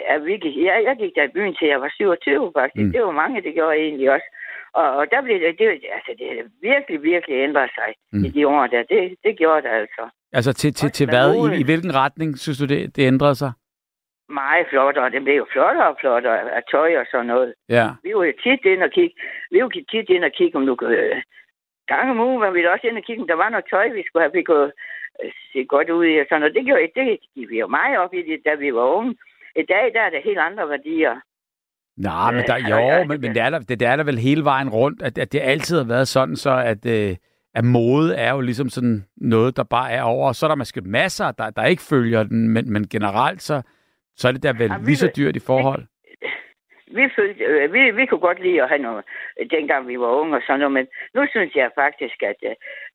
Ja, 0.08 0.18
vi 0.18 0.34
gik, 0.44 0.56
jeg, 0.70 0.84
jeg 0.88 0.96
gik 1.02 1.14
der 1.16 1.24
i 1.24 1.36
byen 1.38 1.56
til 1.56 1.68
jeg 1.68 1.82
var 1.82 1.92
27 1.96 2.52
faktisk. 2.60 2.86
Mm. 2.86 2.92
Det 2.92 3.02
var 3.08 3.12
mange, 3.22 3.42
det 3.42 3.54
gjorde 3.54 3.76
egentlig 3.86 4.12
også. 4.16 4.28
Og, 4.80 4.88
og 5.00 5.06
der 5.12 5.22
blev 5.22 5.38
det, 5.46 5.60
det, 5.60 5.68
altså 5.98 6.12
det 6.20 6.28
virkelig, 6.62 6.98
virkelig 7.12 7.36
ændret 7.48 7.70
sig 7.78 7.90
mm. 8.14 8.26
i 8.26 8.30
de 8.36 8.48
år 8.48 8.68
der. 8.68 8.84
Det, 8.84 9.02
det 9.24 9.38
gjorde 9.38 9.62
det 9.62 9.72
altså. 9.82 10.04
Altså 10.34 10.54
til, 10.54 10.74
til, 10.74 10.92
til 10.92 11.06
hvad? 11.10 11.30
I, 11.36 11.60
I 11.60 11.64
hvilken 11.64 11.96
retning 11.96 12.38
synes 12.38 12.58
du, 12.58 12.66
det, 12.66 12.96
det 12.96 13.04
ændrede 13.08 13.36
sig? 13.36 13.52
Meget 14.32 14.68
flottere. 14.70 15.10
Det 15.10 15.24
blev 15.24 15.36
jo 15.36 15.46
flottere 15.54 15.88
og 15.88 15.98
flottere 16.00 16.52
af 16.58 16.64
tøj 16.72 16.92
og 17.02 17.06
sådan 17.12 17.26
noget. 17.26 17.54
Ja. 17.70 17.88
Vi 18.04 18.10
var 18.16 18.24
jo 18.24 18.34
tit 18.44 18.66
ind 18.66 18.84
og 18.84 18.92
kigge. 18.92 19.16
Vi 19.52 19.58
var 19.64 19.70
tit 19.70 20.10
ind 20.10 20.24
og 20.24 20.32
kigge, 20.32 20.58
om 20.58 20.66
du 20.66 20.76
kunne... 20.76 20.98
Øh, 20.98 21.22
gang 21.88 22.10
om 22.12 22.20
ugen 22.20 22.42
var 22.42 22.52
vi 22.52 22.66
også 22.66 22.88
ind 22.88 22.98
og 22.98 23.04
kigge, 23.04 23.22
om 23.22 23.28
der 23.28 23.42
var 23.44 23.50
noget 23.50 23.66
tøj, 23.70 23.88
vi 23.98 24.04
skulle 24.06 24.24
have, 24.24 24.34
vi 24.40 24.44
kunne 24.44 24.72
øh, 25.24 25.32
se 25.52 25.60
godt 25.74 25.90
ud 25.90 26.06
i 26.06 26.20
og 26.22 26.26
sådan 26.30 26.42
noget. 26.42 26.56
Det 26.56 26.66
gjorde 26.66 26.82
det, 26.96 27.20
det 27.36 27.50
vi 27.50 27.60
jo 27.60 27.68
meget 27.68 27.98
op 28.04 28.14
i 28.14 28.22
det, 28.30 28.38
da 28.48 28.54
vi 28.64 28.70
var 28.74 28.88
unge. 28.98 29.16
I 29.56 29.66
dag 29.74 29.86
der 29.96 30.02
er 30.02 30.10
det 30.10 30.28
helt 30.30 30.44
andre 30.50 30.70
værdier. 30.70 31.16
Nej, 31.98 32.32
men 32.36 32.44
der, 32.50 32.58
øh, 32.58 32.70
jo, 32.72 33.04
men, 33.10 33.22
men 33.22 33.36
det, 33.36 33.42
er 33.42 33.50
der, 33.50 33.60
det, 33.60 33.80
det 33.80 33.88
er 33.88 33.96
der 33.96 34.04
vel 34.04 34.18
hele 34.18 34.44
vejen 34.44 34.70
rundt, 34.70 35.02
at, 35.02 35.18
at 35.18 35.32
det 35.34 35.42
altid 35.42 35.78
har 35.78 35.88
været 35.88 36.08
sådan, 36.08 36.36
så 36.36 36.52
at, 36.72 36.86
øh, 36.86 37.16
at 37.56 37.66
mode 37.66 38.16
er 38.16 38.34
jo 38.34 38.42
ligesom 38.42 38.70
sådan 38.70 39.06
noget, 39.18 39.58
der 39.58 39.64
bare 39.64 39.92
er 39.92 40.02
over. 40.02 40.32
Så 40.32 40.46
er 40.46 40.48
der 40.48 40.56
måske 40.56 40.82
masser, 40.82 41.32
der, 41.32 41.50
der 41.50 41.66
ikke 41.66 41.82
følger 41.82 42.24
den, 42.24 42.50
men, 42.50 42.74
men 42.74 42.88
generelt 42.88 43.42
så, 43.42 43.62
så 44.22 44.28
er 44.28 44.32
det 44.32 44.44
der 44.44 44.54
vel 44.62 44.72
lige 44.88 45.02
så 45.04 45.10
dyrt 45.18 45.36
i 45.36 45.48
forhold. 45.52 45.84
vi, 46.98 47.04
følte, 47.16 47.44
øh, 47.44 47.74
vi, 47.74 47.82
vi 48.00 48.06
kunne 48.06 48.26
godt 48.28 48.42
lide 48.46 48.64
at 48.64 48.70
have 48.70 48.82
noget, 48.88 49.04
dengang 49.56 49.88
vi 49.88 50.00
var 50.00 50.12
unge 50.22 50.36
og 50.38 50.42
sådan 50.48 50.60
noget, 50.60 50.74
men 50.78 50.86
nu 51.16 51.22
synes 51.34 51.56
jeg 51.56 51.78
faktisk, 51.84 52.18
at 52.32 52.40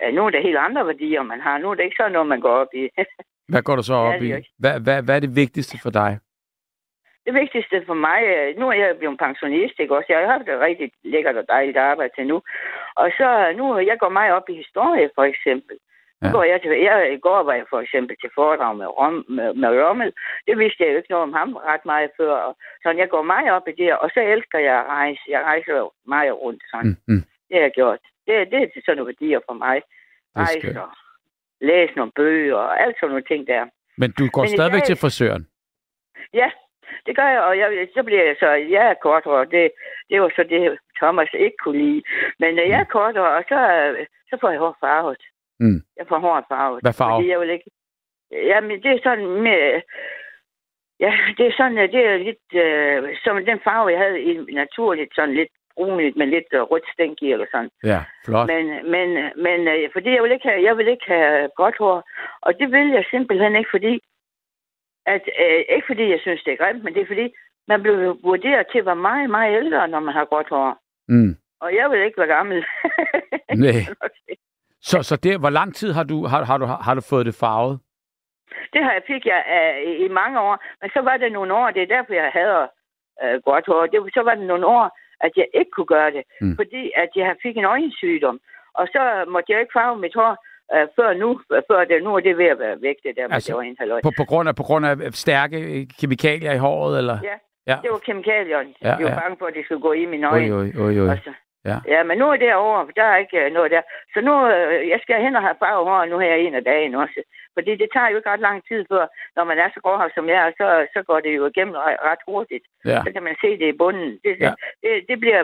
øh, 0.03 0.15
nu 0.15 0.27
er 0.27 0.31
der 0.31 0.47
helt 0.49 0.57
andre 0.67 0.87
værdier, 0.87 1.23
man 1.23 1.41
har. 1.41 1.59
Nu 1.59 1.71
er 1.71 1.75
det 1.75 1.85
ikke 1.85 2.01
sådan 2.01 2.13
noget, 2.13 2.29
man 2.29 2.41
går 2.41 2.55
op 2.63 2.73
i. 2.75 2.83
hvad 3.53 3.63
går 3.63 3.77
du 3.77 3.83
så 3.83 3.95
op 3.95 4.23
i? 4.23 4.31
Hvad, 4.59 4.81
hvad, 4.85 5.03
hvad 5.03 5.17
er 5.17 5.21
det 5.21 5.37
vigtigste 5.37 5.79
for 5.83 5.91
dig? 5.91 6.19
Det 7.27 7.35
vigtigste 7.35 7.77
for 7.87 7.95
mig, 7.95 8.21
øh, 8.35 8.59
nu 8.59 8.65
er 8.69 8.77
jeg 8.83 8.99
blevet 8.99 9.19
pensionist, 9.19 9.77
ikke 9.79 9.97
også? 9.97 10.09
Jeg 10.09 10.19
har 10.19 10.33
haft 10.33 10.49
et 10.49 10.61
rigtig 10.69 10.91
lækkert 11.05 11.37
og 11.37 11.47
dejligt 11.49 11.77
arbejde 11.77 12.13
til 12.17 12.27
nu. 12.27 12.37
Og 13.03 13.09
så 13.19 13.29
nu, 13.59 13.79
jeg 13.79 13.99
går 13.99 14.09
meget 14.09 14.33
op 14.33 14.49
i 14.49 14.57
historie, 14.63 15.11
for 15.15 15.25
eksempel. 15.33 15.77
Ja. 16.23 16.31
Går 16.31 16.45
jeg, 16.45 16.63
til, 16.63 16.71
jeg, 16.71 17.13
I 17.13 17.19
går 17.19 17.43
var 17.43 17.55
jeg 17.55 17.67
for 17.71 17.81
eksempel 17.81 18.17
til 18.21 18.31
foredrag 18.35 18.77
med, 18.77 18.87
Rom, 18.87 19.25
med, 19.29 19.55
med 19.55 19.69
Rommel. 19.83 20.13
Det 20.47 20.59
vidste 20.59 20.83
jeg 20.83 20.93
jo 20.93 20.97
ikke 20.97 21.11
noget 21.11 21.23
om 21.23 21.33
ham 21.33 21.57
ret 21.57 21.85
meget 21.85 22.11
før. 22.17 22.35
Og, 22.47 22.57
så 22.83 22.91
jeg 22.91 23.09
går 23.09 23.23
meget 23.23 23.51
op 23.57 23.69
i 23.69 23.73
det, 23.81 23.99
og 23.99 24.11
så 24.15 24.21
elsker 24.21 24.59
jeg 24.59 24.77
at 24.79 24.87
rejse. 24.87 25.23
Jeg 25.29 25.41
rejser 25.41 25.77
jo 25.77 25.91
meget 26.07 26.33
rundt 26.43 26.63
sådan. 26.71 26.97
Mm, 27.07 27.15
mm. 27.15 27.23
Det 27.49 27.55
har 27.57 27.67
jeg 27.69 27.73
gjort. 27.81 27.99
Det, 28.27 28.35
det 28.51 28.63
er 28.63 28.69
sådan 28.85 28.97
nogle 28.97 29.13
værdier 29.13 29.41
for 29.49 29.55
mig. 29.65 29.83
Rejse 30.37 30.81
og 30.83 30.91
læse 31.61 31.93
nogle 31.97 32.13
bøger 32.13 32.57
og 32.57 32.83
alt 32.83 32.97
sådan 32.97 33.11
nogle 33.11 33.25
ting 33.31 33.47
der. 33.47 33.67
Men 33.99 34.11
du 34.19 34.25
går 34.33 34.43
Men 34.43 34.49
stadigvæk 34.49 34.81
jeg, 34.81 34.87
til 34.87 34.97
frisøren? 35.03 35.47
Ja, 36.33 36.51
det 37.07 37.17
gør 37.17 37.29
jeg, 37.35 37.43
og 37.43 37.59
jeg, 37.59 37.89
så 37.95 38.03
bliver 38.03 38.25
jeg 38.25 38.37
så, 38.39 38.49
jeg 38.77 38.85
er 38.91 38.95
korthåret. 38.95 39.51
Det, 39.51 39.71
det 40.11 40.23
var 40.23 40.33
så 40.37 40.43
det, 40.43 40.79
Thomas 41.01 41.29
ikke 41.33 41.57
kunne 41.57 41.79
lide. 41.79 42.03
Men 42.39 42.57
jeg 42.57 42.81
er 42.81 42.89
mm. 42.89 42.95
korthåret, 42.97 43.35
og 43.39 43.45
så, 43.49 43.59
så 44.31 44.39
får 44.41 44.51
jeg 44.51 44.59
hår 44.59 44.77
farvet. 44.81 45.23
Mm. 45.61 45.81
Jeg 45.97 46.07
får 46.09 46.19
håret 46.19 46.45
farvet. 46.49 46.81
Hvad 46.83 46.93
farve? 46.93 47.19
Fordi 47.19 47.31
jeg 47.31 47.41
vil 47.41 47.51
ikke... 47.51 47.71
Jamen, 48.31 48.83
det 48.83 48.91
er 48.91 49.01
sådan 49.03 49.27
med... 49.27 49.83
Ja, 51.01 51.13
det 51.39 51.47
er 51.47 51.55
sådan, 51.57 51.77
det 51.77 52.03
er 52.07 52.17
lidt... 52.17 52.47
Øh, 52.65 53.17
som 53.25 53.45
den 53.45 53.61
farve, 53.65 53.91
jeg 53.93 53.99
havde 53.99 54.21
i 54.23 54.55
naturligt, 54.55 55.15
sådan 55.15 55.35
lidt 55.35 55.53
brunligt, 55.75 56.17
med 56.17 56.27
lidt 56.27 56.51
øh, 56.53 56.61
rødt 56.61 56.89
stænk 56.95 57.23
i, 57.23 57.33
eller 57.33 57.47
sådan. 57.51 57.71
Ja, 57.85 58.01
flot. 58.25 58.47
Men, 58.53 58.65
men, 58.95 59.09
men 59.47 59.69
øh, 59.69 59.91
fordi 59.93 60.11
jeg 60.15 60.23
vil, 60.23 60.33
ikke 60.33 60.49
have, 60.49 60.63
jeg 60.63 60.77
vil 60.77 60.89
ikke 60.89 61.07
have 61.07 61.49
godt 61.57 61.77
hår, 61.79 62.09
og 62.43 62.59
det 62.59 62.73
vil 62.73 62.89
jeg 62.89 63.05
simpelthen 63.11 63.57
ikke, 63.57 63.71
fordi... 63.71 64.01
At, 65.07 65.23
øh, 65.43 65.65
ikke 65.77 65.87
fordi 65.87 66.11
jeg 66.11 66.21
synes, 66.21 66.43
det 66.43 66.53
er 66.53 66.63
grimt, 66.63 66.85
men 66.85 66.95
det 66.95 67.03
er 67.03 67.07
fordi, 67.07 67.27
man 67.69 67.83
bliver 67.83 68.17
vurderet 68.23 68.67
til 68.73 68.79
at 68.79 68.87
være 68.87 68.97
meget, 68.97 69.31
meget 69.31 69.57
ældre, 69.57 69.89
når 69.89 70.01
man 70.01 70.15
har 70.15 70.25
godt 70.25 70.49
hår. 70.49 70.79
Mm. 71.09 71.37
Og 71.61 71.75
jeg 71.75 71.91
vil 71.91 72.01
ikke 72.05 72.19
være 72.19 72.35
gammel. 72.37 72.65
Nej. 73.55 73.73
Så, 74.91 75.03
så 75.03 75.17
det, 75.17 75.41
hvor 75.41 75.51
lang 75.51 75.75
tid 75.75 75.93
har 75.93 76.05
du, 76.05 76.27
har, 76.27 76.45
har, 76.45 76.59
du, 76.59 76.67
har 76.87 76.95
du 76.95 77.03
fået 77.11 77.27
det 77.27 77.35
farvet? 77.35 77.79
Det 78.73 78.81
har 78.85 78.93
jeg 78.93 79.03
fik 79.07 79.27
jeg 79.27 79.43
uh, 79.57 79.91
i, 79.91 79.93
i 80.05 80.09
mange 80.09 80.41
år, 80.41 80.57
men 80.81 80.91
så 80.91 81.01
var 81.09 81.17
det 81.17 81.33
nogle 81.33 81.55
år, 81.55 81.71
det 81.71 81.83
er 81.83 81.95
derfor, 81.97 82.13
jeg 82.15 82.31
havde 82.41 82.63
uh, 83.23 83.37
godt 83.49 83.67
hår. 83.67 83.87
Det, 83.87 83.99
så 84.15 84.23
var 84.23 84.35
det 84.35 84.47
nogle 84.47 84.67
år, 84.67 84.87
at 85.21 85.33
jeg 85.37 85.47
ikke 85.55 85.71
kunne 85.77 85.93
gøre 85.97 86.11
det, 86.17 86.23
mm. 86.41 86.57
fordi 86.57 86.83
at 87.03 87.11
jeg 87.17 87.37
fik 87.43 87.57
en 87.57 87.65
øjensygdom. 87.65 88.41
Og 88.75 88.87
så 88.95 89.25
måtte 89.29 89.53
jeg 89.53 89.61
ikke 89.61 89.77
farve 89.79 89.99
mit 90.05 90.15
hår, 90.15 90.33
uh, 90.75 90.87
før 90.97 91.15
nu, 91.23 91.29
før 91.71 91.85
det, 91.85 92.03
nu 92.03 92.11
er 92.17 92.21
det 92.21 92.39
ved 92.39 92.49
at 92.55 92.59
være 92.59 92.77
væk, 92.81 92.97
det 93.05 93.17
der 93.17 93.29
altså, 93.31 93.61
med 93.61 93.87
det 93.93 94.03
på, 94.03 94.13
på, 94.21 94.25
grund 94.31 94.49
af, 94.49 94.55
på 94.57 94.63
grund 94.69 94.87
af 94.87 94.97
stærke 95.13 95.87
kemikalier 96.01 96.53
i 96.53 96.63
håret, 96.67 96.99
eller? 96.99 97.19
Ja, 97.31 97.37
ja. 97.71 97.77
det 97.83 97.91
var 97.91 97.99
kemikalier. 97.99 98.59
Ja, 98.59 98.95
jeg 98.99 99.05
var 99.05 99.15
ja. 99.15 99.21
bange 99.21 99.37
for, 99.39 99.47
at 99.47 99.55
det 99.55 99.65
skulle 99.65 99.83
gå 99.89 99.93
i 99.93 100.05
min 100.07 100.25
øjne. 100.25 100.55
Oj, 100.55 100.61
oj, 100.61 100.87
oj, 100.87 101.01
oj. 101.01 101.09
Og 101.11 101.19
så, 101.25 101.33
Ja. 101.71 101.79
ja, 101.95 102.01
men 102.09 102.19
nu 102.19 102.27
er 102.31 102.37
det 102.37 102.55
over. 102.55 102.79
Der 103.01 103.07
er 103.13 103.17
ikke 103.17 103.39
øh, 103.45 103.53
noget 103.57 103.71
der. 103.71 103.83
Så 104.15 104.19
nu, 104.29 104.35
øh, 104.53 104.89
jeg 104.93 104.99
skal 105.03 105.23
hen 105.25 105.37
og 105.37 105.43
have 105.43 105.61
farve 105.63 105.85
hår 105.89 106.05
nu 106.05 106.19
her 106.19 106.35
en 106.35 106.55
af 106.55 106.65
dagen 106.65 106.95
også. 106.95 107.21
Fordi 107.55 107.71
det 107.83 107.89
tager 107.95 108.11
jo 108.11 108.17
ikke 108.17 108.31
ret 108.31 108.47
lang 108.49 108.59
tid 108.69 108.81
før, 108.91 109.07
når 109.37 109.45
man 109.51 109.59
er 109.59 109.69
så 109.75 109.81
gråhåret 109.85 110.13
som 110.15 110.29
jeg 110.29 110.41
er, 110.47 110.51
så, 110.61 110.69
så 110.95 111.01
går 111.09 111.21
det 111.21 111.33
jo 111.37 111.47
igennem 111.47 111.75
ret 112.11 112.23
hurtigt. 112.29 112.65
Ja. 112.85 113.01
Så 113.05 113.11
kan 113.15 113.23
man 113.23 113.37
se 113.41 113.51
det 113.61 113.69
i 113.75 113.79
bunden. 113.83 114.11
Det, 114.25 114.33
ja. 114.41 114.53
det, 114.83 114.93
det 115.09 115.17
bliver 115.21 115.43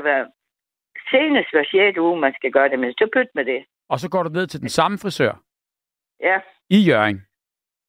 senest 1.11 1.51
hver 1.53 1.65
6. 1.71 1.99
uge, 1.99 2.21
man 2.21 2.35
skal 2.39 2.51
gøre 2.53 2.69
det, 2.69 2.79
men 2.79 2.93
så 2.93 3.09
pyt 3.15 3.31
med 3.35 3.45
det. 3.45 3.61
Og 3.89 3.99
så 4.01 4.09
går 4.11 4.23
du 4.23 4.29
ned 4.29 4.47
til 4.47 4.61
den 4.61 4.69
samme 4.69 4.99
frisør? 4.99 5.33
Ja. 6.21 6.37
I 6.71 6.79
Jørgen? 6.89 7.27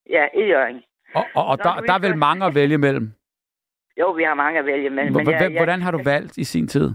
Ja, 0.10 0.28
i 0.34 0.44
Jørgen. 0.52 0.84
Og, 1.16 1.26
og, 1.36 1.46
og 1.46 1.58
Nå, 1.58 1.64
der, 1.64 1.82
der 1.82 1.94
er 1.94 2.00
vel 2.00 2.18
mange 2.18 2.46
at 2.46 2.56
vælge 2.56 2.78
mellem? 2.78 3.14
Jo, 4.00 4.12
vi 4.12 4.24
har 4.24 4.34
mange 4.34 4.60
at 4.60 4.66
vælge 4.66 4.90
mellem. 4.90 5.14
Men 5.14 5.30
jeg, 5.30 5.52
Hvordan 5.58 5.82
har 5.82 5.92
du 5.92 6.04
valgt 6.04 6.38
i 6.38 6.44
sin 6.44 6.68
tid? 6.68 6.92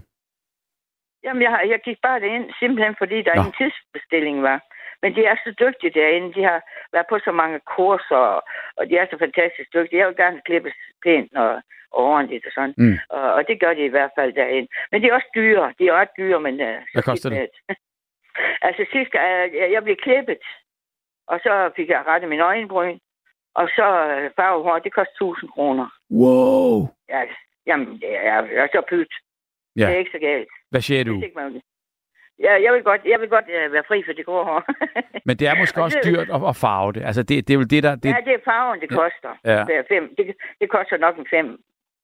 Jamen, 1.25 1.43
jeg, 1.43 1.53
jeg 1.69 1.81
gik 1.85 1.99
bare 2.03 2.27
ind, 2.35 2.45
simpelthen 2.59 2.95
fordi 2.99 3.23
der 3.23 3.35
Nå. 3.35 3.43
en 3.43 3.53
tidsbestilling 3.59 4.43
var. 4.43 4.59
Men 5.03 5.15
de 5.17 5.25
er 5.25 5.37
så 5.45 5.51
dygtige 5.65 5.97
derinde. 6.01 6.35
De 6.35 6.43
har 6.43 6.61
været 6.93 7.07
på 7.11 7.19
så 7.19 7.33
mange 7.33 7.61
kurser, 7.77 8.25
og 8.79 8.83
de 8.89 8.97
er 8.97 9.07
så 9.11 9.17
fantastisk 9.19 9.69
dygtige. 9.75 9.99
Jeg 9.99 10.09
vil 10.09 10.17
gerne 10.17 10.41
klippes 10.45 10.75
pænt 11.05 11.33
og, 11.37 11.63
og 11.93 12.05
ordentligt 12.13 12.47
og 12.47 12.53
sådan. 12.55 12.75
Mm. 12.79 12.99
Og, 13.09 13.33
og 13.33 13.49
det 13.49 13.61
gør 13.61 13.75
de 13.75 13.85
i 13.85 13.95
hvert 13.95 14.11
fald 14.19 14.33
derinde. 14.33 14.69
Men 14.91 15.03
de 15.03 15.09
er 15.09 15.15
også 15.15 15.31
dyre. 15.35 15.75
De 15.79 15.89
er 15.89 15.93
også 15.93 16.13
dyre, 16.19 16.41
men... 16.41 16.55
Uh, 16.55 16.79
Hvad 16.95 17.03
koster 17.03 17.31
det? 17.31 17.51
altså 18.67 18.83
sidst, 18.93 19.13
uh, 19.15 19.57
jeg, 19.61 19.69
jeg 19.73 19.83
blev 19.85 19.97
klippet, 19.97 20.45
og 21.27 21.41
så 21.43 21.71
fik 21.77 21.89
jeg 21.89 22.07
rettet 22.07 22.29
min 22.31 22.41
øjenbryn, 22.41 22.99
og 23.55 23.69
så 23.77 23.87
uh, 24.07 24.31
farvehår, 24.37 24.79
det 24.79 24.93
koster 24.93 25.15
1000 25.15 25.51
kroner. 25.51 25.87
Wow! 26.11 26.89
Ja, 27.09 27.23
jamen, 27.67 28.01
det 28.01 28.17
er, 28.17 28.43
jeg 28.57 28.65
er 28.65 28.69
så 28.73 28.83
pyt. 28.91 29.13
Ja. 29.79 29.87
Det 29.87 29.95
er 29.95 29.99
ikke 29.99 30.17
så 30.17 30.19
galt. 30.19 30.49
Hvad 30.71 30.81
siger 30.81 31.05
du? 31.05 31.15
Ja, 32.47 32.53
jeg 32.65 32.73
vil 32.75 32.83
godt, 32.91 33.01
jeg 33.13 33.21
vil 33.21 33.29
godt 33.29 33.45
uh, 33.57 33.73
være 33.75 33.85
fri 33.89 34.03
for 34.07 34.13
det 34.13 34.25
grå 34.27 34.45
hår. 34.45 34.63
Men 35.27 35.35
det 35.39 35.47
er 35.49 35.55
måske 35.63 35.83
også 35.83 35.99
dyrt 36.09 36.29
at, 36.37 36.41
at 36.51 36.57
farve 36.65 36.93
det. 36.93 37.03
Altså, 37.09 37.23
det, 37.29 37.49
det 37.49 37.53
er 37.55 37.59
jo 37.63 37.67
det, 37.75 37.83
der... 37.83 37.95
Det... 38.03 38.09
Ja, 38.15 38.21
det 38.29 38.35
er 38.39 38.43
farven, 38.51 38.81
det 38.81 38.91
koster. 39.01 39.33
Ja. 39.53 39.61
Det, 39.69 39.75
fem, 39.93 40.05
det, 40.19 40.25
det 40.61 40.69
koster 40.77 40.97
nok 41.07 41.15
en 41.19 41.27
fem, 41.35 41.47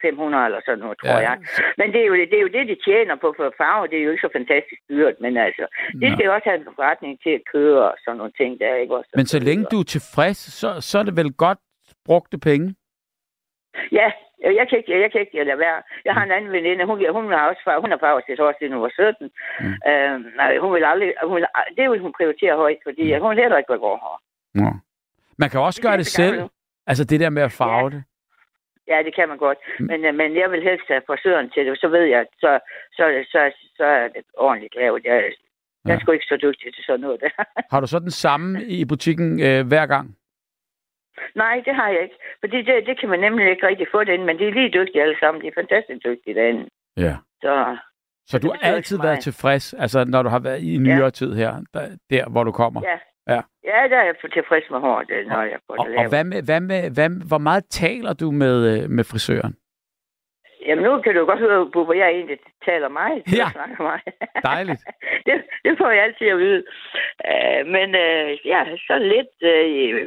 500 0.03 0.45
eller 0.49 0.61
sådan 0.67 0.83
noget, 0.85 0.97
tror 0.99 1.19
ja. 1.19 1.29
jeg. 1.29 1.37
Men 1.79 1.87
det 1.93 2.01
er, 2.03 2.07
jo, 2.11 2.15
det 2.31 2.37
er 2.41 2.45
jo 2.47 2.53
det, 2.57 2.65
de 2.73 2.77
tjener 2.87 3.17
på 3.25 3.29
for 3.39 3.55
farve. 3.63 3.89
Det 3.91 3.99
er 3.99 4.05
jo 4.07 4.11
ikke 4.11 4.27
så 4.27 4.33
fantastisk 4.39 4.81
dyrt, 4.93 5.17
men 5.25 5.33
altså, 5.37 5.65
det 6.01 6.09
skal 6.13 6.25
jo 6.27 6.35
også 6.37 6.49
have 6.51 6.61
en 6.61 6.77
forretning 6.79 7.13
til 7.25 7.33
at 7.39 7.45
køre 7.55 7.83
og 7.93 7.97
sådan 8.05 8.19
nogle 8.21 8.35
ting 8.41 8.51
der, 8.61 8.75
ikke 8.83 8.95
også? 8.99 9.11
Men 9.21 9.27
så 9.27 9.39
længe 9.49 9.65
du 9.73 9.79
er 9.85 9.89
tilfreds, 9.97 10.41
så, 10.61 10.69
så 10.89 10.95
er 11.01 11.05
det 11.09 11.17
vel 11.21 11.33
godt 11.45 11.61
brugte 12.07 12.39
penge? 12.39 12.75
Ja, 13.93 14.09
jeg 14.43 14.67
kan 14.69 14.79
ikke, 14.79 15.01
jeg 15.01 15.13
kan 15.13 15.21
ikke 15.21 15.45
lade 15.45 15.59
være. 15.59 15.83
Jeg 16.05 16.15
har 16.15 16.25
en 16.25 16.31
anden 16.37 16.53
veninde, 16.53 16.85
hun, 16.85 16.97
hun 17.13 17.33
har 17.33 17.49
også 17.49 17.63
far, 17.65 17.81
hun 17.81 17.91
har 17.91 17.99
farvet 17.99 18.25
til 18.27 18.41
år 18.41 18.55
siden 18.59 18.73
hun 18.73 18.83
var 18.83 18.93
17. 18.95 19.31
Mm. 19.61 19.67
Øh, 19.91 20.37
nej, 20.37 20.59
hun 20.59 20.75
vil 20.75 20.85
aldrig, 20.85 21.13
hun 21.25 21.37
vil, 21.37 21.47
det 21.77 21.91
vil 21.91 22.01
hun 22.01 22.13
prioritere 22.19 22.57
højt, 22.57 22.81
fordi 22.87 23.05
mm. 23.15 23.23
hun 23.23 23.39
heller 23.43 23.59
ikke 23.59 23.73
vil 23.73 23.85
gå 23.87 23.93
her. 24.05 24.17
Ja. 24.63 24.73
Man 25.39 25.51
kan 25.51 25.61
også 25.61 25.79
det 25.79 25.87
gøre 25.87 25.97
det 25.97 26.07
selv. 26.07 26.49
Altså 26.87 27.05
det 27.05 27.21
der 27.21 27.31
med 27.31 27.43
at 27.43 27.53
farve 27.53 27.89
ja. 27.89 27.97
det. 27.97 28.03
Ja, 28.89 28.99
det 29.07 29.15
kan 29.15 29.29
man 29.29 29.39
godt. 29.39 29.59
Mm. 29.79 29.87
Men, 29.87 30.05
øh, 30.05 30.15
men 30.15 30.37
jeg 30.37 30.51
vil 30.51 30.63
helst 30.63 30.87
have 30.89 31.03
frisøren 31.07 31.51
til 31.51 31.67
det, 31.67 31.81
så 31.81 31.89
ved 31.89 32.05
jeg, 32.15 32.27
så, 32.41 32.59
så, 32.97 33.25
så, 33.33 33.41
så 33.77 33.85
er 33.85 34.09
det 34.09 34.23
ordentligt 34.37 34.75
lavet. 34.75 35.05
Jeg, 35.05 35.33
jeg 35.85 35.95
er 35.95 35.99
sgu 36.01 36.13
ikke 36.13 36.33
så 36.33 36.37
dygtig 36.37 36.75
til 36.75 36.85
sådan 36.85 37.01
noget 37.01 37.21
der. 37.21 37.45
har 37.73 37.81
du 37.81 37.87
så 37.87 37.99
den 37.99 38.11
samme 38.11 38.65
i 38.65 38.85
butikken 38.85 39.41
øh, 39.41 39.67
hver 39.67 39.87
gang? 39.87 40.17
Nej, 41.35 41.63
det 41.67 41.75
har 41.75 41.89
jeg 41.89 42.03
ikke. 42.03 42.19
Fordi 42.41 42.63
det, 42.63 42.87
det 42.87 43.01
kan 43.01 43.09
man 43.09 43.21
nemlig 43.21 43.51
ikke 43.51 43.67
rigtig 43.67 43.87
få 43.93 44.05
den, 44.05 44.27
men 44.27 44.39
de 44.39 44.45
er 44.49 44.53
lige 44.53 44.71
dygtige 44.79 45.03
alle 45.03 45.17
sammen. 45.21 45.43
De 45.43 45.47
er 45.47 45.53
fantastisk 45.55 46.05
dygtige 46.05 46.35
derinde. 46.35 46.69
Ja. 46.97 47.17
Så, 47.43 47.77
så 48.27 48.39
du 48.39 48.49
har 48.49 48.73
altid 48.73 48.99
været 49.03 49.21
tilfreds, 49.21 49.75
altså 49.75 50.05
når 50.05 50.23
du 50.23 50.29
har 50.29 50.39
været 50.39 50.63
i 50.63 50.77
nyere 50.79 51.05
ja. 51.05 51.11
tid 51.11 51.35
her, 51.35 51.53
der, 51.75 51.85
der 52.11 52.31
hvor 52.31 52.45
du 52.45 52.53
kommer? 52.53 52.81
Ja. 52.85 52.99
Ja, 53.29 53.41
ja 53.65 53.89
der 53.91 53.97
er 53.97 54.05
jeg 54.05 54.15
tilfrids 54.33 54.71
med 54.71 54.81
håret, 54.81 55.27
når 55.27 55.43
jeg 55.43 55.59
får 55.67 55.75
det 55.75 55.81
og, 55.81 55.91
lavet. 55.91 56.05
Og 56.05 56.09
hvad 56.09 56.25
med, 56.25 56.43
hvad 56.43 56.61
med, 56.61 56.91
hvad, 56.95 57.29
hvor 57.29 57.39
meget 57.39 57.65
taler 57.71 58.13
du 58.13 58.31
med, 58.31 58.57
øh, 58.73 58.91
med 58.91 59.05
frisøren? 59.05 59.55
Jamen 60.67 60.85
nu 60.85 61.01
kan 61.03 61.15
du 61.15 61.25
godt 61.25 61.39
høre, 61.39 61.65
hvor 61.65 61.93
jeg 61.93 62.09
egentlig 62.09 62.39
taler 62.65 62.89
mig. 62.89 63.11
Ja, 63.39 63.47
snakker 63.53 63.83
mig. 63.83 64.01
dejligt. 64.53 64.83
det, 65.27 65.35
det 65.65 65.79
får 65.79 65.91
jeg 65.91 66.05
altid 66.05 66.27
at 66.27 66.39
vide. 66.39 66.63
Uh, 67.31 67.61
men 67.75 67.89
uh, 68.05 68.47
ja, 68.53 68.61
så 68.87 68.95
lidt... 68.99 69.35
Uh, 69.53 70.01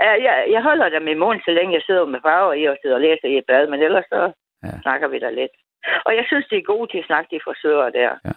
jeg, 0.00 0.46
jeg 0.50 0.62
holder 0.62 0.88
der 0.88 1.00
med 1.00 1.14
mund, 1.14 1.40
så 1.44 1.50
længe 1.50 1.74
jeg 1.74 1.82
sidder 1.86 2.04
med 2.04 2.20
farver 2.26 2.52
i 2.52 2.64
og 2.64 2.76
sidder 2.82 2.96
og 2.96 3.02
læser 3.02 3.28
i 3.28 3.38
et 3.38 3.44
bad, 3.48 3.66
men 3.68 3.80
ellers 3.82 4.04
så 4.04 4.32
ja. 4.64 4.80
snakker 4.82 5.08
vi 5.08 5.18
der 5.18 5.30
lidt. 5.30 5.54
Og 6.06 6.16
jeg 6.16 6.24
synes, 6.26 6.46
det 6.50 6.58
er 6.58 6.72
gode 6.72 6.90
til 6.92 6.98
at 6.98 7.04
snakke 7.06 7.28
de 7.36 7.40
frisører 7.44 7.90
der. 7.90 8.12
Ja. 8.24 8.34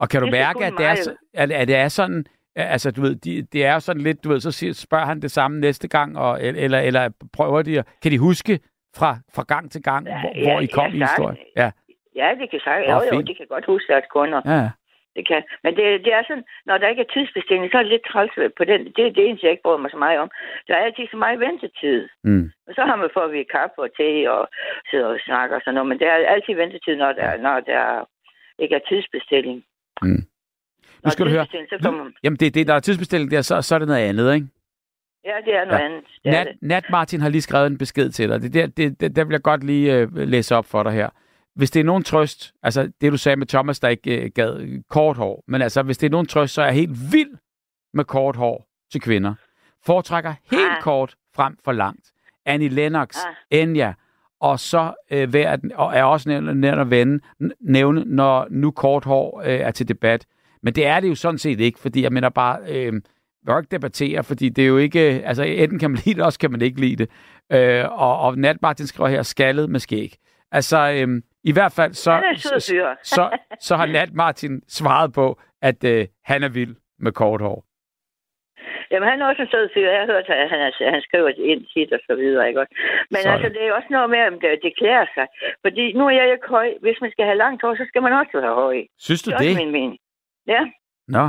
Og 0.00 0.08
kan 0.08 0.20
du 0.20 0.26
det 0.26 0.32
mærke, 0.32 0.64
at 0.64 0.72
det, 0.78 0.86
er, 0.86 0.96
at, 1.34 1.52
at 1.52 1.68
det 1.68 1.76
er 1.76 1.88
sådan, 1.88 2.24
altså 2.56 2.90
du 2.90 3.00
ved, 3.00 3.14
de, 3.14 3.42
det 3.42 3.64
er 3.64 3.78
sådan 3.78 4.02
lidt, 4.02 4.24
du 4.24 4.28
ved, 4.28 4.40
så 4.40 4.74
spørger 4.74 5.06
han 5.06 5.22
det 5.22 5.30
samme 5.30 5.60
næste 5.60 5.88
gang, 5.88 6.18
og, 6.18 6.42
eller, 6.42 6.78
eller 6.78 7.10
prøver 7.36 7.62
de, 7.62 7.84
kan 8.02 8.12
de 8.12 8.18
huske 8.18 8.60
fra, 8.96 9.16
fra 9.34 9.44
gang 9.48 9.72
til 9.72 9.82
gang, 9.82 10.06
ja, 10.06 10.20
hvor, 10.20 10.32
ja, 10.36 10.52
hvor 10.52 10.60
I 10.60 10.66
kom 10.66 10.90
ja, 10.90 10.96
i 10.96 10.98
historien? 10.98 11.38
Ja. 11.56 11.70
ja, 12.16 12.28
det 12.40 12.50
kan 12.50 12.60
sagt. 12.60 12.80
Jo, 12.90 13.16
jo, 13.16 13.20
de 13.20 13.34
kan 13.34 13.46
godt 13.48 13.66
huske 13.66 13.92
deres 13.92 14.04
kunder. 14.10 14.40
Ja. 14.44 14.70
Det 15.16 15.22
kan. 15.30 15.42
Men 15.64 15.72
det, 15.76 15.84
det 16.04 16.12
er 16.18 16.22
sådan, 16.28 16.46
når 16.68 16.78
der 16.78 16.88
ikke 16.88 17.04
er 17.06 17.12
tidsbestilling, 17.14 17.70
så 17.70 17.76
er 17.78 17.82
det 17.82 17.92
lidt 17.94 18.06
træls 18.12 18.34
på 18.58 18.64
den. 18.70 18.80
Det 18.96 19.02
er 19.06 19.12
det 19.16 19.24
eneste, 19.28 19.44
jeg 19.46 19.52
ikke 19.52 19.66
bruger 19.66 19.82
mig 19.82 19.90
så 19.90 20.00
meget 20.06 20.18
om. 20.24 20.30
Der 20.66 20.74
er 20.74 20.84
altid 20.84 21.06
så 21.10 21.16
meget 21.24 21.40
ventetid. 21.40 22.00
Mm. 22.24 22.46
Og 22.66 22.72
så 22.76 22.82
har 22.88 22.96
man 22.96 23.10
at 23.24 23.32
vi 23.32 23.52
kaffe 23.56 23.78
og 23.86 23.90
te 23.98 24.10
og 24.36 24.48
sidder 24.90 25.08
og 25.16 25.20
snakker 25.26 25.56
og 25.56 25.62
sådan 25.62 25.74
noget. 25.74 25.88
Men 25.88 25.98
det 25.98 26.06
er 26.06 26.16
altid 26.34 26.54
ventetid, 26.54 26.96
når 26.96 27.12
der, 27.12 27.36
når 27.46 27.60
der 27.60 27.84
ikke 28.58 28.74
er 28.74 28.84
tidsbestilling. 28.88 29.58
Mm. 30.02 30.22
Nu 31.04 31.10
skal 31.10 31.26
du 31.26 31.30
høre. 31.30 31.46
Så 31.46 31.78
kommer... 31.82 32.10
Jamen, 32.24 32.36
det, 32.40 32.54
det, 32.54 32.66
der 32.68 32.74
er 32.74 32.80
tidsbestilling 32.80 33.30
der, 33.30 33.42
så, 33.42 33.62
så 33.62 33.74
er 33.74 33.78
det 33.78 33.88
noget 33.88 34.08
andet, 34.08 34.34
ikke? 34.34 34.46
Ja, 35.24 35.36
det 35.46 35.54
er 35.54 35.64
noget 35.64 35.78
ja. 35.78 35.84
andet. 35.84 36.04
Det 36.24 36.32
Nat. 36.32 36.48
Nat 36.62 36.84
Martin 36.90 37.20
har 37.20 37.28
lige 37.28 37.42
skrevet 37.42 37.66
en 37.66 37.78
besked 37.78 38.10
til 38.10 38.28
dig. 38.28 38.42
Det, 38.42 38.54
der, 38.54 38.66
det, 38.66 39.00
det, 39.00 39.16
der 39.16 39.24
vil 39.24 39.32
jeg 39.32 39.42
godt 39.42 39.64
lige 39.64 40.02
uh, 40.02 40.16
læse 40.16 40.56
op 40.56 40.66
for 40.66 40.82
dig 40.82 40.92
her. 40.92 41.08
Hvis 41.56 41.70
det 41.70 41.80
er 41.80 41.84
nogen 41.84 42.02
trøst, 42.02 42.54
altså 42.62 42.90
det 43.00 43.12
du 43.12 43.16
sagde 43.16 43.36
med 43.36 43.46
Thomas, 43.46 43.80
der 43.80 43.88
ikke 43.88 44.22
øh, 44.22 44.30
gad 44.34 44.82
kort 44.88 45.16
hår, 45.16 45.44
men 45.48 45.62
altså 45.62 45.82
hvis 45.82 45.98
det 45.98 46.06
er 46.06 46.10
nogen 46.10 46.26
trøst, 46.26 46.54
så 46.54 46.62
er 46.62 46.66
jeg 46.66 46.74
helt 46.74 47.12
vild 47.12 47.36
med 47.94 48.04
kort 48.04 48.36
hår 48.36 48.66
til 48.92 49.00
kvinder. 49.00 49.34
Foretrækker 49.86 50.34
helt 50.50 50.76
ah. 50.76 50.82
kort 50.82 51.16
frem 51.34 51.56
for 51.64 51.72
langt. 51.72 52.12
Annie 52.46 52.68
Lennox, 52.68 53.16
ah. 53.16 53.60
Enya, 53.60 53.92
og 54.40 54.60
så 54.60 54.94
øh, 55.10 55.32
værd, 55.32 55.60
og 55.74 55.96
er 55.96 56.04
også 56.04 56.28
nævnt 56.28 56.80
at 56.80 56.90
vende, 56.90 57.20
nævne, 57.60 58.04
når 58.06 58.46
nu 58.50 58.70
kort 58.70 59.04
hår 59.04 59.42
øh, 59.46 59.60
er 59.60 59.70
til 59.70 59.88
debat. 59.88 60.26
Men 60.62 60.74
det 60.74 60.86
er 60.86 61.00
det 61.00 61.08
jo 61.08 61.14
sådan 61.14 61.38
set 61.38 61.60
ikke, 61.60 61.78
fordi 61.78 62.02
jeg 62.02 62.12
mener 62.12 62.28
bare, 62.28 62.58
øh, 62.68 62.92
vil 63.46 63.54
ikke 63.58 63.70
debattere, 63.70 64.24
fordi 64.24 64.48
det 64.48 64.64
er 64.64 64.68
jo 64.68 64.76
ikke, 64.76 65.00
altså 65.00 65.42
enten 65.42 65.78
kan 65.78 65.90
man 65.90 66.00
lide 66.04 66.14
det, 66.14 66.24
også 66.24 66.38
kan 66.38 66.50
man 66.50 66.62
ikke 66.62 66.80
lide 66.80 66.96
det. 66.96 67.10
Øh, 67.52 67.84
og, 67.90 68.18
og 68.18 68.38
Nat 68.38 68.62
Martin 68.62 68.86
skriver 68.86 69.08
her, 69.08 69.22
skaldet 69.22 69.70
med 69.70 69.80
skæg. 69.80 70.16
Altså, 70.52 70.90
øh, 70.90 71.22
i 71.50 71.52
hvert 71.56 71.72
fald 71.78 71.92
så, 71.94 72.12
så, 72.36 72.96
så, 73.02 73.38
så 73.60 73.72
har 73.76 73.86
Nat 73.86 74.12
Martin 74.14 74.62
svaret 74.68 75.10
på, 75.12 75.26
at 75.62 75.84
øh, 75.84 76.06
han 76.24 76.42
er 76.42 76.48
vild 76.48 76.74
med 76.98 77.12
kort 77.12 77.40
hår. 77.40 77.58
Jamen, 78.90 79.08
han 79.10 79.20
er 79.20 79.26
også 79.30 79.42
en 79.42 79.52
sød 79.54 79.68
fyr. 79.74 79.88
Jeg 79.90 80.00
har 80.00 80.12
hørt, 80.12 80.28
at 80.28 80.48
han, 80.52 80.60
han 80.94 81.02
skriver 81.08 81.28
ind 81.52 81.62
tit 81.72 81.92
og 81.96 82.00
så 82.08 82.14
videre, 82.22 82.48
ikke 82.48 82.60
også? 82.60 82.74
Men 83.10 83.20
Sådan. 83.20 83.32
altså, 83.34 83.48
det 83.54 83.62
er 83.66 83.72
også 83.78 83.90
noget 83.96 84.10
med, 84.14 84.22
om 84.30 84.36
det, 84.42 84.50
det 84.66 84.72
klæder 84.80 85.06
sig. 85.16 85.26
Fordi 85.64 85.84
nu 85.98 86.02
er 86.10 86.14
jeg 86.20 86.26
ikke 86.32 86.48
høj. 86.56 86.68
Hvis 86.84 86.98
man 87.02 87.10
skal 87.14 87.24
have 87.30 87.38
langt 87.44 87.62
hår, 87.62 87.74
så 87.80 87.84
skal 87.88 88.02
man 88.02 88.12
også 88.20 88.34
have 88.46 88.54
høj. 88.64 88.76
Synes 89.06 89.22
du 89.22 89.30
det? 89.30 89.38
Det 89.40 89.52
er 89.52 89.62
min 89.64 89.72
mening. 89.78 89.98
Ja. 90.54 90.62
Nå. 91.16 91.24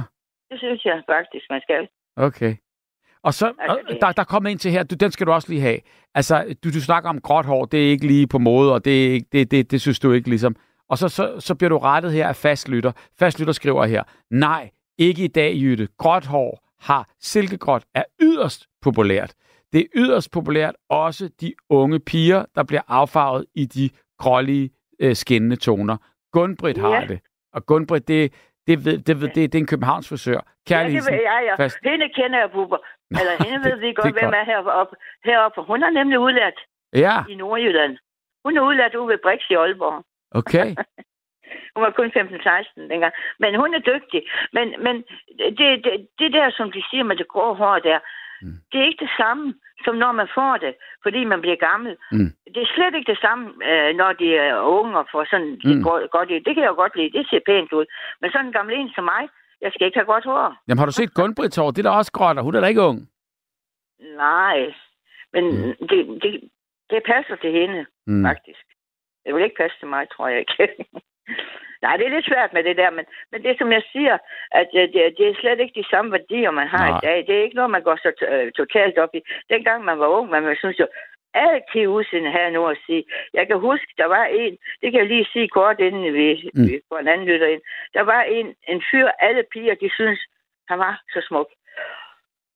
Det 0.50 0.58
synes 0.64 0.86
jeg 0.86 1.04
faktisk, 1.14 1.46
man 1.54 1.62
skal. 1.68 1.84
Okay. 2.28 2.54
Og 3.24 3.34
så, 3.34 3.54
altså, 3.60 3.98
der, 4.02 4.12
der 4.12 4.24
kommer 4.24 4.50
en 4.50 4.58
til 4.58 4.72
her, 4.72 4.84
du, 4.84 4.96
den 4.96 5.12
skal 5.12 5.28
du 5.28 5.32
også 5.32 5.50
lige 5.50 5.62
have. 5.62 5.80
Altså, 6.16 6.56
du, 6.64 6.70
du 6.74 6.82
snakker 6.82 7.10
om 7.10 7.22
gråt 7.22 7.46
hår, 7.46 7.66
det 7.66 7.88
er 7.88 7.90
ikke 7.90 8.08
lige 8.08 8.28
på 8.28 8.38
mode, 8.38 8.74
og 8.74 8.86
det, 8.86 9.08
er 9.08 9.12
ikke, 9.14 9.28
det, 9.32 9.52
det, 9.52 9.72
det 9.72 9.82
synes 9.82 10.00
du 10.00 10.12
ikke 10.12 10.30
ligesom. 10.30 10.56
Og 10.90 10.98
så, 10.98 11.10
så, 11.10 11.40
så 11.40 11.56
bliver 11.56 11.70
du 11.70 11.78
rettet 11.78 12.12
her 12.12 12.28
af 12.28 12.36
fastlytter. 12.36 12.92
Fastlytter 13.20 13.54
skriver 13.54 13.86
her, 13.86 14.04
nej, 14.32 14.70
ikke 14.98 15.24
i 15.24 15.28
dag, 15.28 15.56
Jytte. 15.56 15.88
Gråt 15.98 16.26
hår 16.26 16.68
har 16.80 17.10
silkegråt 17.22 17.84
er 17.96 18.04
yderst 18.22 18.66
populært. 18.82 19.34
Det 19.74 19.82
er 19.82 19.86
yderst 19.96 20.32
populært 20.32 20.76
også 20.90 21.30
de 21.42 21.54
unge 21.70 22.00
piger, 22.00 22.46
der 22.56 22.64
bliver 22.64 22.82
affarvet 22.88 23.46
i 23.56 23.66
de 23.66 23.90
grålige 24.20 24.70
øh, 25.00 25.16
skinnende 25.16 25.56
toner. 25.56 25.98
Gunbrit 26.32 26.78
har 26.78 26.96
ja. 26.96 27.06
det. 27.08 27.20
Og 27.54 27.66
Gunbrit, 27.66 28.08
det, 28.08 28.34
det, 28.68 28.86
ved, 28.86 28.98
det, 29.08 29.22
ved, 29.22 29.28
det, 29.28 29.52
det 29.52 29.56
er 29.56 29.60
en 29.60 29.74
Københavns 29.74 30.10
frisør. 30.10 30.40
Kærlig 30.68 30.94
ja, 30.94 31.00
det 31.00 31.12
ved 31.12 31.22
jeg, 31.22 31.40
ja. 31.48 31.56
Fast... 31.64 31.78
Hende 31.84 32.10
kender 32.10 32.40
jeg, 32.40 32.52
Bubber. 32.52 32.78
Eller 33.20 33.44
hende 33.46 33.70
ved 33.70 33.76
vi 33.80 33.94
godt, 33.94 34.14
hvem 34.20 34.34
er 34.40 34.46
heroppe. 34.46 34.96
heroppe. 35.26 35.62
Hun 35.62 35.84
er 35.84 35.90
nemlig 35.90 36.20
udlært 36.20 36.60
ja. 36.94 37.16
i 37.30 37.36
Nordjylland. 37.36 37.98
Hun 38.46 38.58
er 38.58 38.62
udlært 38.62 38.96
ude 38.96 39.08
ved 39.08 39.18
Brix 39.24 39.42
i 39.50 39.54
Aalborg. 39.54 40.04
Okay. 40.32 40.76
Hun 41.74 41.84
var 41.86 41.94
kun 42.00 42.12
15-16 42.18 42.82
dengang. 42.92 43.14
Men 43.40 43.60
hun 43.62 43.74
er 43.74 43.80
dygtig. 43.80 44.22
Men, 44.54 44.66
men 44.86 44.96
det, 45.60 45.70
det, 45.86 46.08
det 46.20 46.30
der, 46.34 46.50
som 46.58 46.72
de 46.72 46.82
siger 46.90 47.04
med 47.04 47.16
det 47.16 47.28
grå 47.28 47.54
hår 47.54 47.80
der, 47.80 48.00
mm. 48.42 48.58
det 48.72 48.78
er 48.82 48.86
ikke 48.86 49.06
det 49.06 49.14
samme, 49.18 49.54
som 49.86 49.96
når 49.96 50.12
man 50.12 50.30
får 50.38 50.58
det, 50.66 50.74
fordi 51.04 51.22
man 51.24 51.42
bliver 51.42 51.60
gammel. 51.70 51.98
Mm. 52.12 52.32
Det 52.54 52.62
er 52.64 52.74
slet 52.76 52.96
ikke 52.96 53.12
det 53.14 53.20
samme, 53.26 53.46
øh, 53.70 53.90
når 54.02 54.12
de 54.22 54.28
er 54.36 54.56
unge 54.78 54.98
og 55.00 55.06
får 55.12 55.24
sådan 55.32 55.52
mm. 55.52 55.60
det 55.64 55.84
godt, 55.84 56.12
godt 56.12 56.30
Det 56.30 56.54
kan 56.54 56.64
jeg 56.64 56.74
jo 56.74 56.82
godt 56.84 56.96
lide. 56.96 57.18
Det 57.18 57.28
ser 57.30 57.40
pænt 57.46 57.72
ud. 57.74 57.86
Men 58.22 58.32
sådan 58.32 58.46
en 58.46 58.58
gammel 58.58 58.76
en 58.76 58.90
som 58.96 59.04
mig, 59.04 59.24
jeg 59.62 59.72
skal 59.72 59.86
ikke 59.86 60.00
have 60.00 60.12
godt 60.14 60.26
hår. 60.26 60.56
Jamen 60.68 60.80
har 60.80 60.86
du 60.86 60.92
set 60.92 61.14
Gunbrits 61.14 61.56
hår? 61.56 61.72
Det 61.72 61.80
er 61.80 61.90
da 61.90 61.98
også 61.98 62.12
gråt, 62.12 62.38
og 62.38 62.44
hun 62.44 62.56
er 62.56 62.62
da 62.62 62.68
ikke 62.68 62.88
ung. 62.90 63.00
Nej, 64.26 64.74
men 65.34 65.44
mm. 65.46 65.88
det, 65.90 66.00
det, 66.24 66.32
det 66.90 67.02
passer 67.12 67.36
til 67.36 67.52
hende, 67.52 67.86
mm. 68.08 68.26
faktisk. 68.26 68.66
Det 69.26 69.36
vil 69.36 69.44
ikke 69.44 69.62
passe 69.64 69.78
til 69.80 69.88
mig, 69.88 70.10
tror 70.10 70.28
jeg 70.28 70.40
ikke. 70.40 70.54
Nej, 71.82 71.98
det 71.98 72.06
er 72.06 72.16
lidt 72.16 72.26
svært 72.26 72.54
med 72.54 72.64
det 72.64 72.78
der, 72.78 72.90
men, 72.90 73.06
men 73.32 73.44
det 73.44 73.58
som 73.58 73.72
jeg 73.72 73.84
siger, 73.92 74.18
at 74.52 74.68
det, 74.74 74.94
det 75.18 75.28
er 75.28 75.40
slet 75.40 75.60
ikke 75.60 75.82
de 75.82 75.90
samme 75.90 76.12
værdier, 76.12 76.52
man 76.52 76.68
har 76.68 76.88
Nej. 76.90 76.98
i 76.98 77.02
dag. 77.06 77.18
Det 77.28 77.36
er 77.36 77.44
ikke 77.44 77.56
noget, 77.56 77.72
man 77.72 77.84
går 77.84 77.96
så 77.96 78.12
uh, 78.32 78.52
totalt 78.52 78.98
op 78.98 79.10
i. 79.14 79.22
Dengang 79.50 79.86
man 79.86 80.00
var 80.00 80.08
ung, 80.08 80.30
man, 80.30 80.44
man 80.44 80.56
synes 80.60 80.80
jo, 80.80 80.88
altid 81.34 81.88
udseende 81.88 82.32
her 82.32 82.50
nu 82.50 82.68
at 82.68 82.78
sige. 82.86 83.04
Jeg 83.34 83.48
kan 83.48 83.60
huske, 83.60 83.88
der 83.98 84.06
var 84.06 84.26
en, 84.26 84.58
det 84.82 84.92
kan 84.92 85.00
jeg 85.02 85.08
lige 85.08 85.28
sige 85.34 85.48
kort, 85.48 85.80
inden 85.80 86.14
vi, 86.14 86.50
mm. 86.54 86.68
vi 86.68 86.82
får 86.90 86.98
en 87.00 87.08
anden 87.08 87.28
lytter 87.28 87.48
ind. 87.48 87.62
Der 87.94 88.02
var 88.02 88.22
en, 88.22 88.56
en 88.68 88.84
fyr, 88.92 89.08
alle 89.20 89.44
piger, 89.54 89.76
de 89.76 89.90
synes, 89.96 90.20
han 90.70 90.80
var 90.80 91.02
så 91.14 91.22
smuk. 91.28 91.50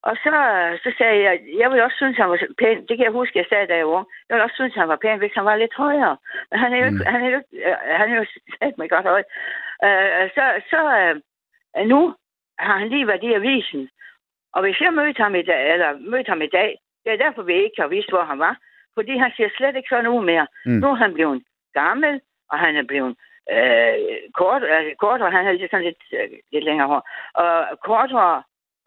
Og 0.04 0.16
så, 0.24 0.34
så 0.84 0.90
sagde 0.98 1.24
jeg, 1.24 1.40
jeg 1.62 1.72
vil 1.72 1.84
også 1.84 1.98
synes, 1.98 2.18
han 2.18 2.30
var 2.30 2.40
pæn. 2.58 2.86
Det 2.88 2.98
kan 2.98 3.06
jeg 3.06 3.20
huske, 3.20 3.40
jeg 3.40 3.46
sagde, 3.50 3.68
da 3.68 3.76
jeg 3.76 3.88
var 3.88 3.94
ung. 3.94 4.08
Jeg 4.30 4.36
vil 4.36 4.44
også 4.44 4.56
synes, 4.56 4.76
han 4.76 4.88
var 4.88 4.96
pæn, 4.96 5.20
hvis 5.20 5.36
han 5.36 5.46
var 5.46 5.56
lidt 5.56 5.76
højere. 5.76 6.18
Men 6.52 6.60
han 6.60 6.74
er 6.74 6.80
jo, 6.86 6.90
mm. 6.90 7.00
han 7.14 7.22
er 7.26 7.30
jo, 7.30 7.42
han 8.00 8.12
er 8.12 8.16
jo 8.16 8.26
sat 8.60 8.78
mig 8.78 8.90
godt 8.90 9.08
højt. 9.14 9.30
Uh, 9.86 10.26
så 10.36 10.44
så 10.72 10.80
uh, 11.78 11.88
nu 11.88 12.16
har 12.60 12.78
han 12.78 12.90
lige 12.90 13.08
været 13.08 13.24
i 13.24 13.34
avisen. 13.34 13.90
Og 14.54 14.62
hvis 14.62 14.82
jeg 14.82 14.94
mødte 14.94 15.24
ham 15.24 15.36
i 15.36 15.42
dag, 15.42 15.74
eller 15.74 15.98
mødte 16.12 16.30
ham 16.30 16.42
i 16.42 16.54
dag, 16.60 16.78
det 17.04 17.14
er 17.14 17.24
derfor, 17.24 17.42
vi 17.42 17.54
ikke 17.54 17.82
har 17.82 17.88
vist, 17.88 18.10
hvor 18.10 18.24
han 18.24 18.40
var. 18.40 18.58
Fordi 18.96 19.18
han 19.18 19.32
ser 19.38 19.50
slet 19.58 19.76
ikke 19.76 19.90
sådan 19.90 20.08
ud 20.08 20.24
mere. 20.26 20.48
Mm. 20.66 20.72
Nu 20.72 20.88
er 20.90 20.96
han 20.96 21.14
blevet 21.14 21.44
gammel, 21.74 22.22
og 22.50 22.60
han 22.60 22.76
er 22.76 22.84
blevet 22.84 23.16
øh, 23.52 23.96
kort, 24.34 24.64
øh, 24.64 24.96
kort, 24.96 25.22
og 25.22 25.32
han 25.32 25.46
har 25.46 25.52
lidt, 25.52 25.72
sådan 25.72 25.86
lidt, 25.86 26.04
øh, 26.14 26.30
lidt 26.52 26.64
længere 26.64 26.88
hår. 26.88 27.04
Og 27.34 27.80
kort 27.88 28.12
hår, 28.12 28.44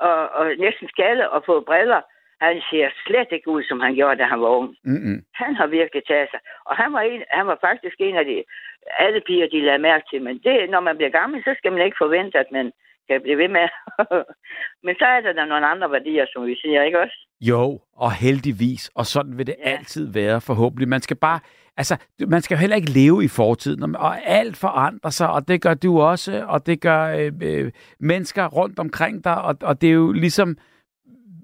og, 0.09 0.19
og 0.39 0.45
næsten 0.65 0.89
skalle 0.95 1.31
og 1.31 1.43
få 1.47 1.55
briller. 1.69 2.03
Han 2.41 2.57
ser 2.71 2.87
slet 3.07 3.31
ikke 3.33 3.49
ud, 3.55 3.63
som 3.69 3.81
han 3.81 3.95
gjorde, 3.95 4.19
da 4.21 4.25
han 4.25 4.41
var 4.41 4.49
ung. 4.59 4.69
Mm-hmm. 4.85 5.19
Han 5.35 5.53
har 5.57 5.67
virkelig 5.67 6.03
taget 6.07 6.29
sig. 6.31 6.41
Og 6.69 6.77
han 6.77 6.93
var, 6.93 7.01
en, 7.01 7.23
han 7.29 7.47
var 7.47 7.59
faktisk 7.61 7.97
en 7.99 8.17
af 8.17 8.25
de, 8.25 8.45
alle 8.99 9.21
piger, 9.27 9.49
de 9.49 9.61
lader 9.61 9.87
mærke 9.89 10.05
til. 10.11 10.23
Men 10.23 10.39
det, 10.39 10.71
når 10.71 10.81
man 10.81 10.97
bliver 10.97 11.11
gammel, 11.21 11.39
så 11.45 11.55
skal 11.59 11.73
man 11.73 11.85
ikke 11.85 12.03
forvente, 12.05 12.39
at 12.39 12.51
man 12.53 12.73
kan 13.09 13.23
blive 13.23 13.39
ved 13.39 13.49
med. 13.49 13.69
Men 14.85 14.95
så 15.01 15.07
er 15.15 15.21
der, 15.21 15.33
der 15.33 15.45
nogle 15.45 15.67
andre 15.67 15.91
værdier, 15.91 16.27
som 16.33 16.47
vi 16.47 16.57
siger, 16.63 16.83
ikke 16.83 17.01
også? 17.01 17.19
Jo, 17.41 17.81
og 17.97 18.13
heldigvis. 18.13 18.91
Og 18.95 19.07
sådan 19.07 19.39
vil 19.39 19.47
det 19.47 19.57
ja. 19.59 19.71
altid 19.71 20.13
være, 20.13 20.41
forhåbentlig. 20.41 20.89
Man 20.89 21.01
skal 21.01 21.17
bare 21.17 21.41
altså, 21.77 21.97
man 22.29 22.43
skal 22.43 22.55
jo 22.55 22.61
heller 22.61 22.77
ikke 22.77 22.91
leve 22.91 23.25
i 23.25 23.29
fortiden, 23.29 23.97
og 23.97 24.27
alt 24.27 24.57
forandrer 24.57 25.11
sig, 25.11 25.31
og 25.31 25.49
det 25.49 25.63
gør 25.63 25.75
du 25.75 26.01
også, 26.01 26.45
og 26.49 26.67
det 26.67 26.81
gør 26.81 27.03
øh, 27.05 27.33
øh, 27.43 27.73
mennesker 28.01 28.47
rundt 28.47 28.79
omkring 28.79 29.25
dig, 29.25 29.43
og, 29.43 29.55
og 29.63 29.81
det 29.81 29.89
er 29.89 29.95
jo 29.95 30.13
ligesom, 30.13 30.57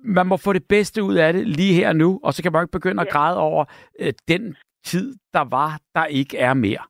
man 0.05 0.26
må 0.26 0.37
få 0.37 0.53
det 0.53 0.64
bedste 0.68 1.03
ud 1.03 1.14
af 1.14 1.33
det 1.33 1.47
lige 1.49 1.74
her 1.74 1.89
og 1.89 1.97
nu, 1.97 2.20
og 2.22 2.33
så 2.33 2.43
kan 2.43 2.53
man 2.53 2.62
ikke 2.62 2.78
begynde 2.78 3.03
at 3.03 3.09
græde 3.09 3.39
over 3.41 3.64
øh, 4.01 4.12
den 4.28 4.57
tid, 4.85 5.16
der 5.33 5.45
var, 5.51 5.78
der 5.95 6.05
ikke 6.07 6.39
er 6.39 6.55
mere. 6.55 6.85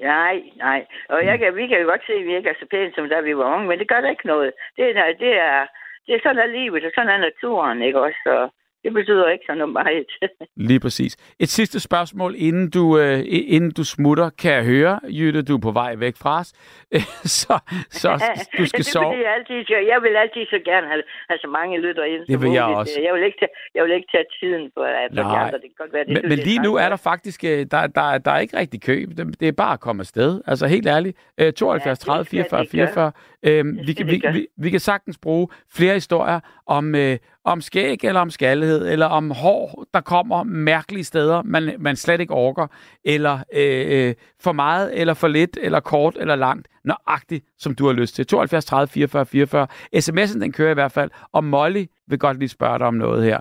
Nej, 0.00 0.36
nej. 0.56 0.86
Og 1.08 1.26
jeg 1.26 1.38
kan, 1.38 1.56
vi 1.56 1.66
kan 1.66 1.80
jo 1.80 1.86
godt 1.86 2.06
se, 2.06 2.12
at 2.12 2.26
vi 2.26 2.36
ikke 2.36 2.48
er 2.48 2.58
så 2.60 2.66
pæne, 2.70 2.92
som 2.94 3.08
da 3.08 3.20
vi 3.20 3.36
var 3.36 3.54
unge, 3.54 3.68
men 3.68 3.78
det 3.78 3.88
gør 3.88 4.00
da 4.00 4.08
ikke 4.08 4.26
noget. 4.26 4.52
Det 4.76 4.84
er, 4.84 5.12
det 5.24 5.32
er, 5.48 5.66
det 6.06 6.14
er 6.14 6.20
sådan 6.22 6.42
er 6.42 6.46
livet, 6.58 6.84
og 6.84 6.90
sådan 6.94 7.14
er 7.14 7.26
naturen, 7.28 7.82
ikke 7.82 8.00
også? 8.00 8.18
Så, 8.26 8.48
det 8.84 8.92
betyder 8.94 9.28
ikke 9.28 9.44
sådan 9.46 9.72
meget. 9.72 10.06
Lige 10.68 10.80
præcis. 10.80 11.34
Et 11.40 11.48
sidste 11.48 11.80
spørgsmål, 11.80 12.34
inden 12.36 12.70
du, 12.70 12.98
øh, 12.98 13.18
inden 13.26 13.70
du 13.70 13.84
smutter, 13.84 14.30
kan 14.30 14.52
jeg 14.52 14.64
høre, 14.64 15.00
Jytte, 15.08 15.42
du 15.42 15.56
er 15.56 15.60
på 15.60 15.70
vej 15.70 15.94
væk 15.96 16.16
fra 16.16 16.40
os. 16.40 16.48
så, 17.40 17.54
så 17.90 18.10
du 18.58 18.66
skal 18.66 18.78
det 18.78 18.86
sove. 18.86 19.10
Jeg, 19.10 19.34
altid, 19.34 19.74
jeg 19.92 19.98
vil 20.02 20.16
altid 20.16 20.46
så 20.50 20.58
gerne 20.64 20.86
have, 20.86 21.02
have 21.28 21.38
så 21.38 21.48
mange 21.48 21.80
lytter 21.80 22.04
ind. 22.04 22.26
Det 22.26 22.42
vil 22.42 22.52
jeg 22.52 22.64
også. 22.64 23.00
Jeg 23.02 23.14
vil 23.14 23.22
ikke 23.22 23.38
tage, 23.38 23.52
jeg 23.74 23.84
vil 23.84 23.92
ikke 23.92 24.08
tage 24.12 24.24
tiden 24.40 24.70
på, 24.76 24.80
at 24.80 25.10
de 25.12 25.22
andre. 25.22 25.58
Det 25.58 25.62
kan 25.62 25.78
godt 25.78 25.92
være, 25.92 26.04
det 26.04 26.12
men, 26.12 26.28
men 26.28 26.38
lige 26.38 26.58
nu 26.58 26.74
er 26.74 26.88
der 26.88 26.96
faktisk, 26.96 27.44
øh, 27.44 27.66
der, 27.70 27.86
der, 27.86 28.18
der 28.18 28.30
er 28.30 28.38
ikke 28.38 28.56
rigtig 28.56 28.82
kø. 28.82 29.06
Det 29.40 29.48
er 29.48 29.52
bare 29.52 29.72
at 29.72 29.80
komme 29.80 30.00
afsted. 30.00 30.40
Altså 30.46 30.66
helt 30.66 30.86
ærligt. 30.86 31.16
72 31.56 31.98
30 31.98 32.24
44 32.24 32.66
44. 32.66 33.12
Øhm, 33.42 33.78
vi, 33.86 33.96
vi, 34.04 34.22
vi, 34.32 34.46
vi 34.56 34.70
kan 34.70 34.80
sagtens 34.80 35.18
bruge 35.18 35.48
flere 35.76 35.94
historier 35.94 36.40
om, 36.68 36.94
øh, 36.94 37.18
om 37.44 37.60
skæg, 37.60 38.04
eller 38.04 38.20
om 38.20 38.30
skaldighed, 38.30 38.88
eller 38.88 39.06
om 39.06 39.30
hår, 39.30 39.84
der 39.94 40.00
kommer 40.00 40.42
mærkelige 40.42 41.04
steder, 41.04 41.42
man, 41.42 41.76
man 41.78 41.96
slet 41.96 42.20
ikke 42.20 42.34
orker, 42.34 42.66
eller 43.04 43.38
øh, 43.54 44.08
øh, 44.08 44.14
for 44.40 44.52
meget, 44.52 45.00
eller 45.00 45.14
for 45.14 45.28
lidt, 45.28 45.58
eller 45.62 45.80
kort, 45.80 46.16
eller 46.20 46.36
langt, 46.36 46.68
nøjagtigt, 46.84 47.44
som 47.58 47.74
du 47.74 47.86
har 47.86 47.92
lyst 47.92 48.14
til. 48.14 48.26
72 48.26 48.64
30 48.64 48.88
44 48.88 49.26
44. 49.26 49.66
SMS'en, 49.96 50.40
den 50.40 50.52
kører 50.52 50.70
i 50.70 50.74
hvert 50.74 50.92
fald, 50.92 51.10
og 51.32 51.44
Molly 51.44 51.84
vil 52.06 52.18
godt 52.18 52.38
lige 52.38 52.48
spørge 52.48 52.78
dig 52.78 52.86
om 52.86 52.94
noget 52.94 53.24
her. 53.24 53.40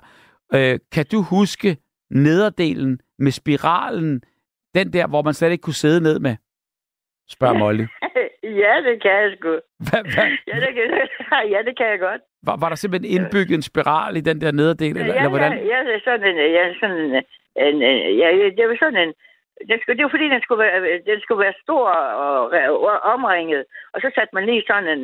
Øh, 0.54 0.80
kan 0.92 1.06
du 1.12 1.22
huske 1.22 1.78
nederdelen 2.12 3.00
med 3.20 3.32
spiralen, 3.32 4.22
den 4.76 4.94
der, 4.94 5.08
hvor 5.08 5.22
man 5.22 5.34
slet 5.34 5.52
ikke 5.52 5.62
kunne 5.62 5.74
sidde 5.74 6.02
ned 6.02 6.20
med? 6.20 6.36
Spørger 7.30 7.58
Molly. 7.64 7.86
Ja, 8.44 8.74
det 8.88 9.02
kan 9.02 9.12
jeg 9.12 9.32
sgu. 9.38 9.50
Hvad, 9.80 10.02
hvad? 10.14 10.28
Ja, 10.48 10.56
det 10.66 10.72
kan, 10.76 10.84
ja, 11.54 11.60
det 11.68 11.78
kan 11.78 11.88
jeg 11.88 12.00
godt. 12.00 12.22
Var, 12.46 12.56
var 12.62 12.70
der 12.70 12.76
simpelthen 12.76 13.12
indbygget 13.16 13.56
en 13.56 13.70
spiral 13.72 14.18
i 14.18 14.22
den 14.30 14.42
der 14.42 14.52
nederdel, 14.52 14.98
eller, 14.98 15.14
ja, 15.14 15.20
eller 15.20 15.30
hvordan? 15.30 15.52
Ja, 15.52 15.80
ja, 15.90 16.00
sådan 16.08 16.28
en, 16.30 16.38
ja, 16.58 16.64
sådan 16.80 16.98
en, 17.06 17.12
en, 17.66 17.78
ja, 18.22 18.28
det 18.58 18.70
var 18.70 18.78
sådan 18.80 19.02
en, 19.08 19.14
den 19.70 19.78
skulle, 19.82 19.98
det 19.98 20.04
var 20.04 20.16
fordi, 20.16 20.28
den 20.36 20.42
skulle, 20.42 20.64
være, 20.64 20.80
den 21.12 21.20
skulle 21.22 21.44
være 21.46 21.62
stor 21.64 21.90
og, 22.26 22.52
og 22.90 23.00
omringet, 23.14 23.64
og 23.94 24.02
så 24.02 24.08
satte 24.16 24.36
man 24.36 24.46
lige 24.46 24.64
sådan 24.68 24.90
en, 24.96 25.04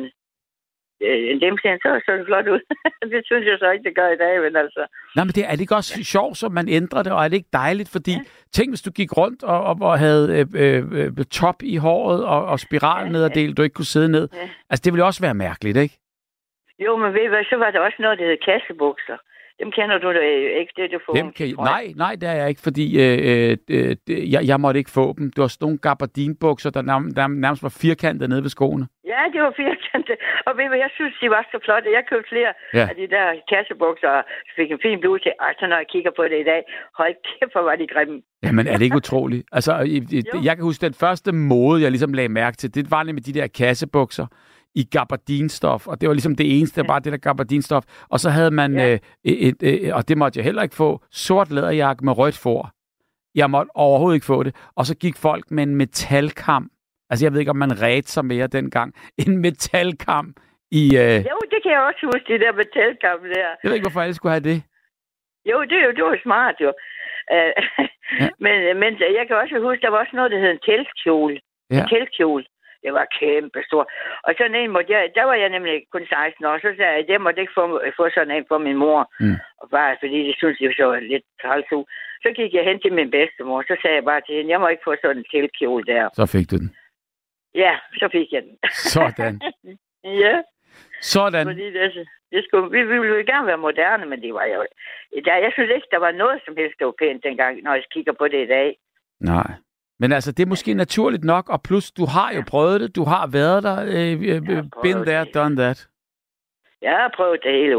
øh, 1.06 1.40
dem 1.44 1.54
siger, 1.62 1.76
så 1.82 1.90
så 2.06 2.12
det 2.18 2.26
flot 2.26 2.48
ud. 2.54 2.62
det 3.12 3.22
synes 3.24 3.46
jeg 3.50 3.56
så 3.58 3.70
ikke, 3.70 3.84
det 3.88 3.96
gør 3.96 4.08
i 4.16 4.20
dag, 4.24 4.34
men 4.44 4.56
altså... 4.56 4.82
Nej, 5.16 5.24
men 5.24 5.32
det, 5.36 5.44
er 5.44 5.50
det 5.50 5.60
ikke 5.60 5.76
også 5.76 6.04
sjovt, 6.04 6.36
så 6.36 6.48
man 6.48 6.68
ændrer 6.68 7.02
det, 7.02 7.12
og 7.12 7.24
er 7.24 7.28
det 7.28 7.36
ikke 7.36 7.58
dejligt? 7.64 7.90
Fordi 7.92 8.12
ja. 8.12 8.24
tænk, 8.52 8.70
hvis 8.70 8.82
du 8.82 8.90
gik 8.90 9.16
rundt 9.16 9.42
og, 9.42 9.60
og, 9.64 9.76
og 9.80 9.98
havde 9.98 10.24
øh, 10.38 10.46
øh, 10.62 10.82
øh 11.18 11.24
top 11.24 11.62
i 11.62 11.76
håret 11.76 12.24
og, 12.24 12.46
og 12.46 12.60
spiral 12.60 13.06
ja, 13.06 13.12
nederdel, 13.12 13.54
du 13.56 13.62
ikke 13.62 13.74
kunne 13.74 13.94
sidde 13.94 14.08
ned. 14.08 14.28
Ja. 14.32 14.48
Altså, 14.70 14.82
det 14.84 14.92
ville 14.92 15.04
også 15.04 15.22
være 15.22 15.34
mærkeligt, 15.34 15.76
ikke? 15.76 15.98
Jo, 16.78 16.96
men 16.96 17.14
ved 17.14 17.24
I 17.24 17.26
hvad, 17.26 17.44
så 17.44 17.56
var 17.56 17.70
der 17.70 17.80
også 17.80 17.96
noget, 18.00 18.18
der 18.18 18.24
hed 18.24 18.36
kassebukser. 18.46 19.16
Dem 19.60 19.70
kender 19.70 19.98
du 19.98 20.08
da 20.12 20.20
ikke, 20.60 20.72
det 20.76 20.90
du 20.92 20.98
får. 21.06 21.12
Dem 21.12 21.32
kan, 21.32 21.46
nej, 21.58 21.84
nej, 21.96 22.14
det 22.20 22.28
er 22.28 22.36
jeg 22.40 22.48
ikke, 22.48 22.60
fordi 22.68 22.86
øh, 23.02 23.56
øh, 23.70 23.96
øh, 24.10 24.32
jeg, 24.32 24.40
jeg 24.50 24.60
måtte 24.60 24.78
ikke 24.78 24.90
få 24.90 25.14
dem. 25.18 25.24
Det 25.32 25.40
var 25.42 25.48
sådan 25.48 25.64
nogle 25.66 25.78
gabardinbukser, 25.78 26.70
der, 26.70 26.82
nærmest, 26.82 27.16
der 27.16 27.26
nærmest 27.26 27.62
var 27.62 27.74
firkantede 27.82 28.28
nede 28.28 28.42
ved 28.42 28.50
skoene. 28.50 28.86
Ja, 29.12 29.22
det 29.32 29.40
var 29.46 29.52
firkantede. 29.56 30.18
Og 30.46 30.52
ved 30.56 30.64
du, 30.72 30.76
jeg 30.84 30.90
synes, 30.94 31.14
de 31.22 31.30
var 31.30 31.42
så 31.52 31.58
flotte. 31.64 31.92
Jeg 31.98 32.04
købte 32.10 32.28
flere 32.28 32.52
ja. 32.74 32.84
af 32.90 32.94
de 33.00 33.06
der 33.16 33.26
kassebukser, 33.52 34.08
og 34.08 34.24
fik 34.56 34.70
en 34.70 34.80
fin 34.82 35.00
bluse 35.00 35.22
til. 35.24 35.32
Altså, 35.48 35.66
når 35.66 35.76
jeg 35.76 35.88
kigger 35.94 36.12
på 36.18 36.24
det 36.30 36.38
i 36.40 36.46
dag, 36.52 36.62
hold 36.98 37.14
kæft, 37.28 37.52
hvor 37.52 37.64
var 37.68 37.76
de 37.76 37.86
grimme. 37.94 38.22
Jamen, 38.42 38.66
er 38.66 38.76
det 38.76 38.84
ikke 38.84 38.96
utroligt? 38.96 39.46
Altså, 39.52 39.72
jeg 40.46 40.54
kan 40.56 40.64
huske, 40.64 40.86
den 40.86 40.94
første 40.94 41.32
mode, 41.32 41.82
jeg 41.82 41.90
ligesom 41.90 42.12
lagde 42.12 42.28
mærke 42.28 42.56
til, 42.56 42.74
det 42.74 42.90
var 42.90 43.02
nemlig 43.02 43.26
de 43.26 43.34
der 43.38 43.46
kassebukser 43.46 44.26
i 44.74 44.84
gabardinstof, 44.84 45.86
og 45.86 46.00
det 46.00 46.08
var 46.08 46.14
ligesom 46.14 46.36
det 46.36 46.58
eneste, 46.58 46.80
ja. 46.80 46.86
bare 46.86 47.00
det 47.00 47.12
der 47.12 47.18
gabardinstof. 47.18 47.84
Og 48.08 48.20
så 48.20 48.30
havde 48.30 48.50
man, 48.50 48.74
ja. 48.74 48.92
øh, 48.92 48.98
et, 49.24 49.48
et, 49.48 49.86
et, 49.86 49.92
og 49.92 50.08
det 50.08 50.18
måtte 50.18 50.38
jeg 50.38 50.44
heller 50.44 50.62
ikke 50.62 50.74
få, 50.74 51.00
sort 51.10 51.50
læderjakke 51.50 52.04
med 52.04 52.18
rødt 52.18 52.38
for. 52.38 52.70
Jeg 53.34 53.50
måtte 53.50 53.70
overhovedet 53.74 54.16
ikke 54.16 54.26
få 54.26 54.42
det. 54.42 54.54
Og 54.76 54.84
så 54.86 54.96
gik 54.96 55.16
folk 55.16 55.50
med 55.50 55.62
en 55.62 55.76
metalkam. 55.76 56.70
Altså, 57.10 57.26
jeg 57.26 57.32
ved 57.32 57.40
ikke, 57.40 57.50
om 57.50 57.56
man 57.56 57.82
red 57.82 58.02
sig 58.02 58.24
mere 58.24 58.46
dengang. 58.46 58.94
En 59.26 59.38
metalkam 59.38 60.34
i... 60.70 60.84
Øh... 61.04 61.16
Jo, 61.32 61.38
det 61.52 61.58
kan 61.62 61.72
jeg 61.72 61.82
også 61.90 62.02
huske, 62.12 62.32
det 62.32 62.40
der 62.40 62.52
metalkam 62.52 63.18
der. 63.34 63.48
Jeg 63.62 63.68
ved 63.68 63.74
ikke, 63.74 63.88
hvorfor 63.88 64.00
alle 64.00 64.14
skulle 64.14 64.32
have 64.32 64.48
det. 64.52 64.62
Jo, 65.50 65.56
det, 65.62 65.76
er 65.80 65.84
jo, 65.86 65.92
det 65.98 66.04
var 66.04 66.18
smart 66.22 66.56
jo. 66.60 66.72
Uh, 67.34 67.52
ja. 68.20 68.28
men, 68.44 68.56
men 68.82 68.90
jeg 69.18 69.24
kan 69.26 69.36
også 69.36 69.54
huske, 69.66 69.82
der 69.82 69.90
var 69.90 69.98
også 69.98 70.16
noget, 70.16 70.30
der 70.30 70.38
hed 70.38 70.50
en 70.50 70.64
teltkjole. 70.68 71.40
Ja. 71.70 71.82
En 71.82 71.88
teltkjole. 71.88 72.44
Det 72.84 72.92
var 72.98 73.14
kæmpe 73.18 73.60
stor. 73.68 73.84
Og 74.26 74.30
sådan 74.38 74.54
en 74.60 74.70
måtte 74.70 74.92
jeg, 74.92 75.02
der 75.14 75.24
var 75.24 75.36
jeg 75.42 75.48
nemlig 75.48 75.74
kun 75.92 76.06
16 76.06 76.44
år, 76.50 76.58
så 76.58 76.70
sagde 76.76 76.92
jeg, 76.92 77.02
at 77.02 77.08
jeg 77.08 77.20
måtte 77.20 77.40
ikke 77.40 77.56
få, 77.58 77.64
få 77.98 78.04
sådan 78.14 78.34
en 78.36 78.44
for 78.48 78.58
min 78.58 78.76
mor. 78.84 79.00
Mm. 79.20 79.38
Og 79.60 79.66
bare 79.70 79.96
fordi 80.02 80.18
det 80.28 80.34
synes 80.40 80.60
jeg 80.60 80.72
så 80.76 80.86
lidt 81.12 81.26
træls 81.42 81.66
Så 82.24 82.28
gik 82.38 82.54
jeg 82.54 82.64
hen 82.64 82.80
til 82.80 82.92
min 82.92 83.10
bedstemor, 83.10 83.62
så 83.62 83.74
sagde 83.82 83.96
jeg 83.96 84.04
bare 84.04 84.22
til 84.24 84.34
hende, 84.36 84.50
jeg 84.50 84.60
må 84.60 84.68
ikke 84.68 84.86
få 84.88 84.94
sådan 85.02 85.18
en 85.18 85.30
tilkjole 85.34 85.84
der. 85.92 86.04
Så 86.12 86.26
fik 86.34 86.50
du 86.50 86.56
den? 86.56 86.70
Ja, 87.54 87.74
så 88.00 88.08
fik 88.12 88.28
jeg 88.32 88.42
den. 88.42 88.56
Sådan. 88.96 89.34
ja. 90.24 90.34
Sådan. 91.00 91.46
Fordi 91.46 91.66
det, 91.78 92.08
det 92.32 92.44
skulle, 92.44 92.70
vi, 92.70 92.80
vi 92.92 92.98
ville 92.98 93.16
jo 93.16 93.24
gerne 93.32 93.46
være 93.46 93.64
moderne, 93.66 94.06
men 94.06 94.22
det 94.22 94.34
var 94.34 94.44
jo... 94.44 94.66
Der, 95.24 95.36
jeg 95.36 95.52
synes 95.52 95.70
ikke, 95.74 95.88
der 95.90 95.98
var 95.98 96.12
noget 96.12 96.40
som 96.44 96.56
helst, 96.56 96.78
der 96.78 96.84
var 96.84 96.94
pænt 96.98 97.24
dengang, 97.24 97.62
når 97.62 97.74
jeg 97.74 97.84
kigger 97.90 98.12
på 98.12 98.28
det 98.28 98.40
i 98.44 98.52
dag. 98.56 98.76
Nej. 99.20 99.50
Men 100.04 100.12
altså, 100.12 100.32
det 100.32 100.42
er 100.42 100.54
måske 100.54 100.74
naturligt 100.74 101.24
nok, 101.24 101.44
og 101.48 101.58
plus, 101.68 101.86
du 101.98 102.04
har 102.16 102.28
jo 102.36 102.42
prøvet 102.52 102.80
det, 102.80 102.96
du 102.96 103.04
har 103.12 103.26
været 103.38 103.60
der, 103.68 103.78
øh, 103.96 104.12
øh, 104.32 104.62
been 104.84 105.00
there, 105.08 105.24
done 105.38 105.56
that. 105.62 105.78
Jeg 106.82 106.96
har 107.02 107.10
prøvet 107.16 107.40
det 107.44 107.52
hele, 107.60 107.76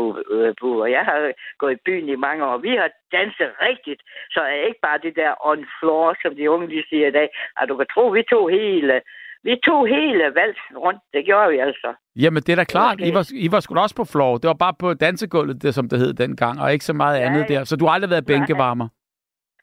på, 0.62 0.70
og 0.84 0.90
jeg 0.98 1.04
har 1.10 1.18
gået 1.62 1.74
i 1.78 1.84
byen 1.86 2.10
i 2.10 2.16
mange 2.28 2.46
år. 2.50 2.58
Vi 2.58 2.74
har 2.82 2.90
danset 3.18 3.52
rigtigt, 3.68 4.02
så 4.34 4.40
er 4.40 4.68
ikke 4.70 4.82
bare 4.88 5.00
det 5.06 5.14
der 5.22 5.32
on 5.52 5.66
floor, 5.80 6.16
som 6.22 6.32
de 6.36 6.52
unge 6.54 6.68
de 6.76 6.84
siger 6.90 7.08
i 7.08 7.16
dag. 7.20 7.28
At 7.60 7.70
du 7.70 7.78
kan 7.78 7.88
tro, 7.94 8.04
vi 8.18 8.24
tog 8.34 8.50
hele, 8.50 9.02
vi 9.44 9.54
tog 9.68 9.88
hele 9.88 10.24
valsen 10.40 10.76
rundt. 10.86 11.02
Det 11.14 11.26
gjorde 11.26 11.50
vi 11.54 11.58
altså. 11.68 11.90
Jamen, 12.24 12.42
det 12.44 12.52
er 12.52 12.60
da 12.64 12.64
klart. 12.64 12.98
Okay. 12.98 13.12
I 13.12 13.14
var, 13.18 13.24
I 13.46 13.48
var 13.52 13.60
sgu 13.60 13.80
også 13.80 13.96
på 13.96 14.06
floor. 14.14 14.38
Det 14.38 14.48
var 14.48 14.60
bare 14.66 14.76
på 14.80 14.94
dansegulvet, 14.94 15.62
det, 15.64 15.74
som 15.74 15.90
det 15.90 16.00
hed 16.00 16.14
dengang, 16.14 16.62
og 16.62 16.74
ikke 16.74 16.86
så 16.86 16.94
meget 16.94 17.20
ja, 17.20 17.26
andet 17.26 17.48
der. 17.48 17.64
Så 17.64 17.76
du 17.76 17.86
har 17.86 17.94
aldrig 17.94 18.10
været 18.10 18.26
bænkevarmer? 18.26 18.88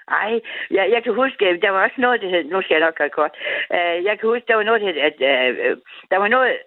Ej, 0.09 0.41
jeg, 0.71 0.91
jeg 0.91 1.03
kan 1.03 1.15
huske, 1.15 1.59
der 1.63 1.71
var 1.71 1.83
også 1.85 2.01
noget, 2.01 2.21
der 2.23 2.29
hed, 2.29 2.45
nu 2.45 2.63
skal 2.63 2.75
jeg 2.75 2.85
nok 2.87 2.95
gøre 2.95 3.17
kort, 3.19 3.35
uh, 3.71 4.05
jeg 4.05 4.19
kan 4.19 4.29
huske, 4.29 4.49
der 4.49 4.55
var 4.55 4.63
noget, 4.63 4.81
der 4.81 4.87
hed, 4.87 4.97
at 5.09 5.17
uh, 5.31 5.79
der 6.11 6.17
var 6.17 6.29
noget, 6.29 6.59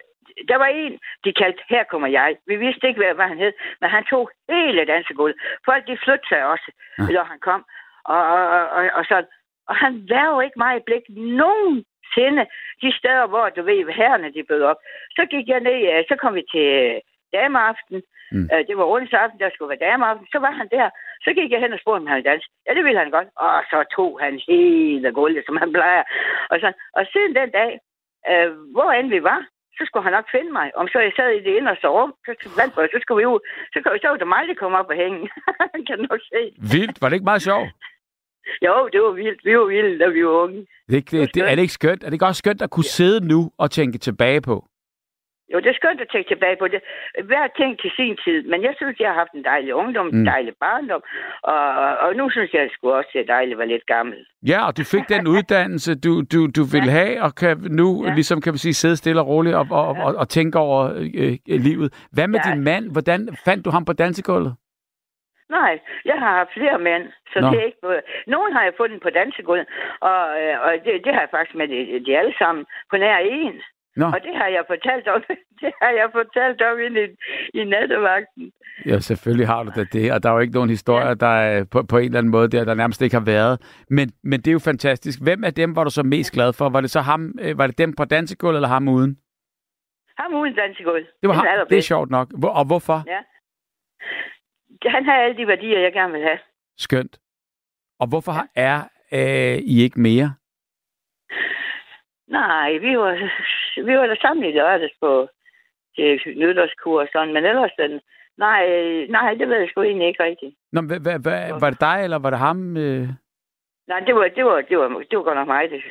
der 0.47 0.57
var 0.57 0.65
en, 0.65 0.99
de 1.25 1.33
kaldte, 1.33 1.63
her 1.69 1.83
kommer 1.83 2.07
jeg. 2.07 2.36
Vi 2.47 2.55
vidste 2.55 2.88
ikke, 2.88 2.99
hvad, 2.99 3.13
hvad 3.15 3.27
han 3.27 3.38
hed, 3.38 3.53
men 3.81 3.89
han 3.89 4.03
tog 4.03 4.29
hele 4.49 4.86
dansegulvet. 4.86 5.38
Folk, 5.65 5.88
de 5.88 5.97
flyttede 6.03 6.27
sig 6.29 6.45
også, 6.45 6.71
ja. 6.99 7.03
når 7.13 7.23
han 7.23 7.39
kom. 7.39 7.65
Og, 8.03 8.23
og, 8.27 8.69
og, 8.69 8.89
og, 8.93 9.05
sådan. 9.05 9.29
og 9.67 9.75
han 9.75 9.93
jo 10.31 10.39
ikke 10.39 10.59
mig 10.59 10.77
i 10.77 10.86
blik 10.86 11.05
nogensinde 11.09 12.45
de 12.81 12.97
steder, 12.97 13.27
hvor, 13.27 13.49
du 13.49 13.61
ved, 13.63 13.93
herrene 13.93 14.33
de 14.33 14.43
bød 14.43 14.61
op. 14.61 14.77
Så 15.15 15.25
gik 15.25 15.47
jeg 15.47 15.59
ned, 15.59 16.05
så 16.07 16.15
kom 16.15 16.36
vi 16.36 16.43
til 16.51 17.01
dameaften. 17.38 17.97
Mm. 18.36 18.47
Øh, 18.51 18.61
det 18.67 18.76
var 18.78 18.86
aften, 19.23 19.39
der 19.43 19.49
skulle 19.51 19.71
være 19.73 19.86
dameaften. 19.89 20.28
Så 20.34 20.39
var 20.45 20.53
han 20.59 20.67
der. 20.78 20.88
Så 21.26 21.30
gik 21.38 21.51
jeg 21.51 21.61
hen 21.61 21.76
og 21.76 21.80
spurgte, 21.80 22.01
om 22.01 22.07
han 22.07 22.15
ville 22.17 22.30
danse. 22.32 22.47
Ja, 22.65 22.71
det 22.78 22.84
ville 22.86 23.01
han 23.03 23.11
godt. 23.17 23.30
Og 23.45 23.53
så 23.71 23.78
tog 23.95 24.11
han 24.23 24.34
hele 24.49 25.11
gulvet, 25.17 25.43
som 25.45 25.57
han 25.61 25.71
plejer. 25.78 26.03
Og, 26.51 26.57
så, 26.61 26.69
og 26.97 27.03
siden 27.13 27.36
den 27.39 27.49
dag, 27.59 27.71
øh, 28.32 28.49
hvor 28.76 28.91
end 28.91 29.09
vi 29.15 29.21
var, 29.32 29.39
så 29.78 29.84
skulle 29.86 30.03
han 30.07 30.15
nok 30.17 30.28
finde 30.36 30.51
mig. 30.59 30.67
Om 30.80 30.88
så 30.88 30.99
jeg 30.99 31.13
sad 31.15 31.30
i 31.30 31.45
det 31.47 31.53
inderste 31.59 31.88
rum, 31.88 32.13
så, 32.26 32.32
så 32.93 32.97
skulle 33.01 33.19
vi 33.21 33.26
ud. 33.34 33.41
Så, 33.73 33.78
så 34.01 34.07
var 34.09 34.17
det 34.17 34.28
mig, 34.36 34.43
der 34.47 34.61
kom 34.61 34.73
op 34.80 34.89
og 34.93 34.97
hænge. 35.03 35.30
kan 35.88 35.97
du 35.97 36.05
nok 36.11 36.23
se. 36.34 36.41
Vildt. 36.73 36.97
Var 37.01 37.07
det 37.09 37.15
ikke 37.15 37.32
meget 37.32 37.47
sjovt? 37.49 37.69
Jo, 38.67 38.89
det 38.93 39.01
var 39.01 39.11
vildt. 39.11 39.45
Vi 39.45 39.57
var 39.57 39.65
vilde, 39.65 39.99
da 39.99 40.07
vi 40.07 40.26
var 40.26 40.32
unge. 40.32 40.67
Det, 40.89 41.11
det, 41.11 41.36
det, 41.36 41.41
er 41.51 41.55
det 41.55 41.61
ikke 41.61 41.80
skønt? 41.82 42.03
Er 42.03 42.07
det 42.07 42.13
ikke 42.13 42.26
også 42.26 42.39
skønt 42.39 42.61
at 42.61 42.69
kunne 42.69 42.89
ja. 42.91 42.97
sidde 42.97 43.28
nu 43.28 43.51
og 43.57 43.71
tænke 43.71 43.97
tilbage 43.97 44.41
på? 44.41 44.65
Jo, 45.53 45.59
det 45.59 45.69
er 45.69 45.79
skønt 45.79 46.01
at 46.01 46.09
tænke 46.11 46.29
tilbage 46.29 46.57
på 46.59 46.67
det. 46.67 46.81
Hver 47.29 47.47
ting 47.59 47.79
til 47.81 47.91
sin 47.95 48.17
tid. 48.25 48.39
Men 48.51 48.63
jeg 48.63 48.73
synes, 48.77 48.99
jeg 48.99 49.09
har 49.09 49.17
haft 49.23 49.33
en 49.33 49.43
dejlig 49.43 49.73
ungdom, 49.73 50.05
mm. 50.05 50.19
en 50.19 50.25
dejlig 50.25 50.53
barndom. 50.59 51.03
Og, 51.41 51.97
og 52.03 52.15
nu 52.15 52.29
synes 52.29 52.53
jeg, 52.53 52.61
at 52.61 52.71
skulle 52.71 52.95
også 52.95 53.09
se 53.13 53.27
dejligt 53.27 53.53
at 53.55 53.59
være 53.59 53.67
lidt 53.67 53.85
gammel. 53.85 54.17
Ja, 54.47 54.67
og 54.67 54.77
du 54.77 54.83
fik 54.83 55.09
den 55.09 55.27
uddannelse, 55.27 55.95
du, 56.05 56.11
du, 56.33 56.39
du 56.57 56.63
ville 56.73 56.91
ja. 56.93 56.97
have, 56.99 57.21
og 57.21 57.35
kan 57.35 57.57
nu 57.81 58.05
ja. 58.05 58.13
ligesom, 58.13 58.41
kan 58.41 58.53
vi 58.53 58.57
sige, 58.57 58.73
sidde 58.73 58.97
stille 58.97 59.21
og 59.21 59.27
roligt 59.27 59.55
og, 59.55 59.67
og, 59.71 59.95
ja. 59.95 60.05
og, 60.05 60.15
og 60.15 60.29
tænke 60.29 60.59
over 60.59 60.81
øh, 61.19 61.37
øh, 61.51 61.59
livet. 61.67 62.07
Hvad 62.11 62.27
med 62.27 62.39
ja. 62.45 62.51
din 62.51 62.63
mand? 62.63 62.91
Hvordan 62.91 63.19
fandt 63.45 63.65
du 63.65 63.69
ham 63.69 63.85
på 63.85 63.93
dansegulvet? 63.93 64.55
Nej, 65.49 65.79
jeg 66.05 66.17
har 66.19 66.31
haft 66.37 66.53
flere 66.53 66.79
mænd, 66.79 67.03
så 67.33 67.39
Nå. 67.39 67.47
det 67.49 67.59
er 67.59 67.65
ikke. 67.65 68.01
Nogen 68.27 68.53
har 68.53 68.63
jeg 68.63 68.73
fundet 68.77 69.01
på 69.01 69.09
dansegulvet, 69.09 69.67
og, 70.01 70.21
øh, 70.41 70.55
og 70.65 70.71
det, 70.85 70.93
det 71.05 71.13
har 71.13 71.21
jeg 71.21 71.29
faktisk 71.31 71.55
med 71.55 71.67
de, 71.67 72.05
de 72.05 72.17
alle 72.17 72.35
sammen 72.37 72.65
på 72.89 72.97
nær 72.97 73.17
en. 73.17 73.61
Nå. 73.95 74.05
Og 74.05 74.19
det 74.23 74.35
har 74.37 74.47
jeg 74.47 74.63
fortalt 74.67 75.07
om, 75.07 75.21
det 75.61 75.71
har 75.81 75.89
jeg 75.89 76.09
fortalt 76.11 76.61
om 76.61 76.79
i, 76.79 77.03
i 77.59 77.63
nattevagten. 77.63 78.51
Ja, 78.85 78.99
selvfølgelig 78.99 79.47
har 79.47 79.63
du 79.63 79.71
da 79.75 79.83
det, 79.93 80.13
og 80.13 80.23
der 80.23 80.29
er 80.29 80.33
jo 80.33 80.39
ikke 80.39 80.53
nogen 80.53 80.69
historier, 80.69 81.13
der 81.13 81.27
er 81.27 81.63
på, 81.63 81.83
på 81.83 81.97
en 81.97 82.05
eller 82.05 82.17
anden 82.17 82.31
måde 82.31 82.47
der, 82.47 82.65
der 82.65 82.73
nærmest 82.73 83.01
ikke 83.01 83.15
har 83.15 83.25
været. 83.25 83.83
Men, 83.89 84.11
men 84.23 84.39
det 84.39 84.47
er 84.47 84.51
jo 84.51 84.59
fantastisk. 84.59 85.19
Hvem 85.21 85.43
af 85.43 85.53
dem 85.53 85.75
var 85.75 85.83
du 85.83 85.89
så 85.89 86.03
mest 86.03 86.31
glad 86.31 86.53
for? 86.53 86.69
Var 86.69 86.81
det 86.81 86.91
så 86.91 87.01
ham, 87.01 87.35
øh, 87.41 87.57
var 87.57 87.67
det 87.67 87.77
dem 87.77 87.93
på 87.93 88.05
dansegulvet, 88.05 88.57
eller 88.57 88.67
ham 88.67 88.87
uden? 88.87 89.19
Ham 90.17 90.33
uden 90.33 90.55
dansegulvet. 90.55 91.07
Det 91.21 91.27
var 91.29 91.35
ham. 91.35 91.67
Det 91.69 91.77
er 91.77 91.81
sjovt 91.81 92.09
nok. 92.09 92.27
Hvor, 92.39 92.49
og 92.49 92.65
hvorfor? 92.65 93.03
Ja. 93.07 93.19
Han 94.89 95.05
har 95.05 95.13
alle 95.13 95.37
de 95.37 95.47
værdier, 95.47 95.79
jeg 95.79 95.93
gerne 95.93 96.13
vil 96.13 96.21
have. 96.21 96.39
Skønt. 96.77 97.19
Og 97.99 98.07
hvorfor 98.07 98.31
er 98.55 98.81
øh, 99.13 99.57
I 99.57 99.83
ikke 99.83 99.99
mere? 99.99 100.33
Nej, 102.28 102.78
vi 102.78 102.97
var, 102.97 103.13
vi 103.86 103.97
var 103.97 104.07
der 104.07 104.15
sammen 104.21 104.45
i 104.45 104.51
lørdags 104.51 104.93
på 104.99 105.28
til 105.95 106.19
nytårskur 106.36 107.01
og 107.01 107.07
sådan, 107.11 107.34
men 107.34 107.45
ellers 107.45 107.71
den, 107.80 108.01
nej, 108.38 108.65
nej, 109.09 109.34
det 109.34 109.49
ved 109.49 109.57
jeg 109.57 109.69
sgu 109.69 109.82
egentlig 109.82 110.07
ikke 110.07 110.23
rigtigt. 110.23 110.55
Nå, 110.71 110.82
hva, 110.82 110.97
hva, 110.97 111.17
hva, 111.17 111.59
var 111.59 111.69
det 111.69 111.82
dig, 111.82 111.97
eller 112.04 112.20
var 112.20 112.29
det 112.29 112.39
ham? 112.39 112.78
Øh... 112.78 113.08
Nej, 113.87 113.99
det 113.99 114.16
var, 114.16 114.28
det 114.28 114.45
var, 114.45 114.62
det 114.62 114.78
var, 114.78 114.87
det 114.87 115.17
var 115.17 115.24
godt 115.24 115.37
nok 115.37 115.47
mig, 115.47 115.70
det, 115.70 115.82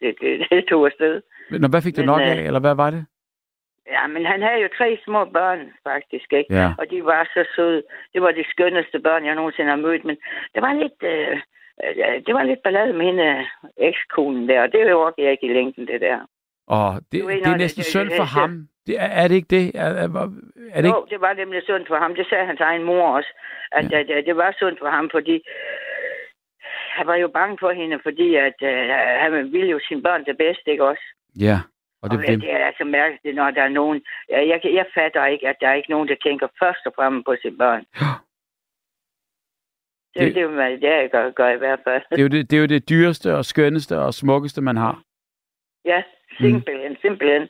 det, 0.00 0.16
det, 0.20 0.46
det 0.50 0.64
tog 0.68 0.86
afsted. 0.86 1.22
Nå, 1.50 1.68
hvad 1.68 1.82
fik 1.82 1.96
du 1.96 2.00
men, 2.00 2.06
nok 2.06 2.20
af, 2.20 2.38
øh, 2.38 2.46
eller 2.46 2.60
hvad 2.60 2.74
var 2.74 2.90
det? 2.90 3.06
Ja, 3.86 4.06
men 4.06 4.26
han 4.26 4.42
havde 4.42 4.60
jo 4.62 4.68
tre 4.78 4.98
små 5.04 5.24
børn, 5.24 5.60
faktisk, 5.82 6.32
ikke? 6.32 6.54
Ja. 6.54 6.68
Og 6.78 6.90
de 6.90 7.04
var 7.04 7.24
så 7.24 7.44
søde. 7.56 7.82
Det 8.12 8.22
var 8.22 8.32
de 8.32 8.44
skønneste 8.50 8.98
børn, 8.98 9.24
jeg 9.26 9.34
nogensinde 9.34 9.70
har 9.70 9.76
mødt, 9.76 10.04
men 10.04 10.16
det 10.54 10.62
var 10.62 10.72
lidt... 10.72 11.02
Øh, 11.02 11.12
Øh, 11.26 11.40
det 12.26 12.34
var 12.34 12.42
lidt 12.42 12.62
ballade 12.62 12.92
med 12.92 13.06
hende 13.06 13.46
ekskonen 13.76 14.48
der, 14.48 14.62
og 14.62 14.72
det 14.72 14.90
jo 14.90 15.12
jeg 15.18 15.30
ikke 15.30 15.46
i 15.46 15.52
længden, 15.52 15.86
det 15.86 16.00
der. 16.00 16.18
Og 16.66 16.94
det, 17.12 17.24
det, 17.24 17.44
det 17.44 17.52
er 17.52 17.56
næsten 17.56 17.82
synd 17.82 18.10
for 18.16 18.24
ham. 18.24 18.68
Det, 18.86 18.94
er, 19.00 19.10
er 19.20 19.28
det 19.28 19.34
ikke 19.34 19.56
det? 19.56 19.66
Er, 19.74 19.90
er, 20.04 20.08
er 20.72 20.80
det 20.82 20.88
jo, 20.88 21.04
ikke? 21.04 21.10
det 21.10 21.20
var 21.20 21.32
nemlig 21.32 21.62
synd 21.62 21.86
for 21.86 21.96
ham. 21.96 22.14
Det 22.14 22.26
sagde 22.26 22.46
hans 22.46 22.60
egen 22.60 22.82
mor 22.82 23.16
også, 23.16 23.30
at, 23.72 23.92
ja. 23.92 23.98
at 23.98 24.24
det 24.26 24.36
var 24.36 24.54
synd 24.56 24.76
for 24.80 24.90
ham, 24.90 25.10
fordi 25.12 25.42
han 26.96 27.06
var 27.06 27.16
jo 27.16 27.28
bange 27.28 27.56
for 27.60 27.70
hende, 27.70 27.98
fordi 28.02 28.34
at, 28.34 28.58
uh, 28.62 28.68
han 29.22 29.52
ville 29.52 29.70
jo 29.70 29.80
sine 29.88 30.02
børn 30.02 30.24
det 30.24 30.36
bedste, 30.38 30.70
ikke 30.70 30.84
også? 30.84 31.04
Ja. 31.40 31.58
Og 32.02 32.10
det, 32.10 32.18
og 32.18 32.26
det, 32.26 32.40
det 32.40 32.52
er 32.52 32.66
altså 32.66 32.84
mærkeligt, 32.84 33.36
når 33.36 33.50
der 33.50 33.62
er 33.62 33.68
nogen... 33.68 34.02
Jeg, 34.28 34.48
jeg, 34.48 34.60
jeg 34.74 34.86
fatter 34.94 35.26
ikke, 35.26 35.48
at 35.48 35.56
der 35.60 35.68
er 35.68 35.74
ikke 35.74 35.90
nogen, 35.90 36.08
der 36.08 36.14
tænker 36.22 36.48
først 36.62 36.86
og 36.86 36.92
fremmest 36.96 37.24
på 37.26 37.34
sine 37.42 37.58
børn. 37.58 37.84
Det, 40.14 40.20
det, 40.22 40.34
det, 40.34 40.50
det, 40.50 40.82
det 40.82 40.88
jeg 40.88 41.10
gør, 41.12 41.30
gør 41.30 41.48
i 41.48 41.58
hvert 41.58 41.80
fald. 41.84 42.02
Det 42.10 42.18
er, 42.18 42.22
jo 42.22 42.28
det, 42.28 42.50
det 42.50 42.56
er 42.56 42.60
jo 42.60 42.66
det 42.66 42.88
dyreste 42.88 43.36
og 43.36 43.44
skønneste 43.44 43.98
og 43.98 44.14
smukkeste, 44.14 44.60
man 44.60 44.76
har. 44.76 45.02
Ja, 45.84 46.02
simpelthen, 46.40 46.92
mm. 46.92 46.96
simpelthen. 47.02 47.48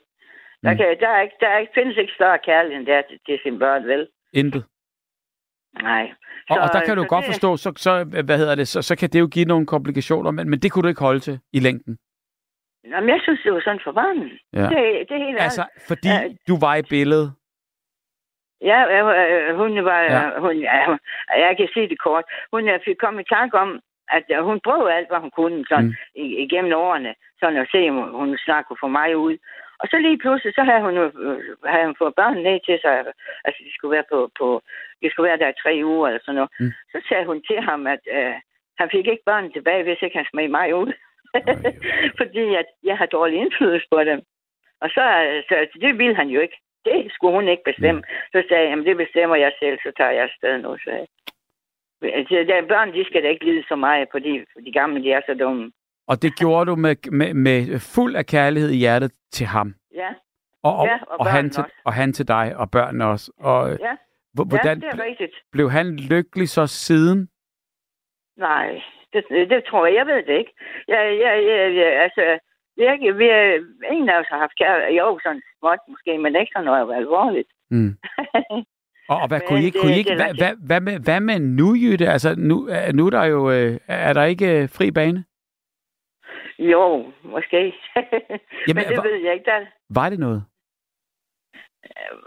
Der, 0.63 0.71
mm. 0.71 0.77
kan, 0.77 0.87
der, 1.01 1.09
er 1.09 1.23
ikke, 1.23 1.37
der 1.41 1.49
er 1.49 1.59
ikke, 1.59 1.73
findes 1.75 1.97
ikke 1.97 2.13
større 2.13 2.39
kærlighed 2.39 2.79
end 2.79 2.87
der 2.87 3.03
til, 3.03 3.19
til 3.27 3.39
sine 3.43 3.59
børn, 3.59 3.87
vel? 3.87 4.09
Intet. 4.33 4.65
Nej. 5.83 6.13
Så, 6.49 6.55
og, 6.55 6.61
og 6.61 6.69
der 6.73 6.81
kan 6.87 6.97
du 6.97 7.05
godt 7.05 7.25
det... 7.25 7.33
forstå, 7.33 7.57
så, 7.57 7.73
så, 7.77 8.05
hvad 8.25 8.39
hedder 8.39 8.55
det, 8.55 8.69
så, 8.69 8.83
så 8.83 8.97
kan 8.97 9.09
det 9.09 9.21
jo 9.21 9.27
give 9.27 9.45
nogle 9.45 9.67
komplikationer, 9.67 10.31
men, 10.31 10.51
men 10.51 10.59
det 10.59 10.73
kunne 10.73 10.83
du 10.83 10.89
ikke 10.89 11.01
holde 11.01 11.21
til 11.21 11.41
i 11.53 11.61
længden. 11.61 11.99
Jamen, 12.85 13.09
jeg 13.09 13.21
synes, 13.23 13.41
det 13.45 13.53
var 13.53 13.61
sådan 13.65 13.81
for 13.85 13.93
barnet. 13.93 14.33
Ja. 14.53 14.63
Det, 14.63 15.09
det 15.09 15.15
er 15.17 15.25
helt 15.27 15.41
Altså, 15.41 15.65
fordi 15.89 16.09
ja. 16.09 16.29
du 16.49 16.59
var 16.61 16.75
i 16.75 16.83
billedet? 16.83 17.33
Ja, 18.63 18.79
hun 19.61 19.85
var... 19.85 20.01
Ja. 20.01 20.41
Hun, 20.41 20.57
ja, 20.57 20.77
jeg 21.47 21.57
kan 21.57 21.69
sige 21.75 21.89
det 21.89 21.99
kort. 21.99 22.25
Hun 22.53 22.71
fik 22.85 22.97
kommet 22.97 23.23
i 23.23 23.35
tanke 23.35 23.59
om, 23.59 23.81
at 24.17 24.25
hun 24.43 24.61
prøvede 24.61 24.95
alt, 24.95 25.09
hvad 25.09 25.19
hun 25.19 25.31
kunne 25.31 25.65
sådan, 25.69 25.85
mm. 25.85 25.95
igennem 26.45 26.73
årene, 26.73 27.15
sådan 27.41 27.57
at 27.57 27.69
se, 27.73 27.91
om 27.91 27.97
hun 28.21 28.39
snart 28.39 28.67
kunne 28.67 28.83
få 28.85 28.89
mig 28.89 29.17
ud. 29.17 29.37
Og 29.83 29.89
så 29.91 29.97
lige 29.99 30.19
pludselig, 30.19 30.55
så 30.55 30.63
havde 30.63 30.83
hun, 30.87 30.97
øh, 30.97 31.13
havde 31.73 31.87
hun 31.89 32.01
fået 32.03 32.15
børn 32.21 32.37
ned 32.47 32.59
til 32.67 32.79
sig. 32.83 32.93
Altså, 33.45 33.61
de 33.67 33.75
skulle 33.75 33.95
være, 33.97 34.09
på, 34.13 34.31
på, 34.39 34.63
de 35.03 35.11
skulle 35.11 35.29
være 35.29 35.41
der 35.43 35.49
i 35.49 35.61
tre 35.63 35.73
uger 35.85 36.09
eller 36.09 36.23
sådan 36.23 36.35
noget. 36.35 36.51
Mm. 36.61 36.73
Så 36.93 36.99
sagde 37.09 37.27
hun 37.31 37.43
til 37.49 37.61
ham, 37.69 37.87
at 37.87 38.03
øh, 38.17 38.35
han 38.81 38.89
fik 38.95 39.07
ikke 39.07 39.29
børn 39.31 39.53
tilbage, 39.53 39.83
hvis 39.83 40.03
ikke 40.03 40.17
han 40.17 40.31
smed 40.31 40.49
mig 40.49 40.75
ud. 40.75 40.93
Fordi 42.21 42.55
at 42.55 42.69
jeg 42.83 42.97
har 42.99 43.07
dårlig 43.07 43.39
indflydelse 43.39 43.87
på 43.91 44.05
dem. 44.05 44.21
Og 44.81 44.89
så, 44.91 45.05
så 45.49 45.79
det 45.81 45.99
ville 45.99 46.17
han 46.17 46.29
jo 46.29 46.41
ikke. 46.41 46.59
Det 46.85 47.13
skulle 47.15 47.35
hun 47.35 47.49
ikke 47.49 47.65
bestemme. 47.65 48.01
Mm. 48.01 48.05
Så 48.33 48.39
sagde 48.49 48.69
jeg, 48.69 48.77
det 48.79 48.97
bestemmer 48.97 49.37
jeg 49.37 49.53
selv, 49.59 49.79
så 49.83 49.93
tager 49.97 50.11
jeg 50.11 50.23
afsted 50.23 50.59
nu. 50.59 50.77
Så, 50.85 51.07
altså, 52.03 52.35
der, 52.49 52.67
børn, 52.69 52.93
de 52.93 53.05
skal 53.05 53.23
da 53.23 53.29
ikke 53.29 53.45
lide 53.45 53.65
så 53.69 53.77
meget, 53.77 54.09
fordi 54.11 54.41
de 54.67 54.73
gamle, 54.73 55.03
de 55.03 55.13
er 55.13 55.21
så 55.27 55.35
dumme. 55.35 55.73
Og 56.07 56.23
det 56.23 56.37
gjorde 56.39 56.71
du 56.71 56.77
med, 56.77 56.97
med, 57.11 57.35
med 57.35 57.79
fuld 57.95 58.17
af 58.17 58.27
kærlighed 58.27 58.71
i 58.71 58.77
hjertet 58.77 59.13
til 59.33 59.47
ham? 59.47 59.75
Ja. 59.95 60.09
Og, 60.63 60.77
og, 60.77 60.87
ja, 60.87 60.99
og, 61.07 61.21
og, 61.21 61.27
han 61.27 61.51
til, 61.51 61.65
og 61.85 61.93
han 61.93 62.13
til 62.13 62.29
dig, 62.29 62.57
og 62.57 62.71
børnene 62.71 63.07
også. 63.07 63.33
Og, 63.39 63.79
ja. 63.81 63.97
Hvordan 64.35 64.81
ja, 64.83 64.87
det 64.87 65.01
er 65.01 65.05
rigtigt. 65.05 65.35
Blev 65.53 65.71
han 65.71 65.97
lykkelig 65.97 66.49
så 66.49 66.67
siden? 66.67 67.29
Nej, 68.37 68.83
det, 69.13 69.25
det 69.31 69.65
tror 69.65 69.87
jeg. 69.87 69.95
Jeg 69.95 70.07
ved 70.07 70.23
det 70.23 70.39
ikke. 70.39 70.55
Jeg, 70.89 71.19
jeg, 71.25 71.45
jeg, 71.45 71.75
jeg, 71.75 72.03
altså, 72.03 72.39
jeg, 72.77 73.19
vi 73.19 73.27
er, 73.27 73.65
ingen 73.93 74.09
af 74.09 74.21
os 74.21 74.27
har 74.29 74.39
haft 74.39 74.59
kærlighed. 74.59 74.97
Jo, 74.99 75.19
sådan 75.23 75.43
småt 75.59 75.79
måske, 75.89 76.19
men 76.19 76.37
ikke 76.37 76.53
sådan 76.53 76.65
noget 76.65 76.97
alvorligt. 76.97 77.49
Mm. 77.71 77.97
og, 79.13 79.17
og 79.23 79.29
hvad 79.29 79.41
kunne 79.41 79.63
I 79.63 79.65
ikke? 79.65 79.79
Kunne 79.81 79.95
I 79.95 79.99
ikke 79.99 80.15
hvad, 80.15 80.35
hvad, 80.39 80.55
hvad, 80.67 80.81
med, 80.81 80.99
hvad 81.05 81.21
med 81.21 81.39
nu, 81.41 81.75
Jytte? 81.75 82.09
Altså, 82.09 82.35
nu, 82.39 82.57
nu 82.95 83.07
er 83.07 83.11
der 83.11 83.25
jo, 83.25 83.51
øh, 83.51 83.79
er 83.89 84.13
der 84.13 84.25
ikke 84.25 84.63
øh, 84.63 84.69
fri 84.69 84.91
bane? 84.91 85.25
Jo, 86.59 87.13
måske. 87.23 87.61
Jamen, 88.69 88.83
Men 88.83 88.89
det 88.89 88.97
var, 88.97 89.03
ved 89.03 89.21
jeg 89.25 89.35
ikke. 89.35 89.51
Der... 89.51 89.67
Var 89.91 90.09
det 90.09 90.19
noget? 90.19 90.45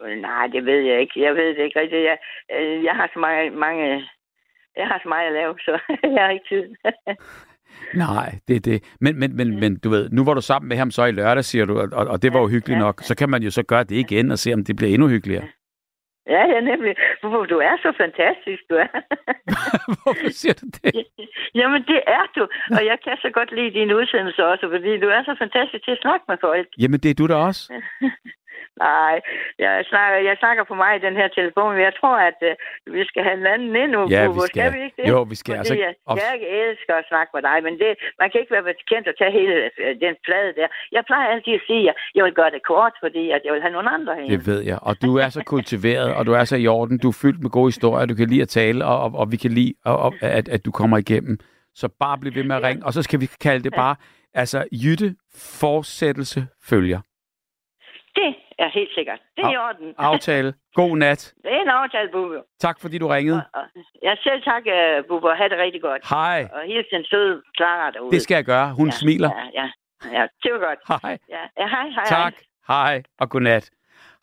Øh, 0.03 0.17
nej, 0.17 0.47
det 0.47 0.65
ved 0.65 0.79
jeg 0.79 1.01
ikke. 1.01 1.21
Jeg 1.21 1.35
ved 1.35 1.47
det 1.55 1.63
ikke 1.63 1.79
rigtigt. 1.79 2.03
Jeg, 2.03 2.17
øh, 2.51 2.83
jeg 2.83 2.95
har 2.95 3.09
så 3.13 3.19
mange, 3.19 3.49
mange... 3.49 4.09
Jeg 4.75 4.87
har 4.87 4.99
så 5.03 5.09
meget 5.09 5.27
at 5.27 5.33
lave, 5.33 5.59
så 5.59 5.79
jeg 6.15 6.23
har 6.23 6.29
ikke 6.29 6.49
tid. 6.49 6.75
Nej, 7.95 8.39
det 8.47 8.55
er 8.55 8.59
det. 8.59 8.83
Men, 9.01 9.19
men, 9.19 9.35
men, 9.35 9.59
men 9.59 9.79
du 9.79 9.89
ved, 9.89 10.09
nu 10.09 10.25
var 10.25 10.33
du 10.33 10.41
sammen 10.41 10.69
med 10.69 10.77
ham 10.77 10.91
så 10.91 11.05
i 11.05 11.11
lørdag, 11.11 11.43
siger 11.43 11.65
du, 11.65 11.79
og, 11.79 12.07
og 12.07 12.21
det 12.21 12.33
var 12.33 12.39
jo 12.39 12.47
hyggeligt 12.47 12.77
ja, 12.77 12.85
nok. 12.85 13.01
Så 13.01 13.15
kan 13.15 13.29
man 13.29 13.43
jo 13.43 13.51
så 13.51 13.63
gøre 13.63 13.83
det 13.83 13.95
igen 13.95 14.31
og 14.31 14.39
se, 14.39 14.53
om 14.53 14.63
det 14.63 14.75
bliver 14.75 14.93
endnu 14.93 15.07
hyggeligere. 15.07 15.47
Ja, 16.27 16.43
ja, 16.53 16.59
nemlig. 16.61 16.95
Hvorfor 17.21 17.45
du 17.45 17.57
er 17.57 17.75
så 17.85 17.93
fantastisk, 17.97 18.61
du 18.69 18.75
er. 18.75 18.89
Hvorfor 20.03 20.29
siger 20.29 20.53
du 20.61 20.65
det? 20.65 21.05
Jamen, 21.59 21.81
det 21.91 22.01
er 22.07 22.25
du. 22.35 22.43
Og 22.77 22.85
jeg 22.85 22.97
kan 23.03 23.17
så 23.21 23.29
godt 23.33 23.51
lide 23.57 23.79
din 23.79 23.93
udsendelse 23.93 24.45
også, 24.45 24.65
fordi 24.73 24.91
du 25.03 25.07
er 25.07 25.23
så 25.23 25.35
fantastisk 25.39 25.83
til 25.85 25.91
at 25.91 26.01
snakke 26.01 26.25
med 26.27 26.37
folk. 26.41 26.67
Jamen, 26.81 26.99
det 26.99 27.09
er 27.11 27.15
du 27.15 27.27
da 27.27 27.35
også. 27.35 27.63
Nej, 28.87 29.15
jeg 29.65 29.73
snakker, 29.91 30.17
jeg 30.29 30.35
snakker 30.43 30.63
på 30.69 30.75
mig 30.81 30.91
i 30.95 31.01
den 31.07 31.15
her 31.19 31.27
telefon, 31.39 31.69
men 31.75 31.83
jeg 31.89 31.95
tror, 31.99 32.15
at 32.29 32.39
uh, 32.49 32.93
vi 32.97 33.03
skal 33.09 33.21
have 33.27 33.37
en 33.41 33.47
anden 33.53 33.75
ind 33.83 33.91
nu. 33.97 34.01
Ja, 34.15 34.21
vi 34.27 34.39
skal. 34.39 34.49
skal 34.53 34.69
vi 34.75 34.79
ikke 34.87 34.97
det? 35.01 35.07
Jo, 35.13 35.19
vi 35.31 35.35
skal. 35.41 35.53
Fordi 35.53 35.59
altså, 35.59 35.75
jeg, 35.85 35.91
jeg 36.23 36.33
elsker 36.63 36.93
at 37.01 37.05
snakke 37.11 37.31
med 37.35 37.41
dig, 37.49 37.57
men 37.67 37.73
det, 37.81 37.91
man 38.21 38.27
kan 38.29 38.37
ikke 38.41 38.53
være 38.57 38.67
bekendt 38.71 39.05
at 39.11 39.15
tage 39.21 39.33
hele 39.39 39.53
uh, 39.81 39.91
den 40.05 40.15
plade 40.25 40.51
der. 40.59 40.67
Jeg 40.95 41.03
plejer 41.09 41.27
altid 41.33 41.53
at 41.59 41.63
sige, 41.69 41.83
at 41.91 41.95
jeg 42.15 42.23
vil 42.27 42.33
gøre 42.39 42.51
det 42.55 42.61
kort, 42.71 42.93
fordi 43.03 43.23
at 43.35 43.41
jeg 43.45 43.51
vil 43.53 43.61
have 43.65 43.75
nogle 43.77 43.89
andre 43.97 44.13
hen. 44.19 44.29
Det 44.35 44.41
ved 44.51 44.61
jeg, 44.71 44.79
og 44.87 44.93
du 45.05 45.11
er 45.23 45.29
så 45.37 45.41
kultiveret, 45.53 46.09
og 46.17 46.21
du 46.27 46.33
er 46.39 46.43
så 46.51 46.57
i 46.65 46.67
orden. 46.67 46.97
Du 47.03 47.07
er 47.13 47.17
fyldt 47.23 47.39
med 47.45 47.49
gode 47.57 47.69
historier, 47.73 48.05
du 48.05 48.15
kan 48.15 48.27
lide 48.33 48.41
at 48.41 48.51
tale, 48.59 48.85
og, 48.85 48.97
og, 49.03 49.09
og 49.21 49.31
vi 49.31 49.37
kan 49.37 49.51
lide, 49.51 49.73
og, 49.85 49.97
og, 50.05 50.13
at, 50.21 50.49
at 50.55 50.65
du 50.65 50.71
kommer 50.71 50.97
igennem. 50.97 51.37
Så 51.73 51.87
bare 51.99 52.17
bliv 52.17 52.35
ved 52.35 52.43
med 52.43 52.55
at 52.55 52.63
ringe, 52.63 52.85
og 52.85 52.93
så 52.93 53.01
skal 53.01 53.21
vi 53.21 53.27
kalde 53.41 53.63
det 53.63 53.73
bare, 53.73 53.95
altså 54.33 54.65
Jytte, 54.83 55.15
fortsættelse 55.35 56.47
følger. 56.69 56.99
Er 58.59 58.69
helt 58.69 58.89
sikkert. 58.95 59.19
Det 59.37 59.43
er 59.45 59.51
i 59.51 59.57
orden. 59.57 59.93
Aftale. 60.11 60.53
God 60.73 60.97
nat. 60.97 61.33
Det 61.43 61.51
er 61.53 61.61
en 61.61 61.67
aftale, 61.67 62.09
Bubber. 62.11 62.41
Tak 62.59 62.81
fordi 62.81 62.97
du 62.97 63.07
ringede. 63.07 63.41
Ja, 64.03 64.15
selv 64.23 64.41
tak, 64.43 64.63
uh, 64.65 65.05
Bubber. 65.07 65.35
Ha' 65.35 65.47
det 65.47 65.57
rigtig 65.57 65.81
godt. 65.81 66.09
Hej. 66.09 66.47
Og 66.53 66.61
hils 66.65 66.87
den 66.91 67.05
søde 67.05 67.41
Clara 67.57 67.91
derude. 67.91 68.11
Det 68.11 68.21
skal 68.21 68.35
jeg 68.35 68.45
gøre. 68.45 68.73
Hun 68.73 68.87
ja, 68.87 68.91
smiler. 68.91 69.29
Ja, 69.37 69.61
ja. 69.61 69.69
Ja, 70.11 70.27
det 70.43 70.53
var 70.53 70.59
godt. 70.67 71.01
Hej. 71.03 71.17
Ja, 71.29 71.41
ja 71.57 71.67
hej, 71.67 71.89
hej. 71.89 72.05
Tak. 72.05 72.33
Hej, 72.67 72.93
hej 72.93 73.03
og 73.19 73.29
godnat. 73.29 73.69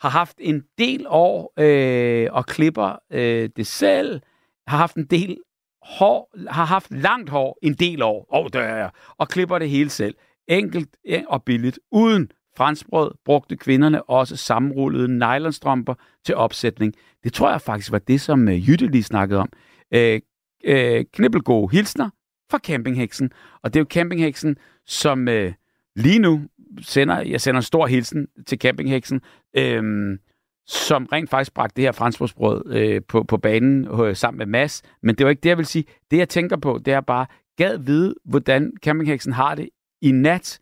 Har 0.01 0.09
haft 0.09 0.37
en 0.41 0.65
del 0.79 1.07
år 1.09 1.53
øh, 1.59 2.29
og 2.33 2.47
klipper 2.47 2.99
øh, 3.11 3.49
det 3.57 3.67
selv. 3.67 4.21
Har 4.67 4.77
haft 4.77 4.97
en 4.97 5.07
del 5.07 5.39
hår, 5.83 6.31
har 6.49 6.65
haft 6.65 6.91
langt 6.91 7.31
hår 7.31 7.59
en 7.63 7.75
del 7.75 8.03
år. 8.03 8.27
Åh, 8.35 8.41
oh, 8.41 8.47
der 8.53 8.61
er 8.61 8.77
jeg. 8.77 8.91
Og 9.19 9.29
klipper 9.29 9.59
det 9.59 9.71
hele 9.71 9.91
selv. 9.91 10.15
Enkelt 10.49 10.97
og 11.29 11.45
billigt, 11.45 11.79
uden 11.91 12.31
franskbrød 12.57 13.11
brugte 13.24 13.57
kvinderne 13.57 14.03
også 14.03 14.37
sammenrullede 14.37 15.09
nylonstrømper 15.09 15.95
til 16.24 16.35
opsætning. 16.35 16.95
Det 17.24 17.33
tror 17.33 17.51
jeg 17.51 17.61
faktisk 17.61 17.93
var 17.93 17.99
det, 17.99 18.20
som 18.20 18.49
øh, 18.49 18.69
Jytte 18.69 18.87
lige 18.87 19.03
snakkede 19.03 19.41
om. 19.41 19.49
Øh, 19.95 20.20
øh, 20.65 21.05
knibbelgode 21.12 21.77
hilsner 21.77 22.11
fra 22.51 22.59
Campingheksen. 22.59 23.31
Og 23.62 23.74
det 23.74 23.81
er 23.81 23.83
jo 23.83 23.87
Campingheksen, 23.91 24.57
som 24.87 25.29
øh, 25.29 25.53
lige 25.97 26.19
nu 26.19 26.43
sender, 26.81 27.20
jeg 27.20 27.41
sender 27.41 27.59
en 27.59 27.62
stor 27.62 27.87
hilsen 27.87 28.29
til 28.47 28.59
Campingheksen, 28.59 29.20
øh, 29.57 30.19
som 30.66 31.09
rent 31.12 31.31
faktisk 31.31 31.55
bragte 31.55 31.77
det 31.77 31.85
her 31.85 31.93
franskbrødsbrød 31.93 32.73
øh, 32.73 33.01
på, 33.09 33.23
på 33.23 33.37
banen 33.37 34.01
øh, 34.01 34.16
sammen 34.16 34.39
med 34.39 34.47
Mass. 34.47 34.83
Men 35.03 35.15
det 35.15 35.27
var 35.27 35.31
ikke 35.31 35.41
det, 35.41 35.49
jeg 35.49 35.59
vil 35.59 35.66
sige. 35.66 35.85
Det, 36.11 36.16
jeg 36.16 36.29
tænker 36.29 36.57
på, 36.57 36.81
det 36.85 36.95
er 36.95 37.01
bare, 37.01 37.27
gad 37.57 37.79
vide, 37.79 38.15
hvordan 38.24 38.73
Campingheksen 38.83 39.33
har 39.33 39.55
det 39.55 39.69
i 40.03 40.12
nat 40.12 40.61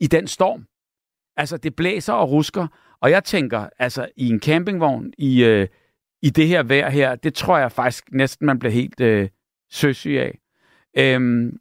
i 0.00 0.06
den 0.06 0.26
storm. 0.26 0.66
Altså, 1.36 1.56
det 1.56 1.76
blæser 1.76 2.12
og 2.12 2.30
rusker, 2.30 2.66
og 3.00 3.10
jeg 3.10 3.24
tænker, 3.24 3.68
altså, 3.78 4.08
i 4.16 4.28
en 4.28 4.40
campingvogn, 4.40 5.12
i, 5.18 5.44
øh, 5.44 5.68
i 6.22 6.30
det 6.30 6.48
her 6.48 6.62
vejr 6.62 6.90
her, 6.90 7.14
det 7.14 7.34
tror 7.34 7.58
jeg 7.58 7.72
faktisk 7.72 8.04
næsten, 8.12 8.46
man 8.46 8.58
bliver 8.58 8.72
helt 8.72 9.00
øh, 9.00 9.28
søsyg 9.70 10.18
af. 10.18 10.38
Øhm, 10.98 11.58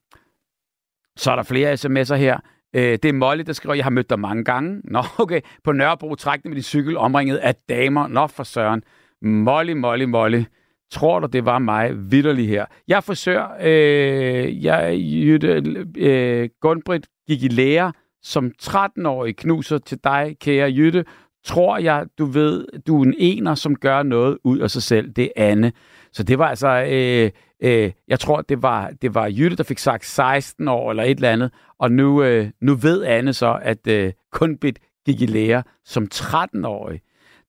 så 1.16 1.32
er 1.32 1.36
der 1.36 1.44
flere 1.44 1.74
sms'er 1.74 2.16
her. 2.16 2.40
Øh, 2.76 2.82
det 2.82 3.06
er 3.06 3.14
Molly, 3.14 3.44
der 3.46 3.54
skriver, 3.54 3.76
jeg 3.76 3.86
har 3.86 3.90
mødt 3.90 4.10
dig 4.10 4.20
mange 4.20 4.44
gange. 4.44 4.82
Nå, 4.94 5.04
okay. 5.18 5.42
På 5.64 5.72
Nørrebro 5.72 6.16
træk 6.16 6.46
med 6.46 6.54
din 6.54 6.64
cykel, 6.64 6.98
omringet 6.98 7.38
af 7.38 7.56
damer. 7.70 8.08
Nå, 8.08 8.28
for 8.28 8.44
søren. 8.44 8.84
Molly, 9.22 9.72
Molly, 9.72 10.04
Molly. 10.04 10.44
Tror 10.92 11.20
du, 11.20 11.28
det 11.28 11.46
var 11.46 11.60
mig 11.60 12.12
vidderlig 12.12 12.48
her? 12.48 12.66
Jeg 12.88 13.04
forsøger. 13.04 13.48
Øh, 13.62 14.64
jeg, 14.64 14.98
Jytte, 15.00 15.64
øh, 15.98 16.50
Gunbrit 16.62 17.08
gik 17.28 17.44
i 17.44 17.48
lære 17.48 17.94
som 18.26 18.52
13-årig 18.64 19.36
knuser 19.36 19.78
til 19.78 20.00
dig, 20.04 20.38
kære 20.40 20.72
Jytte, 20.72 21.06
tror 21.44 21.78
jeg, 21.78 22.06
du 22.18 22.26
ved, 22.26 22.68
du 22.88 23.02
er 23.02 23.06
en 23.06 23.16
ener, 23.18 23.56
som 23.56 23.76
gør 23.76 24.04
noget 24.04 24.38
ud 24.44 24.60
af 24.60 24.72
sig 24.72 24.84
selv. 24.84 25.10
Det 25.10 25.24
er 25.36 25.52
Anne. 25.52 25.72
Så 26.12 26.24
det 26.24 26.40
var 26.40 26.48
altså, 26.48 26.68
øh, 26.68 27.32
øh, 27.64 27.92
jeg 28.08 28.20
tror, 28.20 28.42
det 28.42 28.62
var, 28.62 28.92
det 29.02 29.16
var 29.16 29.28
Jytte, 29.28 29.58
der 29.58 29.64
fik 29.64 29.78
sagt 29.78 30.06
16 30.06 30.68
år 30.68 30.90
eller 30.90 31.04
et 31.04 31.16
eller 31.16 31.32
andet. 31.32 31.52
Og 31.80 31.92
nu, 31.92 32.24
øh, 32.24 32.50
nu 32.62 32.76
ved 32.76 33.04
Anne 33.04 33.34
så, 33.34 33.60
at 33.62 33.88
øh, 33.88 34.14
Kunbit 34.32 34.80
gik 35.06 35.22
i 35.22 35.26
lære 35.26 35.64
som 35.86 36.08
13-årig. 36.14 37.02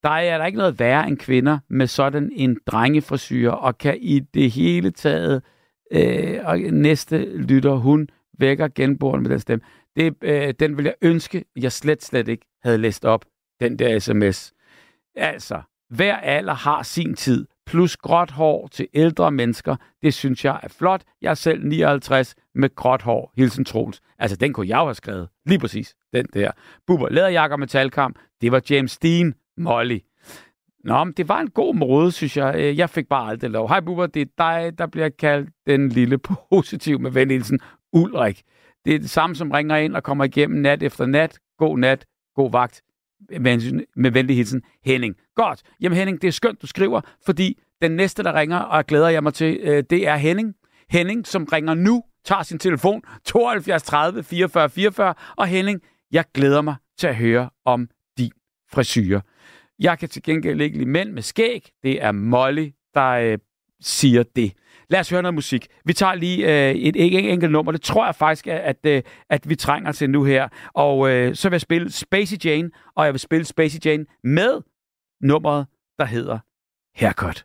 Der 0.03 0.11
er 0.11 0.39
der 0.39 0.47
ikke 0.47 0.59
noget 0.59 0.79
værre 0.79 1.09
end 1.09 1.19
kvinder 1.19 1.59
med 1.69 1.87
sådan 1.87 2.31
en 2.37 2.57
drengefrisyr, 2.67 3.51
og 3.51 3.79
kan 3.79 3.99
i 4.01 4.21
det 4.21 4.51
hele 4.51 4.91
taget, 4.91 5.43
øh, 5.93 6.39
og 6.45 6.59
næste 6.59 7.19
lytter, 7.39 7.75
hun 7.75 8.09
vækker 8.39 8.69
genboren 8.75 9.23
med 9.23 9.31
den 9.31 9.41
stemme. 9.41 9.65
Det, 9.97 10.15
øh, 10.23 10.55
den 10.61 10.77
vil 10.77 10.85
jeg 10.85 10.95
ønske, 11.03 11.45
jeg 11.57 11.73
slet, 11.73 12.05
slet 12.05 12.29
ikke 12.29 12.47
havde 12.63 12.79
læst 12.79 13.05
op, 13.05 13.25
den 13.61 13.79
der 13.79 13.99
sms. 13.99 14.53
Altså, 15.17 15.63
hver 15.91 16.17
alder 16.17 16.55
har 16.55 16.83
sin 16.83 17.15
tid, 17.15 17.47
plus 17.67 17.97
gråt 17.97 18.31
hår 18.31 18.69
til 18.73 18.89
ældre 18.95 19.31
mennesker. 19.31 19.77
Det 20.03 20.15
synes 20.15 20.45
jeg 20.45 20.61
er 20.63 20.69
flot. 20.69 21.03
Jeg 21.23 21.31
er 21.31 21.35
selv 21.35 21.65
59 21.65 22.35
med 22.55 22.75
gråt 22.75 23.03
hår. 23.03 23.33
Hilsen 23.37 23.65
Troels. 23.65 24.01
Altså, 24.19 24.37
den 24.37 24.53
kunne 24.53 24.69
jeg 24.69 24.79
jo 24.79 24.85
have 24.85 24.95
skrevet. 24.95 25.29
Lige 25.47 25.59
præcis, 25.59 25.95
den 26.13 26.27
der. 26.35 26.51
Bubber, 26.87 27.09
læderjakker 27.09 27.57
med 27.57 27.67
talkamp. 27.67 28.19
Det 28.41 28.53
var 28.53 28.63
James 28.71 28.99
Dean, 28.99 29.35
Molly. 29.57 29.99
Nå, 30.85 31.05
men 31.05 31.15
det 31.17 31.29
var 31.29 31.41
en 31.41 31.51
god 31.51 31.75
måde, 31.75 32.13
synes 32.13 32.37
jeg. 32.37 32.55
Øh, 32.57 32.79
jeg 32.79 32.91
fik 32.91 33.09
bare 33.09 33.31
aldrig 33.31 33.51
lov. 33.51 33.69
Hej 33.69 33.81
Bubber, 33.81 34.07
det 34.07 34.23
er 34.23 34.27
dig, 34.39 34.79
der 34.79 34.87
bliver 34.87 35.09
kaldt 35.09 35.51
den 35.67 35.89
lille 35.89 36.19
positiv 36.51 37.01
med 37.01 37.11
vendelsen 37.11 37.61
Ulrik. 37.93 38.43
Det 38.87 38.95
er 38.95 38.99
det 38.99 39.11
samme, 39.11 39.37
som 39.37 39.51
ringer 39.51 39.77
ind 39.77 39.97
og 39.97 40.03
kommer 40.03 40.25
igennem 40.25 40.61
nat 40.61 40.83
efter 40.83 41.07
nat. 41.07 41.39
God 41.59 41.79
nat, 41.79 42.07
god 42.35 42.53
vagt. 42.53 42.83
med, 43.41 43.87
med 43.97 44.11
venlig 44.11 44.37
hilsen, 44.37 44.63
Henning. 44.85 45.17
Godt. 45.35 45.63
Jamen 45.81 45.99
Henning, 45.99 46.23
det 46.23 46.29
er 46.29 46.33
skønt, 46.33 46.63
du 46.63 46.67
skriver, 46.67 47.01
fordi 47.25 47.59
den 47.83 47.91
næste, 47.91 48.23
der 48.23 48.35
ringer, 48.35 48.59
og 48.59 48.87
glæder 48.87 49.09
jeg 49.09 49.23
mig 49.23 49.35
til, 49.35 49.59
øh, 49.63 49.85
det 49.91 50.09
er 50.09 50.17
Henning. 50.17 50.55
Henning, 50.91 51.27
som 51.27 51.45
ringer 51.45 51.75
nu, 51.75 52.05
tager 52.25 52.43
sin 52.43 52.59
telefon 52.59 53.03
72 53.25 53.83
30 53.83 54.23
44 54.23 54.71
44, 54.71 55.15
og 55.37 55.47
Henning, 55.47 55.81
jeg 56.13 56.25
glæder 56.35 56.63
mig 56.63 56.75
til 56.99 57.07
at 57.07 57.17
høre 57.17 57.51
om 57.65 57.89
din 58.19 58.33
frisyr. 58.73 59.21
Jeg 59.79 59.99
kan 59.99 60.09
til 60.09 60.23
gengæld 60.23 60.61
ikke 60.61 60.79
lide 60.79 60.91
mænd 60.91 61.13
med 61.13 61.23
skæg. 61.23 61.71
Det 61.83 62.03
er 62.03 62.13
Molly, 62.13 62.71
der 62.95 63.09
øh, 63.11 63.39
siger 63.81 64.23
det. 64.37 64.53
Lad 64.89 65.01
os 65.01 65.11
høre 65.11 65.23
noget 65.23 65.35
musik. 65.35 65.67
Vi 65.85 65.93
tager 65.93 66.15
lige 66.15 66.69
øh, 66.69 66.75
et, 66.75 66.97
et 66.97 67.33
enkelt 67.33 67.53
nummer. 67.53 67.73
Det 67.73 67.83
tror 67.83 68.05
jeg 68.05 68.15
faktisk, 68.15 68.47
at, 68.47 68.61
at, 68.61 68.87
øh, 68.87 69.03
at 69.31 69.49
vi 69.49 69.57
trænger 69.57 69.93
til 69.93 70.11
nu 70.11 70.25
her. 70.25 70.49
Og 70.75 71.11
øh, 71.11 71.35
så 71.35 71.49
vil 71.49 71.55
jeg 71.55 71.61
spille 71.61 71.93
Spacey 71.93 72.37
Jane, 72.45 72.71
og 72.97 73.05
jeg 73.05 73.15
vil 73.15 73.21
spille 73.21 73.45
Spacey 73.45 73.79
Jane 73.85 74.07
med 74.25 74.61
nummeret, 75.23 75.67
der 75.99 76.05
hedder 76.05 76.39
Haircut. 76.95 77.45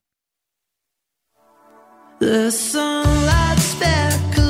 The 2.22 2.52
sunlight 2.52 3.60
sparkle 3.60 4.41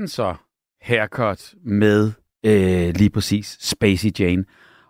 den 0.00 0.08
så, 0.08 0.34
haircut 0.80 1.54
med 1.64 2.12
øh, 2.46 2.94
lige 2.96 3.10
præcis 3.10 3.58
Spacey 3.60 4.10
Jane. 4.18 4.44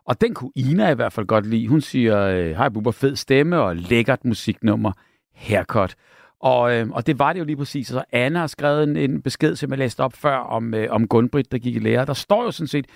Og 0.04 0.20
den 0.20 0.34
kunne 0.34 0.50
Ina 0.56 0.90
i 0.90 0.94
hvert 0.94 1.12
fald 1.12 1.26
godt 1.26 1.46
lide. 1.46 1.68
Hun 1.68 1.80
siger, 1.80 2.20
øh, 2.20 2.50
hej 2.50 2.68
Bubber, 2.68 2.90
fed 2.90 3.16
stemme 3.16 3.60
og 3.60 3.76
lækkert 3.76 4.24
musiknummer, 4.24 4.92
haircut. 5.34 5.94
Og, 6.40 6.74
øh, 6.74 6.90
og 6.90 7.06
det 7.06 7.18
var 7.18 7.32
det 7.32 7.40
jo 7.40 7.44
lige 7.44 7.56
præcis. 7.56 7.88
Så 7.88 8.04
Anna 8.12 8.38
har 8.38 8.46
skrevet 8.46 8.82
en, 8.82 8.96
en 8.96 9.22
besked, 9.22 9.56
som 9.56 9.70
jeg 9.70 9.78
læste 9.78 10.00
op 10.00 10.12
før, 10.12 10.36
om, 10.36 10.74
øh, 10.74 10.86
om 10.90 11.08
Gunbrit, 11.08 11.52
der 11.52 11.58
gik 11.58 11.76
i 11.76 11.78
lære. 11.78 12.06
Der 12.06 12.14
står 12.14 12.44
jo 12.44 12.50
sådan 12.50 12.68
set, 12.68 12.86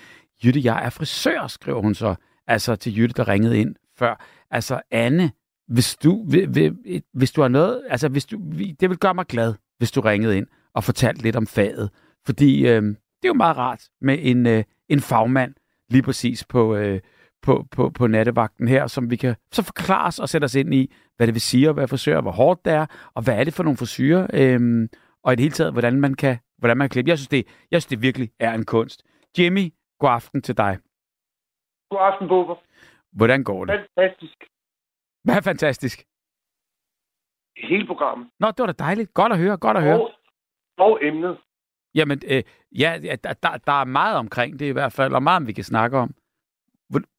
Jytte, 0.43 0.61
jeg 0.63 0.85
er 0.85 0.89
frisør, 0.89 1.47
skriver 1.47 1.81
hun 1.81 1.95
så. 1.95 2.15
Altså 2.47 2.75
til 2.75 2.97
Jytte, 2.97 3.13
der 3.13 3.27
ringede 3.27 3.59
ind 3.59 3.75
før. 3.97 4.25
Altså 4.51 4.81
Anne, 4.91 5.31
hvis 5.67 5.95
du, 5.95 6.25
hvis 7.13 7.31
du 7.31 7.41
har 7.41 7.47
noget, 7.47 7.81
altså 7.89 8.07
hvis 8.07 8.25
du, 8.25 8.37
det 8.79 8.89
vil 8.89 8.97
gøre 8.97 9.13
mig 9.13 9.25
glad, 9.25 9.53
hvis 9.77 9.91
du 9.91 10.01
ringede 10.01 10.37
ind 10.37 10.47
og 10.73 10.83
fortalte 10.83 11.21
lidt 11.21 11.35
om 11.35 11.47
faget. 11.47 11.89
Fordi 12.25 12.67
øh, 12.67 12.81
det 12.81 13.23
er 13.23 13.27
jo 13.27 13.33
meget 13.33 13.57
rart 13.57 13.83
med 14.01 14.17
en, 14.21 14.47
øh, 14.47 14.63
en 14.89 14.99
fagmand 14.99 15.55
lige 15.89 16.03
præcis 16.03 16.45
på, 16.45 16.75
øh, 16.75 16.99
på, 17.41 17.65
på, 17.71 17.89
på 17.89 18.07
nattevagten 18.07 18.67
her, 18.67 18.87
som 18.87 19.09
vi 19.11 19.15
kan 19.15 19.35
så 19.51 19.63
forklare 19.63 20.07
os 20.07 20.19
og 20.19 20.29
sætte 20.29 20.45
os 20.45 20.55
ind 20.55 20.73
i, 20.73 20.93
hvad 21.15 21.27
det 21.27 21.33
vil 21.33 21.41
sige 21.41 21.69
at 21.69 21.75
være 21.75 21.87
frisør, 21.87 22.21
hvor 22.21 22.31
hårdt 22.31 22.65
det 22.65 22.73
er, 22.73 22.85
og 23.13 23.23
hvad 23.23 23.39
er 23.39 23.43
det 23.43 23.53
for 23.53 23.63
nogle 23.63 23.77
frisyrer, 23.77 24.27
øhm, 24.33 24.89
og 25.23 25.33
i 25.33 25.35
det 25.35 25.43
hele 25.43 25.53
taget, 25.53 25.73
hvordan 25.73 25.99
man 25.99 26.13
kan, 26.13 26.37
hvordan 26.57 26.77
man 26.77 26.85
kan 26.85 26.93
klippe. 26.93 27.09
Jeg 27.09 27.17
synes, 27.17 27.27
det, 27.27 27.47
jeg 27.71 27.81
synes, 27.81 27.89
det 27.89 28.01
virkelig 28.01 28.29
er 28.39 28.53
en 28.53 28.65
kunst. 28.65 29.03
Jimmy, 29.37 29.73
god 29.99 30.09
aften 30.09 30.41
til 30.41 30.57
dig. 30.57 30.77
God 31.89 31.99
aften, 32.01 32.27
Bubber. 32.27 32.55
Hvordan 33.11 33.43
går 33.43 33.65
det? 33.65 33.85
Fantastisk. 33.97 34.37
Hvad 35.23 35.35
er 35.35 35.41
fantastisk? 35.41 36.05
Hele 37.57 37.87
programmet. 37.87 38.27
Nå, 38.39 38.47
det 38.47 38.59
var 38.59 38.65
da 38.65 38.83
dejligt. 38.83 39.13
Godt 39.13 39.31
at 39.31 39.37
høre, 39.39 39.57
godt 39.57 39.77
at 39.77 39.83
høre. 39.83 39.99
Og, 40.01 40.11
og 40.77 40.99
emnet. 41.05 41.37
Jamen, 41.95 42.21
øh, 42.31 42.43
ja, 42.79 42.99
der, 43.23 43.33
der, 43.33 43.57
der 43.57 43.81
er 43.81 43.85
meget 43.85 44.17
omkring 44.17 44.59
det 44.59 44.65
i 44.65 44.71
hvert 44.71 44.93
fald, 44.93 45.13
og 45.13 45.23
meget, 45.23 45.47
vi 45.47 45.53
kan 45.53 45.63
snakke 45.63 45.97
om. 45.97 46.09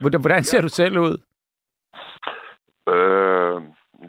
Hvordan, 0.00 0.20
hvordan 0.20 0.44
ser 0.44 0.60
du 0.60 0.68
selv 0.68 0.98
ud? 0.98 1.18
Øh, 2.88 3.62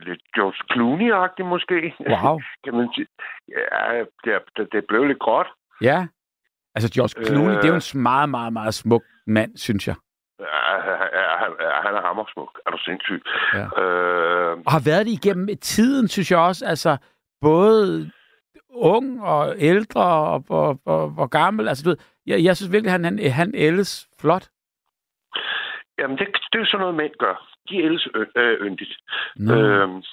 lidt 0.07 0.23
George 0.35 0.61
Clooney-agtig 0.71 1.43
måske. 1.45 1.93
Wow. 2.09 2.39
kan 2.63 2.73
man 2.73 2.89
sige. 2.95 3.07
Ja, 3.49 4.03
det, 4.23 4.71
det 4.71 4.85
blev 4.87 5.03
lidt 5.03 5.19
godt. 5.19 5.47
Ja. 5.81 6.07
Altså, 6.75 6.89
George 6.93 7.25
Clooney, 7.25 7.55
øh, 7.55 7.61
det 7.61 7.65
er 7.69 7.73
jo 7.73 7.81
en 7.95 8.03
meget, 8.03 8.29
meget, 8.29 8.53
meget 8.53 8.73
smuk 8.73 9.03
mand, 9.27 9.57
synes 9.57 9.87
jeg. 9.87 9.95
Ja, 10.39 10.79
han, 11.41 11.51
han 11.85 11.93
er 11.95 12.01
hammersmuk. 12.01 12.59
Er 12.65 12.71
du 12.71 12.77
sindssyg? 12.77 13.21
Ja. 13.53 13.65
Øh... 13.81 14.57
Og 14.65 14.71
har 14.71 14.83
været 14.89 15.05
det 15.05 15.11
igennem 15.11 15.57
tiden, 15.57 16.07
synes 16.07 16.31
jeg 16.31 16.39
også. 16.39 16.65
Altså, 16.65 16.97
både 17.41 18.11
ung 18.77 19.23
og 19.23 19.55
ældre 19.57 20.01
og, 20.03 20.43
og, 20.49 20.79
og, 20.85 21.13
og 21.17 21.29
gammel. 21.29 21.67
Altså, 21.67 21.83
du 21.83 21.89
ved, 21.89 21.97
jeg, 22.25 22.43
jeg 22.43 22.57
synes 22.57 22.71
virkelig, 22.71 22.91
han, 22.91 23.03
han, 23.03 23.19
han 23.31 23.51
ældes 23.55 24.09
flot. 24.21 24.49
Jamen, 25.99 26.17
det, 26.17 26.27
det 26.53 26.61
er 26.61 26.65
sådan 26.65 26.79
noget, 26.79 26.95
mænd 26.95 27.13
gør. 27.19 27.49
De 27.69 27.83
ældes 27.83 28.07
øh, 28.35 28.57
yndigt. 28.61 28.97
Mm. 29.35 29.51
Øhm, 29.51 30.03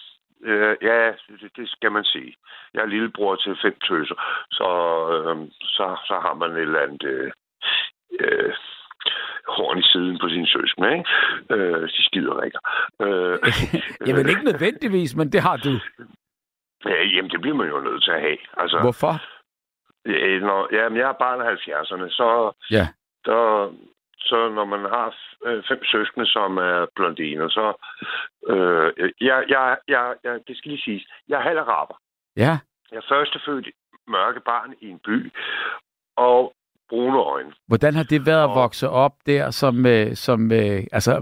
øh, 0.45 0.77
ja, 0.83 1.13
det, 1.41 1.51
det 1.57 1.69
skal 1.69 1.93
man 1.93 2.05
sige. 2.05 2.35
Jeg 2.75 2.83
er 2.83 2.87
lillebror 2.87 3.37
til 3.37 3.57
fem 3.63 3.77
tøser, 3.89 4.47
så, 4.51 4.69
øh, 5.15 5.49
så, 5.63 5.97
så 6.07 6.15
har 6.25 6.35
man 6.35 6.51
et 6.51 6.61
eller 6.61 6.81
andet... 6.81 7.03
Øh, 7.03 7.31
øh, 8.21 8.55
horn 9.49 9.79
i 9.79 9.83
siden 9.93 10.19
på 10.19 10.29
sin 10.29 10.47
søskende, 10.47 10.89
ikke? 10.99 11.11
Øh, 11.51 11.83
de 11.89 12.05
skider 12.05 12.43
ikke. 12.43 12.59
Øh, 13.03 13.39
jamen 14.09 14.29
ikke 14.29 14.45
nødvendigvis, 14.45 15.17
men 15.17 15.33
det 15.33 15.41
har 15.41 15.57
du. 15.57 15.71
Ja, 16.87 17.03
jamen 17.15 17.31
det 17.31 17.41
bliver 17.41 17.57
man 17.57 17.69
jo 17.69 17.81
nødt 17.81 18.05
til 18.05 18.11
at 18.11 18.21
have. 18.21 18.39
Altså, 18.57 18.79
Hvorfor? 18.81 19.15
Ja, 20.07 20.39
når, 20.39 20.75
jamen, 20.75 20.99
jeg 20.99 21.09
er 21.09 21.23
barn 21.25 21.41
af 21.41 21.55
70'erne, 21.55 22.09
så, 22.11 22.53
ja. 22.71 22.87
der, 23.25 23.73
så 24.19 24.49
når 24.49 24.65
man 24.65 24.81
har 24.81 25.17
øh, 25.47 25.63
fem 25.69 25.85
søskende, 25.85 26.27
som 26.27 26.57
er 26.57 26.87
blondiner, 26.97 27.49
så... 27.49 27.67
Øh, 28.49 29.11
jeg, 29.21 29.45
jeg, 29.49 29.77
jeg, 29.89 30.15
jeg, 30.25 30.41
det 30.49 30.57
skal 30.57 30.71
lige 30.71 30.83
siges. 30.83 31.07
Jeg 31.29 31.39
er 31.39 31.43
halv 31.43 31.59
araber. 31.59 31.97
Ja. 32.37 32.59
Jeg 32.91 32.97
er 32.97 33.09
førstefødt 33.09 33.69
mørke 34.09 34.41
barn 34.41 34.75
i 34.81 34.89
en 34.89 34.99
by, 34.99 35.33
og 36.17 36.55
brune 36.89 37.19
øjne. 37.19 37.53
Hvordan 37.67 37.95
har 37.95 38.03
det 38.03 38.27
været 38.27 38.45
at 38.45 38.55
vokse 38.55 38.89
op 38.89 39.13
der, 39.27 39.51
som, 39.51 39.87
øh, 39.87 40.15
som 40.15 40.53
øh, 40.53 40.83
altså, 40.93 41.13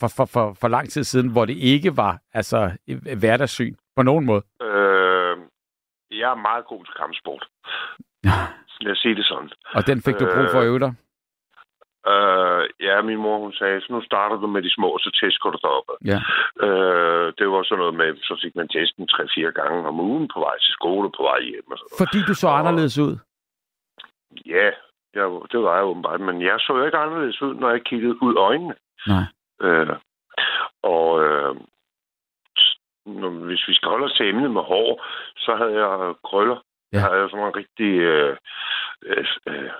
for, 0.00 0.08
for, 0.16 0.24
for, 0.24 0.56
for 0.60 0.68
lang 0.68 0.90
tid 0.90 1.04
siden, 1.04 1.32
hvor 1.32 1.44
det 1.44 1.56
ikke 1.56 1.96
var 1.96 2.18
altså, 2.32 2.70
hverdagssyn 3.20 3.74
på 3.96 4.02
nogen 4.02 4.24
måde? 4.26 4.42
Øh, 4.62 5.36
jeg 6.10 6.30
er 6.30 6.44
meget 6.48 6.64
god 6.66 6.84
til 6.84 6.94
kampsport. 6.94 7.44
Lad 8.84 8.92
os 8.92 8.98
sige 8.98 9.14
det 9.14 9.26
sådan. 9.26 9.50
Og 9.74 9.86
den 9.86 10.02
fik 10.02 10.14
du 10.20 10.24
brug 10.34 10.46
for 10.52 10.60
at 10.60 10.66
øve 10.66 10.78
dig? 10.78 10.94
Øh, 12.12 12.64
ja, 12.86 13.02
min 13.02 13.18
mor 13.24 13.38
hun 13.38 13.52
sagde, 13.52 13.80
så 13.80 13.88
nu 13.92 14.02
starter 14.02 14.36
du 14.36 14.46
med 14.46 14.62
de 14.62 14.74
små, 14.74 14.98
så 14.98 15.10
tester 15.20 15.50
du 15.50 15.58
dig 15.64 15.70
op. 15.78 15.88
Ja. 16.12 16.18
Øh, 16.66 17.26
det 17.38 17.46
var 17.48 17.62
sådan 17.62 17.78
noget 17.78 17.94
med, 17.94 18.16
så 18.22 18.38
fik 18.42 18.54
man 18.56 18.68
testen 18.68 19.08
3-4 19.12 19.50
gange 19.60 19.88
om 19.88 20.00
ugen 20.00 20.28
på 20.34 20.40
vej 20.40 20.56
til 20.58 20.72
skole, 20.72 21.10
på 21.16 21.22
vej 21.22 21.40
hjem. 21.40 21.70
Og 21.72 21.78
sådan 21.78 21.98
Fordi 22.02 22.18
du 22.28 22.34
så 22.34 22.48
og, 22.48 22.58
anderledes 22.58 22.98
ud? 22.98 23.14
Ja, 24.46 24.70
jeg, 25.14 25.26
det 25.52 25.58
var 25.64 25.74
jeg 25.76 25.84
åbenbart, 25.84 26.20
men 26.20 26.42
jeg 26.42 26.56
så 26.60 26.72
jo 26.76 26.84
ikke 26.84 26.98
anderledes 26.98 27.42
ud, 27.42 27.54
når 27.54 27.70
jeg 27.70 27.82
kiggede 27.84 28.22
ud 28.22 28.34
øjnene. 28.36 28.74
Nej. 29.06 29.24
Øh, 29.62 29.96
og 30.82 31.24
øh, 31.24 31.54
når, 33.20 33.30
hvis 33.30 33.68
vi 33.68 33.74
skal 33.74 33.88
holde 33.88 34.04
os 34.04 34.16
til 34.16 34.28
emnet 34.28 34.50
med 34.50 34.62
hår, 34.62 35.04
så 35.36 35.56
havde 35.56 35.74
jeg 35.82 36.14
krøller. 36.24 36.58
Ja. 36.92 36.98
Jeg 36.98 37.02
havde 37.02 37.30
sådan 37.30 37.46
en 37.46 37.56
rigtig... 37.56 37.92
Øh, 38.12 38.36
øh, 39.06 39.24
øh, 39.46 39.70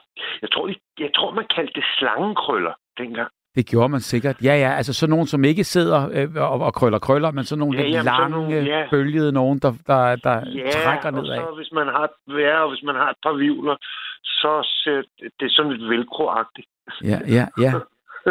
jeg, 0.42 0.50
tror, 0.52 0.70
jeg 0.98 1.10
tror, 1.14 1.30
man 1.34 1.46
kaldte 1.54 1.72
det 1.74 1.84
slangekrøller 1.98 2.74
dengang. 2.98 3.30
Det 3.54 3.66
gjorde 3.66 3.88
man 3.88 4.00
sikkert. 4.00 4.36
Ja, 4.44 4.54
ja. 4.64 4.70
Altså 4.76 4.92
sådan 4.94 5.10
nogen, 5.10 5.26
som 5.26 5.44
ikke 5.44 5.64
sidder 5.64 6.00
øh, 6.14 6.50
og, 6.52 6.60
og 6.60 6.74
krøller 6.74 6.98
krøller, 6.98 7.30
men 7.30 7.44
sådan 7.44 7.58
nogle 7.58 7.78
ja, 7.78 7.84
lidt 7.84 7.94
jamen, 7.94 8.04
lange, 8.04 8.30
nogle, 8.30 8.56
ja. 8.56 8.86
bølgede 8.90 9.32
nogen, 9.32 9.58
der, 9.58 9.72
der, 9.86 10.16
der 10.16 10.36
ja, 10.54 10.70
trækker 10.70 11.10
nedad. 11.10 11.34
Ja, 11.34 11.42
og 11.42 11.52
så 11.52 11.56
hvis 11.56 11.72
man 11.72 11.86
har 11.86 12.10
ja, 12.28 12.62
og 12.62 12.68
hvis 12.68 12.82
man 12.82 12.94
har 12.94 13.10
et 13.10 13.16
par 13.22 13.32
vivler, 13.32 13.76
så 14.22 14.52
ser 14.84 15.02
det 15.40 15.46
er 15.46 15.50
sådan 15.50 15.72
lidt 15.72 15.88
velcroagtigt. 15.88 16.68
Ja, 17.04 17.18
ja, 17.28 17.46
ja. 17.58 17.72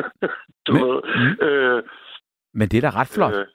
du 0.68 0.74
men, 0.74 0.84
ved. 0.84 1.02
Mm. 1.16 1.48
Øh, 1.48 1.84
men 2.54 2.70
det 2.70 2.78
er 2.78 2.92
da 2.92 3.00
ret 3.00 3.12
flot. 3.16 3.34
Øh, 3.34 3.46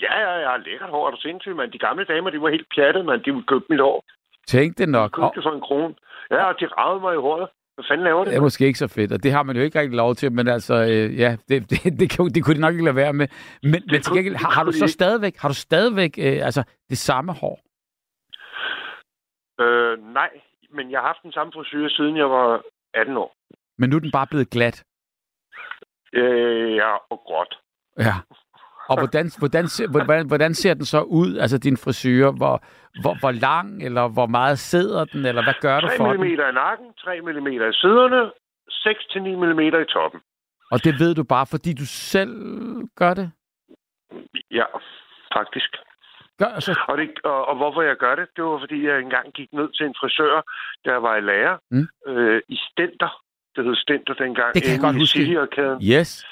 ja, 0.00 0.14
ja, 0.20 0.48
har 0.50 0.56
lækkert 0.56 0.90
hår. 0.90 1.06
Er 1.06 1.10
du 1.10 1.20
sindssyg, 1.20 1.56
mand? 1.56 1.72
De 1.72 1.78
gamle 1.78 2.04
damer, 2.04 2.30
de 2.30 2.42
var 2.42 2.50
helt 2.50 2.68
pjattede, 2.74 3.04
man. 3.04 3.18
De 3.24 3.30
ville 3.32 3.46
købe 3.46 3.64
mit 3.70 3.80
hår. 3.80 4.04
Tænk 4.46 4.78
det 4.78 4.88
nok. 4.88 5.16
De 5.16 5.22
købte 5.22 5.36
det 5.36 5.44
for 5.44 5.54
en 5.54 5.60
krone. 5.60 5.94
Ja, 6.30 6.44
og 6.44 6.54
de 6.60 6.66
ravede 6.66 7.00
mig 7.00 7.14
i 7.14 7.16
håret. 7.26 7.48
Hvad 7.74 7.84
fanden 7.88 8.04
laver 8.04 8.24
det? 8.24 8.30
Det 8.30 8.36
er 8.36 8.40
måske 8.40 8.66
ikke 8.66 8.78
så 8.78 8.88
fedt, 8.88 9.12
og 9.12 9.22
det 9.22 9.32
har 9.32 9.42
man 9.42 9.56
jo 9.56 9.62
ikke 9.62 9.80
rigtig 9.80 9.96
lov 9.96 10.14
til, 10.14 10.32
men 10.32 10.48
altså, 10.48 10.74
øh, 10.74 11.18
ja, 11.18 11.36
det, 11.48 11.70
det, 11.70 11.82
det, 11.84 12.00
det, 12.00 12.34
det 12.34 12.44
kunne 12.44 12.54
de 12.56 12.60
nok 12.60 12.72
ikke 12.72 12.84
lade 12.84 12.96
være 12.96 13.12
med. 13.12 13.28
Men, 13.62 13.74
det 13.74 13.90
men 13.92 14.02
til 14.02 14.12
gengæld, 14.14 14.36
har, 14.36 14.50
har 14.50 14.64
du 14.64 14.72
så 14.72 14.86
stadigvæk, 14.86 15.36
har 15.36 15.48
du 15.48 15.54
stadigvæk 15.54 16.18
øh, 16.18 16.46
altså, 16.46 16.62
det 16.90 16.98
samme 16.98 17.32
hår? 17.32 17.60
Øh, 19.60 20.12
nej, 20.14 20.30
men 20.70 20.90
jeg 20.90 21.00
har 21.00 21.06
haft 21.06 21.22
den 21.22 21.32
samme 21.32 21.52
frisyr, 21.52 21.88
siden 21.88 22.16
jeg 22.16 22.30
var 22.30 22.62
18 22.94 23.16
år. 23.16 23.34
Men 23.78 23.90
nu 23.90 23.96
er 23.96 24.00
den 24.00 24.10
bare 24.10 24.26
blevet 24.26 24.50
glat? 24.50 24.84
Øh, 26.12 26.74
ja, 26.76 26.90
og 27.10 27.18
gråt. 27.26 27.58
Ja. 27.98 28.14
Og 28.88 28.98
hvordan, 28.98 29.30
hvordan, 29.38 29.66
hvordan, 29.90 30.26
hvordan 30.26 30.54
ser 30.54 30.74
den 30.74 30.84
så 30.84 31.00
ud, 31.00 31.36
altså 31.36 31.58
din 31.58 31.76
frisyr? 31.76 32.30
Hvor, 32.30 32.62
hvor, 33.02 33.14
hvor 33.20 33.30
lang, 33.30 33.82
eller 33.86 34.08
hvor 34.08 34.26
meget 34.26 34.58
sidder 34.58 35.04
den, 35.04 35.26
eller 35.26 35.42
hvad 35.42 35.54
gør 35.60 35.80
du 35.80 35.88
for 35.96 36.06
3 36.06 36.16
mm 36.16 36.24
i 36.24 36.36
nakken, 36.36 36.86
3 37.04 37.20
mm 37.20 37.46
i 37.46 37.58
siderne, 37.72 38.30
6-9 38.70 39.18
mm 39.36 39.60
i 39.60 39.84
toppen. 39.84 40.20
Og 40.70 40.84
det 40.84 40.94
ved 41.00 41.14
du 41.14 41.24
bare, 41.24 41.46
fordi 41.46 41.72
du 41.72 41.86
selv 41.86 42.34
gør 42.96 43.14
det? 43.14 43.32
Ja, 44.50 44.64
faktisk. 45.36 45.70
Gør, 46.38 46.46
altså... 46.46 46.80
og, 46.88 46.98
det, 46.98 47.10
og, 47.24 47.48
og 47.48 47.56
hvorfor 47.56 47.82
jeg 47.82 47.96
gør 47.96 48.14
det, 48.14 48.26
det 48.36 48.44
var 48.44 48.58
fordi, 48.58 48.86
jeg 48.86 49.00
engang 49.00 49.32
gik 49.32 49.52
ned 49.52 49.68
til 49.76 49.86
en 49.86 49.94
frisør, 50.00 50.42
der 50.84 50.96
var 50.96 51.16
i 51.16 51.20
lærer, 51.20 51.56
mm. 51.70 51.88
øh, 52.06 52.42
i 52.48 52.58
Stenter. 52.70 53.22
Det 53.56 53.64
hed 53.64 53.76
Stenter 53.76 54.14
dengang. 54.14 54.54
Det 54.54 54.62
kan 54.62 54.72
jeg 54.72 54.80
godt 54.80 54.96
huske. 54.96 55.20
Yes. 55.94 56.26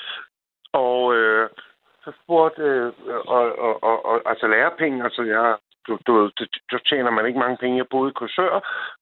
Og 0.72 1.14
øh, 1.14 1.48
så 2.04 2.12
spurgte, 2.22 2.62
øh, 2.62 2.92
og, 3.36 3.58
og, 3.58 3.82
og, 3.82 4.06
og, 4.06 4.22
altså 4.26 4.46
lærepenge, 4.46 5.04
altså 5.04 5.22
jeg, 5.22 5.56
du, 5.86 5.98
du, 6.06 6.30
du, 6.70 6.78
tjener 6.78 7.10
man 7.10 7.26
ikke 7.26 7.38
mange 7.38 7.56
penge. 7.56 7.78
Jeg 7.78 7.88
boede 7.88 8.10
i 8.10 8.18
Korsør, 8.18 8.52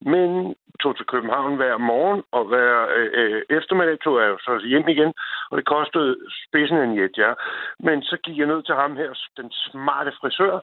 men 0.01 0.55
tog 0.81 0.97
til 0.97 1.07
København 1.07 1.57
hver 1.57 1.77
morgen, 1.77 2.23
og 2.33 2.45
hver 2.45 2.87
øh, 2.97 3.11
øh 3.15 3.43
eftermiddag 3.51 3.99
tog 4.01 4.21
jeg 4.21 4.37
så 4.41 4.53
hjem 4.73 4.89
igen, 4.89 5.13
og 5.51 5.57
det 5.59 5.67
kostede 5.67 6.17
spidsen 6.47 6.77
en 6.77 6.99
jet, 6.99 7.19
ja. 7.19 7.33
Men 7.79 8.03
så 8.03 8.17
gik 8.25 8.39
jeg 8.39 8.47
ned 8.47 8.63
til 8.63 8.75
ham 8.75 8.97
her, 8.97 9.11
den 9.37 9.51
smarte 9.51 10.13
frisør, 10.21 10.61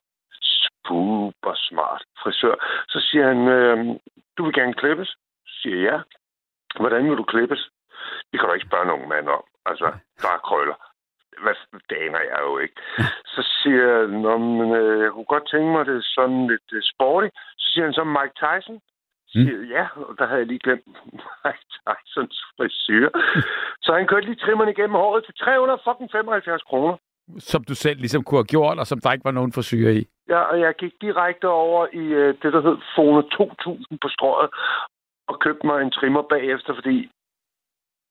super 0.88 1.54
smart 1.56 2.04
frisør. 2.24 2.56
Så 2.88 3.00
siger 3.00 3.28
han, 3.28 3.48
øh, 3.48 3.96
du 4.38 4.44
vil 4.46 4.54
gerne 4.54 4.74
klippes? 4.74 5.10
Så 5.48 5.54
siger 5.62 5.78
jeg, 5.78 5.92
ja. 5.92 5.98
Hvordan 6.80 7.10
vil 7.10 7.18
du 7.18 7.24
klippes? 7.24 7.70
Det 8.32 8.40
kan 8.40 8.50
du 8.50 8.54
ikke 8.54 8.68
spørge 8.68 8.86
nogen 8.86 9.10
mand 9.10 9.30
om. 9.30 9.44
Altså, 9.66 9.86
der 10.22 10.30
er 10.36 10.38
krøller 10.38 10.76
hvad 11.44 11.56
det 11.90 11.98
aner 12.06 12.22
jeg 12.32 12.40
jo 12.48 12.58
ikke. 12.58 12.78
Så 13.36 13.42
siger 13.58 13.84
jeg, 13.94 14.10
men, 14.10 14.72
øh, 14.82 15.02
jeg 15.04 15.12
kunne 15.12 15.32
godt 15.36 15.48
tænke 15.52 15.72
mig 15.76 15.86
det 15.86 16.06
sådan 16.16 16.48
lidt 16.52 16.70
uh, 16.78 16.82
sporty. 16.92 17.30
Så 17.62 17.66
siger 17.72 17.84
han 17.86 17.94
så 17.94 18.04
Mike 18.04 18.36
Tyson. 18.42 18.78
Så 19.28 19.34
siger 19.44 19.58
mm. 19.58 19.70
ja, 19.76 19.86
og 20.10 20.14
der 20.18 20.26
havde 20.28 20.40
jeg 20.40 20.48
lige 20.48 20.66
glemt 20.66 20.88
Mike 21.44 21.66
Tysons 21.74 22.38
frisyr. 22.56 23.10
så 23.84 23.90
han 23.94 24.08
kørte 24.08 24.26
lige 24.26 24.44
trimmerne 24.44 24.72
igennem 24.72 24.96
håret 25.04 25.26
til 25.26 25.34
375 25.34 26.62
kroner. 26.62 26.98
Som 27.40 27.64
du 27.64 27.76
selv 27.76 28.00
ligesom 28.00 28.24
kunne 28.24 28.38
have 28.38 28.54
gjort, 28.56 28.80
og 28.80 28.88
som 28.88 29.00
der 29.00 29.12
ikke 29.12 29.30
var 29.30 29.38
nogen 29.40 29.54
frisyr 29.54 29.90
i. 29.90 30.08
Ja, 30.30 30.40
og 30.40 30.60
jeg 30.60 30.76
gik 30.76 30.94
direkte 31.02 31.48
over 31.48 31.88
i 31.94 32.06
uh, 32.22 32.30
det, 32.42 32.54
der 32.54 32.62
hed 32.62 32.78
Fone 32.96 33.24
2000 33.32 34.00
på 34.02 34.10
strøget, 34.10 34.50
og 35.28 35.40
købte 35.40 35.68
mig 35.68 35.82
en 35.82 35.92
trimmer 35.92 36.22
bagefter, 36.22 36.74
fordi 36.74 37.10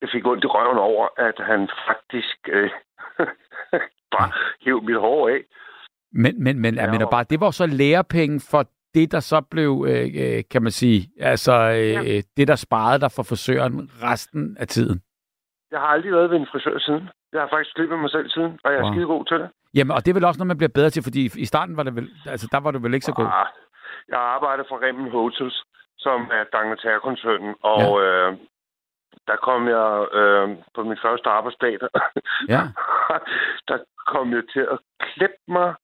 jeg 0.05 0.09
fik 0.13 0.27
ondt 0.27 0.45
i 0.45 0.47
røven 0.47 0.79
over, 0.79 1.09
at 1.29 1.39
han 1.51 1.61
faktisk 1.89 2.39
øh, 2.49 2.71
bare 4.15 4.31
hæv 4.65 4.83
mit 4.83 4.97
hår 4.97 5.29
af. 5.29 5.41
Men, 6.13 6.45
men, 6.45 6.59
men 6.59 6.75
jeg 6.75 6.91
mener 6.91 7.11
bare, 7.11 7.25
det 7.31 7.41
var 7.41 7.51
så 7.51 7.67
lærepenge 7.67 8.41
for 8.51 8.65
det, 8.95 9.13
der 9.13 9.21
så 9.21 9.41
blev, 9.41 9.87
øh, 9.89 10.07
øh, 10.23 10.43
kan 10.51 10.63
man 10.63 10.73
sige, 10.73 11.11
altså 11.21 11.53
øh, 11.53 11.93
ja. 11.93 12.21
det, 12.37 12.49
der 12.49 12.57
sparede 12.57 13.01
dig 13.01 13.11
for 13.17 13.23
forsøgeren 13.23 13.91
resten 14.03 14.57
af 14.61 14.67
tiden. 14.69 15.03
Jeg 15.71 15.81
har 15.81 15.87
aldrig 15.87 16.13
været 16.13 16.31
ved 16.31 16.37
en 16.37 16.47
frisør 16.53 16.79
siden. 16.79 17.09
Jeg 17.33 17.41
har 17.41 17.49
faktisk 17.49 17.75
klippet 17.75 17.99
mig 17.99 18.11
selv 18.11 18.29
siden, 18.31 18.59
og 18.65 18.73
jeg 18.73 18.79
er 18.79 18.85
wow. 18.85 18.93
skide 18.93 19.07
god 19.07 19.25
til 19.25 19.39
det. 19.39 19.49
Jamen, 19.75 19.93
og 19.97 20.01
det 20.05 20.11
er 20.11 20.15
vel 20.15 20.25
også 20.25 20.39
noget, 20.39 20.53
man 20.53 20.61
bliver 20.61 20.77
bedre 20.79 20.91
til, 20.91 21.03
fordi 21.03 21.23
i 21.45 21.45
starten 21.45 21.77
var 21.77 21.83
det 21.83 21.95
vel, 21.97 22.09
altså 22.27 22.49
der 22.53 22.61
var 22.61 22.71
du 22.71 22.79
vel 22.79 22.95
ikke 22.95 23.07
så 23.11 23.13
god? 23.13 23.27
Ah, 23.27 23.49
jeg 24.09 24.21
arbejder 24.37 24.65
for 24.69 24.77
Remmen 24.85 25.11
Hotels, 25.11 25.65
som 25.99 26.21
er 26.39 26.45
Dangleterre-koncernen, 26.57 27.55
og 27.63 27.87
ja. 28.01 28.05
øh, 28.05 28.37
der 29.27 29.37
kom 29.37 29.69
jeg 29.69 30.09
øh, 30.13 30.49
på 30.75 30.83
min 30.83 30.99
første 31.03 31.29
arbejdsdag, 31.31 31.75
der, 31.81 31.89
ja. 32.55 32.63
der 33.69 33.79
kom 34.07 34.33
jeg 34.33 34.43
til 34.53 34.65
at 34.75 34.79
klippe 35.01 35.43
mig 35.49 35.75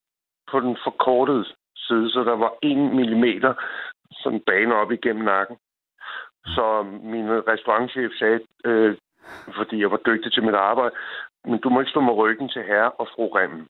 på 0.50 0.60
den 0.60 0.76
forkortede 0.84 1.44
side, 1.76 2.10
så 2.10 2.24
der 2.24 2.36
var 2.36 2.52
en 2.62 2.96
millimeter 2.96 3.54
sådan 4.12 4.42
bane 4.46 4.74
op 4.74 4.92
igennem 4.92 5.24
nakken. 5.24 5.56
Så 6.46 6.82
min 7.02 7.26
restaurantchef 7.52 8.10
sagde, 8.18 8.40
øh, 8.64 8.96
fordi 9.56 9.80
jeg 9.80 9.90
var 9.90 10.00
dygtig 10.06 10.32
til 10.32 10.44
mit 10.44 10.54
arbejde, 10.54 10.94
men 11.44 11.58
du 11.60 11.68
må 11.68 11.80
ikke 11.80 11.90
stå 11.90 12.00
med 12.00 12.12
ryggen 12.12 12.48
til 12.48 12.62
herre 12.62 12.90
og 12.90 13.08
fru 13.14 13.26
Remmen. 13.26 13.68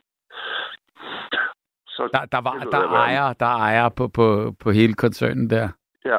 Så 1.87 2.09
der, 2.13 2.25
der, 2.25 2.41
var, 2.41 2.55
der, 2.73 2.89
ejer, 2.89 3.33
der 3.33 3.47
ejer 3.47 3.89
på, 3.89 4.09
på, 4.09 4.55
på 4.61 4.71
hele 4.71 4.95
koncernen 4.95 5.51
der. 5.51 5.69
Ja, 6.05 6.19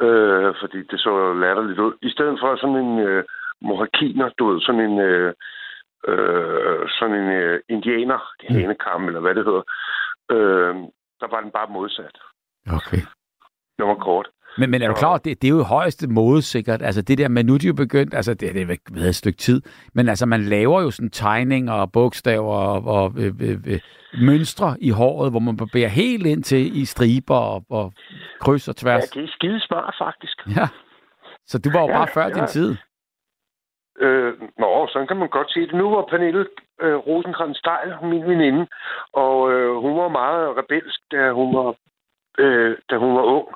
øh, 0.00 0.54
fordi 0.60 0.78
det 0.90 1.00
så 1.00 1.34
latterligt 1.34 1.78
ud. 1.78 1.92
I 2.02 2.10
stedet 2.10 2.38
for 2.40 2.56
sådan 2.56 2.76
en 2.76 2.98
øh, 2.98 3.24
mohakiner, 3.60 4.28
du 4.38 4.50
ved, 4.50 4.60
sådan 4.60 4.80
en, 4.80 5.00
øh, 5.00 5.34
øh, 6.08 6.88
sådan 6.98 7.16
en 7.22 7.28
øh, 7.42 7.60
indianer, 7.68 8.20
mm. 8.50 8.54
hanekam, 8.54 9.06
eller 9.06 9.20
hvad 9.20 9.34
det 9.34 9.44
hedder, 9.44 9.64
øh, 10.30 10.74
der 11.20 11.28
var 11.30 11.40
den 11.40 11.50
bare 11.50 11.68
modsat. 11.70 12.16
Okay. 12.66 13.02
Det 13.78 13.86
var 13.86 13.94
kort. 13.94 14.28
Men, 14.58 14.70
men 14.70 14.82
er 14.82 14.88
du 14.88 14.94
klar, 14.94 15.18
det, 15.18 15.42
det 15.42 15.48
er 15.48 15.52
jo 15.52 15.62
højeste 15.62 16.08
måde 16.08 16.42
sikkert. 16.42 16.82
Altså 16.82 17.02
det 17.02 17.18
der, 17.18 17.28
man 17.28 17.46
nu 17.46 17.56
de 17.56 17.66
jo 17.66 17.74
begyndt, 17.74 18.14
altså 18.14 18.34
det, 18.34 18.54
det 18.54 18.66
har 18.66 18.76
været 18.90 19.08
et 19.08 19.14
stykke 19.14 19.38
tid, 19.38 19.62
men 19.94 20.08
altså 20.08 20.26
man 20.26 20.40
laver 20.42 20.82
jo 20.82 20.90
sådan 20.90 21.10
tegninger 21.10 21.72
og 21.72 21.92
bogstaver 21.92 22.56
og, 22.56 22.84
og 22.84 23.12
øh, 23.18 23.32
øh, 23.40 23.58
øh, 23.66 23.80
mønstre 24.22 24.76
i 24.80 24.90
håret, 24.90 25.30
hvor 25.30 25.40
man 25.40 25.56
barberer 25.56 25.88
helt 25.88 26.26
ind 26.26 26.42
til 26.44 26.82
i 26.82 26.84
striber 26.84 27.36
og, 27.36 27.64
og 27.70 27.92
kryds 28.40 28.68
og 28.68 28.76
tværs. 28.76 29.16
Ja, 29.16 29.20
det 29.20 29.28
er 29.28 29.32
skide 29.32 29.60
smart 29.60 29.94
faktisk. 29.98 30.36
Ja. 30.56 30.68
Så 31.46 31.58
du 31.58 31.70
var 31.72 31.80
jo 31.80 31.88
ja, 31.88 31.96
bare 31.98 32.08
før 32.14 32.26
ja. 32.26 32.30
din 32.30 32.46
tid. 32.46 32.76
Øh, 34.00 34.32
nå, 34.58 34.86
sådan 34.92 35.08
kan 35.08 35.16
man 35.16 35.28
godt 35.28 35.52
sige 35.52 35.66
det. 35.66 35.74
Nu 35.74 35.90
var 35.90 36.02
Pernille 36.10 36.46
øh, 36.80 36.96
rosenkrantz 36.96 37.58
Steil, 37.58 37.90
min 38.02 38.24
veninde, 38.26 38.66
og 39.12 39.52
øh, 39.52 39.76
hun 39.76 39.96
var 39.96 40.08
meget 40.08 40.56
rebelsk, 40.58 41.00
da 41.12 41.32
hun 41.32 41.54
var, 41.54 41.74
øh, 42.38 42.76
da 42.90 42.96
hun 42.96 43.16
var 43.16 43.22
ung 43.22 43.48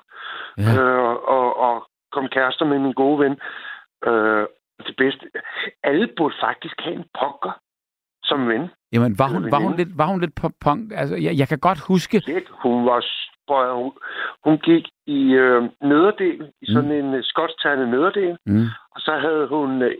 ja. 0.59 0.83
øh, 0.83 1.15
og, 1.37 1.57
og 1.57 1.89
kom 2.13 2.29
kærester 2.29 2.65
med 2.65 2.79
min 2.79 2.93
gode 2.93 3.19
ven. 3.19 3.41
Øh, 4.07 4.47
det 4.87 4.95
bedste. 4.97 5.31
Alle 5.83 6.09
burde 6.17 6.35
faktisk 6.41 6.75
have 6.81 6.95
en 6.95 7.05
punker 7.21 7.61
som 8.23 8.49
ven. 8.49 8.71
Jamen, 8.93 9.19
var 9.19 9.29
hun, 9.29 9.51
var 9.53 9.59
hun, 9.59 9.77
lidt, 9.77 9.99
var 9.99 10.07
hun 10.07 10.21
lidt 10.21 10.35
på 10.35 10.51
punk? 10.61 10.93
Altså, 10.95 11.17
jeg, 11.17 11.39
jeg 11.39 11.49
kan 11.49 11.59
godt 11.59 11.81
huske... 11.89 12.23
Lidt. 12.27 12.49
Hun 12.63 12.87
var... 12.87 13.01
Hun, 13.75 13.93
hun 14.45 14.59
gik 14.59 14.85
i 15.07 15.21
øh, 15.33 15.63
nederdel, 15.83 16.53
i 16.63 16.67
sådan 16.73 16.89
mm. 16.89 16.99
en 16.99 17.15
uh, 17.15 17.21
skotsternet 17.23 17.89
nederdel, 17.89 18.39
mm. 18.47 18.67
og 18.95 19.01
så 19.01 19.13
havde 19.19 19.47
hun... 19.47 19.83
Øh, 19.83 19.95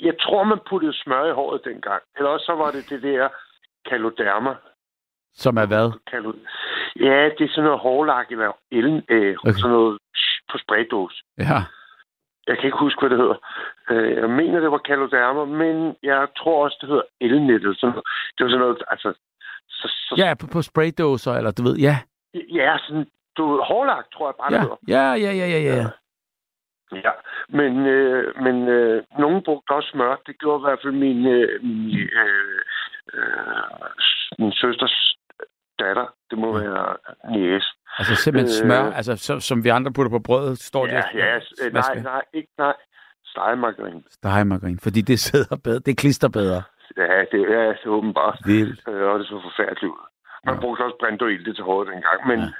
jeg 0.00 0.14
tror, 0.20 0.44
man 0.44 0.58
puttede 0.70 1.02
smør 1.02 1.24
i 1.24 1.32
håret 1.32 1.60
dengang. 1.64 2.02
Eller 2.16 2.30
også 2.30 2.46
så 2.46 2.54
var 2.54 2.70
det 2.70 2.90
det 2.90 3.02
der 3.02 3.28
kaloderma. 3.90 4.54
Som 5.34 5.56
er 5.56 5.66
hvad? 5.66 5.90
Kalo, 6.10 6.32
Ja, 7.00 7.28
det 7.38 7.44
er 7.44 7.48
sådan 7.48 7.64
noget 7.64 7.80
hårlak 7.80 8.26
eller 8.30 8.52
el, 8.70 9.02
øh, 9.08 9.36
okay. 9.38 9.52
sådan 9.52 9.70
noget 9.70 9.98
på 10.50 10.58
spraydås. 10.58 11.22
Ja. 11.38 11.58
Jeg 12.46 12.56
kan 12.56 12.64
ikke 12.64 12.78
huske, 12.78 13.00
hvad 13.00 13.10
det 13.10 13.18
hedder. 13.18 13.38
Øh, 13.90 14.16
jeg 14.16 14.30
mener, 14.30 14.60
det 14.60 14.70
var 14.70 14.78
kalodermer, 14.78 15.44
men 15.44 15.96
jeg 16.02 16.28
tror 16.36 16.64
også, 16.64 16.78
det 16.80 16.88
hedder 16.88 17.02
elnettet. 17.20 17.80
Sådan 17.80 17.96
Det 18.34 18.40
var 18.44 18.50
sådan 18.50 18.60
noget, 18.60 18.82
altså... 18.90 19.14
Så, 19.68 19.88
så, 19.88 20.14
ja, 20.18 20.34
på, 20.40 20.46
på 20.52 20.62
spraydåser, 20.62 21.32
eller 21.32 21.50
du 21.50 21.62
ved, 21.62 21.76
ja. 21.76 21.96
Ja, 22.34 22.76
sådan, 22.86 23.06
du 23.36 23.52
ved, 23.52 23.60
hårlak, 23.64 24.04
tror 24.14 24.28
jeg 24.28 24.34
bare, 24.40 24.52
ja. 24.52 24.56
det 24.56 24.62
hedder. 24.62 24.76
Ja, 24.88 25.06
ja, 25.24 25.32
ja, 25.40 25.46
ja, 25.46 25.60
ja. 25.74 25.86
Ja, 27.04 27.12
men, 27.48 27.86
øh, 27.86 28.42
men 28.42 28.68
øh, 28.68 29.02
nogen 29.18 29.42
brugte 29.42 29.70
også 29.70 29.88
smør. 29.92 30.16
Det 30.26 30.38
gjorde 30.38 30.60
i 30.60 30.66
hvert 30.66 30.78
fald 30.82 30.92
min, 30.92 31.26
øh, 31.26 31.62
min, 31.64 31.98
øh, 32.24 32.60
øh, 33.14 33.88
min 34.38 34.52
søsters 34.52 35.16
datter. 35.78 36.06
Det 36.30 36.38
må 36.38 36.58
være 36.58 36.96
næs. 37.30 37.64
Altså 37.98 38.14
simpelthen 38.14 38.52
øh, 38.52 38.60
smør, 38.62 38.92
altså 38.92 39.16
som, 39.16 39.40
som 39.40 39.64
vi 39.64 39.68
andre 39.68 39.92
putter 39.92 40.10
på 40.10 40.18
brødet, 40.18 40.58
står 40.58 40.86
ja, 40.86 40.96
det? 40.96 41.04
Ja, 41.14 41.34
ja, 41.34 41.68
nej, 41.70 41.94
nej, 42.02 42.22
ikke 42.32 42.52
nej. 42.58 42.76
Stegemargarin. 43.24 44.04
Stegemargarin, 44.10 44.78
fordi 44.78 45.00
det 45.00 45.20
sidder 45.20 45.56
bedre, 45.64 45.78
det 45.78 45.98
klister 45.98 46.28
bedre. 46.28 46.62
Ja, 46.96 47.24
det 47.32 47.42
er 47.58 47.74
så 47.82 47.88
åbenbart. 47.88 48.38
Vildt. 48.46 48.88
Øh, 48.88 49.02
og 49.10 49.18
det 49.18 49.26
så 49.26 49.40
forfærdeligt 49.48 49.92
ud. 49.92 50.02
Man 50.46 50.54
ja. 50.54 50.60
brugte 50.60 50.82
også 50.82 50.96
brændt 51.00 51.22
og 51.22 51.30
ilte 51.32 51.54
til 51.54 51.64
håret 51.64 51.88
dengang, 51.92 52.26
men, 52.30 52.40
ja. 52.40 52.50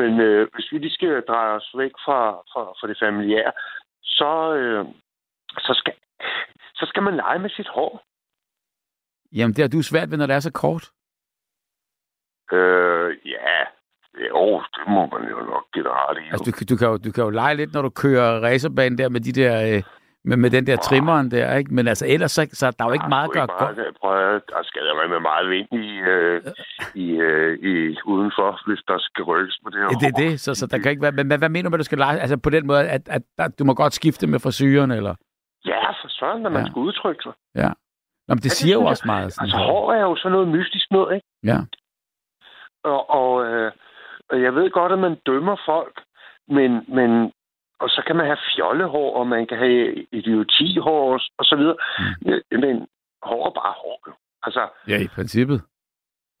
men 0.00 0.20
øh, 0.20 0.48
hvis 0.54 0.72
vi 0.72 0.78
lige 0.78 0.94
skal 0.98 1.22
dreje 1.28 1.56
os 1.58 1.70
væk 1.76 1.90
fra, 2.04 2.20
fra, 2.52 2.62
fra 2.78 2.86
det 2.88 2.96
familiære, 3.04 3.52
så, 4.02 4.54
øh, 4.54 4.84
så, 5.58 5.72
skal, 5.80 5.92
så 6.74 6.84
skal 6.88 7.02
man 7.02 7.16
lege 7.16 7.38
med 7.38 7.50
sit 7.50 7.68
hår. 7.68 8.02
Jamen, 9.32 9.54
det 9.56 9.62
er 9.64 9.68
du 9.68 9.82
svært 9.82 10.10
ved, 10.10 10.18
når 10.18 10.26
det 10.26 10.36
er 10.36 10.40
så 10.40 10.52
kort. 10.52 10.84
Øh, 12.52 13.16
ja, 13.24 13.58
jo, 14.28 14.62
det 14.74 14.84
må 14.88 15.06
man 15.12 15.22
jo 15.30 15.38
nok 15.52 15.64
give 15.74 15.84
dig 15.84 15.92
ret 15.92 16.18
i. 16.18 16.26
Altså, 16.30 16.44
du, 16.46 16.74
du, 16.74 16.76
kan 16.78 16.88
jo, 16.88 16.96
du 16.96 17.12
kan 17.12 17.24
jo 17.24 17.30
lege 17.30 17.54
lidt, 17.56 17.74
når 17.74 17.82
du 17.82 17.90
kører 17.90 18.40
racerbanen 18.40 18.98
der 18.98 19.08
med 19.08 19.20
de 19.20 19.32
der... 19.32 19.76
Øh, 19.76 19.82
med, 20.28 20.36
med 20.36 20.50
den 20.50 20.66
der 20.66 20.76
trimmeren 20.76 21.30
der, 21.30 21.56
ikke? 21.56 21.74
Men 21.74 21.88
altså, 21.88 22.06
ellers 22.06 22.30
så, 22.30 22.48
så 22.52 22.70
der 22.70 22.84
er 22.84 22.88
jo 22.88 22.92
ikke 22.92 23.08
meget 23.08 23.28
at 23.28 23.32
gøre 23.32 23.46
godt. 23.46 23.76
Prøv 24.00 24.40
der 24.52 24.62
skal 24.62 24.82
der 24.86 24.94
være 25.00 25.08
med 25.08 25.20
meget 25.20 25.50
vind 25.50 25.68
i, 25.84 25.88
øh, 26.12 26.42
i, 26.94 27.06
øh, 27.10 27.58
i, 27.70 27.96
udenfor, 28.04 28.60
hvis 28.66 28.82
der 28.88 28.98
skal 28.98 29.24
rykkes 29.24 29.58
på 29.64 29.70
det 29.70 29.78
her. 29.80 29.88
Det 29.88 30.08
er 30.12 30.18
det, 30.24 30.40
så, 30.40 30.54
så 30.54 30.66
der 30.66 30.78
kan 30.78 30.90
ikke 30.90 31.02
være... 31.02 31.12
Men 31.12 31.26
hvad, 31.26 31.48
mener 31.48 31.62
du 31.62 31.70
med, 31.70 31.78
at 31.78 31.84
du 31.84 31.90
skal 31.90 31.98
lege? 31.98 32.18
Altså 32.18 32.36
på 32.36 32.50
den 32.50 32.66
måde, 32.66 32.88
at, 32.88 33.08
at, 33.08 33.22
at 33.38 33.58
du 33.58 33.64
må 33.64 33.74
godt 33.74 33.94
skifte 33.94 34.26
med 34.26 34.38
frisyren, 34.40 34.90
eller? 34.90 35.14
Ja, 35.66 35.90
for 36.00 36.08
sådan, 36.08 36.40
når 36.42 36.50
man 36.50 36.62
ja. 36.62 36.70
skal 36.70 36.80
udtrykke 36.80 37.22
sig. 37.22 37.32
Ja. 37.54 37.70
Nå, 38.26 38.30
men 38.34 38.42
det 38.46 38.52
ja, 38.52 38.58
siger 38.60 38.76
det, 38.76 38.82
jo 38.82 38.88
også 38.88 39.02
meget. 39.06 39.32
Sådan 39.32 39.44
altså, 39.44 39.56
hår 39.56 39.92
er 39.92 40.00
jo 40.00 40.16
sådan 40.16 40.32
noget 40.32 40.48
mystisk 40.48 40.86
noget, 40.90 41.14
ikke? 41.14 41.26
Ja. 41.44 41.58
Og, 42.92 43.10
og 43.10 43.30
øh, 43.46 43.72
jeg 44.30 44.54
ved 44.54 44.70
godt, 44.70 44.92
at 44.92 44.98
man 44.98 45.14
dømmer 45.26 45.56
folk, 45.66 45.96
men, 46.48 46.84
men 46.88 47.32
og 47.80 47.88
så 47.88 48.02
kan 48.06 48.16
man 48.16 48.26
have 48.26 48.38
fjollehår, 48.54 49.16
og 49.18 49.26
man 49.26 49.46
kan 49.46 49.58
have 49.58 50.06
idiotihår 50.12 51.20
og 51.38 51.44
så 51.44 51.56
videre. 51.56 51.76
Mm. 52.20 52.60
Men 52.60 52.86
hår 53.22 53.46
er 53.46 53.50
bare 53.50 53.74
hår. 53.82 54.18
Altså, 54.42 54.68
ja, 54.88 54.98
i 55.02 55.08
princippet. 55.14 55.62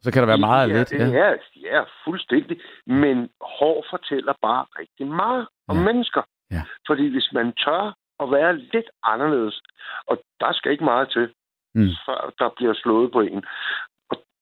Så 0.00 0.12
kan 0.12 0.22
der 0.22 0.26
være 0.26 0.46
meget 0.50 0.68
ja, 0.68 0.78
lidt. 0.78 0.92
Ja. 0.92 1.06
ja, 1.06 1.32
ja, 1.56 1.82
fuldstændig. 2.04 2.60
Men 2.86 3.28
hår 3.40 3.84
fortæller 3.90 4.34
bare 4.42 4.64
rigtig 4.78 5.06
meget 5.06 5.46
om 5.68 5.76
ja. 5.76 5.82
mennesker. 5.82 6.22
Ja. 6.50 6.62
Fordi 6.86 7.10
hvis 7.12 7.28
man 7.32 7.52
tør 7.52 7.94
at 8.22 8.30
være 8.30 8.56
lidt 8.56 8.90
anderledes, 9.02 9.62
og 10.06 10.22
der 10.40 10.52
skal 10.52 10.72
ikke 10.72 10.84
meget 10.84 11.10
til, 11.10 11.32
mm. 11.74 11.90
før 12.06 12.32
der 12.38 12.48
bliver 12.56 12.74
slået 12.74 13.12
på 13.12 13.20
en 13.20 13.44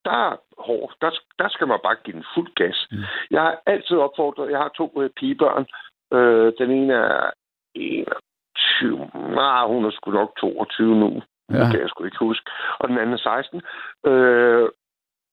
der 0.05 0.17
er 0.31 0.37
hård. 0.59 0.95
Der, 1.01 1.11
der 1.39 1.49
skal 1.49 1.69
man 1.69 1.79
bare 1.83 1.97
give 2.05 2.17
den 2.17 2.25
fuld 2.35 2.55
gas. 2.55 2.89
Mm. 2.91 2.99
Jeg 3.31 3.43
har 3.43 3.61
altid 3.67 3.97
opfordret, 3.97 4.51
jeg 4.51 4.59
har 4.59 4.69
to 4.69 5.03
øh, 5.03 5.11
pigebørn. 5.11 5.67
Øh, 6.13 6.53
den 6.59 6.71
ene 6.71 6.95
er 6.95 7.31
21. 7.75 9.11
Nej, 9.15 9.67
hun 9.67 9.85
er 9.85 9.91
sgu 9.91 10.11
nok 10.11 10.37
22 10.41 10.97
nu. 10.97 11.23
Ja. 11.51 11.59
Det 11.59 11.71
kan 11.71 11.81
jeg 11.81 11.89
sgu 11.89 12.05
ikke 12.05 12.19
huske. 12.19 12.51
Og 12.79 12.89
den 12.89 12.99
anden 12.99 13.15
er 13.15 13.19
16. 13.19 13.63
Øh, 14.07 14.69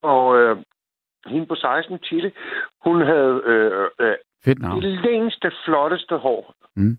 og 0.04 0.38
øh, 0.40 0.58
hende 1.26 1.46
på 1.46 1.56
16, 1.56 2.00
Tilly, 2.00 2.30
hun 2.86 3.02
havde 3.02 3.42
øh, 3.46 3.90
øh, 4.00 4.16
Fedt 4.46 4.60
det 4.82 4.84
længste, 4.84 5.52
flotteste 5.66 6.18
hår. 6.18 6.54
Mm. 6.76 6.98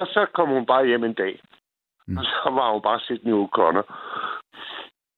Og 0.00 0.06
så 0.06 0.26
kom 0.34 0.48
hun 0.48 0.66
bare 0.66 0.86
hjem 0.86 1.04
en 1.04 1.14
dag. 1.14 1.40
Mm. 2.06 2.18
Og 2.18 2.24
så 2.24 2.50
var 2.52 2.72
hun 2.72 2.82
bare 2.82 3.00
Sidney 3.00 3.32
O'Connor. 3.32 3.84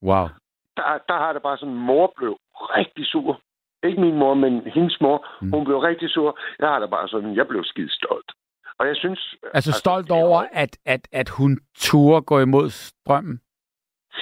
Wow 0.02 0.28
der, 0.77 0.99
der 1.09 1.16
har 1.23 1.32
det 1.32 1.43
bare 1.43 1.59
sådan, 1.59 1.74
mor 1.74 2.12
blev 2.16 2.39
rigtig 2.53 3.07
sur. 3.07 3.40
Ikke 3.85 4.01
min 4.01 4.19
mor, 4.19 4.35
men 4.35 4.62
hendes 4.66 5.01
mor. 5.01 5.27
Mm. 5.40 5.51
Hun 5.51 5.65
blev 5.65 5.78
rigtig 5.78 6.11
sur. 6.11 6.39
Jeg 6.59 6.69
har 6.69 6.78
det 6.78 6.90
bare 6.90 7.09
sådan, 7.09 7.36
jeg 7.36 7.49
blev 7.49 7.65
skide 7.65 7.94
stolt. 7.94 8.32
Og 8.78 8.86
jeg 8.86 8.97
synes... 8.97 9.35
Altså, 9.43 9.51
altså 9.55 9.73
stolt 9.73 10.11
over, 10.11 10.39
at, 10.53 10.78
at, 10.86 11.09
at 11.12 11.28
hun 11.28 11.59
turde 11.78 12.23
gå 12.23 12.40
imod 12.40 12.70
strømmen? 12.70 13.40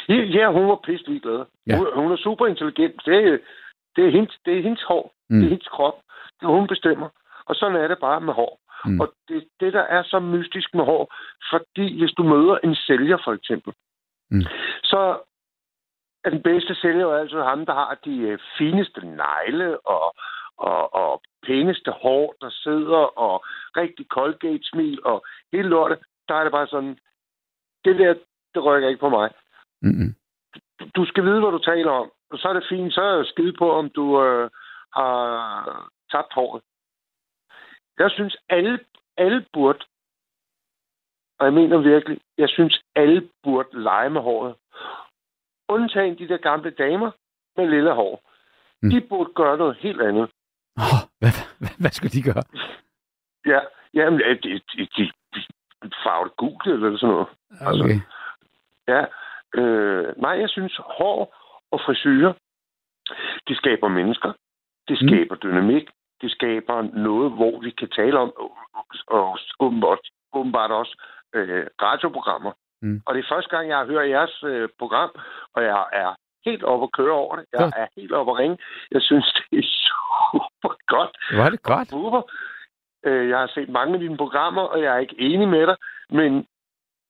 Ja, 0.09 0.52
hun 0.52 0.68
var 0.68 0.81
pisselig 0.85 1.22
glad. 1.22 1.44
Ja. 1.66 1.77
Hun, 1.77 1.86
hun 1.94 2.12
er 2.12 2.16
super 2.16 2.47
intelligent. 2.47 3.02
Det 3.06 3.14
er, 3.14 3.39
det 3.97 4.06
er, 4.06 4.10
hendes, 4.10 4.39
det 4.44 4.59
er 4.59 4.62
hendes 4.62 4.82
hår. 4.82 5.12
Mm. 5.31 5.36
Det 5.36 5.44
er 5.44 5.51
hendes 5.51 5.68
krop. 5.68 5.94
Det 6.40 6.48
hun 6.48 6.66
bestemmer. 6.66 7.09
Og 7.44 7.55
sådan 7.55 7.77
er 7.77 7.89
det 7.89 7.98
bare 8.01 8.20
med 8.20 8.35
hår. 8.35 8.60
Mm. 8.85 9.01
Og 9.01 9.12
det, 9.28 9.44
det, 9.60 9.72
der 9.72 9.82
er 9.82 10.02
så 10.02 10.18
mystisk 10.18 10.74
med 10.74 10.85
hår, 10.85 11.14
fordi 11.52 11.98
hvis 11.98 12.12
du 12.12 12.22
møder 12.22 12.59
en 12.64 12.74
sælger, 12.74 13.18
for 13.24 13.32
eksempel, 13.32 13.72
mm. 14.31 14.43
så 14.82 15.18
at 16.24 16.32
den 16.32 16.42
bedste 16.42 16.74
sælger 16.74 17.06
er 17.06 17.18
altid 17.18 17.38
ham, 17.38 17.66
der 17.66 17.74
har 17.74 17.98
de 18.05 18.18
øh, 18.18 18.38
fineste 18.59 19.01
negle 19.01 19.80
og, 19.86 20.14
og, 20.56 20.94
og 20.94 21.22
pæneste 21.47 21.90
hår, 21.90 22.34
der 22.40 22.51
sidder, 22.51 23.18
og 23.18 23.44
rigtig 23.76 24.06
Colgate-smil 24.06 25.05
og 25.05 25.26
hele 25.52 25.68
lortet. 25.68 25.98
Der 26.28 26.34
er 26.34 26.42
det 26.42 26.52
bare 26.52 26.66
sådan, 26.66 26.98
det 27.84 27.98
der, 27.98 28.14
det 28.55 28.64
rykker 28.64 28.88
ikke 28.88 29.01
på 29.01 29.09
mig. 29.09 29.30
Mm-hmm. 29.82 30.14
Du, 30.80 30.84
du 30.97 31.05
skal 31.05 31.24
vide, 31.24 31.40
hvad 31.40 31.51
du 31.51 31.59
taler 31.59 31.90
om. 31.90 32.10
Og 32.30 32.38
så 32.38 32.48
er 32.48 32.52
det 32.52 32.66
fint, 32.68 32.94
så 32.94 33.02
er 33.02 33.16
jeg 33.16 33.26
skide 33.26 33.52
på, 33.59 33.72
om 33.72 33.90
du 33.90 34.22
øh, 34.22 34.51
har 34.92 35.90
tabt 36.10 36.32
håret. 36.32 36.62
Jeg 37.98 38.10
synes, 38.10 38.36
alle, 38.48 38.78
alle 39.16 39.47
burde, 39.52 39.84
og 41.38 41.47
jeg 41.47 41.55
mener 41.55 41.78
virkelig, 41.78 42.20
jeg 42.38 42.48
synes, 42.48 42.82
alle 42.94 43.28
burde 43.42 43.82
lege 43.82 44.10
med 44.10 44.20
håret. 44.20 44.55
Undtagen 45.74 46.18
de 46.18 46.28
der 46.28 46.36
gamle 46.36 46.70
damer 46.70 47.10
med 47.56 47.66
lille 47.70 47.92
hår. 47.94 48.22
Mm. 48.82 48.90
De 48.90 49.01
burde 49.01 49.32
gøre 49.34 49.56
noget 49.56 49.76
helt 49.76 50.02
andet. 50.02 50.30
Oh, 50.76 51.01
hvad, 51.20 51.32
hvad, 51.59 51.74
hvad 51.80 51.90
skulle 51.90 52.10
de 52.10 52.22
gøre? 52.22 52.44
Ja, 53.47 53.60
jamen, 53.94 54.20
de, 54.20 54.60
de, 54.70 54.86
de, 54.97 55.12
de 55.34 55.40
farvet 56.05 56.36
gult 56.36 56.66
eller 56.66 56.98
sådan 56.98 57.14
noget. 57.14 57.28
Okay. 57.51 57.66
Altså, 57.66 58.01
ja, 58.88 59.01
øh, 59.60 60.14
nej, 60.16 60.34
jeg 60.42 60.48
synes, 60.48 60.80
hår 60.98 61.34
og 61.70 61.80
frisyrer, 61.86 62.32
det 63.48 63.56
skaber 63.56 63.88
mennesker. 63.88 64.32
Det 64.88 64.98
skaber 64.98 65.34
mm. 65.34 65.40
dynamik. 65.42 65.88
Det 66.20 66.30
skaber 66.30 66.82
noget, 66.82 67.32
hvor 67.32 67.60
vi 67.60 67.70
kan 67.70 67.88
tale 67.88 68.18
om, 68.18 68.32
og 69.06 69.38
åbenbart 70.32 70.70
også 70.70 71.02
øh, 71.34 71.66
radioprogrammer. 71.82 72.52
Mm. 72.82 73.01
Og 73.07 73.15
det 73.15 73.20
er 73.20 73.35
første 73.35 73.57
gang, 73.57 73.69
jeg 73.69 73.78
har 73.78 73.86
hørt 73.86 74.11
jeres 74.11 74.43
øh, 74.43 74.69
program, 74.78 75.11
og 75.55 75.62
jeg 75.62 75.85
er 75.93 76.15
helt 76.44 76.65
oppe 76.65 76.85
at 76.85 76.93
køre 76.93 77.12
over 77.12 77.36
det. 77.36 77.44
Jeg 77.52 77.73
ja. 77.77 77.82
er 77.82 77.86
helt 77.97 78.12
oppe 78.12 78.32
at 78.32 78.39
ringe. 78.39 78.59
Jeg 78.90 79.02
synes, 79.02 79.27
det 79.51 79.59
er 79.59 79.69
super 79.86 80.74
godt. 80.86 81.12
Var 81.32 81.51
det 81.51 81.62
godt? 81.62 81.89
Super. 81.89 82.23
Øh, 83.05 83.28
jeg 83.28 83.39
har 83.39 83.51
set 83.55 83.69
mange 83.69 83.94
af 83.94 84.01
dine 84.01 84.16
programmer, 84.16 84.62
og 84.62 84.82
jeg 84.82 84.94
er 84.94 84.98
ikke 84.98 85.20
enig 85.20 85.48
med 85.48 85.66
dig, 85.66 85.77
men 86.11 86.47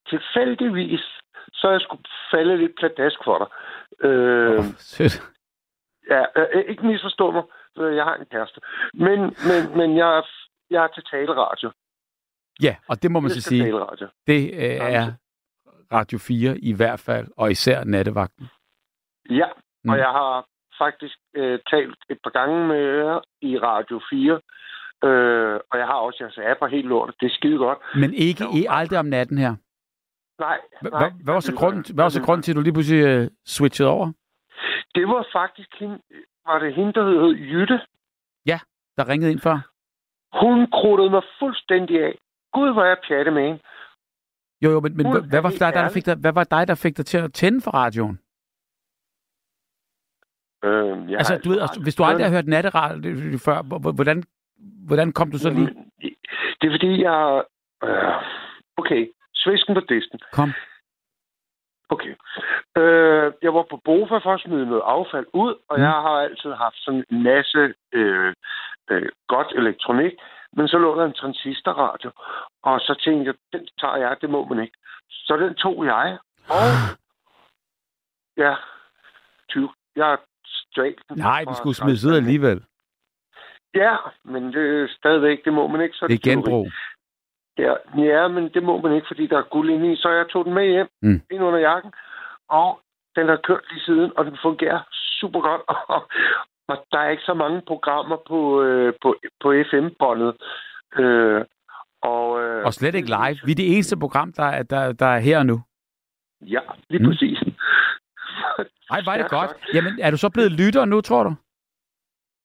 tilfældigvis, 0.08 1.04
så 1.52 1.66
er 1.66 1.72
jeg 1.72 1.80
skulle 1.80 2.02
falde 2.30 2.56
lidt 2.56 2.74
pladask 2.78 3.18
for 3.24 3.38
dig. 3.38 3.48
Øh, 4.08 4.58
oh, 4.58 4.64
sødt. 4.78 5.22
Ja, 6.10 6.24
øh, 6.36 6.64
ikke 6.68 6.86
misforstå 6.86 7.30
mig. 7.30 7.42
Jeg 7.76 8.04
har 8.04 8.14
en 8.14 8.26
kæreste. 8.30 8.60
Men, 8.94 9.20
men, 9.20 9.78
men 9.78 9.96
jeg, 9.96 10.22
jeg 10.70 10.84
er 10.84 10.88
til 10.88 11.04
taleradio. 11.10 11.70
Ja, 12.62 12.76
og 12.88 13.02
det 13.02 13.10
må 13.10 13.20
man 13.20 13.30
så 13.30 13.40
sige. 13.40 13.64
Taleradio. 13.64 14.08
Det 14.26 14.50
øh, 14.54 14.94
er 14.94 15.12
Radio 15.92 16.18
4 16.18 16.58
i 16.58 16.72
hvert 16.72 17.00
fald, 17.00 17.26
og 17.36 17.50
især 17.50 17.84
nattevagten. 17.84 18.46
Ja, 19.30 19.48
mm. 19.84 19.90
og 19.90 19.98
jeg 19.98 20.12
har 20.18 20.46
faktisk 20.78 21.18
øh, 21.34 21.58
talt 21.70 21.98
et 22.10 22.18
par 22.24 22.30
gange 22.30 22.66
med 22.68 22.76
jer 22.76 23.20
i 23.42 23.58
Radio 23.58 24.00
4, 24.10 24.40
øh, 25.08 25.60
og 25.70 25.78
jeg 25.78 25.86
har 25.86 25.98
også 26.06 26.18
jeres 26.20 26.38
apper 26.50 26.66
helt 26.66 26.88
lort. 26.88 27.14
Det 27.20 27.26
er 27.26 27.34
skide 27.34 27.58
godt. 27.58 27.78
Men 27.94 28.14
ikke 28.14 28.44
i 28.54 28.66
aldrig 28.68 28.98
om 28.98 29.06
natten 29.06 29.38
her? 29.38 29.54
Nej. 30.38 30.58
nej 30.82 31.10
hvad, 31.24 31.34
var 31.34 31.40
så 31.40 31.54
grunden, 31.60 31.94
hvad 31.94 32.04
var 32.04 32.08
så 32.08 32.22
grunden 32.26 32.42
til, 32.42 32.52
at 32.52 32.56
du 32.56 32.60
lige 32.60 32.72
pludselig 32.72 33.02
uh, 33.20 33.26
switchede 33.46 33.90
over? 33.90 34.06
Det 34.94 35.08
var 35.08 35.26
faktisk 35.32 35.70
hende, 35.80 35.98
var 36.46 36.58
det 36.58 36.74
hende, 36.74 36.92
der 36.92 37.04
hed 37.04 37.34
Jytte. 37.52 37.80
Ja, 38.46 38.58
der 38.96 39.08
ringede 39.08 39.32
ind 39.32 39.40
før. 39.40 39.58
Hun 40.42 40.70
krudtede 40.70 41.10
mig 41.10 41.22
fuldstændig 41.38 42.04
af. 42.04 42.14
Gud, 42.52 42.72
hvor 42.72 42.84
jeg 42.84 42.96
pjatte 43.08 43.30
med 43.30 43.42
hende. 43.42 43.60
Jo, 44.62 44.70
jo, 44.70 44.80
men, 44.80 44.96
men 44.96 45.10
hvad, 45.10 45.22
hvad, 45.22 45.42
var 45.42 45.50
dig, 45.50 45.72
der 45.74 45.88
fik 45.88 46.06
dig, 46.06 46.16
hvad 46.16 46.32
var 46.32 46.44
dig, 46.44 46.68
der 46.68 46.74
fik 46.74 46.96
dig 46.96 47.06
til 47.06 47.18
at 47.18 47.32
tænde 47.32 47.60
for 47.60 47.70
radioen? 47.70 48.18
Øh, 50.64 51.18
altså, 51.18 51.40
du 51.44 51.48
ved, 51.50 51.60
altså, 51.60 51.80
hvis 51.82 51.94
du 51.94 52.04
aldrig 52.04 52.26
har 52.26 52.32
hørt 52.32 52.46
natteradio 52.46 53.38
før, 53.38 53.62
hvordan, 53.92 54.24
hvordan 54.86 55.12
kom 55.12 55.30
du 55.30 55.38
så 55.38 55.50
lige? 55.50 55.70
Det 56.60 56.66
er 56.66 56.72
fordi, 56.72 57.02
jeg... 57.02 57.44
Øh, 57.84 58.14
okay, 58.76 59.10
svisken 59.34 59.74
på 59.74 59.80
disken. 59.80 60.18
Kom. 60.32 60.52
Okay. 61.88 62.14
Øh, 62.80 63.32
jeg 63.42 63.54
var 63.54 63.64
på 63.70 63.76
Bofa 63.84 64.18
for 64.18 64.34
at 64.34 64.40
smide 64.40 64.66
noget 64.66 64.82
affald 64.84 65.26
ud, 65.32 65.54
og 65.68 65.76
mm. 65.76 65.82
jeg 65.82 65.96
har 66.06 66.16
altid 66.26 66.52
haft 66.52 66.78
sådan 66.78 67.04
en 67.10 67.22
masse 67.22 67.74
øh, 67.92 68.32
øh, 68.90 69.08
godt 69.28 69.52
elektronik, 69.56 70.12
men 70.52 70.68
så 70.68 70.78
lå 70.78 70.98
der 70.98 71.04
en 71.06 71.12
transistorradio, 71.12 72.10
og 72.62 72.80
så 72.80 73.00
tænkte 73.04 73.26
jeg, 73.26 73.34
den 73.52 73.68
tager 73.80 73.96
jeg, 73.96 74.16
det 74.20 74.30
må 74.30 74.44
man 74.44 74.60
ikke. 74.60 74.76
Så 75.08 75.36
den 75.36 75.54
tog 75.54 75.84
jeg, 75.84 76.18
og 76.48 76.66
ja, 78.44 78.54
20. 79.48 79.68
Jeg 79.96 80.18
straight. 80.70 80.98
Nej, 81.16 81.44
den 81.44 81.54
skulle 81.54 81.76
smides 81.76 82.04
ud 82.04 82.14
alligevel. 82.14 82.64
Ja, 83.74 83.96
men 84.24 84.52
det 84.52 84.82
er 84.82 84.88
stadigvæk, 84.98 85.44
det 85.44 85.52
må 85.52 85.66
man 85.66 85.80
ikke. 85.80 85.96
Så 85.96 86.06
det 86.06 86.14
er 86.14 86.30
genbrug. 86.30 86.66
Ja, 87.58 87.74
ja, 87.96 88.28
men 88.28 88.48
det 88.54 88.62
må 88.62 88.80
man 88.80 88.92
ikke, 88.94 89.06
fordi 89.06 89.26
der 89.26 89.38
er 89.38 89.50
guld 89.50 89.70
inde 89.70 89.92
i. 89.92 89.96
Så 89.96 90.08
jeg 90.10 90.28
tog 90.28 90.44
den 90.44 90.54
med 90.54 90.66
hjem, 90.66 90.88
mm. 91.02 91.22
ind 91.30 91.42
under 91.42 91.58
jakken, 91.58 91.92
og 92.48 92.80
den 93.16 93.28
har 93.28 93.36
kørt 93.36 93.64
lige 93.70 93.84
siden, 93.84 94.12
og 94.16 94.24
den 94.24 94.38
fungerer 94.42 94.80
super 95.20 95.40
godt. 95.40 95.62
og 95.94 96.02
der 96.92 96.98
er 96.98 97.10
ikke 97.10 97.22
så 97.22 97.34
mange 97.34 97.62
programmer 97.66 98.16
på, 98.28 98.62
øh, 98.62 98.94
på, 99.02 99.14
på 99.42 99.54
FM-båndet. 99.70 100.36
Øh, 100.98 101.44
og, 102.02 102.42
øh, 102.42 102.64
og 102.64 102.72
slet 102.74 102.94
ikke 102.94 103.08
live. 103.08 103.38
Vi 103.44 103.52
er 103.52 103.60
det 103.62 103.74
eneste 103.74 103.96
program, 103.96 104.32
der 104.32 104.44
er, 104.44 104.62
der, 104.62 104.92
der 104.92 105.06
er 105.06 105.18
her 105.18 105.42
nu. 105.42 105.62
Ja, 106.40 106.60
lige 106.88 107.02
mm. 107.02 107.10
præcis. 107.10 107.38
Ej, 108.90 109.00
var 109.04 109.16
det 109.16 109.30
godt. 109.30 109.50
Jamen, 109.74 109.98
er 110.00 110.10
du 110.10 110.16
så 110.16 110.30
blevet 110.30 110.52
lytter 110.52 110.84
nu, 110.84 111.00
tror 111.00 111.22
du? 111.22 111.34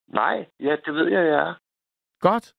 Nej, 0.07 0.45
ja, 0.59 0.75
det 0.85 0.93
ved 0.93 1.07
jeg, 1.07 1.25
jeg 1.25 1.39
er. 1.47 1.53
Godt. 2.19 2.53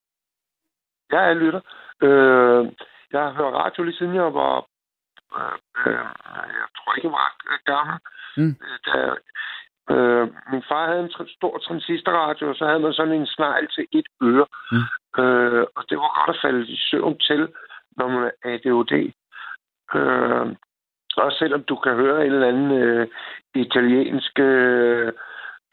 Jeg 1.10 1.30
er 1.30 1.34
lytter. 1.34 1.60
Øh, 2.02 2.72
jeg 3.12 3.20
har 3.20 3.32
hørt 3.32 3.54
radio 3.54 3.82
lige 3.82 3.96
siden 3.96 4.14
jeg 4.14 4.34
var... 4.34 4.66
Øh, 5.36 5.58
øh, 5.86 5.92
jeg 6.60 6.68
tror 6.76 6.94
ikke, 6.94 7.08
jeg 7.08 7.12
var 7.12 7.30
gammel. 7.64 7.98
Mm. 8.36 8.54
Da, 8.86 9.14
øh, 9.90 10.28
min 10.52 10.62
far 10.68 10.86
havde 10.88 11.04
en 11.04 11.14
tr- 11.14 11.36
stor 11.36 11.58
transistorradio, 11.58 12.48
og 12.48 12.56
så 12.56 12.66
havde 12.66 12.80
man 12.80 12.92
sådan 12.92 13.12
en 13.12 13.26
snegl 13.26 13.68
til 13.74 13.86
et 13.92 14.08
øre. 14.22 14.46
Mm. 14.72 15.22
Øh, 15.22 15.66
og 15.76 15.82
det 15.88 15.96
var 15.98 16.10
godt 16.18 16.36
at 16.36 16.42
falde 16.44 16.66
i 16.66 16.76
søvn 16.90 17.18
til, 17.18 17.48
når 17.96 18.08
man 18.08 18.24
er 18.24 18.32
ADHD. 18.44 19.12
Øh, 19.94 20.46
også 21.16 21.38
selvom 21.38 21.62
du 21.62 21.76
kan 21.76 21.94
høre 21.94 22.26
en 22.26 22.32
eller 22.32 22.48
anden 22.48 22.70
øh, 22.70 23.08
italiensk 23.54 24.38
øh, 24.38 25.12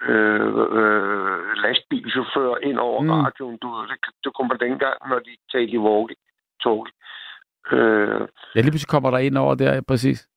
øh, 0.10 1.48
lastbilchauffør 1.64 2.56
ind 2.64 2.78
over 2.78 3.02
mm. 3.02 3.10
radioen. 3.10 3.58
Du, 3.58 3.68
det, 3.90 3.98
det 4.24 4.36
kommer 4.36 4.56
dengang, 4.56 4.98
når 5.10 5.20
de 5.20 5.38
talte 5.52 5.74
i 5.74 5.78
walkie 5.78 6.16
talkie. 6.64 6.94
Øh, 7.72 8.28
ja, 8.56 8.60
lige 8.62 8.74
pludselig 8.74 8.94
kommer 8.96 9.12
der 9.12 9.18
ind 9.18 9.38
over 9.38 9.56
der, 9.56 9.82
præcis. 9.82 10.28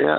Ja, 0.00 0.18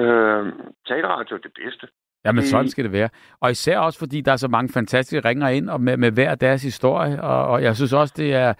øh, 0.00 0.52
taleradio 0.86 1.36
er 1.36 1.40
det 1.40 1.52
bedste. 1.62 1.88
Ja, 2.26 2.32
men 2.32 2.42
sådan 2.42 2.68
skal 2.68 2.84
det 2.84 2.92
være. 2.92 3.08
Og 3.40 3.50
især 3.50 3.78
også, 3.78 3.98
fordi 3.98 4.20
der 4.20 4.32
er 4.32 4.36
så 4.36 4.48
mange 4.48 4.72
fantastiske 4.72 5.28
ringer 5.28 5.48
ind 5.48 5.70
og 5.70 5.80
med, 5.80 5.96
med 5.96 6.10
hver 6.10 6.34
deres 6.34 6.62
historie. 6.62 7.22
Og, 7.22 7.46
og 7.46 7.62
jeg 7.62 7.76
synes 7.76 7.92
også, 7.92 8.14
det 8.16 8.34
er, 8.34 8.54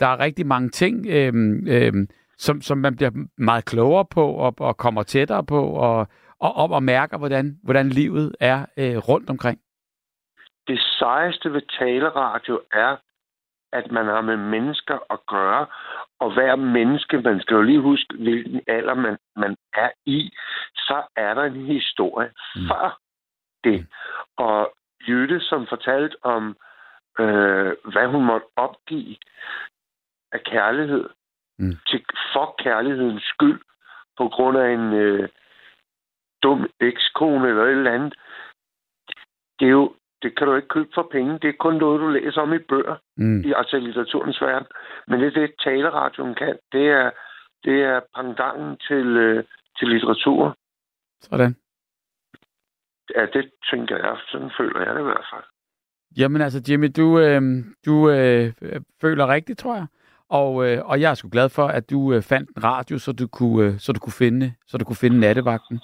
der 0.00 0.06
er 0.06 0.20
rigtig 0.20 0.46
mange 0.46 0.68
ting, 0.68 1.06
øh, 1.06 1.32
øh, 1.68 1.92
som, 2.38 2.60
som 2.60 2.78
man 2.78 2.96
bliver 2.96 3.10
meget 3.38 3.64
klogere 3.64 4.04
på 4.04 4.26
og, 4.32 4.54
og 4.58 4.76
kommer 4.76 5.02
tættere 5.02 5.44
på 5.44 5.62
og, 5.62 6.06
og, 6.40 6.56
og, 6.56 6.70
og 6.70 6.82
mærker, 6.82 7.18
hvordan, 7.18 7.58
hvordan 7.62 7.88
livet 7.88 8.34
er 8.40 8.66
øh, 8.76 8.96
rundt 8.96 9.30
omkring. 9.30 9.58
Det 10.66 10.80
sejeste 10.98 11.52
ved 11.52 11.62
taleradio 11.78 12.60
er, 12.72 12.96
at 13.72 13.90
man 13.90 14.06
har 14.06 14.20
med 14.20 14.36
mennesker 14.36 14.98
at 15.10 15.18
gøre, 15.26 15.66
og 16.20 16.34
hver 16.34 16.56
menneske, 16.56 17.20
man 17.20 17.40
skal 17.40 17.54
jo 17.54 17.62
lige 17.62 17.80
huske, 17.80 18.14
hvilken 18.14 18.60
alder 18.66 18.94
man, 18.94 19.18
man 19.36 19.56
er 19.74 19.90
i, 20.06 20.32
så 20.74 21.02
er 21.16 21.34
der 21.34 21.42
en 21.42 21.66
historie 21.66 22.32
mm. 22.56 22.68
før 22.68 22.98
det. 23.64 23.80
Mm. 23.80 23.86
Og 24.36 24.72
Jytte, 25.08 25.40
som 25.40 25.66
fortalte 25.66 26.16
om, 26.22 26.56
øh, 27.18 27.72
hvad 27.92 28.06
hun 28.06 28.24
måtte 28.24 28.46
opgive 28.56 29.16
af 30.32 30.42
kærlighed, 30.44 31.08
mm. 31.58 31.76
til, 31.86 32.04
for 32.32 32.54
kærlighedens 32.58 33.22
skyld, 33.22 33.60
på 34.18 34.28
grund 34.28 34.58
af 34.58 34.70
en 34.70 34.92
øh, 34.92 35.28
dum 36.42 36.70
ekskone 36.80 37.48
eller 37.48 37.62
et 37.62 37.70
eller 37.70 37.92
andet. 37.92 38.14
Det 39.60 39.66
er 39.66 39.70
jo 39.70 39.94
det 40.22 40.36
kan 40.36 40.46
du 40.46 40.54
ikke 40.54 40.68
købe 40.68 40.90
for 40.94 41.08
penge. 41.12 41.38
Det 41.42 41.48
er 41.48 41.58
kun 41.60 41.74
noget, 41.74 42.00
du 42.00 42.08
læser 42.08 42.40
om 42.40 42.52
i 42.52 42.58
bøger, 42.58 42.96
mm. 43.16 43.40
i 43.40 43.52
altså 43.56 43.78
litteraturens 43.78 44.40
verden. 44.40 44.66
Men 45.08 45.20
det 45.20 45.26
er 45.26 45.40
det, 45.40 45.54
taleradioen 45.64 46.34
kan. 46.34 46.58
Det 46.72 46.88
er, 46.88 47.10
det 47.64 47.82
er 47.82 48.00
pandangen 48.14 48.76
til, 48.88 49.06
øh, 49.16 49.44
til 49.78 49.88
litteratur. 49.88 50.56
Sådan. 51.20 51.56
Ja, 53.16 53.26
det 53.26 53.50
tænker 53.70 53.96
jeg. 53.96 54.16
Sådan 54.28 54.50
føler 54.58 54.80
jeg 54.80 54.94
det 54.94 55.00
i 55.00 55.04
hvert 55.04 55.26
fald. 55.32 55.44
Jamen 56.16 56.42
altså, 56.42 56.62
Jimmy, 56.68 56.88
du, 56.96 57.18
øh, 57.18 57.42
du 57.86 58.10
øh, 58.10 58.52
føler 59.00 59.28
rigtigt, 59.28 59.58
tror 59.58 59.74
jeg. 59.74 59.86
Og, 60.28 60.66
øh, 60.66 60.78
og 60.84 61.00
jeg 61.00 61.10
er 61.10 61.14
sgu 61.14 61.28
glad 61.28 61.48
for, 61.48 61.66
at 61.66 61.90
du 61.90 62.12
øh, 62.12 62.22
fandt 62.22 62.50
en 62.56 62.64
radio, 62.64 62.98
så 62.98 63.12
du 63.12 63.28
kunne, 63.28 63.66
øh, 63.66 63.78
så 63.78 63.92
du 63.92 64.00
kunne 64.00 64.12
finde, 64.12 64.54
så 64.66 64.78
du 64.78 64.84
kunne 64.84 64.96
finde 64.96 65.20
nattevagten. 65.20 65.80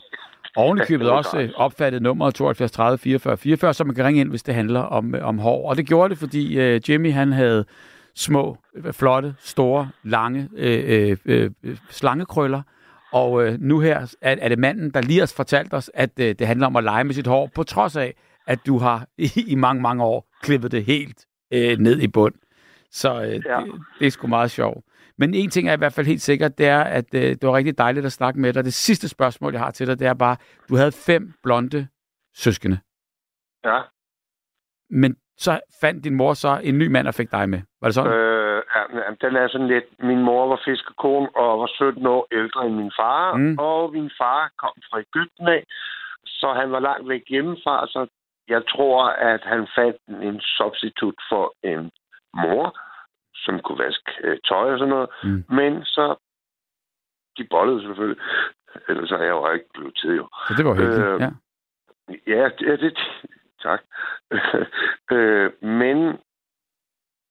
Oven 0.56 0.78
i 0.78 0.80
købet 0.86 1.10
også 1.10 1.38
øh, 1.38 1.50
opfattet 1.56 2.02
nummeret 2.02 2.34
72 2.34 2.72
30 2.72 2.98
44 2.98 3.36
44, 3.36 3.74
så 3.74 3.84
man 3.84 3.94
kan 3.94 4.04
ringe 4.04 4.20
ind, 4.20 4.30
hvis 4.30 4.42
det 4.42 4.54
handler 4.54 4.80
om, 4.80 5.14
øh, 5.14 5.24
om 5.24 5.38
hår. 5.38 5.70
Og 5.70 5.76
det 5.76 5.86
gjorde 5.86 6.10
det, 6.10 6.18
fordi 6.18 6.58
øh, 6.58 6.90
Jimmy 6.90 7.12
han 7.12 7.32
havde 7.32 7.64
små, 8.14 8.56
flotte, 8.92 9.34
store, 9.38 9.88
lange 10.02 10.48
øh, 10.56 11.16
øh, 11.24 11.50
øh, 11.64 11.76
slangekrøller, 11.90 12.62
Og 13.12 13.46
øh, 13.46 13.60
nu 13.60 13.80
her 13.80 14.16
er, 14.20 14.36
er 14.40 14.48
det 14.48 14.58
manden, 14.58 14.90
der 14.90 15.00
lige 15.00 15.18
har 15.18 15.32
fortalt 15.36 15.74
os, 15.74 15.90
at 15.94 16.10
øh, 16.20 16.34
det 16.38 16.46
handler 16.46 16.66
om 16.66 16.76
at 16.76 16.84
lege 16.84 17.04
med 17.04 17.14
sit 17.14 17.26
hår, 17.26 17.50
på 17.54 17.62
trods 17.62 17.96
af, 17.96 18.14
at 18.46 18.58
du 18.66 18.78
har 18.78 19.06
i, 19.18 19.30
i 19.46 19.54
mange, 19.54 19.82
mange 19.82 20.04
år 20.04 20.26
klippet 20.42 20.72
det 20.72 20.84
helt 20.84 21.26
øh, 21.52 21.78
ned 21.78 22.00
i 22.00 22.08
bund. 22.08 22.34
Så 22.90 23.22
øh, 23.22 23.28
ja. 23.28 23.36
det, 23.36 23.72
det 23.98 24.06
er 24.06 24.10
sgu 24.10 24.26
meget 24.26 24.50
sjovt. 24.50 24.84
Men 25.18 25.34
en 25.34 25.50
ting 25.50 25.68
er 25.68 25.72
i 25.72 25.76
hvert 25.76 25.92
fald 25.92 26.06
helt 26.06 26.20
sikkert, 26.20 26.58
det 26.58 26.66
er, 26.66 26.80
at 26.80 27.14
øh, 27.14 27.20
det 27.20 27.42
var 27.42 27.56
rigtig 27.56 27.78
dejligt 27.78 28.06
at 28.06 28.12
snakke 28.12 28.40
med 28.40 28.52
dig. 28.52 28.64
Det 28.64 28.74
sidste 28.74 29.08
spørgsmål, 29.08 29.52
jeg 29.52 29.60
har 29.60 29.70
til 29.70 29.86
dig, 29.86 29.98
det 29.98 30.06
er 30.06 30.14
bare, 30.14 30.36
du 30.68 30.76
havde 30.76 30.92
fem 30.92 31.32
blonde 31.42 31.88
søskende. 32.34 32.78
Ja. 33.64 33.80
Men 34.90 35.16
så 35.36 35.60
fandt 35.80 36.04
din 36.04 36.14
mor 36.14 36.34
så 36.34 36.60
en 36.64 36.78
ny 36.78 36.86
mand 36.86 37.06
og 37.08 37.14
fik 37.14 37.30
dig 37.30 37.48
med. 37.48 37.60
Var 37.80 37.88
det 37.88 37.94
sådan? 37.94 38.12
Øh, 38.12 38.62
ja, 38.74 39.26
den 39.28 39.36
er 39.36 39.48
sådan 39.48 39.68
lidt... 39.68 39.84
Min 39.98 40.22
mor 40.22 40.48
var 40.48 40.60
fiskekone 40.64 41.28
og 41.36 41.60
var 41.60 41.66
17 41.66 42.06
år 42.06 42.26
ældre 42.32 42.66
end 42.66 42.74
min 42.74 42.92
far. 43.00 43.36
Mm. 43.36 43.58
Og 43.58 43.92
min 43.92 44.10
far 44.18 44.50
kom 44.58 44.74
fra 44.90 45.00
Ægypten 45.00 45.48
af, 45.48 45.64
så 46.26 46.52
han 46.60 46.72
var 46.72 46.80
langt 46.80 47.08
væk 47.08 47.22
hjemmefra. 47.28 47.86
Så 47.86 48.06
jeg 48.48 48.62
tror, 48.68 49.04
at 49.04 49.40
han 49.44 49.68
fandt 49.76 50.22
en 50.22 50.40
substitut 50.40 51.18
for 51.30 51.54
en 51.62 51.90
mor, 52.42 52.78
som 53.46 53.60
kunne 53.64 53.84
vaske 53.84 54.10
øh, 54.24 54.38
tøj 54.48 54.72
og 54.72 54.78
sådan 54.78 54.94
noget. 54.94 55.08
Mm. 55.24 55.44
Men 55.58 55.84
så... 55.84 56.04
De 57.38 57.46
bollede 57.50 57.80
selvfølgelig. 57.82 58.22
Ellers 58.88 59.10
er 59.10 59.22
jeg 59.28 59.28
jo 59.28 59.52
ikke 59.52 59.72
blevet 59.74 59.96
til, 59.96 60.12
jo. 60.20 60.28
Så 60.48 60.54
det 60.56 60.64
var 60.66 60.74
hyggeligt, 60.74 61.06
øh, 61.06 61.20
ja. 61.20 61.30
Ja, 62.26 62.48
det, 62.58 62.80
det, 62.80 62.98
tak. 63.62 63.80
øh, 65.16 65.52
men, 65.62 65.98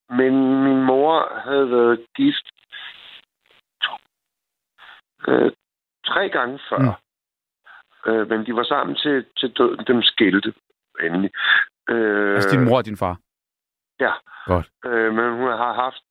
men 0.09 0.33
min 0.63 0.83
mor 0.83 1.39
havde 1.45 1.71
været 1.71 2.05
gift 2.15 2.45
to, 3.83 3.95
øh, 5.27 5.51
tre 6.05 6.29
gange 6.29 6.59
før. 6.69 6.79
Mm. 6.79 8.11
Øh, 8.11 8.29
men 8.29 8.45
de 8.45 8.55
var 8.55 8.63
sammen 8.63 8.95
til, 8.95 9.25
til 9.37 9.49
døden. 9.57 9.85
Dem 9.87 10.01
skilte 10.01 10.53
endelig. 11.03 11.31
Øh, 11.89 12.35
altså 12.35 12.49
din 12.51 12.65
mor 12.65 12.77
og 12.77 12.85
din 12.85 12.97
far? 12.97 13.19
Ja. 13.99 14.11
Godt. 14.45 14.67
Øh, 14.85 15.13
men 15.13 15.33
hun 15.33 15.47
har 15.47 15.73
haft 15.73 16.03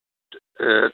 øh, 0.61 0.91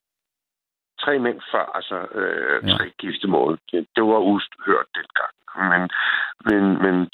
tre 1.00 1.18
mænd 1.18 1.40
før, 1.52 1.64
altså 1.74 2.06
øh, 2.14 2.68
ja. 2.68 2.76
tre 2.76 2.90
giftemål. 2.98 3.58
Det, 3.72 3.86
det 3.96 4.04
var 4.04 4.18
uhørt 4.18 4.88
dengang. 4.98 5.34
Men, 5.70 5.82
men, 6.48 6.82
men 6.82 7.10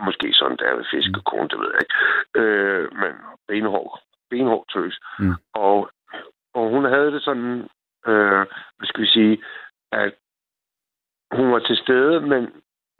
måske 0.00 0.32
sådan 0.32 0.56
der 0.56 0.76
ved 0.76 0.84
fiskekone, 0.90 1.48
det 1.48 1.58
ved 1.58 1.70
jeg 1.72 1.80
ikke. 1.84 1.96
Øh, 2.40 2.92
men 2.92 3.12
benhård, 3.48 4.02
benhård 4.30 4.66
tøs. 4.72 5.00
Mm. 5.18 5.34
Og, 5.54 5.90
og 6.54 6.70
hun 6.70 6.84
havde 6.84 7.12
det 7.12 7.22
sådan, 7.22 7.68
øh, 8.06 8.46
hvad 8.76 8.86
skal 8.86 9.02
vi 9.02 9.06
sige, 9.06 9.42
at 9.92 10.14
hun 11.32 11.52
var 11.52 11.58
til 11.58 11.76
stede, 11.76 12.20
men 12.20 12.52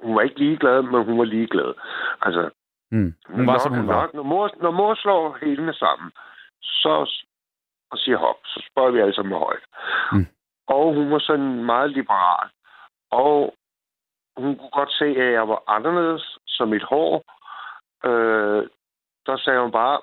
hun 0.03 0.17
var 0.17 0.23
ikke 0.23 0.39
ligeglad, 0.39 0.83
men 0.83 1.05
hun 1.05 1.19
var 1.19 1.25
ligeglad. 1.25 1.75
Altså, 2.23 2.51
mm. 2.95 3.11
hun 3.35 3.47
var, 3.47 3.53
når, 3.53 3.59
som 3.59 3.75
hun 3.75 3.89
var. 3.89 3.95
Når, 3.95 4.11
når, 4.15 4.23
mor, 4.23 4.51
når 4.63 4.71
mor 4.71 4.95
slår 4.95 5.39
helene 5.43 5.75
sammen, 5.75 6.13
så 6.63 6.95
og 7.95 7.99
siger 7.99 8.19
hop, 8.19 8.37
så 8.45 8.69
spørger 8.71 8.91
vi 8.91 9.01
alle 9.01 9.15
sammen 9.15 9.39
højt. 9.39 9.67
Mm. 10.13 10.27
Og 10.67 10.95
hun 10.95 11.11
var 11.11 11.19
sådan 11.19 11.65
meget 11.65 11.91
liberal. 11.91 12.49
Og 13.11 13.55
hun 14.37 14.57
kunne 14.59 14.71
godt 14.71 14.93
se, 14.93 15.05
at 15.05 15.33
jeg 15.33 15.49
var 15.49 15.63
anderledes 15.67 16.39
som 16.47 16.69
mit 16.69 16.83
hår. 16.83 17.25
Øh, 18.05 18.69
der 19.27 19.37
sagde 19.37 19.61
hun 19.61 19.73
bare, 19.73 20.01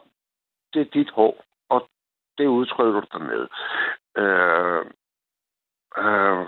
det 0.74 0.82
er 0.82 0.92
dit 0.94 1.10
hår, 1.10 1.44
og 1.70 1.90
det 2.38 2.46
udtrykker 2.48 3.02
du 3.02 3.08
dig 3.14 3.22
med. 3.22 3.48
Øh, 4.24 4.86
øh, 5.98 6.46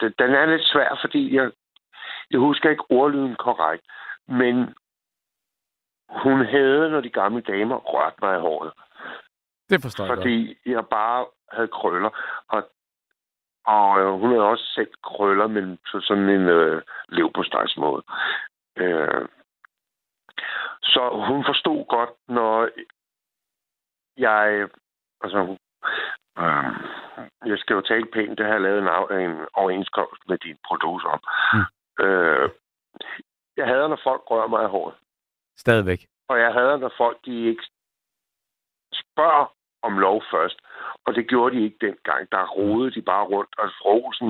det, 0.00 0.18
den 0.18 0.30
er 0.34 0.46
lidt 0.46 0.64
svær, 0.64 0.98
fordi 1.00 1.34
jeg, 1.36 1.50
jeg 2.30 2.40
husker 2.40 2.70
ikke 2.70 2.90
ordlyden 2.90 3.36
korrekt, 3.36 3.84
men 4.28 4.74
hun 6.10 6.46
havde, 6.46 6.90
når 6.90 7.00
de 7.00 7.10
gamle 7.10 7.40
damer 7.40 7.76
rørte 7.76 8.16
mig 8.22 8.36
i 8.36 8.40
håret. 8.40 8.72
Det 9.70 9.82
forstår 9.82 10.04
jeg 10.04 10.16
Fordi 10.16 10.46
godt. 10.46 10.74
jeg 10.74 10.86
bare 10.86 11.26
havde 11.52 11.68
krøller. 11.68 12.10
Og, 12.48 12.70
og 13.66 14.00
øh, 14.00 14.12
hun 14.20 14.30
havde 14.30 14.42
også 14.44 14.64
selv 14.74 14.92
krøller, 15.02 15.46
men 15.46 15.78
på 15.92 16.00
sådan 16.00 16.28
en 16.28 16.48
øh, 16.48 16.82
lev 17.08 17.32
på 17.32 17.44
måde. 17.76 18.02
Øh, 18.76 19.28
så 20.82 21.24
hun 21.28 21.44
forstod 21.44 21.86
godt, 21.86 22.10
når 22.28 22.68
jeg... 24.16 24.68
Altså, 25.22 25.56
øh, 26.38 26.72
jeg 27.46 27.58
skal 27.58 27.74
jo 27.74 27.80
tale 27.80 28.06
pænt, 28.06 28.38
det 28.38 28.46
har 28.46 28.52
jeg 28.52 28.60
lavet 28.60 28.78
en, 28.78 29.20
en 29.30 29.46
overenskomst 29.54 30.22
med 30.28 30.38
din 30.38 30.56
producer 30.66 31.08
om. 31.08 31.20
Mm. 31.52 32.04
Øh, 32.04 32.50
jeg 33.56 33.66
hader, 33.66 33.88
når 33.88 34.00
folk 34.02 34.22
rører 34.30 34.48
mig 34.48 34.64
i 34.64 34.68
håret. 34.68 34.94
Stadigvæk. 35.64 36.06
Og 36.28 36.40
jeg 36.40 36.52
hader, 36.52 36.76
når 36.76 36.92
folk 36.96 37.18
de 37.24 37.48
ikke 37.50 37.64
spørger 39.02 39.46
om 39.82 39.98
lov 39.98 40.22
først. 40.30 40.58
Og 41.06 41.14
det 41.14 41.28
gjorde 41.28 41.56
de 41.56 41.64
ikke 41.64 41.86
dengang. 41.86 42.32
Der 42.32 42.46
rodede 42.46 42.94
de 42.94 43.02
bare 43.02 43.24
rundt. 43.24 43.58
Og 43.58 43.68
Rosen, 43.84 44.28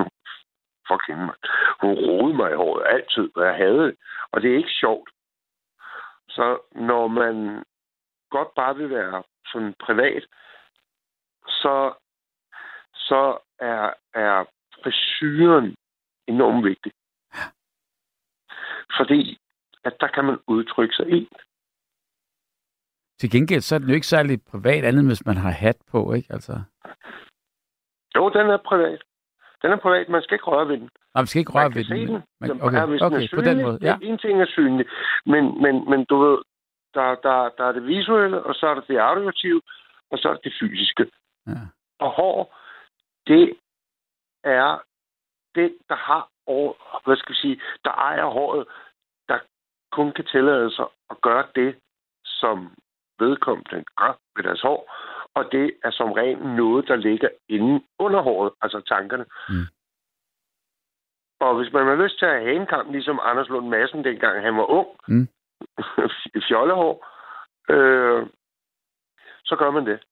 fuck 0.88 1.02
hende, 1.08 1.32
hun 1.80 1.92
rodede 2.04 2.36
mig 2.36 2.52
i 2.52 2.60
håret 2.62 2.86
altid, 2.86 3.30
hvad 3.34 3.46
jeg 3.46 3.56
havde. 3.56 3.96
Og 4.32 4.42
det 4.42 4.50
er 4.50 4.56
ikke 4.56 4.78
sjovt. 4.82 5.10
Så 6.28 6.58
når 6.72 7.08
man 7.08 7.64
godt 8.30 8.54
bare 8.54 8.76
vil 8.76 8.90
være 8.90 9.22
sådan 9.52 9.74
privat, 9.80 10.24
så, 11.46 11.94
så 12.94 13.38
er, 13.58 13.92
er 14.14 14.44
frisyren 14.82 15.76
enormt 16.26 16.64
vigtig. 16.64 16.92
Fordi 18.98 19.38
at 19.84 19.94
der 20.00 20.08
kan 20.08 20.24
man 20.24 20.38
udtrykke 20.46 20.94
sig 20.94 21.10
i. 21.10 21.28
Til 23.20 23.30
gengæld 23.30 23.60
så 23.60 23.74
er 23.74 23.78
den 23.78 23.88
jo 23.88 23.94
ikke 23.94 24.06
særlig 24.06 24.42
privat, 24.50 24.84
andet 24.84 25.06
hvis 25.06 25.26
man 25.26 25.36
har 25.36 25.50
hat 25.50 25.76
på, 25.90 26.12
ikke? 26.12 26.32
Altså. 26.32 26.52
Jo, 28.16 28.28
den 28.28 28.46
er 28.50 28.56
privat. 28.56 29.02
Den 29.62 29.70
er 29.72 29.76
privat, 29.76 30.08
man 30.08 30.22
skal 30.22 30.34
ikke 30.34 30.44
røre 30.44 30.68
ved 30.68 30.76
den. 30.76 30.88
Nej, 31.14 31.20
man 31.22 31.26
skal 31.26 31.38
ikke 31.38 31.52
røre 31.52 31.74
ved 31.74 31.84
den. 31.84 32.08
den. 32.08 32.22
Man, 32.40 32.50
okay, 32.50 32.82
okay, 32.82 32.98
okay 33.00 33.26
synlig, 33.26 33.30
på 33.34 33.40
den 33.40 33.62
måde. 33.62 33.78
Ja. 33.82 33.98
En 34.02 34.18
ting 34.18 34.42
er 34.42 34.46
synlig, 34.46 34.86
men, 35.26 35.62
men, 35.62 35.90
men 35.90 36.04
du 36.04 36.16
ved, 36.24 36.38
der, 36.94 37.14
der, 37.14 37.50
der 37.58 37.64
er 37.64 37.72
det 37.72 37.86
visuelle, 37.86 38.42
og 38.42 38.54
så 38.54 38.66
er 38.66 38.74
der 38.74 38.80
det 38.80 38.98
auditive, 38.98 39.62
og 40.10 40.18
så 40.18 40.28
er 40.28 40.32
det 40.32 40.44
det 40.44 40.54
fysiske. 40.60 41.10
Ja. 41.46 41.52
Og 41.98 42.10
hår, 42.10 42.56
det 43.26 43.54
er 44.44 44.82
det, 45.54 45.76
der 45.88 45.96
har 45.96 46.28
over, 46.46 46.72
hvad 47.04 47.16
skal 47.16 47.32
vi 47.32 47.38
sige, 47.38 47.60
der 47.84 47.90
ejer 47.90 48.24
håret, 48.24 48.66
kun 49.92 50.12
kan 50.12 50.26
tillade 50.26 50.74
sig 50.74 50.86
at 51.10 51.16
gøre 51.22 51.46
det, 51.54 51.78
som 52.24 52.76
vedkommende 53.18 53.84
gør 53.96 54.18
ved 54.36 54.44
deres 54.44 54.60
hår, 54.60 54.80
og 55.34 55.52
det 55.52 55.72
er 55.84 55.90
som 55.90 56.12
regel 56.12 56.38
noget, 56.38 56.88
der 56.88 56.96
ligger 56.96 57.28
inde 57.48 57.84
under 57.98 58.20
håret, 58.22 58.52
altså 58.62 58.80
tankerne. 58.80 59.24
Mm. 59.48 59.66
Og 61.40 61.56
hvis 61.56 61.72
man 61.72 61.86
har 61.86 62.02
lyst 62.04 62.18
til 62.18 62.26
at 62.26 62.42
have 62.42 62.56
en 62.56 62.66
kamp, 62.66 62.90
ligesom 62.90 63.20
Anders 63.22 63.48
Lund 63.48 63.68
Madsen, 63.68 64.04
dengang 64.04 64.42
han 64.42 64.56
var 64.56 64.64
ung, 64.64 64.88
mm. 65.08 65.28
fjollehår, 66.48 66.94
øh, 67.74 68.26
så 69.44 69.56
gør 69.56 69.70
man 69.70 69.86
det. 69.86 70.04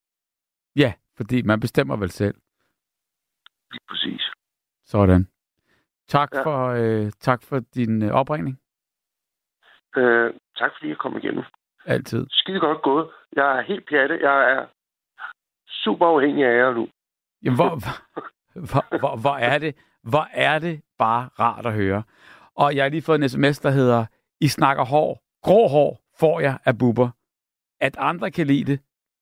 Ja, 0.76 0.92
fordi 1.16 1.42
man 1.42 1.60
bestemmer 1.60 1.96
vel 1.96 2.10
selv. 2.10 2.34
Lige 3.72 3.84
præcis. 3.88 4.30
Sådan. 4.84 5.28
Tak, 6.08 6.34
ja. 6.34 6.42
for, 6.42 6.68
øh, 6.68 7.12
tak 7.20 7.42
for 7.42 7.60
din 7.74 8.02
øh, 8.02 8.10
opringning. 8.10 8.60
Øh, 9.96 10.34
tak 10.56 10.70
fordi 10.76 10.88
jeg 10.88 10.98
kom 10.98 11.16
igennem. 11.16 11.44
Altid. 11.86 12.26
Skide 12.30 12.60
godt 12.60 12.82
gået. 12.82 13.08
Jeg 13.36 13.58
er 13.58 13.62
helt 13.62 13.88
pjatte. 13.88 14.18
Jeg 14.22 14.52
er 14.52 14.66
super 15.68 16.06
afhængig 16.06 16.44
af 16.44 16.56
jer 16.56 16.72
nu. 16.74 16.88
Jamen, 17.42 17.56
hvor, 17.56 17.68
hvor, 18.54 18.98
hvor, 18.98 19.16
hvor, 19.16 19.36
er 19.36 19.58
det, 19.58 19.76
hvor 20.02 20.28
er 20.32 20.58
det 20.58 20.82
bare 20.98 21.28
rart 21.40 21.66
at 21.66 21.72
høre. 21.72 22.02
Og 22.56 22.76
jeg 22.76 22.84
har 22.84 22.90
lige 22.90 23.02
fået 23.02 23.22
en 23.22 23.28
sms, 23.28 23.58
der 23.58 23.70
hedder, 23.70 24.06
I 24.40 24.48
snakker 24.48 24.84
hår. 24.84 25.22
Grå 25.42 25.68
hår 25.68 26.00
får 26.20 26.40
jeg 26.40 26.58
af 26.64 26.78
buber. 26.78 27.08
At 27.80 27.96
andre 27.98 28.30
kan 28.30 28.46
lide 28.46 28.72
det, 28.72 28.80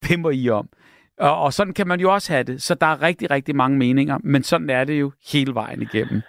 det 0.09 0.21
må 0.21 0.31
I 0.31 0.49
om. 0.49 0.69
Og, 1.19 1.43
og 1.43 1.53
sådan 1.53 1.75
kan 1.75 1.89
man 1.89 2.01
jo 2.01 2.13
også 2.13 2.33
have 2.33 2.45
det. 2.45 2.63
Så 2.63 2.75
der 2.75 2.87
er 2.87 3.03
rigtig, 3.03 3.31
rigtig 3.31 3.57
mange 3.57 3.79
meninger, 3.79 4.19
men 4.25 4.43
sådan 4.43 4.71
er 4.71 4.85
det 4.85 5.01
jo 5.01 5.13
hele 5.33 5.55
vejen 5.55 5.83
igennem. 5.83 6.23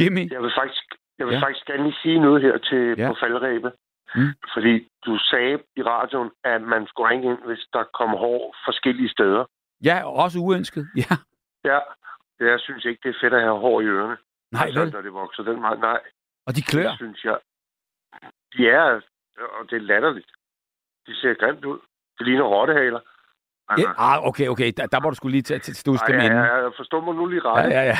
Jimmy? 0.00 0.32
Jeg 0.32 0.42
vil 0.42 0.52
faktisk, 0.58 0.93
jeg 1.18 1.26
vil 1.26 1.34
ja. 1.34 1.40
faktisk 1.44 1.66
gerne 1.66 1.82
lige 1.82 1.98
sige 2.02 2.18
noget 2.18 2.42
her 2.42 2.58
til 2.58 2.94
ja. 2.98 3.08
på 3.08 3.16
faldrebet. 3.22 3.72
Mm. 4.14 4.32
Fordi 4.54 4.88
du 5.06 5.18
sagde 5.18 5.58
i 5.76 5.82
radioen, 5.82 6.30
at 6.44 6.62
man 6.62 6.86
skulle 6.86 7.10
ringe 7.10 7.30
ind, 7.30 7.40
hvis 7.46 7.66
der 7.72 7.84
kom 7.98 8.10
hår 8.10 8.56
forskellige 8.66 9.08
steder. 9.08 9.44
Ja, 9.84 9.96
også 10.22 10.38
uønsket, 10.38 10.88
ja. 10.96 11.14
Ja, 11.64 11.78
jeg 12.40 12.60
synes 12.60 12.84
ikke, 12.84 13.00
det 13.02 13.08
er 13.08 13.18
fedt 13.20 13.34
at 13.34 13.42
have 13.42 13.58
hår 13.58 13.80
i 13.80 13.84
ørerne. 13.84 14.16
Nej, 14.52 14.66
altså, 14.66 14.80
vel? 14.80 14.92
Når 14.92 15.00
det 15.00 15.12
vokser 15.12 15.42
den 15.42 15.60
meget, 15.60 15.80
nej. 15.80 16.00
Og 16.46 16.56
de 16.56 16.62
klør? 16.62 16.88
Det 16.88 16.96
synes 16.96 17.24
jeg. 17.24 17.38
Ja, 18.58 18.94
og 19.58 19.62
det 19.70 19.76
er 19.76 19.80
latterligt. 19.80 20.30
De 21.06 21.14
ser 21.20 21.34
grimt 21.34 21.64
ud. 21.64 21.78
Det 22.18 22.26
ligner 22.26 22.44
rottehaler. 22.44 23.00
Altså. 23.68 23.88
Ja, 23.88 23.92
ah, 23.98 24.26
okay, 24.28 24.48
okay. 24.48 24.72
Der, 24.76 24.86
der 24.86 25.00
må 25.00 25.10
du 25.10 25.14
skulle 25.14 25.32
lige 25.32 25.42
til, 25.42 25.60
til 25.60 25.76
stuske 25.76 26.12
dem 26.12 26.20
ja, 26.20 26.26
ja, 26.26 26.56
ja, 26.56 26.68
forstår 26.68 27.00
mig 27.00 27.14
nu 27.14 27.26
lige 27.26 27.40
ret. 27.40 27.70
Ja, 27.70 27.80
ja, 27.80 27.84
ja. 27.84 27.98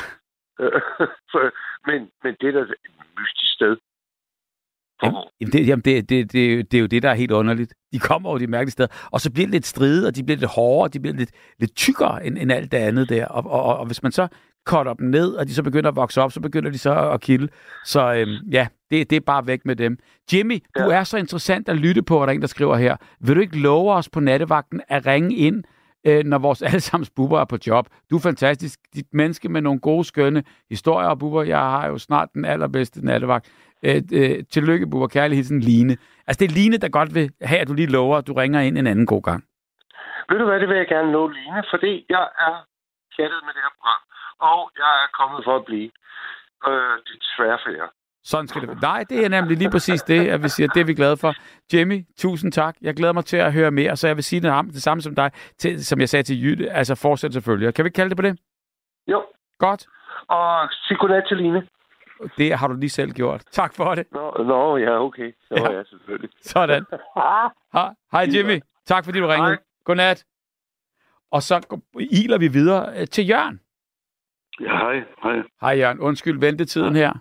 men, 1.89 2.01
men 2.25 2.37
det 2.41 2.49
er 2.49 2.53
da 2.53 2.61
et 2.61 2.75
mystisk 3.19 3.53
sted. 3.55 3.77
Jamen, 5.03 5.53
det, 5.53 5.67
jamen 5.69 5.83
det, 5.83 6.09
det, 6.09 6.33
det, 6.33 6.73
det 6.73 6.79
er 6.79 6.81
jo 6.81 6.87
det, 6.87 7.03
der 7.03 7.11
er 7.11 7.15
helt 7.15 7.31
underligt. 7.31 7.75
De 7.93 7.99
kommer 7.99 8.29
over 8.29 8.39
de 8.39 8.47
mærkelige 8.47 8.73
steder, 8.73 9.09
og 9.13 9.21
så 9.21 9.33
bliver 9.33 9.47
det 9.47 9.53
lidt 9.53 9.67
stride, 9.67 10.07
og 10.07 10.17
de 10.17 10.25
bliver 10.25 10.39
lidt 10.39 10.51
hårdere, 10.51 10.89
de 10.89 11.01
bliver 11.01 11.17
lidt, 11.17 11.31
lidt 11.59 11.77
tykkere 11.77 12.27
end, 12.27 12.39
end 12.39 12.53
alt 12.53 12.73
det 12.73 12.79
andet 12.79 13.09
der. 13.09 13.27
Og, 13.27 13.51
og, 13.51 13.63
og, 13.63 13.77
og 13.79 13.87
hvis 13.87 14.03
man 14.03 14.13
så 14.13 14.29
cutter 14.67 14.95
dem 14.95 15.07
ned, 15.07 15.35
og 15.35 15.49
de 15.49 15.55
så 15.55 15.63
begynder 15.63 15.91
at 15.91 15.97
vokse 15.97 16.23
op, 16.23 16.33
så 16.33 16.41
begynder 16.41 16.71
de 16.71 16.79
så 16.79 17.11
at 17.11 17.21
kilde. 17.21 17.49
Så 17.85 18.15
øhm, 18.15 18.51
ja, 18.53 18.67
det, 18.91 19.11
det 19.11 19.17
er 19.17 19.21
bare 19.21 19.47
væk 19.47 19.61
med 19.65 19.77
dem. 19.77 19.99
Jimmy, 20.33 20.59
ja. 20.77 20.85
du 20.85 20.91
er 20.91 21.05
så 21.05 21.17
interessant 21.17 21.69
at 21.69 21.77
lytte 21.77 22.03
på, 22.03 22.23
at 22.23 22.27
der 22.27 22.33
er 22.33 22.35
en, 22.35 22.41
der 22.41 22.47
skriver 22.47 22.77
her. 22.77 22.97
Vil 23.21 23.37
du 23.37 23.41
ikke 23.41 23.59
love 23.59 23.93
os 23.93 24.09
på 24.09 24.21
nattevagten 24.21 24.81
at 24.89 25.07
ringe 25.07 25.37
ind, 25.37 25.65
øh, 26.07 26.25
når 26.25 26.39
vores 26.39 26.63
allesammens 26.69 27.11
buber 27.17 27.41
er 27.41 27.45
på 27.45 27.59
job? 27.67 27.87
Du 28.11 28.17
er 28.17 28.21
fantastisk. 28.21 28.81
Dit 28.95 29.07
menneske 29.13 29.49
med 29.49 29.61
nogle 29.61 29.81
gode, 29.81 30.05
skønne 30.05 30.45
historier 30.71 31.09
og 31.09 31.19
buber. 31.19 31.43
Jeg 31.43 31.59
har 31.59 31.87
jo 31.89 31.99
snart 31.99 32.29
den 32.35 32.45
allerbedste 32.45 33.07
nattevagt. 33.07 33.53
Øh, 33.83 34.03
øh, 34.13 34.45
tillykke, 34.53 34.87
buber. 34.91 35.09
Kærlig 35.09 35.37
hilsen, 35.37 35.61
Line. 35.61 35.97
Altså, 36.27 36.39
det 36.41 36.51
er 36.51 36.55
Line, 36.55 36.77
der 36.77 36.89
godt 36.89 37.15
vil 37.15 37.31
have, 37.43 37.61
at 37.61 37.69
du 37.69 37.75
lige 37.75 37.93
lover, 37.93 38.17
at 38.19 38.27
du 38.27 38.33
ringer 38.33 38.61
ind 38.61 38.79
en 38.79 38.87
anden 38.87 39.07
god 39.07 39.23
gang. 39.23 39.45
Ved 40.29 40.39
du 40.39 40.45
hvad, 40.45 40.61
det 40.61 40.69
vil 40.69 40.77
jeg 40.77 40.89
gerne 40.89 41.13
nå, 41.13 41.29
Line, 41.29 41.63
fordi 41.71 42.07
jeg 42.09 42.29
er 42.47 42.55
chattet 43.15 43.41
med 43.47 43.53
det 43.55 43.63
her 43.67 43.75
program 43.79 44.03
og 44.53 44.61
jeg 44.83 44.93
er 45.05 45.09
kommet 45.21 45.41
for 45.45 45.57
at 45.57 45.65
blive. 45.65 45.91
Øh, 46.69 46.97
det 47.07 47.15
er 47.21 47.31
svært 47.37 47.61
for 47.65 47.71
jer. 47.79 47.91
Sådan 48.25 48.49
skal 48.49 48.61
det 48.61 48.69
være. 48.69 48.79
Nej, 48.83 49.05
det 49.09 49.25
er 49.25 49.29
nemlig 49.29 49.57
lige 49.57 49.71
præcis 49.71 50.03
det, 50.03 50.29
at 50.29 50.43
vi 50.43 50.49
siger, 50.49 50.69
det 50.69 50.81
er 50.81 50.85
vi 50.85 50.95
glade 50.95 51.17
for. 51.17 51.35
Jimmy, 51.73 52.05
tusind 52.17 52.53
tak. 52.53 52.77
Jeg 52.83 52.95
glæder 52.95 53.13
mig 53.13 53.25
til 53.25 53.37
at 53.37 53.53
høre 53.53 53.71
mere, 53.71 53.97
så 53.97 54.07
jeg 54.07 54.17
vil 54.17 54.25
sige 54.25 54.41
det, 54.41 54.65
det 54.73 54.83
samme 54.83 55.03
som 55.03 55.15
dig, 55.15 55.31
til, 55.59 55.85
som 55.85 56.01
jeg 56.01 56.09
sagde 56.09 56.23
til 56.23 56.43
Jytte, 56.45 56.71
altså 56.71 56.95
fortsæt 56.95 57.33
selvfølgelig. 57.33 57.75
Kan 57.75 57.85
vi 57.85 57.91
kalde 57.91 58.09
det 58.11 58.17
på 58.17 58.23
det? 58.23 58.39
Jo. 59.07 59.23
Godt. 59.59 59.87
Og 60.29 60.69
sig 60.89 60.97
godnat 60.99 61.25
til 61.29 61.37
Line. 61.37 61.67
Det 62.39 62.55
har 62.59 62.69
du 62.69 62.75
lige 62.75 62.91
selv 62.91 63.13
gjort. 63.13 63.43
Tak 63.51 63.75
for 63.75 63.95
det. 63.95 64.07
Nå, 64.13 64.45
nå 64.45 64.77
ja, 64.77 65.01
okay. 65.01 65.33
Nå, 65.51 65.57
ja. 65.57 65.73
ja, 65.73 65.85
selvfølgelig. 65.85 66.31
Sådan. 66.43 66.85
Hej 68.13 68.27
Jimmy. 68.35 68.61
Tak 68.87 69.05
fordi 69.05 69.21
du 69.21 69.27
ringede. 69.27 69.51
Hej. 69.51 69.59
Godnat. 69.85 70.25
Og 71.31 71.43
så 71.43 71.79
iler 72.11 72.39
vi 72.39 72.49
videre 72.49 73.01
øh, 73.01 73.07
til 73.07 73.29
Jørgen. 73.29 73.61
Ja, 74.61 74.77
hej. 74.77 75.05
Hej, 75.23 75.43
hej 75.61 75.79
Jørgen. 75.79 76.01
Undskyld 76.01 76.41
ventetiden 76.41 76.97
her. 76.97 77.13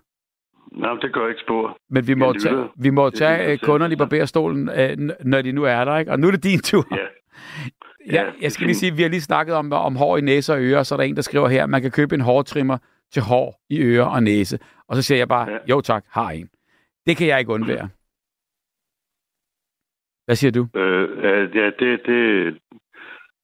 Nej, 0.78 0.94
det 1.02 1.14
gør 1.14 1.28
ikke 1.28 1.42
spor. 1.42 1.78
Men 1.90 2.08
vi 2.08 2.14
må, 2.14 2.34
tage, 2.34 2.68
vi 2.76 2.90
må 2.90 3.10
tage 3.10 3.58
kunderne 3.58 3.94
i 3.94 3.98
barberstolen, 3.98 4.70
øh, 4.70 4.98
når 5.26 5.42
de 5.42 5.52
nu 5.52 5.64
er 5.64 5.86
der, 5.86 5.98
ikke? 5.98 6.12
Og 6.12 6.20
nu 6.20 6.28
er 6.28 6.32
det 6.32 6.44
din 6.44 6.60
tur. 6.60 6.86
Ja. 6.92 7.08
Ja, 8.12 8.32
jeg 8.42 8.52
skal 8.52 8.66
lige 8.68 8.76
sige, 8.76 8.92
at 8.92 8.98
vi 8.98 9.02
har 9.02 9.10
lige 9.10 9.22
snakket 9.22 9.56
om, 9.56 9.74
om 9.74 9.96
hår 9.96 10.18
i 10.18 10.22
næse 10.22 10.54
og 10.54 10.62
ører, 10.62 10.84
så 10.84 10.96
er 10.96 10.98
der 10.98 11.04
en, 11.04 11.16
der 11.16 11.22
skriver 11.22 11.48
her, 11.48 11.66
man 11.66 11.82
kan 11.82 11.92
købe 11.92 12.16
en 12.16 12.22
hårtrimmer 12.22 12.78
til 13.12 13.22
hår 13.22 13.62
i 13.70 13.82
ører 13.82 14.06
og 14.06 14.24
næse. 14.24 14.60
Og 14.88 14.96
så 14.96 15.02
siger 15.02 15.18
jeg 15.18 15.28
bare, 15.28 15.52
ja. 15.52 15.58
jo 15.70 15.82
tak, 15.82 16.06
har 16.10 16.32
en. 16.32 16.50
Det 17.06 17.18
kan 17.18 17.28
jeg 17.28 17.40
ikke 17.40 17.52
undvære. 17.52 17.90
Hvad 20.26 20.36
siger 20.36 20.52
du? 20.52 20.68
Øh, 20.80 21.56
ja, 21.56 21.66
det, 21.66 22.02
det, 22.06 22.54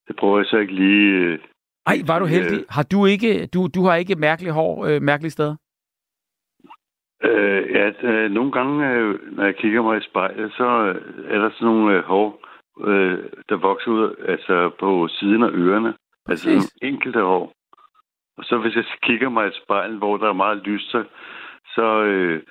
det 0.07 0.15
prøver 0.19 0.37
jeg 0.39 0.45
så 0.45 0.57
ikke 0.57 0.73
lige 0.73 1.11
øh, 1.11 1.39
ej, 1.85 1.97
var 2.07 2.19
du 2.19 2.25
heldig. 2.25 2.65
Har 2.69 2.83
du 2.83 3.05
ikke, 3.05 3.45
du, 3.45 3.67
du 3.75 3.83
har 3.83 3.95
ikke 3.95 4.15
mærkelige 4.15 4.53
hår 4.53 4.85
øh, 4.85 5.01
mærkelige 5.01 5.31
steder? 5.31 5.55
Øh, 7.23 7.71
ja, 7.71 7.91
øh, 8.01 8.31
nogle 8.31 8.51
gange, 8.51 8.89
øh, 8.89 9.35
når 9.35 9.43
jeg 9.43 9.55
kigger 9.55 9.81
mig 9.81 9.97
i 9.97 10.03
spejlet, 10.09 10.53
så 10.53 10.63
øh, 10.63 10.95
er 11.33 11.39
der 11.39 11.49
sådan 11.49 11.65
nogle 11.65 11.95
øh, 11.95 12.03
hår, 12.03 12.41
øh, 12.87 13.19
der 13.49 13.55
vokser 13.55 13.91
ud 13.91 14.15
altså 14.27 14.71
på 14.79 15.07
siden 15.07 15.43
af 15.43 15.49
ørerne. 15.53 15.93
Præcis. 16.25 16.47
Altså 16.47 16.73
nogle 16.81 16.93
enkelte 16.93 17.21
hår. 17.21 17.53
Og 18.37 18.43
så 18.43 18.57
hvis 18.57 18.75
jeg 18.75 18.85
kigger 19.03 19.29
mig 19.29 19.47
i 19.47 19.59
spejlet, 19.63 19.97
hvor 19.97 20.17
der 20.17 20.29
er 20.29 20.33
meget 20.33 20.57
lyst, 20.57 20.91
så, 20.91 21.03
så, 21.75 22.03
øh, 22.03 22.43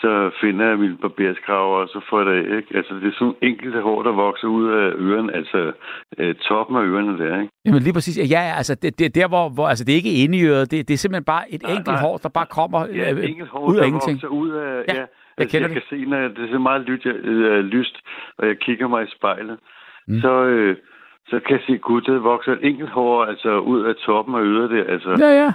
så 0.00 0.30
finder 0.40 0.66
jeg 0.68 0.78
min 0.78 0.96
barberskrav, 0.96 1.80
og 1.80 1.88
så 1.88 2.00
får 2.10 2.18
jeg 2.20 2.26
det, 2.34 2.56
ikke? 2.56 2.76
Altså, 2.76 2.94
det 2.94 3.08
er 3.08 3.16
sådan 3.18 3.34
enkelte 3.42 3.80
hår, 3.80 4.02
der 4.02 4.12
vokser 4.12 4.48
ud 4.48 4.66
af 4.68 4.92
ørerne, 5.06 5.34
altså 5.34 5.72
øh, 6.18 6.34
toppen 6.34 6.76
af 6.76 6.82
ørerne 6.82 7.18
der, 7.18 7.40
ikke? 7.40 7.52
Jamen 7.64 7.82
lige 7.82 7.92
præcis. 7.92 8.18
Ja, 8.18 8.42
ja 8.46 8.56
altså, 8.56 8.74
det, 8.74 8.98
det, 8.98 9.14
der, 9.14 9.28
hvor, 9.28 9.48
hvor, 9.48 9.68
altså, 9.68 9.84
det 9.84 9.92
er 9.92 9.96
ikke 9.96 10.22
inde 10.22 10.38
i 10.38 10.44
øret, 10.46 10.70
det, 10.70 10.88
det 10.88 10.94
er 10.94 10.98
simpelthen 10.98 11.24
bare 11.24 11.44
et 11.54 11.62
nej, 11.62 11.70
enkelt 11.70 11.96
nej. 11.96 12.00
hår, 12.00 12.16
der 12.16 12.28
bare 12.28 12.46
kommer 12.46 12.80
ja, 12.86 13.12
øh, 13.12 13.30
enkelt 13.30 13.48
hår, 13.48 13.66
ud 13.68 13.76
af 13.76 13.80
der 13.80 13.86
ingenting. 13.86 14.16
Vokser 14.16 14.28
ud 14.28 14.50
af, 14.50 14.84
ja, 14.88 14.94
ja 14.94 15.00
jeg 15.00 15.08
altså, 15.38 15.52
kender 15.52 15.68
jeg 15.68 15.74
det. 15.74 15.82
kan 15.88 15.98
se, 15.98 16.04
når 16.10 16.18
det 16.28 16.54
er 16.54 16.58
meget 16.58 16.82
lyst, 16.82 17.06
øh, 17.06 17.64
lyst, 17.64 17.96
og 18.38 18.46
jeg 18.46 18.58
kigger 18.58 18.88
mig 18.88 19.04
i 19.04 19.10
spejlet, 19.16 19.58
mm. 20.08 20.20
så... 20.20 20.44
Øh, 20.44 20.76
så 21.30 21.40
kan 21.46 21.56
jeg 21.56 21.64
se, 21.66 21.78
gud, 21.78 22.00
det 22.00 22.22
vokser 22.22 22.52
et 22.52 22.58
enkelt 22.62 22.90
hår 22.90 23.24
altså 23.24 23.58
ud 23.58 23.84
af 23.84 23.94
toppen 23.94 24.34
af 24.34 24.40
øret 24.40 24.70
der. 24.70 24.84
Altså, 24.92 25.10
ja, 25.24 25.30
ja. 25.42 25.52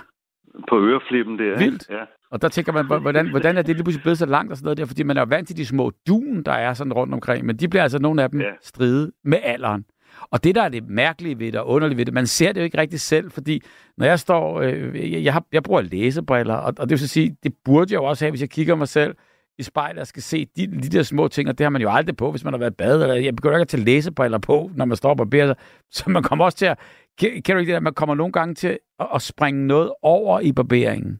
På 0.70 0.80
øreflippen 0.80 1.40
der. 1.40 1.58
Vildt. 1.58 1.90
Ja. 1.90 2.04
Og 2.32 2.42
der 2.42 2.50
tænker 2.50 2.72
man, 2.72 2.86
hvordan, 2.86 3.30
hvordan 3.30 3.58
er 3.58 3.62
det 3.62 3.76
lige 3.76 3.84
pludselig 3.84 4.04
blevet 4.04 4.18
så 4.18 4.26
langt 4.26 4.52
og 4.52 4.58
sådan 4.58 4.66
noget 4.66 4.78
der? 4.78 4.86
Fordi 4.86 5.04
man 5.04 5.18
er 5.18 5.22
jo 5.22 5.28
vant 5.30 5.48
til 5.48 5.58
de 5.58 5.66
små 5.66 5.92
dun, 6.08 6.44
der 6.44 6.52
er 6.52 6.74
sådan 6.74 6.94
rundt 6.94 7.14
omkring, 7.14 7.46
men 7.46 7.58
de 7.58 7.68
bliver 7.68 7.84
altså 7.84 8.00
nogle 8.00 8.24
af 8.24 8.30
dem 8.30 8.42
ja. 8.42 8.52
stride 8.62 9.12
med 9.24 9.38
alderen. 9.44 9.86
Og 10.32 10.44
det, 10.44 10.56
der 10.56 10.62
er 10.62 10.70
det 10.70 10.90
mærkelige 10.90 11.40
ved 11.40 11.52
det 11.52 11.60
og 11.60 11.68
underlige 11.68 11.98
ved 11.98 12.06
det, 12.06 12.14
man 12.14 12.28
ser 12.28 12.52
det 12.52 12.62
jo 12.62 12.64
ikke 12.64 12.78
rigtig 12.78 13.00
selv, 13.00 13.32
fordi 13.32 13.62
når 13.98 14.06
jeg 14.06 14.20
står, 14.20 14.62
øh, 14.62 15.24
jeg, 15.24 15.34
har, 15.34 15.44
jeg 15.52 15.64
bruger 15.64 15.82
læsebriller, 15.82 16.54
og, 16.54 16.74
og 16.80 16.90
det 16.90 16.90
vil 16.90 17.00
så 17.00 17.08
sige, 17.08 17.36
det 17.44 17.54
burde 17.66 17.94
jeg 17.94 18.00
jo 18.00 18.04
også 18.04 18.26
have, 18.26 18.32
hvis 18.32 18.42
jeg 18.42 18.50
kigger 18.50 18.76
mig 18.76 18.88
selv 18.88 19.16
i 19.60 19.64
spejlet 19.64 20.02
og 20.02 20.08
skal 20.08 20.24
se 20.24 20.46
de, 20.56 20.68
de 20.68 20.98
der 20.98 21.04
små 21.04 21.28
ting, 21.28 21.50
og 21.50 21.58
det 21.58 21.64
har 21.66 21.70
man 21.70 21.82
jo 21.82 21.90
aldrig 21.92 22.18
på, 22.18 22.32
hvis 22.32 22.44
man 22.44 22.54
har 22.54 22.60
været 22.60 22.78
bad, 22.78 23.02
eller 23.02 23.16
jeg 23.16 23.36
begynder 23.36 23.58
ikke 23.58 23.62
at 23.62 23.68
tage 23.68 23.84
læsebriller 23.84 24.38
på, 24.38 24.72
når 24.76 24.86
man 24.86 24.98
står 24.98 25.16
og 25.20 25.30
beder 25.30 25.46
sig. 25.46 25.56
Så 25.96 26.10
man 26.10 26.24
kommer 26.24 26.46
også 26.46 26.58
til 26.58 26.66
at, 26.66 26.80
kan, 27.20 27.42
kan 27.46 27.56
du 27.56 27.60
ikke 27.60 27.72
det, 27.72 27.78
at 27.78 27.84
man 27.84 27.94
kommer 27.94 28.16
nogle 28.16 28.34
gange 28.34 28.56
til 28.56 28.80
at, 29.00 29.08
at 29.16 29.22
springe 29.22 29.68
noget 29.68 29.94
over 30.02 30.40
i 30.40 30.52
barberingen? 30.54 31.20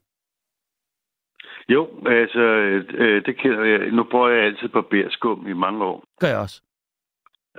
Jo, 1.70 1.88
altså, 2.06 2.42
øh, 2.94 3.26
det 3.26 3.38
kender 3.38 3.64
jeg. 3.64 3.80
Nu 3.92 4.04
bruger 4.04 4.30
jeg 4.30 4.46
altid 4.46 4.70
barberskum 4.70 5.48
i 5.48 5.54
mange 5.54 5.84
år. 5.84 6.04
Gør 6.20 6.28
jeg 6.28 6.38
også. 6.38 6.62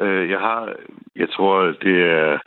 Øh, 0.00 0.30
jeg 0.30 0.38
har, 0.38 0.74
jeg 1.16 1.28
tror, 1.30 1.60
det 1.62 1.96
er 2.02 2.38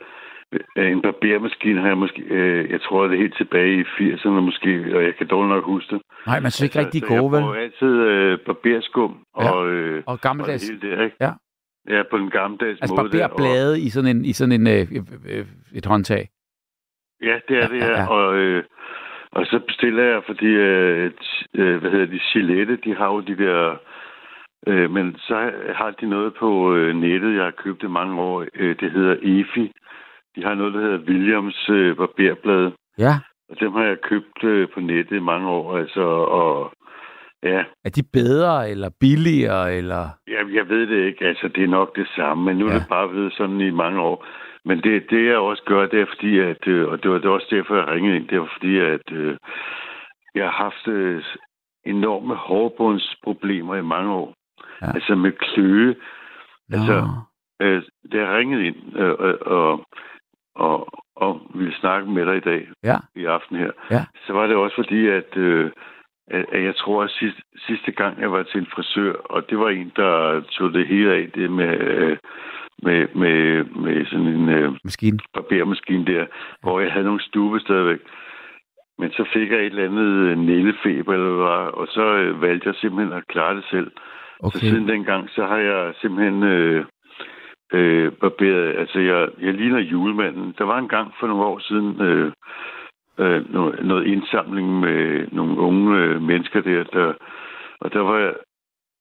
en 0.76 1.02
barbermaskine 1.02 1.80
har 1.80 1.88
jeg 1.88 1.98
måske, 1.98 2.22
øh, 2.22 2.70
jeg 2.70 2.80
tror, 2.80 3.06
det 3.06 3.14
er 3.14 3.18
helt 3.18 3.36
tilbage 3.36 3.80
i 3.80 3.82
80'erne 3.82 4.28
måske, 4.28 4.96
og 4.96 5.02
jeg 5.02 5.14
kan 5.16 5.26
dårligt 5.26 5.54
nok 5.54 5.64
huske 5.64 5.94
det. 5.94 6.02
Nej, 6.26 6.40
man 6.40 6.50
synes 6.50 6.68
ikke 6.68 6.78
altså, 6.78 6.86
rigtig 6.86 7.02
gode, 7.08 7.32
vel? 7.32 7.38
Jeg 7.38 7.42
bruger 7.42 7.64
altid 7.66 7.94
øh, 8.12 8.38
barberskum 8.46 9.18
ja. 9.40 9.50
og, 9.50 9.68
øh, 9.68 10.02
og 10.06 10.20
gammeldags. 10.20 10.70
Og 10.70 10.74
det 10.74 10.82
hele 10.82 10.96
der, 10.96 11.04
ikke? 11.04 11.16
Ja. 11.20 11.32
Ja, 11.88 12.02
på 12.10 12.18
den 12.18 12.30
gammeldags 12.30 12.80
altså, 12.80 12.94
måde. 12.94 13.06
Altså 13.06 13.18
barberblade 13.18 13.72
og... 13.72 13.78
i 13.78 13.88
sådan, 13.90 14.16
en, 14.16 14.24
i 14.24 14.32
sådan 14.32 14.60
en, 14.60 14.66
øh, 14.66 14.86
øh, 15.32 15.46
et 15.74 15.86
håndtag. 15.86 16.28
Ja, 17.22 17.36
det 17.48 17.56
er 17.56 17.60
ja, 17.60 17.68
det, 17.74 17.80
ja. 17.80 18.00
ja. 18.00 18.06
Og, 18.06 18.36
øh, 18.36 18.64
og 19.32 19.46
så 19.46 19.60
bestiller 19.66 20.04
jeg, 20.04 20.22
fordi, 20.26 20.46
øh, 20.46 21.10
øh, 21.54 21.76
hvad 21.80 21.90
hedder 21.90 22.06
de, 22.06 22.20
Gillette, 22.32 22.76
de 22.76 22.94
har 22.94 23.06
jo 23.06 23.20
de 23.20 23.36
der... 23.36 23.76
Øh, 24.66 24.90
men 24.90 25.16
så 25.18 25.50
har 25.74 25.90
de 25.90 26.06
noget 26.06 26.34
på 26.34 26.74
øh, 26.74 26.96
nettet, 26.96 27.34
jeg 27.34 27.44
har 27.44 27.50
købt 27.50 27.82
det 27.82 27.90
mange 27.90 28.20
år. 28.20 28.46
Øh, 28.54 28.76
det 28.80 28.92
hedder 28.92 29.16
EFI. 29.22 29.72
De 30.36 30.42
har 30.44 30.54
noget, 30.54 30.74
der 30.74 30.80
hedder 30.80 30.98
Williams 30.98 31.68
øh, 31.70 31.96
barberblad. 31.96 32.72
Ja. 32.98 33.14
Og 33.48 33.60
dem 33.60 33.72
har 33.72 33.84
jeg 33.84 34.00
købt 34.00 34.44
øh, 34.44 34.68
på 34.74 34.80
nettet 34.80 35.16
i 35.16 35.20
mange 35.20 35.48
år, 35.48 35.78
altså, 35.78 36.00
og 36.40 36.72
ja. 37.42 37.64
Er 37.84 37.90
de 37.90 38.02
bedre, 38.12 38.70
eller 38.70 38.90
billigere, 39.00 39.74
eller? 39.74 40.08
Ja, 40.28 40.40
jeg 40.52 40.68
ved 40.68 40.86
det 40.86 41.06
ikke, 41.06 41.24
altså, 41.24 41.48
det 41.48 41.64
er 41.64 41.68
nok 41.68 41.96
det 41.96 42.08
samme, 42.16 42.44
men 42.44 42.56
nu 42.56 42.66
ja. 42.66 42.74
er 42.74 42.78
det 42.78 42.88
bare 42.88 43.12
ved 43.14 43.30
sådan 43.30 43.60
i 43.60 43.70
mange 43.70 44.00
år. 44.00 44.26
Men 44.64 44.80
det, 44.82 45.10
det 45.10 45.26
jeg 45.26 45.36
også 45.36 45.62
gør, 45.66 45.86
det 45.86 46.00
er 46.00 46.06
fordi, 46.06 46.38
at, 46.38 46.66
øh, 46.66 46.88
og 46.88 47.02
det 47.02 47.10
var 47.10 47.18
det 47.18 47.30
også 47.30 47.46
derfor, 47.50 47.76
jeg 47.76 47.88
ringede 47.88 48.16
ind, 48.16 48.28
det 48.28 48.40
var 48.40 48.50
fordi, 48.56 48.78
at 48.78 49.12
øh, 49.12 49.36
jeg 50.34 50.44
har 50.44 50.56
haft 50.64 50.88
øh, 50.88 51.24
enorme 51.84 52.34
hårbundsproblemer 52.34 53.74
i 53.74 53.82
mange 53.82 54.12
år. 54.12 54.34
Ja. 54.82 54.86
Altså 54.94 55.14
med 55.14 55.32
kløe. 55.32 55.96
Altså, 56.72 57.08
øh, 57.62 57.82
da 58.12 58.16
jeg 58.18 58.36
ringede 58.36 58.66
ind 58.66 58.96
øh, 58.96 59.14
og, 59.18 59.38
og, 59.46 59.86
og 61.16 61.40
ville 61.54 61.74
snakke 61.74 62.10
med 62.10 62.26
dig 62.26 62.36
i 62.36 62.40
dag, 62.50 62.68
ja. 62.84 62.96
i 63.16 63.24
aften 63.24 63.56
her, 63.56 63.70
ja. 63.90 64.04
så 64.26 64.32
var 64.32 64.46
det 64.46 64.56
også 64.56 64.76
fordi, 64.76 65.06
at, 65.06 65.36
øh, 65.36 65.70
at 66.30 66.64
jeg 66.64 66.76
tror, 66.76 67.02
at 67.02 67.10
sidste, 67.10 67.42
sidste 67.66 67.92
gang, 67.92 68.20
jeg 68.20 68.32
var 68.32 68.42
til 68.42 68.60
en 68.60 68.72
frisør, 68.74 69.12
og 69.12 69.50
det 69.50 69.58
var 69.58 69.68
en, 69.68 69.92
der 69.96 70.40
tog 70.40 70.72
det 70.72 70.86
hele 70.86 71.12
af, 71.14 71.30
det 71.34 71.50
med... 71.50 71.80
Øh, 71.80 72.16
med, 72.82 73.08
med, 73.14 73.64
med 73.64 74.06
sådan 74.06 74.26
en 74.26 74.48
øh, 74.48 74.72
Maskine. 74.84 75.18
barbermaskine 75.34 76.04
der, 76.04 76.26
hvor 76.62 76.80
jeg 76.80 76.92
havde 76.92 77.04
nogle 77.04 77.22
stube 77.22 77.60
stadigvæk. 77.60 78.00
Men 78.98 79.10
så 79.10 79.24
fik 79.32 79.50
jeg 79.50 79.58
et 79.58 79.66
eller 79.66 79.84
andet 79.84 80.10
øh, 80.28 80.38
nældefeber, 80.38 81.12
eller 81.12 81.34
hvad 81.36 81.72
og 81.80 81.86
så 81.90 82.06
øh, 82.14 82.42
valgte 82.42 82.68
jeg 82.68 82.74
simpelthen 82.74 83.12
at 83.18 83.26
klare 83.26 83.56
det 83.56 83.64
selv. 83.70 83.90
Okay. 84.40 84.58
Så 84.58 84.66
siden 84.66 84.88
dengang, 84.88 85.30
så 85.30 85.46
har 85.46 85.56
jeg 85.56 85.94
simpelthen 86.00 86.42
øh, 86.42 86.84
øh, 87.72 88.12
barberet, 88.12 88.78
altså 88.78 88.98
jeg, 88.98 89.28
jeg 89.40 89.54
ligner 89.54 89.78
julemanden. 89.78 90.54
Der 90.58 90.64
var 90.64 90.78
en 90.78 90.88
gang 90.88 91.14
for 91.20 91.26
nogle 91.26 91.44
år 91.44 91.58
siden 91.58 92.00
øh, 92.00 92.32
øh, 93.18 93.52
noget, 93.52 93.84
noget 93.84 94.06
indsamling 94.06 94.80
med 94.80 95.26
nogle 95.32 95.58
unge 95.58 95.98
øh, 95.98 96.22
mennesker 96.22 96.60
der, 96.60 96.84
der, 96.84 97.12
og 97.80 97.92
der 97.92 98.00
var 98.00 98.18
jeg 98.18 98.34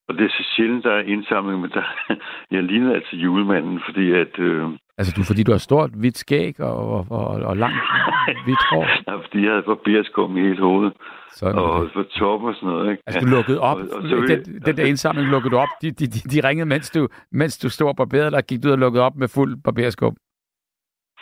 og 0.08 0.14
det 0.18 0.24
er 0.26 0.30
så 0.30 0.44
sjældent, 0.56 0.84
der 0.84 0.92
er 0.92 1.02
indsamling, 1.02 1.62
men 1.62 1.70
der, 1.70 1.84
jeg 2.56 2.64
ligner 2.64 2.94
altså 2.94 3.16
julemanden, 3.16 3.82
fordi 3.86 4.12
at... 4.12 4.40
Øh, 4.40 4.64
altså 4.98 5.14
du, 5.18 5.24
fordi 5.24 5.44
du 5.44 5.52
har 5.52 5.58
stort 5.58 5.92
hvidt 6.02 6.18
skæg 6.18 6.60
og, 6.60 6.90
og, 6.96 7.06
og, 7.10 7.28
og 7.50 7.58
langt 7.58 7.78
hvidt 8.46 8.64
hår? 8.72 8.86
Ja, 9.08 9.16
fordi 9.16 9.44
jeg 9.46 9.52
havde 9.52 9.64
barberskum 9.64 10.38
i 10.38 10.42
hele 10.42 10.62
hovedet. 10.62 10.94
Sådan, 11.32 11.56
og 11.56 11.90
på 11.94 12.04
top 12.04 12.44
og 12.44 12.56
sådan 12.56 12.70
noget, 12.70 12.92
ikke? 12.92 13.04
Altså 13.06 13.20
du 13.20 13.26
lukkede 13.26 13.60
op, 13.60 13.78
og, 13.78 13.84
og 13.96 14.10
så 14.10 14.16
den, 14.16 14.62
den 14.66 14.78
der 14.78 14.86
indsamling 14.86 15.30
lukkede 15.30 15.52
du 15.52 15.58
op, 15.58 15.74
de, 15.82 15.92
de, 15.92 16.08
de, 16.08 16.20
de 16.32 16.48
ringede, 16.48 16.70
mens 16.70 16.90
du, 16.90 17.08
mens 17.32 17.58
du 17.58 17.70
stod 17.70 17.88
og 17.88 17.96
barberede, 17.96 18.26
eller 18.26 18.42
gik 18.42 18.64
du 18.64 18.68
ud 18.68 18.74
og 18.74 18.80
lukkede 18.80 19.04
op 19.04 19.16
med 19.16 19.28
fuld 19.28 19.58
barberskum? 19.64 20.16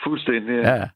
Fuldstændig, 0.03 0.53
ja. 0.63 0.75
ja. 0.75 0.87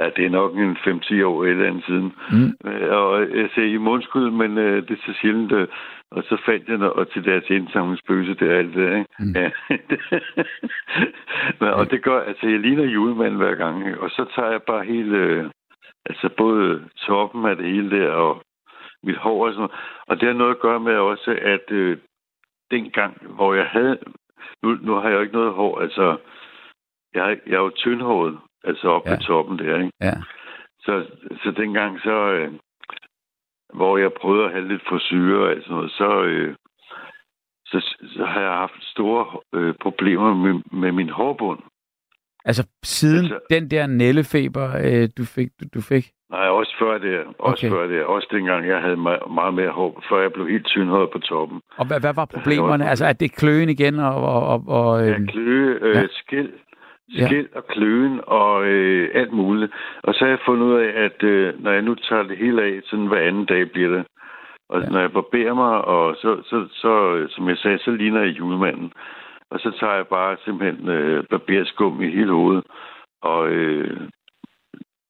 Ja, 0.00 0.10
det 0.16 0.24
er 0.26 0.30
nok 0.30 0.56
en 0.56 0.76
5-10 0.76 1.24
år 1.24 1.44
eller 1.44 1.66
andet 1.66 1.84
siden. 1.84 2.12
Mm. 2.30 2.70
Øh, 2.70 2.90
og 2.96 3.20
jeg 3.20 3.48
ser 3.54 3.62
i 3.62 3.76
mundskud, 3.76 4.30
men 4.30 4.58
uh, 4.58 4.76
det 4.86 4.90
er 4.90 5.02
så 5.06 5.12
sjældent. 5.20 5.52
Uh, 5.52 5.66
og 6.10 6.22
så 6.22 6.36
fandt 6.46 6.68
jeg 6.68 6.78
noget, 6.78 6.92
og 6.92 7.12
til 7.12 7.24
deres 7.24 7.50
indsamlingsbøse, 7.50 8.34
det 8.34 8.50
er 8.50 8.58
alt 8.58 8.74
det, 8.74 8.98
ikke? 8.98 9.06
Mm. 9.18 9.32
Ja. 9.34 9.50
men, 11.60 11.68
og 11.68 11.90
det 11.90 12.02
gør, 12.02 12.20
altså, 12.20 12.48
jeg 12.48 12.60
ligner 12.60 12.84
julemanden 12.84 13.36
hver 13.36 13.54
gang, 13.54 13.86
ikke? 13.86 14.00
og 14.00 14.10
så 14.10 14.24
tager 14.34 14.50
jeg 14.50 14.62
bare 14.62 14.84
hele, 14.84 15.44
uh, 15.44 15.50
altså 16.06 16.28
både 16.36 16.88
toppen 17.06 17.44
af 17.44 17.56
det 17.56 17.66
hele 17.66 17.90
der, 17.90 18.08
og 18.08 18.42
mit 19.02 19.16
hår 19.16 19.46
og 19.46 19.52
sådan 19.52 19.60
noget. 19.60 19.72
Og 20.06 20.20
det 20.20 20.28
har 20.28 20.34
noget 20.34 20.54
at 20.54 20.60
gøre 20.60 20.80
med 20.80 20.94
også, 20.94 21.38
at 21.42 21.72
uh, 21.72 21.96
dengang, 22.70 23.34
hvor 23.34 23.54
jeg 23.54 23.66
havde, 23.66 23.98
nu, 24.62 24.68
nu 24.82 24.94
har 24.94 25.08
jeg 25.08 25.16
jo 25.16 25.20
ikke 25.20 25.34
noget 25.34 25.52
hår, 25.52 25.80
altså, 25.80 26.16
jeg, 27.14 27.38
jeg 27.46 27.54
er 27.54 27.60
jo 27.60 27.70
tyndhåret, 27.70 28.38
Altså 28.64 28.88
op 28.88 29.06
ja. 29.06 29.14
på 29.14 29.22
toppen 29.22 29.58
der, 29.58 29.76
ikke? 29.78 29.92
Ja. 30.00 30.14
Så, 30.80 31.06
så 31.42 31.50
dengang 31.50 32.00
så, 32.00 32.32
øh, 32.32 32.52
hvor 33.74 33.98
jeg 33.98 34.12
prøvede 34.12 34.44
at 34.44 34.52
have 34.52 34.68
lidt 34.68 34.82
forsyre 34.88 35.56
og 35.56 35.62
sådan 35.62 35.76
noget, 35.76 35.90
så, 35.90 36.22
øh, 36.22 36.54
så, 37.66 37.96
så 38.02 38.24
har 38.24 38.40
jeg 38.40 38.52
haft 38.52 38.82
store 38.82 39.26
øh, 39.54 39.74
problemer 39.82 40.34
med, 40.34 40.62
med 40.72 40.92
min 40.92 41.08
hårbund. 41.08 41.58
Altså 42.44 42.66
siden 42.82 43.24
altså, 43.24 43.38
den 43.50 43.70
der 43.70 43.86
nællefeber, 43.86 44.66
øh, 44.84 45.08
du, 45.18 45.24
fik, 45.24 45.48
du, 45.60 45.64
du 45.74 45.80
fik? 45.80 46.04
Nej, 46.30 46.46
også 46.48 46.74
før 46.78 46.98
det. 46.98 47.18
Også 47.38 47.66
okay. 47.66 47.76
før 47.76 47.86
det. 47.86 48.04
Også 48.04 48.28
dengang, 48.30 48.68
jeg 48.68 48.80
havde 48.80 48.96
meget, 48.96 49.20
meget 49.30 49.54
mere 49.54 49.70
hår, 49.70 50.04
før 50.08 50.20
jeg 50.20 50.32
blev 50.32 50.48
helt 50.48 50.66
tyndhåret 50.66 51.10
på 51.10 51.18
toppen. 51.18 51.60
Og 51.76 51.86
hvad, 51.86 52.00
hvad 52.00 52.14
var 52.14 52.24
problemerne? 52.24 52.88
Altså, 52.88 53.06
at 53.06 53.20
det 53.20 53.36
kløen 53.36 53.68
igen 53.68 53.98
og... 53.98 54.14
og, 54.14 54.64
og 54.68 55.02
øh... 55.02 55.08
Ja, 55.08 55.18
kløe, 55.28 55.78
øh, 55.82 55.96
ja. 55.96 56.06
skæld, 56.10 56.52
skæld 57.10 57.48
og 57.54 57.66
kløen 57.66 58.20
og 58.26 58.64
øh, 58.64 59.10
alt 59.14 59.32
muligt. 59.32 59.72
Og 60.02 60.14
så 60.14 60.24
har 60.24 60.30
jeg 60.30 60.38
fundet 60.46 60.66
ud 60.66 60.74
af, 60.74 60.92
at 61.04 61.22
øh, 61.22 61.62
når 61.62 61.70
jeg 61.70 61.82
nu 61.82 61.94
tager 61.94 62.22
det 62.22 62.36
hele 62.36 62.62
af, 62.62 62.80
sådan 62.84 63.06
hver 63.06 63.20
anden 63.20 63.44
dag 63.44 63.70
bliver 63.70 63.90
det. 63.96 64.06
Og 64.68 64.82
ja. 64.82 64.88
når 64.88 65.00
jeg 65.00 65.12
barberer 65.12 65.54
mig, 65.54 65.84
og 65.84 66.16
så, 66.16 66.42
så, 66.44 66.68
så, 66.72 67.26
som 67.30 67.48
jeg 67.48 67.56
sagde, 67.56 67.78
så 67.78 67.90
ligner 67.90 68.20
jeg 68.20 68.38
julemanden. 68.38 68.92
Og 69.50 69.60
så 69.60 69.70
tager 69.80 69.94
jeg 69.94 70.06
bare 70.06 70.36
simpelthen 70.44 70.88
øh, 70.88 71.24
barberskum 71.30 72.02
i 72.02 72.10
hele 72.10 72.32
hovedet. 72.32 72.64
Og 73.22 73.48
øh, 73.48 74.00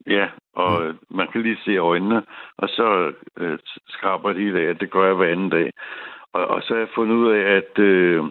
ja, 0.06 0.28
og 0.54 0.82
mm. 0.82 1.16
man 1.16 1.28
kan 1.28 1.42
lige 1.42 1.58
se 1.64 1.76
øjnene, 1.76 2.22
og 2.58 2.68
så 2.68 3.12
øh, 3.38 3.58
skraber 3.88 4.32
det 4.32 4.42
hele 4.42 4.60
af. 4.60 4.76
Det 4.76 4.90
gør 4.90 5.06
jeg 5.06 5.14
hver 5.14 5.32
anden 5.32 5.50
dag. 5.50 5.72
Og, 6.32 6.46
og 6.46 6.62
så 6.62 6.74
har 6.74 6.80
jeg 6.80 6.88
fundet 6.94 7.14
ud 7.14 7.30
af, 7.32 7.56
at, 7.56 7.78
øh, 7.78 8.24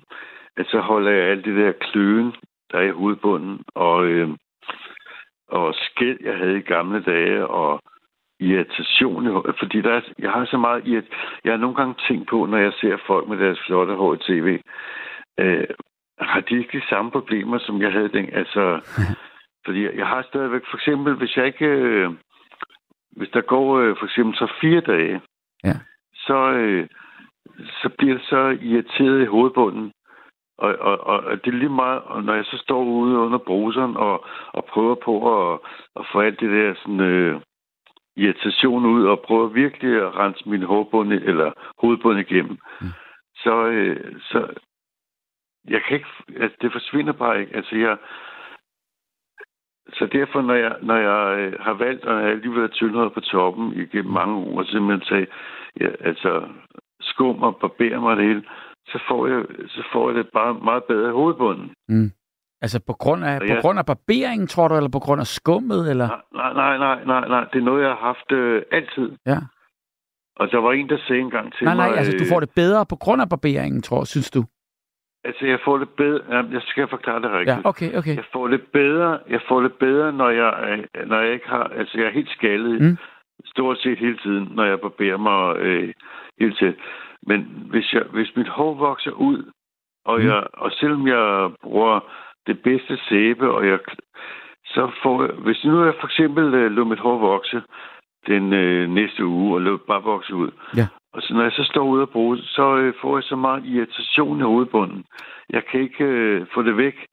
at 0.58 0.66
så 0.68 0.80
holder 0.80 1.12
jeg 1.12 1.26
alt 1.26 1.46
det 1.46 1.56
der 1.56 1.72
kløen 1.72 2.34
der 2.72 2.78
er 2.78 2.88
i 2.88 2.98
hovedbunden, 3.00 3.64
og, 3.76 4.06
øh, 4.06 4.30
og 5.48 5.74
skæld, 5.76 6.18
jeg 6.24 6.38
havde 6.38 6.58
i 6.58 6.70
gamle 6.74 7.04
dage, 7.04 7.48
og 7.48 7.82
irritation, 8.40 9.44
fordi 9.60 9.82
der 9.82 9.94
er, 9.94 10.02
jeg 10.20 10.32
har 10.32 10.46
så 10.46 10.58
meget 10.58 10.88
irrit, 10.88 11.06
jeg 11.44 11.54
har 11.54 11.58
nogle 11.58 11.76
gange 11.76 11.96
tænkt 12.08 12.30
på, 12.30 12.46
når 12.46 12.58
jeg 12.58 12.74
ser 12.74 12.98
folk 13.08 13.28
med 13.28 13.38
deres 13.38 13.60
flotte 13.66 13.94
hår 13.94 14.14
i 14.14 14.18
tv, 14.18 14.60
øh, 15.40 15.68
har 16.20 16.40
de 16.40 16.58
ikke 16.58 16.78
de 16.78 16.86
samme 16.90 17.12
problemer, 17.12 17.60
som 17.60 17.82
jeg 17.82 17.92
havde 17.92 18.10
den, 18.10 18.30
altså, 18.34 18.82
fordi 19.66 19.98
jeg 19.98 20.08
har 20.08 20.22
stadigvæk, 20.22 20.62
for 20.70 20.78
eksempel, 20.78 21.14
hvis 21.14 21.38
jeg 21.38 21.46
ikke, 21.46 21.66
øh, 21.66 22.10
hvis 23.12 23.30
der 23.30 23.42
går 23.42 23.80
øh, 23.80 23.96
for 24.00 24.06
eksempel 24.06 24.36
så 24.36 24.48
fire 24.62 24.82
dage, 24.82 25.22
ja. 25.64 25.74
så, 26.14 26.52
øh, 26.52 26.88
så 27.82 27.90
bliver 27.98 28.14
det 28.14 28.26
så 28.26 28.58
irriteret 28.62 29.22
i 29.22 29.26
hovedbunden, 29.26 29.92
og, 30.60 30.76
og, 30.80 31.00
og 31.26 31.46
det 31.46 31.54
er 31.54 31.58
lige 31.58 31.70
meget, 31.84 32.02
og 32.02 32.24
når 32.24 32.34
jeg 32.34 32.46
så 32.46 32.58
står 32.58 32.84
ude 32.84 33.18
under 33.18 33.38
bruseren 33.38 33.98
og, 33.98 34.26
og 34.54 34.66
prøver 34.66 34.96
på 34.96 35.14
at, 35.36 35.60
at 35.96 36.06
få 36.12 36.20
alt 36.20 36.40
det 36.40 36.50
der 36.50 36.74
sådan, 36.76 37.00
øh, 37.00 37.42
irritation 38.16 38.86
ud, 38.86 39.06
og 39.06 39.20
prøver 39.20 39.48
virkelig 39.48 40.02
at 40.02 40.16
rense 40.16 40.50
min 40.50 40.64
hårbund, 40.64 41.14
eller 41.14 41.52
hovedbund 41.82 42.20
igennem, 42.20 42.58
mm. 42.82 42.88
så, 43.36 43.66
øh, 43.66 44.16
så 44.22 44.48
jeg 45.68 45.82
kan 45.84 45.98
ikke, 45.98 46.10
altså, 46.38 46.58
det 46.62 46.72
forsvinder 46.72 47.14
bare 47.14 47.40
ikke. 47.42 47.56
Altså, 47.56 47.76
jeg, 47.76 47.98
så 49.94 50.06
derfor, 50.06 50.42
når 50.42 50.54
jeg, 50.54 50.76
når 50.82 50.96
jeg 50.96 51.40
øh, 51.40 51.60
har 51.60 51.74
valgt, 51.74 52.06
og 52.06 52.14
jeg 52.14 52.24
har 52.24 52.30
alligevel 52.30 52.60
været 52.60 52.72
tyndere 52.72 53.10
på 53.10 53.20
toppen 53.20 53.74
igennem 53.74 54.14
mange 54.14 54.36
år, 54.36 54.64
simpelthen 54.64 55.08
tage, 55.10 55.28
ja, 55.80 55.90
altså, 56.00 56.48
skum 57.02 57.44
og 57.44 57.58
barbere 57.58 58.02
mig 58.02 58.18
det 58.18 58.26
hele, 58.26 58.44
så 58.92 59.00
får 59.08 59.28
jeg, 59.28 59.46
så 59.68 59.84
får 59.94 60.10
jeg 60.10 60.16
det 60.18 60.28
bare 60.34 60.54
meget 60.54 60.84
bedre 60.84 61.10
i 61.10 61.14
hovedbunden. 61.14 61.72
Mm. 61.90 62.12
Altså 62.62 62.80
på 62.88 62.94
grund 62.94 63.24
af, 63.26 63.40
ja. 63.42 63.56
på 63.56 63.62
grund 63.62 63.80
af 63.80 63.86
barberingen, 63.86 64.48
tror 64.48 64.68
du, 64.68 64.76
eller 64.76 64.90
på 64.90 65.00
grund 65.00 65.22
af 65.22 65.28
skummet? 65.28 65.90
Eller? 65.92 66.08
Nej, 66.34 66.54
nej, 66.54 66.78
nej, 66.78 67.04
nej, 67.06 67.28
nej. 67.28 67.44
Det 67.54 67.60
er 67.60 67.64
noget, 67.64 67.82
jeg 67.82 67.90
har 67.90 68.04
haft 68.12 68.32
øh, 68.32 68.62
altid. 68.72 69.12
Ja. 69.26 69.38
Og 70.36 70.52
der 70.52 70.58
var 70.58 70.72
en, 70.72 70.90
der 70.90 70.98
sagde 71.08 71.22
engang 71.22 71.54
til 71.54 71.66
nej, 71.66 71.76
mig... 71.76 71.88
Nej, 71.88 71.98
altså 71.98 72.18
du 72.18 72.26
får 72.34 72.40
det 72.40 72.52
bedre 72.56 72.86
på 72.86 72.96
grund 72.96 73.22
af 73.22 73.30
barberingen, 73.30 73.82
tror 73.82 74.04
synes 74.04 74.32
du? 74.32 74.44
Altså, 75.24 75.46
jeg 75.46 75.60
får 75.66 75.78
det 75.78 75.90
bedre... 75.90 76.22
Jeg 76.52 76.62
skal 76.62 76.88
forklare 76.90 77.22
det 77.22 77.32
rigtigt. 77.32 77.58
Ja, 77.58 77.70
okay, 77.70 77.98
okay. 77.98 78.16
Jeg 78.16 78.26
får 78.34 78.48
det 78.48 78.62
bedre, 78.74 79.20
jeg 79.30 79.42
får 79.48 79.62
det 79.62 79.74
bedre 79.74 80.14
når, 80.14 80.30
jeg, 80.30 80.52
når 81.06 81.20
jeg 81.22 81.34
ikke 81.34 81.48
har... 81.48 81.64
Altså, 81.64 81.98
jeg 81.98 82.08
er 82.08 82.12
helt 82.12 82.30
skaldet 82.30 82.82
mm. 82.82 82.98
stort 83.46 83.78
set 83.78 84.00
hele 84.00 84.18
tiden, 84.18 84.48
når 84.52 84.66
jeg 84.66 84.80
barberer 84.80 85.18
mig 85.18 85.58
øh, 85.58 85.94
hele 86.40 86.56
tiden. 86.56 86.76
Men 87.30 87.40
hvis, 87.72 87.94
jeg, 87.94 88.04
hvis 88.14 88.36
mit 88.36 88.48
hår 88.48 88.74
vokser 88.74 89.12
ud, 89.12 89.52
og, 90.06 90.20
mm. 90.20 90.26
jeg, 90.28 90.44
og 90.54 90.72
selvom 90.72 91.08
jeg 91.08 91.52
bruger 91.64 92.00
det 92.48 92.62
bedste 92.62 93.00
sæbe, 93.10 93.52
og 93.52 93.68
jeg, 93.68 93.80
så 94.66 94.92
får 95.04 95.24
jeg, 95.24 95.32
hvis 95.32 95.64
nu 95.64 95.84
jeg 95.86 95.94
for 96.00 96.08
eksempel 96.08 96.54
øh, 96.54 96.72
lå 96.72 96.84
mit 96.84 97.00
hår 97.00 97.18
vokse 97.18 97.62
den 98.28 98.54
øh, 98.54 98.90
næste 98.90 99.26
uge, 99.26 99.56
og 99.56 99.62
lå 99.62 99.78
bare 99.78 100.04
vokse 100.04 100.36
ud, 100.36 100.52
ja. 100.78 100.88
og 101.14 101.22
så 101.22 101.34
når 101.34 101.44
jeg 101.44 101.52
så 101.52 101.64
står 101.64 101.84
ude 101.84 102.02
og 102.02 102.10
bruge 102.10 102.38
så 102.38 102.78
øh, 102.78 102.94
får 103.02 103.18
jeg 103.18 103.24
så 103.24 103.36
meget 103.36 103.66
irritation 103.66 104.40
i 104.40 104.44
hovedbunden. 104.44 105.06
Jeg 105.50 105.66
kan 105.66 105.80
ikke 105.80 106.04
øh, 106.04 106.46
få 106.54 106.62
det 106.64 106.78
væk. 106.78 107.06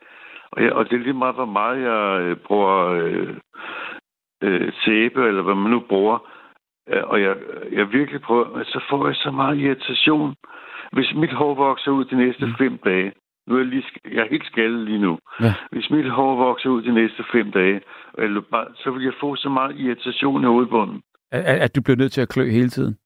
Og, 0.53 0.63
jeg, 0.63 0.73
og 0.73 0.85
det 0.85 0.93
er 0.93 1.05
lige 1.05 1.23
meget, 1.23 1.35
hvor 1.35 1.53
meget 1.61 1.79
jeg 1.83 2.21
øh, 2.23 2.37
bruger 2.37 2.77
øh, 2.87 3.35
øh, 4.43 4.73
sæbe, 4.85 5.29
eller 5.29 5.43
hvad 5.43 5.55
man 5.55 5.71
nu 5.71 5.81
bruger. 5.81 6.19
Og 6.87 7.23
jeg, 7.23 7.37
jeg 7.73 7.93
virkelig 7.93 8.21
prøver, 8.21 8.65
så 8.65 8.81
får 8.91 9.07
jeg 9.07 9.17
så 9.17 9.31
meget 9.31 9.59
irritation. 9.59 10.35
Hvis 10.93 11.15
mit 11.15 11.33
hår 11.33 11.55
vokser 11.55 11.91
ud 11.91 12.05
de 12.05 12.17
næste 12.17 12.47
mm. 12.47 12.55
fem 12.59 12.79
dage, 12.79 13.13
nu 13.47 13.55
er 13.55 13.59
jeg, 13.59 13.67
lige, 13.67 13.85
jeg 14.05 14.21
er 14.25 14.31
helt 14.31 14.47
skaldet 14.47 14.85
lige 14.85 14.99
nu. 14.99 15.19
Ja. 15.41 15.55
Hvis 15.73 15.91
mit 15.91 16.11
hår 16.11 16.37
vokser 16.37 16.71
ud 16.71 16.83
de 16.83 16.95
næste 16.95 17.25
fem 17.33 17.53
dage, 17.53 17.81
eller 18.19 18.41
bare, 18.41 18.67
så 18.75 18.91
vil 18.91 19.05
jeg 19.05 19.13
få 19.21 19.37
så 19.37 19.49
meget 19.49 19.77
irritation 19.79 20.43
i 20.43 20.47
hovedbunden. 20.47 21.03
At, 21.33 21.45
at 21.45 21.77
du 21.77 21.83
bliver 21.83 21.97
nødt 21.97 22.13
til 22.13 22.21
at 22.21 22.29
klø 22.29 22.51
hele 22.51 22.69
tiden? 22.69 22.97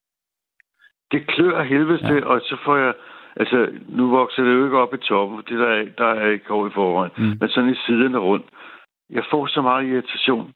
Det 1.13 1.27
klør 1.27 1.63
helvede 1.63 2.15
ja. 2.15 2.25
og 2.25 2.41
så 2.41 2.57
får 2.65 2.77
jeg... 2.77 2.95
Altså, 3.37 3.69
nu 3.89 4.11
vokser 4.11 4.45
det 4.45 4.53
jo 4.55 4.65
ikke 4.65 4.79
op 4.79 4.95
i 4.95 4.97
toppen, 4.97 5.39
for 5.39 5.43
det 5.43 5.59
der, 5.59 5.87
der 5.99 6.07
er 6.07 6.31
ikke 6.31 6.49
hår 6.49 6.67
i 6.67 6.71
forvejen. 6.75 7.13
Mm. 7.19 7.37
Men 7.41 7.49
sådan 7.49 7.71
i 7.71 7.75
siderne 7.87 8.19
rundt. 8.19 8.47
Jeg 9.11 9.25
får 9.31 9.47
så 9.47 9.63
meget 9.63 9.89
irritation. 9.89 10.53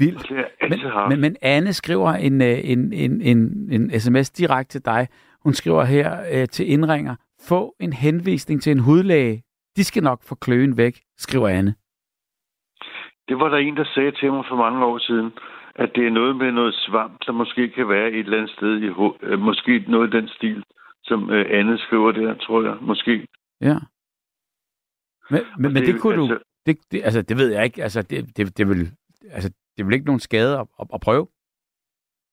Vildt. 0.00 0.30
Men, 0.70 0.80
men, 1.08 1.20
men 1.20 1.36
Anne 1.42 1.72
skriver 1.72 2.10
en, 2.10 2.42
øh, 2.42 2.58
en, 2.72 2.92
en, 2.92 3.20
en, 3.20 3.38
en 3.72 4.00
sms 4.00 4.30
direkte 4.30 4.72
til 4.72 4.84
dig. 4.84 5.08
Hun 5.44 5.54
skriver 5.54 5.84
her 5.84 6.08
øh, 6.32 6.48
til 6.48 6.72
indringer, 6.72 7.16
få 7.48 7.74
en 7.80 7.92
henvisning 7.92 8.62
til 8.62 8.72
en 8.72 8.78
hudlæge. 8.78 9.42
De 9.76 9.84
skal 9.84 10.02
nok 10.02 10.22
få 10.22 10.34
kløen 10.34 10.76
væk, 10.76 11.00
skriver 11.16 11.48
Anne. 11.48 11.74
Det 13.28 13.38
var 13.38 13.48
der 13.48 13.56
en, 13.56 13.76
der 13.76 13.84
sagde 13.94 14.12
til 14.12 14.32
mig 14.32 14.44
for 14.48 14.56
mange 14.56 14.84
år 14.84 14.98
siden, 14.98 15.32
at 15.74 15.90
det 15.94 16.06
er 16.06 16.10
noget 16.10 16.36
med 16.36 16.52
noget 16.52 16.74
svamp, 16.74 17.12
der 17.26 17.32
måske 17.32 17.68
kan 17.68 17.88
være 17.88 18.10
et 18.10 18.18
eller 18.18 18.38
andet 18.38 18.50
sted 18.50 18.82
i 18.82 18.86
øh, 19.22 19.38
måske 19.38 19.84
noget 19.88 20.14
i 20.14 20.16
den 20.16 20.28
stil, 20.28 20.64
som 21.04 21.30
øh, 21.30 21.46
Anne 21.58 21.78
skriver 21.78 22.12
der, 22.12 22.34
tror 22.34 22.62
jeg, 22.62 22.76
måske. 22.80 23.26
Ja. 23.60 23.76
Men, 25.30 25.40
men, 25.58 25.72
men 25.72 25.82
det, 25.82 25.94
det 25.94 26.00
kunne 26.00 26.14
altså, 26.14 26.34
du... 26.34 26.40
Det, 26.66 26.78
det, 26.92 27.00
altså, 27.04 27.22
det 27.22 27.36
ved 27.36 27.52
jeg 27.52 27.64
ikke. 27.64 27.82
Altså, 27.82 28.02
det, 28.02 28.36
det, 28.36 28.58
det 28.58 28.68
vil, 28.68 28.90
altså, 29.30 29.50
det 29.80 29.84
er 29.84 29.88
vel 29.88 29.94
ikke 29.94 30.06
nogen 30.06 30.28
skade 30.28 30.58
at, 30.58 30.66
at, 30.80 30.86
at 30.94 31.00
prøve? 31.00 31.26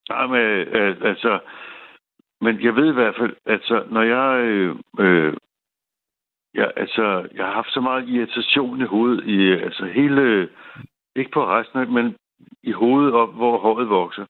Nej, 0.09 0.27
men 0.27 0.41
øh, 0.77 0.97
altså... 1.01 1.39
Men 2.41 2.61
jeg 2.61 2.75
ved 2.75 2.89
i 2.89 2.93
hvert 2.93 3.15
fald, 3.19 3.35
altså, 3.45 3.83
når 3.89 4.01
jeg... 4.01 4.45
Øh, 4.45 4.75
øh, 4.99 5.33
ja, 6.55 6.65
altså, 6.75 7.27
jeg 7.35 7.45
har 7.45 7.53
haft 7.53 7.73
så 7.73 7.81
meget 7.81 8.09
irritation 8.09 8.81
i 8.81 8.85
hovedet, 8.85 9.23
i, 9.25 9.51
altså 9.51 9.85
hele... 9.85 10.49
Ikke 11.15 11.31
på 11.31 11.47
resten 11.47 11.93
men 11.93 12.15
i 12.63 12.71
hovedet 12.71 13.13
op, 13.13 13.33
hvor 13.33 13.57
håret 13.57 13.89
vokser. 13.89 14.25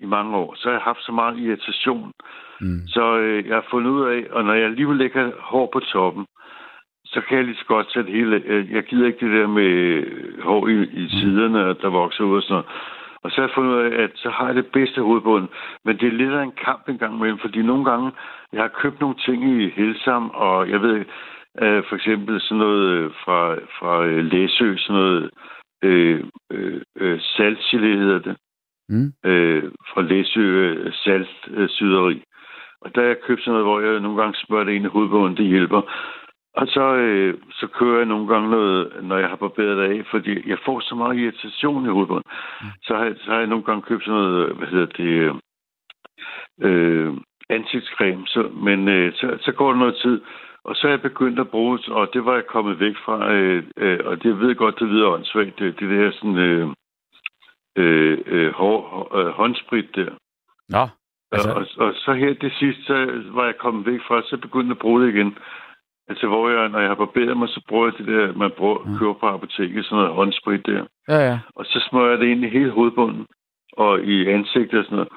i 0.00 0.06
mange 0.06 0.36
år, 0.36 0.54
så 0.54 0.68
har 0.68 0.72
jeg 0.72 0.82
haft 0.82 1.02
så 1.02 1.12
meget 1.12 1.38
irritation. 1.38 2.12
Mm. 2.60 2.86
Så 2.86 3.16
øh, 3.16 3.46
jeg 3.46 3.54
har 3.54 3.66
fundet 3.70 3.90
ud 3.90 4.04
af, 4.14 4.26
og 4.30 4.44
når 4.44 4.54
jeg 4.54 4.64
alligevel 4.64 4.96
lægger 4.96 5.32
hår 5.38 5.66
på 5.72 5.80
toppen, 5.80 6.26
så 7.12 7.20
kan 7.20 7.36
jeg 7.36 7.44
lige 7.44 7.56
så 7.56 7.64
godt 7.64 7.92
sætte 7.92 8.10
hele... 8.10 8.42
Øh, 8.46 8.72
jeg 8.72 8.82
gider 8.82 9.06
ikke 9.06 9.26
det 9.26 9.40
der 9.40 9.46
med 9.46 9.72
hår 10.42 10.68
i, 10.68 10.72
i 10.72 11.02
mm. 11.02 11.08
siderne, 11.08 11.74
der 11.82 11.88
vokser 11.88 12.24
ud 12.24 12.36
og 12.36 12.42
sådan 12.42 12.54
noget. 12.54 12.66
Og 13.22 13.30
så 13.30 13.36
har 13.36 13.42
jeg 13.42 13.54
fundet 13.54 13.74
ud 13.74 13.80
af, 13.80 14.02
at 14.02 14.10
så 14.14 14.30
har 14.30 14.46
jeg 14.46 14.54
det 14.54 14.66
bedste 14.66 15.02
hovedbund. 15.02 15.48
Men 15.84 15.96
det 15.96 16.06
er 16.06 16.12
lidt 16.12 16.32
af 16.32 16.42
en 16.42 16.58
kamp 16.64 16.88
en 16.88 16.98
gang 16.98 17.14
imellem, 17.16 17.38
fordi 17.38 17.62
nogle 17.62 17.84
gange, 17.84 18.12
jeg 18.52 18.62
har 18.62 18.80
købt 18.82 19.00
nogle 19.00 19.16
ting 19.26 19.44
i 19.44 19.68
Helsam, 19.68 20.30
og 20.34 20.70
jeg 20.70 20.82
ved, 20.82 21.04
øh, 21.62 21.82
for 21.88 21.94
eksempel 21.94 22.40
sådan 22.40 22.58
noget 22.58 22.88
øh, 22.88 23.10
fra, 23.24 23.54
fra 23.54 24.04
øh, 24.04 24.24
Læsø, 24.24 24.76
sådan 24.76 25.00
noget 25.00 25.30
øh, 25.82 26.24
øh, 26.52 26.80
øh 26.96 27.20
saltchili 27.20 27.96
hedder 27.96 28.18
det. 28.18 28.36
Mm. 28.88 29.12
Øh, 29.30 29.62
fra 29.94 30.02
Læsø 30.02 30.40
øh, 30.40 30.92
saltsyderi. 30.92 32.14
Øh, 32.14 32.22
og 32.82 32.94
der 32.94 33.00
har 33.00 33.08
jeg 33.08 33.20
købt 33.26 33.40
sådan 33.40 33.52
noget, 33.52 33.66
hvor 33.66 33.80
jeg 33.80 34.00
nogle 34.00 34.22
gange 34.22 34.38
smører 34.38 34.64
det 34.64 34.72
ind 34.72 34.84
i 34.84 34.88
hovedbunden, 34.88 35.36
det 35.36 35.46
hjælper. 35.46 35.82
Og 36.54 36.66
så, 36.66 36.94
øh, 36.94 37.34
så 37.52 37.66
kører 37.66 37.98
jeg 37.98 38.06
nogle 38.06 38.28
gange 38.28 38.50
noget, 38.50 38.92
når 39.02 39.16
jeg 39.18 39.28
har 39.28 39.36
barberet 39.36 39.76
det 39.76 39.98
af, 39.98 40.06
fordi 40.10 40.48
jeg 40.48 40.58
får 40.64 40.80
så 40.80 40.94
meget 40.94 41.18
irritation 41.18 41.86
i 41.86 41.88
hovedbunden. 41.88 42.30
Mm. 42.60 42.66
Så, 42.82 42.96
har, 42.96 43.14
så 43.16 43.30
har 43.30 43.38
jeg 43.38 43.46
nogle 43.46 43.64
gange 43.64 43.82
købt 43.82 44.04
sådan 44.04 44.20
noget, 44.20 44.56
hvad 44.56 44.68
hedder 44.68 44.86
det, 44.86 45.40
øh, 46.66 47.14
ansigtscreme. 47.50 48.26
Så, 48.26 48.42
men 48.42 48.88
øh, 48.88 49.12
så, 49.14 49.38
så 49.40 49.52
går 49.52 49.70
der 49.70 49.78
noget 49.78 49.96
tid, 49.96 50.20
og 50.64 50.76
så 50.76 50.86
er 50.86 50.90
jeg 50.90 51.02
begyndt 51.02 51.38
at 51.38 51.48
bruge, 51.48 51.78
og 51.88 52.08
det 52.12 52.24
var 52.24 52.34
jeg 52.34 52.46
kommet 52.46 52.80
væk 52.80 52.96
fra, 53.04 53.32
øh, 53.32 53.64
øh, 53.76 53.98
og 54.04 54.22
det 54.22 54.40
ved 54.40 54.46
jeg 54.46 54.56
godt, 54.56 54.78
det 54.78 54.88
lyder 54.88 55.08
åndssvagt, 55.08 55.58
det, 55.58 55.80
det 55.80 55.88
der 55.90 56.10
sådan, 56.10 56.36
øh, 56.36 56.68
øh, 57.76 58.18
øh, 58.26 58.52
hår, 58.52 59.16
øh, 59.16 59.26
håndsprit 59.26 59.94
der. 59.94 60.10
Nå, 60.68 60.88
altså... 61.32 61.50
og, 61.52 61.66
og, 61.86 61.94
så 61.94 62.12
her 62.12 62.34
det 62.34 62.52
sidste, 62.52 62.82
så 62.84 63.22
var 63.30 63.44
jeg 63.44 63.56
kommet 63.58 63.86
væk 63.86 64.00
fra, 64.08 64.22
så 64.22 64.36
begyndte 64.36 64.68
jeg 64.68 64.76
at 64.76 64.78
bruge 64.78 65.02
det 65.02 65.14
igen. 65.14 65.38
Altså, 66.10 66.26
hvor 66.26 66.50
jeg, 66.50 66.68
når 66.68 66.80
jeg 66.80 66.88
har 66.88 67.00
barberet 67.04 67.36
mig, 67.36 67.48
så 67.48 67.60
bruger 67.68 67.86
jeg 67.86 67.94
det 67.98 68.06
der, 68.06 68.32
man 68.42 68.50
bruger, 68.58 68.78
ja. 68.86 68.98
køber 68.98 69.14
på 69.20 69.26
apoteket, 69.26 69.84
sådan 69.84 69.96
noget 69.96 70.14
håndsprit 70.14 70.66
der. 70.66 70.82
Ja, 71.08 71.18
ja. 71.28 71.38
Og 71.54 71.64
så 71.64 71.86
smører 71.90 72.10
jeg 72.10 72.18
det 72.18 72.26
ind 72.26 72.44
i 72.44 72.48
hele 72.48 72.70
hovedbunden 72.70 73.26
og 73.72 74.00
i 74.00 74.26
ansigtet 74.26 74.78
og 74.78 74.84
sådan 74.84 74.96
noget. 74.96 75.12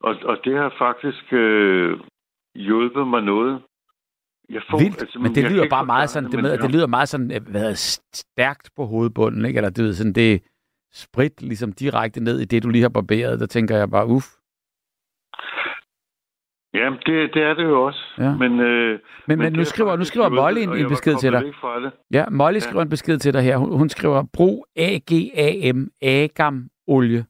Og, 0.00 0.14
og 0.30 0.36
det 0.44 0.56
har 0.56 0.74
faktisk 0.78 1.32
øh, 1.32 1.98
hjulpet 2.54 3.08
mig 3.08 3.22
noget. 3.22 3.62
Jeg 4.50 4.62
får, 4.70 4.78
Vildt, 4.78 5.02
altså, 5.02 5.18
men 5.18 5.34
det 5.34 5.50
lyder 5.50 5.68
bare 5.70 5.86
meget 5.86 6.10
sådan, 6.10 6.30
det, 6.30 6.42
med, 6.42 6.58
det 6.58 6.72
lyder 6.72 6.86
meget 6.86 7.08
sådan, 7.08 7.26
hvad 7.50 7.60
hedder, 7.60 7.98
stærkt 8.12 8.70
på 8.76 8.84
hovedbunden, 8.86 9.44
ikke? 9.44 9.56
Eller 9.56 9.70
det, 9.70 9.84
ved, 9.84 9.94
sådan, 9.94 10.12
det 10.12 10.34
er 10.34 10.38
sprit 10.94 11.42
ligesom 11.42 11.72
direkte 11.72 12.20
ned 12.20 12.40
i 12.40 12.44
det, 12.44 12.62
du 12.62 12.68
lige 12.68 12.82
har 12.82 12.88
barberet. 12.88 13.40
Der 13.40 13.46
tænker 13.46 13.76
jeg 13.76 13.90
bare, 13.90 14.06
uff. 14.06 14.26
Ja, 16.74 16.90
det, 17.06 17.34
det 17.34 17.42
er 17.42 17.54
det 17.54 17.64
jo 17.64 17.82
også. 17.86 18.00
Ja. 18.18 18.36
Men, 18.36 18.60
øh, 18.60 19.00
men, 19.28 19.38
men, 19.38 19.52
nu 19.52 19.64
skriver, 19.64 19.96
nu 19.96 20.04
skriver 20.04 20.28
Molly 20.28 20.60
en, 20.60 20.76
en 20.76 20.88
besked 20.88 21.16
til 21.20 21.32
dig. 21.32 21.42
Ja, 22.12 22.28
Molly 22.30 22.54
ja. 22.54 22.60
skriver 22.60 22.82
en 22.82 22.88
besked 22.88 23.18
til 23.18 23.34
dig 23.34 23.42
her. 23.42 23.56
Hun, 23.56 23.78
hun 23.78 23.88
skriver, 23.88 24.24
brug 24.32 24.66
AGAM, 24.76 25.90
agam-olie. 26.02 27.24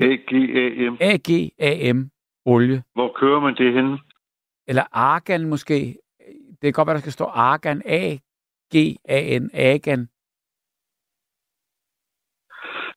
AGAM? 0.00 0.96
AGAM, 1.00 2.10
olie. 2.44 2.82
Hvor 2.94 3.12
kører 3.20 3.40
man 3.40 3.54
det 3.54 3.72
hen? 3.72 3.98
Eller 4.68 4.82
argan 4.92 5.48
måske. 5.48 5.98
Det 6.48 6.62
kan 6.62 6.72
godt 6.72 6.86
være, 6.86 6.94
der 6.94 7.00
skal 7.00 7.12
stå 7.12 7.24
argan. 7.24 7.82
A-G-A-N, 7.86 9.50
argan. 9.54 10.08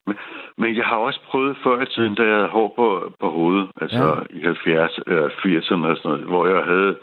Men 0.08 0.16
jeg 0.60 0.86
har 0.86 0.96
også 0.96 1.20
prøvet 1.30 1.58
før 1.64 1.82
i 1.82 1.86
tiden, 1.86 2.16
da 2.16 2.24
jeg 2.24 2.36
havde 2.36 2.48
hår 2.48 2.74
på, 2.76 3.14
på 3.20 3.30
hovedet, 3.30 3.70
altså 3.82 4.06
ja. 4.32 4.38
i 4.38 4.44
70 4.44 5.00
eller 5.08 5.30
80'erne 5.30 5.86
og 5.92 5.98
sådan 5.98 6.10
noget, 6.12 6.26
hvor 6.26 6.48
jeg 6.48 6.64
havde 6.66 6.96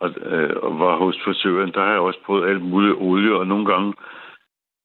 og, 0.00 0.10
øh, 0.32 0.56
og 0.62 0.78
var 0.78 0.96
hos 1.04 1.16
frisøren, 1.24 1.72
der 1.74 1.80
har 1.80 1.90
jeg 1.90 2.00
også 2.00 2.20
prøvet 2.26 2.48
alt 2.50 2.62
muligt 2.62 2.96
olie, 2.98 3.34
og 3.34 3.46
nogle 3.46 3.66
gange 3.66 3.92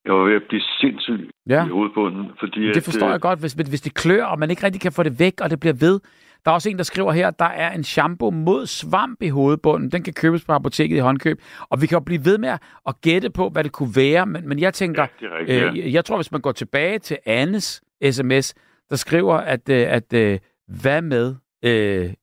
jeg 0.06 0.14
var 0.16 0.24
ved 0.24 0.36
at 0.36 0.44
blive 0.50 0.62
sindssyg 0.62 1.30
ja. 1.50 1.66
i 1.66 1.70
hovedbunden. 1.70 2.26
Fordi 2.40 2.74
det 2.74 2.84
forstår 2.84 3.08
at, 3.08 3.12
jeg 3.12 3.22
godt, 3.22 3.40
hvis, 3.40 3.54
hvis 3.54 3.82
det 3.82 3.94
klør, 3.94 4.26
og 4.26 4.40
man 4.40 4.50
ikke 4.50 4.64
rigtig 4.64 4.82
kan 4.82 4.92
få 4.92 5.04
det 5.04 5.20
væk, 5.20 5.42
og 5.42 5.50
det 5.50 5.60
bliver 5.60 5.74
ved. 5.74 6.00
Der 6.46 6.52
er 6.52 6.56
også 6.56 6.70
en, 6.70 6.78
der 6.78 6.84
skriver 6.84 7.12
her, 7.12 7.32
der 7.32 7.46
er 7.46 7.72
en 7.72 7.84
shampoo 7.84 8.32
mod 8.32 8.66
svamp 8.66 9.22
i 9.22 9.30
hovedbunden. 9.30 9.92
Den 9.92 10.04
kan 10.04 10.14
købes 10.14 10.46
på 10.46 10.52
apoteket 10.52 10.96
i 10.96 11.00
håndkøb. 11.00 11.42
Og 11.70 11.82
vi 11.82 11.88
kan 11.88 11.96
jo 11.96 12.00
blive 12.00 12.26
ved 12.26 12.38
med 12.38 12.50
at 12.88 13.02
gætte 13.02 13.30
på, 13.30 13.50
hvad 13.50 13.64
det 13.64 13.72
kunne 13.72 13.96
være. 13.96 14.26
Men, 14.26 14.50
men 14.50 14.60
jeg 14.60 14.74
tænker, 14.74 15.08
ja, 15.22 15.28
rigtigt, 15.40 15.62
ja. 15.62 15.88
øh, 15.88 15.94
jeg 15.94 16.06
tror, 16.06 16.16
hvis 16.16 16.32
man 16.32 16.42
går 16.42 16.52
tilbage 16.52 17.00
til 17.00 17.18
Annes 17.26 17.82
sms, 18.12 18.54
der 18.90 18.96
skriver, 18.96 19.34
at, 19.34 19.70
øh, 19.70 19.86
at 19.98 20.14
øh, 20.14 20.40
hvad 20.82 21.02
med 21.02 21.36
øh, 21.66 22.14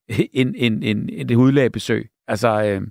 en, 0.40 0.54
en, 0.56 0.82
en, 0.82 1.08
en 1.12 1.36
hudlægebesøg? 1.36 2.08
Altså, 2.28 2.48
øh, 2.48 2.82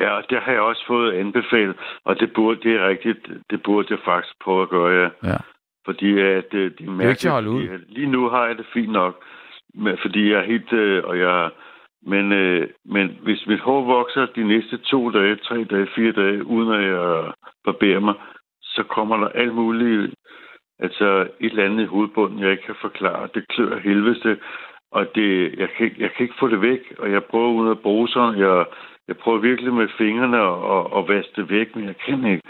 Ja, 0.00 0.20
det 0.30 0.38
har 0.42 0.52
jeg 0.52 0.60
også 0.60 0.84
fået 0.86 1.12
anbefalet, 1.12 1.76
og 2.04 2.20
det 2.20 2.32
burde, 2.34 2.60
det 2.60 2.72
er 2.76 2.88
rigtigt, 2.88 3.28
det 3.50 3.62
burde 3.62 3.88
jeg 3.90 3.98
faktisk 4.04 4.34
prøve 4.40 4.62
at 4.62 4.68
gøre, 4.68 5.02
ja. 5.02 5.30
ja. 5.30 5.36
Fordi 5.84 6.20
at 6.20 6.54
øh, 6.54 6.72
de 6.78 6.86
mærker, 6.90 7.12
det 7.14 7.24
er 7.24 7.38
ikke 7.38 7.50
ud. 7.50 7.78
lige 7.88 8.10
nu 8.10 8.28
har 8.28 8.46
jeg 8.46 8.58
det 8.58 8.66
fint 8.72 8.92
nok, 8.92 9.24
men, 9.74 9.98
fordi 10.02 10.30
jeg 10.30 10.40
er 10.40 10.46
helt, 10.46 10.72
øh, 10.72 11.04
og 11.04 11.18
jeg, 11.18 11.50
men, 12.02 12.32
øh, 12.32 12.68
men 12.84 13.18
hvis 13.22 13.46
mit 13.46 13.60
hår 13.60 13.84
vokser 13.84 14.26
de 14.26 14.44
næste 14.44 14.78
to 14.78 15.10
dage, 15.10 15.36
tre 15.36 15.64
dage, 15.64 15.88
fire 15.94 16.12
dage, 16.12 16.44
uden 16.46 16.72
at 16.72 16.84
jeg 16.90 17.32
barberer 17.64 18.00
mig, 18.00 18.14
så 18.62 18.82
kommer 18.82 19.16
der 19.16 19.28
alt 19.28 19.54
muligt 19.54 20.14
Altså 20.78 21.28
et 21.40 21.50
eller 21.50 21.64
andet 21.64 21.82
i 21.84 21.92
hovedbunden, 21.94 22.38
jeg 22.38 22.50
ikke 22.50 22.66
kan 22.66 22.74
forklare. 22.80 23.28
Det 23.34 23.48
klør 23.48 23.78
helvede, 23.78 24.36
og 24.92 25.06
det, 25.14 25.58
jeg, 25.58 25.68
kan, 25.76 25.86
jeg 25.98 26.10
kan 26.12 26.22
ikke 26.24 26.40
få 26.40 26.48
det 26.48 26.60
væk, 26.60 26.82
og 26.98 27.12
jeg 27.12 27.24
prøver 27.24 27.52
uden 27.52 27.70
at 27.70 27.78
bruge 27.78 28.08
sådan. 28.08 28.40
Jeg, 28.40 28.64
jeg 29.08 29.16
prøver 29.16 29.38
virkelig 29.38 29.72
med 29.74 29.88
fingrene 29.98 30.40
og, 30.40 30.92
og 30.92 31.08
vaske 31.08 31.32
det 31.36 31.50
væk, 31.50 31.76
men 31.76 31.84
jeg 31.84 31.96
kan 32.06 32.24
ikke. 32.32 32.42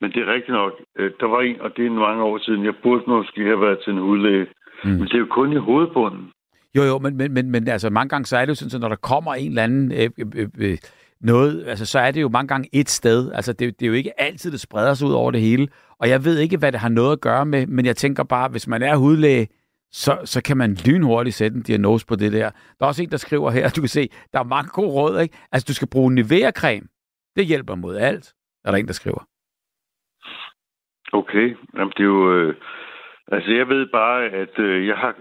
Men 0.00 0.12
det 0.12 0.22
er 0.22 0.32
rigtigt 0.34 0.56
nok. 0.62 0.72
Øh, 0.98 1.10
der 1.20 1.26
var 1.26 1.40
en, 1.40 1.60
og 1.60 1.76
det 1.76 1.86
er 1.86 1.90
mange 1.90 2.22
år 2.22 2.38
siden, 2.38 2.64
jeg 2.64 2.74
burde 2.82 3.04
måske 3.06 3.44
have 3.44 3.60
været 3.60 3.78
til 3.84 3.92
en 3.92 3.98
udlæge. 3.98 4.46
Mm. 4.84 4.90
Men 4.90 5.04
det 5.08 5.14
er 5.14 5.18
jo 5.18 5.26
kun 5.30 5.52
i 5.52 5.56
hovedbunden. 5.56 6.30
Jo, 6.76 6.82
jo, 6.82 6.98
men, 6.98 7.16
men, 7.16 7.34
men, 7.34 7.50
men 7.50 7.68
altså, 7.68 7.90
mange 7.90 8.08
gange 8.08 8.24
så 8.24 8.36
er 8.36 8.44
det 8.44 8.48
jo 8.48 8.54
sådan, 8.54 8.76
at 8.76 8.80
når 8.80 8.88
der 8.88 9.08
kommer 9.12 9.34
en 9.34 9.48
eller 9.48 9.62
anden 9.62 9.92
øh, 9.92 10.10
øh, 10.36 10.48
øh, 10.60 10.78
noget, 11.20 11.64
altså 11.66 11.86
så 11.86 11.98
er 11.98 12.10
det 12.10 12.20
jo 12.22 12.28
mange 12.28 12.48
gange 12.48 12.68
et 12.72 12.88
sted. 12.88 13.32
Altså 13.32 13.52
det, 13.52 13.80
det 13.80 13.86
er 13.86 13.88
jo 13.88 13.94
ikke 13.94 14.20
altid, 14.20 14.52
det 14.52 14.60
spreder 14.60 14.94
sig 14.94 15.08
ud 15.08 15.12
over 15.12 15.30
det 15.30 15.40
hele. 15.40 15.68
Og 15.98 16.08
jeg 16.08 16.24
ved 16.24 16.38
ikke, 16.38 16.56
hvad 16.56 16.72
det 16.72 16.80
har 16.80 16.88
noget 16.88 17.12
at 17.12 17.20
gøre 17.20 17.46
med, 17.46 17.66
men 17.66 17.86
jeg 17.86 17.96
tænker 17.96 18.24
bare, 18.24 18.48
hvis 18.48 18.68
man 18.68 18.82
er 18.82 18.96
hudlæge, 18.96 19.48
så, 19.92 20.18
så 20.24 20.42
kan 20.42 20.56
man 20.56 20.74
lynhurtigt 20.86 21.36
sætte 21.36 21.56
en 21.56 21.62
diagnose 21.62 22.06
på 22.06 22.16
det 22.16 22.32
der. 22.32 22.50
Der 22.50 22.84
er 22.84 22.86
også 22.86 23.02
en, 23.02 23.10
der 23.10 23.16
skriver 23.16 23.50
her, 23.50 23.68
du 23.76 23.80
kan 23.80 23.88
se, 23.88 24.08
der 24.32 24.38
er 24.38 24.44
mange 24.44 24.70
gode 24.70 24.90
råd, 24.90 25.20
ikke? 25.20 25.38
Altså, 25.52 25.66
du 25.68 25.74
skal 25.74 25.88
bruge 25.88 26.14
Nivea-creme. 26.14 26.86
Det 27.36 27.46
hjælper 27.46 27.74
mod 27.74 27.96
alt, 27.96 28.34
er 28.64 28.70
der 28.70 28.78
en, 28.78 28.86
der 28.86 28.92
skriver. 28.92 29.26
Okay, 31.12 31.56
Jamen, 31.74 31.92
det 31.96 32.00
er 32.00 32.04
jo... 32.04 32.32
Øh, 32.34 32.54
altså, 33.32 33.50
jeg 33.50 33.68
ved 33.68 33.86
bare, 33.86 34.24
at 34.24 34.58
øh, 34.58 34.86
jeg 34.86 34.96
har... 34.96 35.14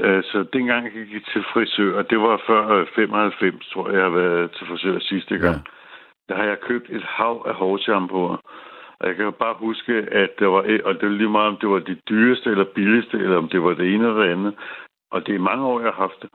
Altså, 0.00 0.46
dengang 0.52 0.84
jeg 0.84 1.06
gik 1.06 1.26
til 1.32 1.44
frisør, 1.52 1.98
og 1.98 2.10
det 2.10 2.18
var 2.20 2.42
før 2.46 2.84
95, 2.94 3.54
øh, 3.54 3.60
tror 3.72 3.88
jeg, 3.88 3.96
jeg 3.96 4.04
har 4.04 4.10
været 4.10 4.50
til 4.50 4.66
frisør 4.66 4.98
sidste 4.98 5.38
gang, 5.38 5.56
ja. 5.56 5.62
der 6.28 6.34
har 6.34 6.44
jeg 6.44 6.60
købt 6.60 6.90
et 6.90 7.02
hav 7.02 7.44
af 7.46 7.54
hårshampooer. 7.54 8.36
Og 9.00 9.08
jeg 9.08 9.16
kan 9.16 9.32
bare 9.32 9.54
huske, 9.58 9.92
at 9.92 10.30
det 10.38 10.48
var, 10.48 10.62
og 10.84 10.94
det 10.94 11.08
var 11.08 11.16
lige 11.16 11.30
meget, 11.30 11.48
om 11.48 11.56
det 11.56 11.68
var 11.68 11.78
det 11.78 12.00
dyreste 12.08 12.50
eller 12.50 12.64
billigste, 12.64 13.16
eller 13.18 13.36
om 13.36 13.48
det 13.48 13.62
var 13.62 13.74
det 13.74 13.94
ene 13.94 14.08
eller 14.08 14.22
det 14.22 14.32
andet. 14.32 14.54
Og 15.10 15.26
det 15.26 15.34
er 15.34 15.38
mange 15.38 15.64
år, 15.66 15.80
jeg 15.80 15.92
har 15.92 16.02
haft 16.02 16.22
det. 16.22 16.30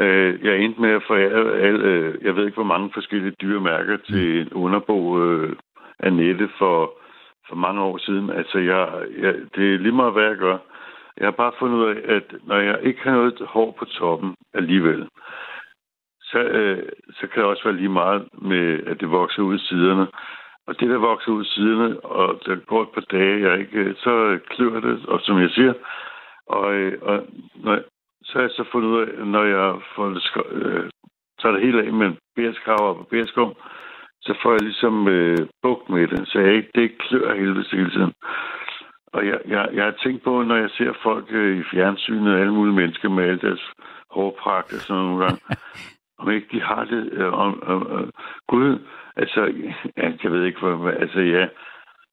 Øh, 0.00 0.44
jeg 0.44 0.58
endte 0.58 0.80
med 0.80 0.90
at 0.90 1.02
forære 1.06 1.58
alle, 1.58 1.84
øh, 1.84 2.24
jeg 2.24 2.36
ved 2.36 2.44
ikke, 2.44 2.54
hvor 2.54 2.72
mange 2.74 2.90
forskellige 2.94 3.36
dyre 3.42 3.60
mærker 3.60 3.96
til 3.96 4.40
en 4.40 4.52
underbo 4.52 5.22
øh, 5.24 5.56
af 5.98 6.12
nettet 6.12 6.50
for, 6.58 6.92
for 7.48 7.56
mange 7.56 7.82
år 7.82 7.98
siden. 7.98 8.30
Altså, 8.30 8.58
jeg, 8.58 8.88
jeg, 9.18 9.34
det 9.56 9.74
er 9.74 9.78
lige 9.78 9.92
meget, 9.92 10.12
hvad 10.12 10.24
jeg 10.24 10.36
gør. 10.36 10.58
Jeg 11.18 11.26
har 11.26 11.30
bare 11.30 11.58
fundet 11.58 11.76
ud 11.78 11.84
af, 11.94 12.14
at 12.16 12.34
når 12.42 12.56
jeg 12.56 12.78
ikke 12.82 13.00
har 13.02 13.10
noget 13.10 13.40
hår 13.40 13.76
på 13.78 13.84
toppen 13.84 14.34
alligevel, 14.54 15.08
så, 16.20 16.38
øh, 16.38 16.88
så 17.10 17.26
kan 17.26 17.42
det 17.42 17.50
også 17.50 17.64
være 17.64 17.76
lige 17.76 17.98
meget 18.02 18.28
med, 18.32 18.86
at 18.86 19.00
det 19.00 19.10
vokser 19.10 19.42
ud 19.42 19.56
i 19.56 19.66
siderne. 19.66 20.06
Og 20.66 20.80
det, 20.80 20.90
der 20.90 20.96
vokser 20.96 21.32
ud 21.32 21.44
siderne, 21.44 22.00
og 22.00 22.40
der 22.46 22.56
går 22.56 22.82
et 22.82 22.94
par 22.94 23.06
dage, 23.10 23.50
jeg 23.50 23.60
ikke, 23.60 23.78
øh, 23.78 23.94
så 23.96 24.38
klør 24.48 24.80
det, 24.80 25.06
og 25.06 25.20
som 25.20 25.40
jeg 25.40 25.50
siger, 25.50 25.74
og, 26.46 26.74
øh, 26.74 26.98
og 27.02 27.26
når, 27.54 27.78
så 28.22 28.32
har 28.32 28.40
jeg 28.40 28.50
så 28.50 28.64
fundet 28.72 28.88
ud 28.88 29.00
af, 29.00 29.26
når 29.26 29.44
jeg 29.44 29.80
får 29.96 30.06
det, 30.06 30.22
øh, 30.50 30.90
tager 31.40 31.52
det 31.52 31.62
hele 31.62 31.82
af 31.82 31.92
med 31.92 32.06
en 32.06 32.18
bærskrav 32.36 32.98
og 32.98 33.06
bærskum, 33.10 33.54
så 34.22 34.34
får 34.42 34.52
jeg 34.52 34.62
ligesom 34.62 35.08
øh, 35.08 35.38
bugt 35.62 35.88
med 35.88 36.08
det, 36.08 36.28
så 36.28 36.38
jeg 36.40 36.54
ikke, 36.54 36.70
det 36.74 36.82
ikke 36.82 36.98
klør 36.98 37.34
helvede 37.34 37.64
hele 37.72 37.90
tiden. 37.90 38.12
Og 39.14 39.26
jeg, 39.26 39.38
jeg, 39.48 39.68
jeg 39.74 39.84
har 39.84 39.94
tænkt 40.04 40.24
på, 40.24 40.42
når 40.42 40.56
jeg 40.56 40.70
ser 40.70 40.92
folk 41.02 41.26
øh, 41.30 41.58
i 41.60 41.62
fjernsynet, 41.72 42.40
alle 42.40 42.54
mulige 42.54 42.74
mennesker 42.74 43.08
med 43.08 43.24
alle 43.24 43.40
deres 43.40 43.64
hårpragt 44.10 44.72
og 44.72 44.80
sådan 44.80 45.02
nogle 45.02 45.24
gange, 45.24 45.40
om 46.20 46.30
ikke 46.30 46.48
de 46.52 46.60
har 46.60 46.84
det, 46.84 47.02
øh, 47.12 47.32
om, 47.32 47.52
øh, 47.70 48.00
øh, 48.00 48.08
Gud, 48.48 48.78
Altså, 49.16 49.40
ja, 49.96 50.10
jeg 50.24 50.32
ved 50.32 50.44
ikke, 50.44 50.58
hvor, 50.58 50.90
altså 50.90 51.20
ja, 51.20 51.46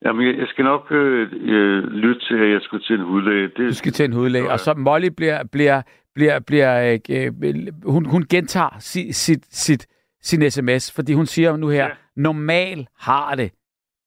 Jamen, 0.04 0.26
jeg, 0.26 0.38
jeg 0.38 0.46
skal 0.48 0.64
nok 0.64 0.92
øh, 0.92 1.28
øh, 1.32 1.84
lytte 1.84 2.20
til, 2.20 2.34
at 2.34 2.50
jeg 2.50 2.60
skulle 2.62 2.84
til 2.84 2.94
en 2.94 3.06
hudlæge. 3.06 3.48
Det, 3.48 3.68
du 3.68 3.74
skal 3.74 3.92
til 3.92 4.04
en 4.04 4.12
hudlæge, 4.12 4.50
og 4.50 4.60
så 4.60 4.74
Molly 4.74 5.08
bliver, 5.16 5.44
bliver, 5.52 5.82
bliver, 6.14 6.38
bliver 6.38 6.98
øh, 7.10 7.66
hun, 7.86 8.06
hun 8.06 8.24
gentager 8.30 8.76
sit, 8.78 9.14
sit, 9.14 9.46
sit, 9.50 9.86
sin 10.22 10.50
sms, 10.50 10.92
fordi 10.92 11.12
hun 11.12 11.26
siger 11.26 11.56
nu 11.56 11.68
her, 11.68 11.84
ja. 11.84 11.90
normal 12.16 12.86
har 12.98 13.34
det. 13.34 13.52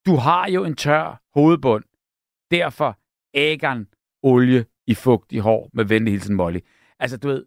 Du 0.05 0.15
har 0.15 0.49
jo 0.49 0.63
en 0.63 0.75
tør 0.75 1.21
hovedbund. 1.33 1.83
Derfor 2.57 2.89
ægern 3.33 3.87
olie 4.23 4.65
i 4.87 4.93
fugtig 5.03 5.39
hår 5.41 5.69
med 5.73 5.85
venlig 5.85 6.11
hilsen 6.11 6.35
Molly. 6.35 6.59
Altså, 6.99 7.17
du 7.17 7.27
ved, 7.27 7.45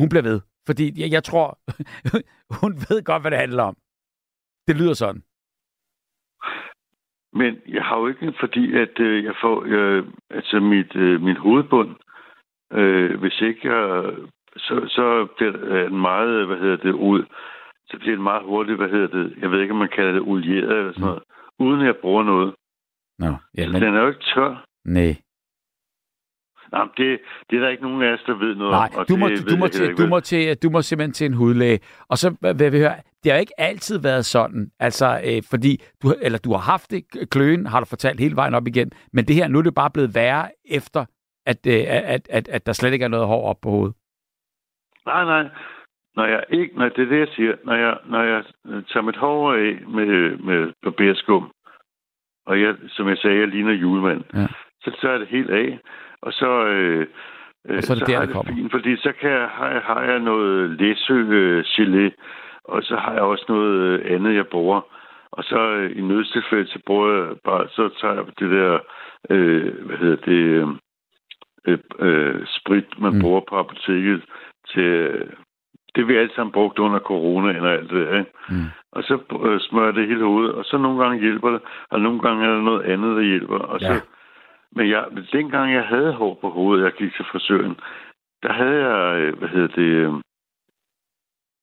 hun 0.00 0.08
bliver 0.08 0.22
ved. 0.22 0.40
Fordi 0.66 0.84
jeg, 1.00 1.12
jeg 1.12 1.24
tror, 1.24 1.58
hun 2.60 2.72
ved 2.88 3.04
godt, 3.04 3.22
hvad 3.22 3.30
det 3.30 3.38
handler 3.38 3.62
om. 3.62 3.76
Det 4.66 4.76
lyder 4.80 4.94
sådan. 4.94 5.22
Men 7.40 7.52
jeg 7.68 7.84
har 7.84 7.96
jo 7.98 8.06
ikke, 8.06 8.32
fordi 8.40 8.64
at 8.84 9.00
øh, 9.00 9.24
jeg 9.24 9.34
får, 9.40 9.56
øh, 9.66 10.04
altså 10.30 10.60
mit, 10.60 10.96
øh, 10.96 11.20
min 11.20 11.36
hovedbund, 11.36 11.90
øh, 12.72 13.20
hvis 13.20 13.40
ikke 13.40 13.60
jeg, 13.72 14.12
så, 14.56 14.74
så 14.88 15.26
bliver 15.36 15.52
det 15.52 15.92
meget, 15.92 16.46
hvad 16.46 16.58
hedder 16.58 16.76
det, 16.76 16.92
ud, 16.92 17.22
så 17.86 17.98
bliver 17.98 18.16
det 18.16 18.24
meget 18.30 18.44
hurtigt, 18.44 18.78
hvad 18.78 18.88
hedder 18.88 19.06
det, 19.18 19.34
jeg 19.40 19.50
ved 19.50 19.60
ikke, 19.60 19.72
om 19.72 19.78
man 19.78 19.96
kalder 19.96 20.12
det 20.12 20.22
olieret 20.22 20.78
eller 20.78 20.92
sådan 20.92 21.06
noget, 21.06 21.22
mm. 21.58 21.66
uden 21.66 21.80
at 21.80 21.86
jeg 21.86 21.96
bruger 21.96 22.22
noget. 22.22 22.54
Nå, 23.22 23.32
ja, 23.58 23.68
men... 23.68 23.82
Den 23.82 23.94
er 23.96 24.00
jo 24.00 24.08
ikke 24.08 24.24
tør. 24.34 24.64
Nej. 24.84 25.14
Jamen, 26.72 26.92
det, 26.96 27.20
det 27.50 27.56
er 27.56 27.60
der 27.60 27.68
ikke 27.68 27.82
nogen 27.82 28.02
af 28.02 28.12
os, 28.12 28.22
der 28.26 28.34
ved 28.34 28.54
noget 28.54 28.72
Nej, 28.72 28.88
om. 28.96 29.04
Du, 29.08 29.16
må, 29.16 29.28
du, 29.50 29.56
må 29.56 29.68
til, 29.68 29.96
du, 29.98 30.06
må 30.06 30.20
til, 30.20 30.56
du 30.62 30.70
må 30.70 30.82
simpelthen 30.82 31.12
til 31.12 31.24
en 31.24 31.34
hudlæge. 31.34 31.80
Og 32.08 32.18
så 32.18 32.54
vil 32.58 32.72
vi 32.72 32.78
høre, 32.78 32.94
det 33.24 33.32
har 33.32 33.38
ikke 33.38 33.60
altid 33.60 33.98
været 33.98 34.24
sådan, 34.24 34.70
altså, 34.80 35.20
øh, 35.28 35.42
fordi 35.50 35.82
du, 36.02 36.14
eller 36.22 36.38
du 36.38 36.52
har 36.52 36.64
haft 36.72 36.90
det, 36.90 37.30
kløen 37.30 37.66
har 37.66 37.80
du 37.80 37.86
fortalt 37.86 38.20
hele 38.20 38.36
vejen 38.36 38.54
op 38.54 38.66
igen, 38.66 38.90
men 39.12 39.24
det 39.24 39.36
her, 39.36 39.48
nu 39.48 39.58
er 39.58 39.62
det 39.62 39.74
bare 39.74 39.90
blevet 39.90 40.14
værre 40.14 40.48
efter, 40.64 41.04
at, 41.46 41.66
øh, 41.66 41.82
at, 41.88 42.28
at, 42.30 42.48
at 42.48 42.66
der 42.66 42.72
slet 42.72 42.92
ikke 42.92 43.04
er 43.04 43.08
noget 43.08 43.26
hår 43.26 43.48
op 43.50 43.60
på 43.62 43.70
hovedet. 43.70 43.94
Nej, 45.06 45.24
nej. 45.24 45.48
Når 46.16 46.26
jeg 46.26 46.44
ikke, 46.50 46.78
når 46.78 46.88
det 46.88 47.02
er 47.04 47.08
det, 47.08 47.18
jeg 47.18 47.28
siger, 47.36 47.54
når 47.64 47.74
jeg, 47.74 47.98
når 48.06 48.22
jeg 48.22 48.44
tager 48.64 49.02
mit 49.02 49.16
hår 49.16 49.52
af 49.52 49.88
med, 49.88 50.36
med 50.38 50.72
barberskum, 50.82 51.50
og 52.46 52.60
jeg, 52.60 52.74
som 52.88 53.08
jeg 53.08 53.18
sagde, 53.18 53.38
jeg 53.40 53.48
ligner 53.48 53.72
julemand, 53.72 54.24
ja. 54.34 54.46
så 54.84 54.90
tager 55.00 55.12
jeg 55.12 55.20
det 55.20 55.28
helt 55.28 55.50
af, 55.50 55.78
og 56.22 56.32
så, 56.32 56.64
øh, 56.66 57.06
og 57.68 57.82
så 57.82 57.92
er 57.92 57.96
det 57.96 58.06
så 58.06 58.12
der, 58.12 58.20
det 58.20 58.30
kommer. 58.30 58.54
Fint, 58.54 58.72
fordi 58.72 58.96
så 58.96 59.12
kan 59.20 59.30
jeg, 59.30 59.48
har, 59.48 59.68
jeg, 59.68 59.80
har 59.80 60.02
jeg 60.02 60.18
noget 60.18 60.70
læsø 60.70 61.14
øh, 61.14 61.64
gelé, 61.66 62.10
og 62.64 62.82
så 62.82 62.96
har 62.96 63.12
jeg 63.12 63.22
også 63.22 63.44
noget 63.48 63.74
øh, 63.80 64.14
andet, 64.14 64.34
jeg 64.34 64.46
bruger. 64.46 64.80
Og 65.32 65.44
så 65.44 65.60
øh, 65.72 65.98
i 65.98 66.00
nødstilfælde, 66.00 66.66
så 66.66 66.78
bruger 66.86 67.12
jeg 67.12 67.36
bare, 67.44 67.68
så 67.68 67.90
tager 68.00 68.14
jeg 68.14 68.24
det 68.38 68.50
der, 68.50 68.78
øh, 69.30 69.86
hvad 69.86 69.96
hedder 69.96 70.16
det, 70.16 70.78
øh, 71.66 71.78
øh, 71.98 72.46
sprit, 72.46 73.00
man 73.00 73.14
mm. 73.14 73.20
bruger 73.20 73.40
på 73.48 73.58
apoteket 73.58 74.22
til, 74.68 75.12
det 75.96 76.08
vi 76.08 76.16
alle 76.16 76.34
sammen 76.34 76.52
brugt 76.52 76.78
under 76.78 76.98
corona 76.98 77.60
og 77.60 77.72
alt 77.72 77.90
det 77.90 78.18
ikke? 78.18 78.32
Mm. 78.48 78.68
Og 78.92 79.02
så 79.02 79.14
øh, 79.44 79.60
smører 79.60 79.92
det 79.92 80.08
hele 80.08 80.24
hovedet, 80.24 80.54
og 80.54 80.64
så 80.64 80.78
nogle 80.78 81.04
gange 81.04 81.20
hjælper 81.20 81.50
det, 81.50 81.60
og 81.90 82.00
nogle 82.00 82.20
gange 82.20 82.44
er 82.46 82.50
der 82.50 82.62
noget 82.62 82.82
andet, 82.82 83.16
der 83.16 83.22
hjælper. 83.22 83.58
Og 83.58 83.80
ja. 83.80 83.86
så 83.86 84.00
men 84.76 84.90
jeg, 84.90 85.04
dengang 85.32 85.72
jeg 85.72 85.84
havde 85.84 86.12
hår 86.12 86.38
på 86.40 86.50
hovedet, 86.50 86.84
jeg 86.84 86.92
gik 86.92 87.14
til 87.14 87.24
frisøren, 87.24 87.76
der 88.42 88.52
havde 88.52 88.88
jeg, 88.88 89.20
øh, 89.20 89.38
hvad 89.38 89.48
hedder 89.48 89.68
det... 89.68 89.90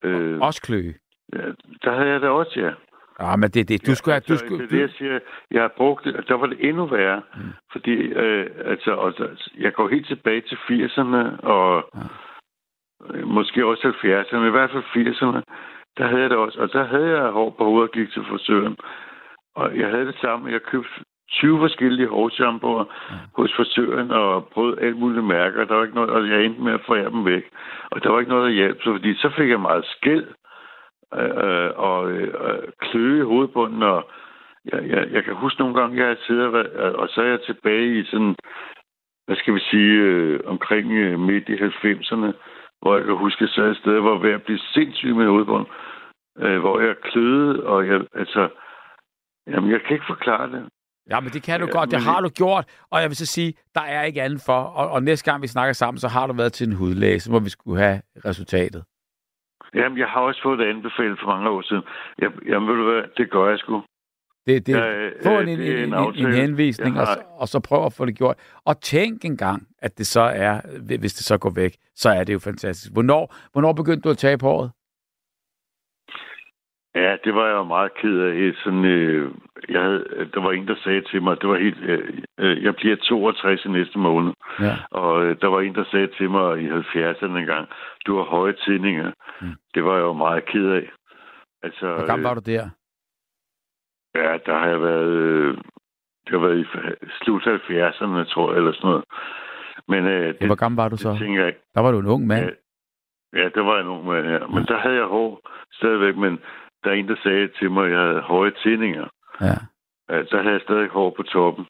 Øh, 0.04 0.32
øh 0.32 0.40
også 0.40 0.62
kløe? 0.62 0.94
Ja, 1.32 1.42
der 1.84 1.94
havde 1.94 2.08
jeg 2.08 2.20
det 2.20 2.28
også, 2.28 2.60
ja. 2.60 2.72
Ja, 3.20 3.36
men 3.36 3.50
det 3.50 3.60
er 3.60 3.64
det. 3.64 3.86
Du 3.86 3.94
skulle 3.94 4.12
ja, 4.12 4.16
altså, 4.16 4.34
du 4.34 4.38
skulle, 4.38 4.62
det, 4.62 4.70
det, 4.70 4.80
jeg 4.80 4.90
siger, 4.90 5.18
jeg 5.50 5.62
har 5.62 5.72
brugt 5.76 6.04
det, 6.04 6.28
der 6.28 6.34
var 6.34 6.46
det 6.46 6.68
endnu 6.68 6.86
værre. 6.86 7.22
Mm. 7.34 7.40
Fordi, 7.72 7.94
øh, 7.94 8.50
altså, 8.64 9.00
altså, 9.00 9.50
jeg 9.58 9.72
går 9.72 9.88
helt 9.88 10.06
tilbage 10.06 10.40
til 10.40 10.56
80'erne, 10.56 11.46
og 11.46 11.90
ja. 11.94 12.00
Øh, 13.14 13.26
måske 13.28 13.66
også 13.66 13.88
70'erne, 13.88 14.36
men 14.36 14.48
i 14.48 14.56
hvert 14.56 14.70
fald 14.70 14.84
80'erne, 14.96 15.40
der 15.98 16.06
havde 16.06 16.22
jeg 16.22 16.30
det 16.30 16.38
også. 16.38 16.60
Og 16.60 16.72
der 16.72 16.84
havde 16.84 17.08
jeg 17.08 17.30
hår 17.30 17.50
på 17.50 17.64
hovedet 17.64 17.88
og 17.88 17.94
gik 17.94 18.10
til 18.12 18.24
frisøren. 18.24 18.76
Og 19.54 19.78
jeg 19.78 19.88
havde 19.88 20.06
det 20.06 20.18
samme. 20.20 20.52
Jeg 20.52 20.62
købte 20.62 20.90
20 21.30 21.58
forskellige 21.58 22.08
hårshampooer 22.08 22.84
ja. 23.10 23.14
hos 23.36 23.52
frisøren 23.56 24.10
og 24.10 24.48
prøvet 24.48 24.78
alt 24.82 24.96
muligt 24.96 25.24
mærker. 25.24 25.64
Der 25.64 25.74
var 25.74 25.82
ikke 25.82 25.94
noget, 25.94 26.10
og 26.10 26.28
jeg 26.28 26.44
endte 26.44 26.62
med 26.62 26.72
at 26.72 26.86
forære 26.86 27.10
dem 27.10 27.24
væk. 27.24 27.44
Og 27.90 28.02
der 28.02 28.10
var 28.10 28.18
ikke 28.20 28.32
noget, 28.32 28.46
der 28.46 28.54
hjalp, 28.54 28.82
så 28.82 28.92
fordi 28.92 29.14
så 29.14 29.30
fik 29.36 29.50
jeg 29.50 29.60
meget 29.60 29.84
skæld 29.84 30.26
øh, 31.14 31.70
og 31.76 32.10
øh, 32.12 32.68
kløe 32.80 33.18
i 33.18 33.28
hovedbunden, 33.30 33.82
og 33.82 34.10
jeg, 34.64 34.88
jeg, 34.88 35.08
jeg 35.12 35.24
kan 35.24 35.34
huske 35.34 35.60
nogle 35.60 35.80
gange, 35.80 36.06
jeg 36.06 36.16
sidder, 36.26 36.48
og 36.94 37.08
så 37.08 37.22
er 37.22 37.26
jeg 37.26 37.40
tilbage 37.42 37.98
i 38.00 38.04
sådan, 38.04 38.34
hvad 39.26 39.36
skal 39.36 39.54
vi 39.54 39.60
sige, 39.60 39.94
øh, 40.00 40.40
omkring 40.44 40.92
øh, 40.92 41.20
midt 41.20 41.48
i 41.48 41.54
90'erne, 41.54 42.32
hvor 42.82 42.96
jeg 42.96 43.04
kan 43.04 43.16
huske, 43.16 43.38
at 43.38 43.40
jeg 43.40 43.54
sad 43.54 43.70
et 43.70 43.76
sted, 43.76 44.00
hvor 44.00 44.10
jeg 44.10 44.20
var 44.20 44.26
ved 44.26 44.34
at 44.34 44.42
blive 44.42 44.58
sindssyg 44.58 45.16
med 45.16 45.26
hovedbunden, 45.26 45.68
øh, 46.38 46.58
hvor 46.60 46.80
jeg 46.80 46.94
kløede, 47.02 47.66
og 47.66 47.86
jeg, 47.86 48.00
altså, 48.14 48.48
jamen, 49.46 49.70
jeg 49.70 49.80
kan 49.80 49.92
ikke 49.92 50.12
forklare 50.14 50.52
det. 50.52 50.68
Ja, 51.10 51.20
men 51.20 51.30
det 51.30 51.42
kan 51.42 51.60
du 51.60 51.66
ja, 51.66 51.72
godt. 51.78 51.90
Det 51.90 52.02
har 52.02 52.20
du 52.20 52.28
gjort. 52.28 52.64
Og 52.90 53.00
jeg 53.00 53.08
vil 53.10 53.16
så 53.16 53.26
sige, 53.26 53.54
der 53.74 53.80
er 53.80 54.02
ikke 54.02 54.22
andet 54.22 54.42
for. 54.46 54.60
Og, 54.80 54.90
og 54.90 55.02
næste 55.02 55.30
gang, 55.30 55.42
vi 55.42 55.46
snakker 55.46 55.72
sammen, 55.72 55.98
så 56.00 56.08
har 56.08 56.26
du 56.26 56.32
været 56.32 56.52
til 56.52 56.66
en 56.68 56.76
hudlæge, 56.76 57.20
så 57.20 57.32
må 57.32 57.38
vi 57.38 57.50
skulle 57.50 57.80
have 57.80 58.02
resultatet. 58.24 58.84
Jamen, 59.74 59.98
jeg 59.98 60.08
har 60.08 60.20
også 60.20 60.42
fået 60.42 60.58
det 60.58 60.66
anbefalet 60.66 61.18
for 61.20 61.26
mange 61.26 61.48
år 61.48 61.62
siden. 61.62 61.82
Jeg, 62.18 62.30
jamen, 62.46 62.68
ved 62.68 62.76
du 62.76 62.84
hvad, 62.92 63.02
det 63.16 63.30
gør 63.30 63.48
jeg 63.48 63.58
sgu. 63.58 63.82
Det, 64.50 64.66
det, 64.66 64.72
ja, 64.72 65.08
få 65.24 65.40
en, 65.40 65.48
en, 65.48 65.60
en, 65.60 65.94
en, 65.94 66.26
en 66.26 66.32
henvisning, 66.32 66.94
har... 66.94 67.00
og, 67.00 67.06
så, 67.06 67.22
og 67.38 67.48
så 67.48 67.60
prøv 67.60 67.86
at 67.86 67.92
få 67.92 68.04
det 68.04 68.16
gjort. 68.16 68.36
Og 68.64 68.80
tænk 68.80 69.24
engang, 69.24 69.62
at 69.78 69.98
det 69.98 70.06
så 70.06 70.20
er, 70.20 70.60
hvis 70.98 71.14
det 71.14 71.24
så 71.24 71.38
går 71.38 71.52
væk, 71.56 71.74
så 71.94 72.08
er 72.10 72.24
det 72.24 72.32
jo 72.32 72.38
fantastisk. 72.38 72.92
Hvornår, 72.92 73.34
hvornår 73.52 73.72
begyndte 73.72 74.02
du 74.02 74.10
at 74.10 74.18
tage 74.18 74.38
på 74.38 74.48
året? 74.48 74.70
Ja, 76.94 77.16
det 77.24 77.34
var 77.34 77.46
jeg 77.46 77.54
jo 77.54 77.64
meget 77.64 77.94
ked 77.94 78.18
af. 78.20 78.52
Sådan, 78.64 78.84
øh, 78.84 79.30
jeg 79.68 79.82
havde, 79.82 80.04
der 80.34 80.40
var 80.40 80.52
en, 80.52 80.68
der 80.68 80.74
sagde 80.84 81.02
til 81.10 81.22
mig, 81.22 81.40
det 81.40 81.48
var 81.48 81.58
helt, 81.58 81.78
øh, 81.82 82.22
øh 82.38 82.64
jeg 82.64 82.74
bliver 82.74 82.96
62 82.96 83.64
i 83.64 83.68
næste 83.68 83.98
måned. 83.98 84.32
Ja. 84.60 84.76
Og 84.90 85.24
øh, 85.24 85.36
der 85.40 85.46
var 85.46 85.60
en, 85.60 85.74
der 85.74 85.84
sagde 85.90 86.08
til 86.18 86.30
mig 86.30 86.62
i 86.62 86.68
70'erne 86.68 87.38
en 87.38 87.46
gang, 87.46 87.68
du 88.06 88.16
har 88.16 88.24
høje 88.24 88.54
tændinger. 88.66 89.12
Mm. 89.40 89.54
Det 89.74 89.84
var 89.84 89.94
jeg 89.94 90.02
jo 90.02 90.12
meget 90.12 90.44
ked 90.44 90.70
af. 90.70 90.90
Altså, 91.62 91.86
Hvor 91.86 92.06
gammel 92.06 92.28
var 92.28 92.34
du 92.34 92.42
der? 92.46 92.68
Ja, 94.14 94.38
der 94.46 94.58
har 94.58 94.66
jeg 94.66 94.82
været... 94.82 95.12
Øh, 95.12 95.56
det 96.24 96.40
har 96.40 96.46
været 96.46 96.60
i 96.60 96.66
slut 97.22 97.42
70'erne, 97.42 98.32
tror 98.32 98.50
jeg, 98.50 98.58
eller 98.58 98.72
sådan 98.72 98.90
noget. 98.90 99.04
Men, 99.88 100.06
øh, 100.06 100.34
det, 100.38 100.46
Hvor 100.46 100.54
gammel 100.54 100.76
var 100.76 100.88
du 100.88 100.96
så? 100.96 101.10
Jeg, 101.20 101.54
der 101.74 101.80
var 101.80 101.90
du 101.92 101.98
en 101.98 102.06
ung 102.06 102.26
mand. 102.26 102.44
Ja, 102.44 103.40
ja 103.40 103.48
der 103.54 103.62
var 103.62 103.80
en 103.80 103.86
ung 103.86 104.06
mand, 104.06 104.26
ja. 104.26 104.46
Men 104.46 104.58
ja. 104.58 104.74
der 104.74 104.78
havde 104.78 104.96
jeg 104.96 105.06
hår 105.06 105.40
stadigvæk, 105.72 106.16
men 106.16 106.38
der 106.84 106.90
er 106.90 106.94
en, 106.94 107.08
der 107.08 107.16
sagde 107.22 107.48
til 107.48 107.70
mig, 107.70 107.84
at 107.86 107.92
jeg 107.92 108.00
havde 108.00 108.20
høje 108.20 108.52
tændinger. 108.64 109.08
Ja. 109.40 109.56
Der 110.08 110.36
havde 110.42 110.52
jeg 110.52 110.60
stadig 110.60 110.88
hår 110.88 111.10
på 111.16 111.22
toppen. 111.22 111.66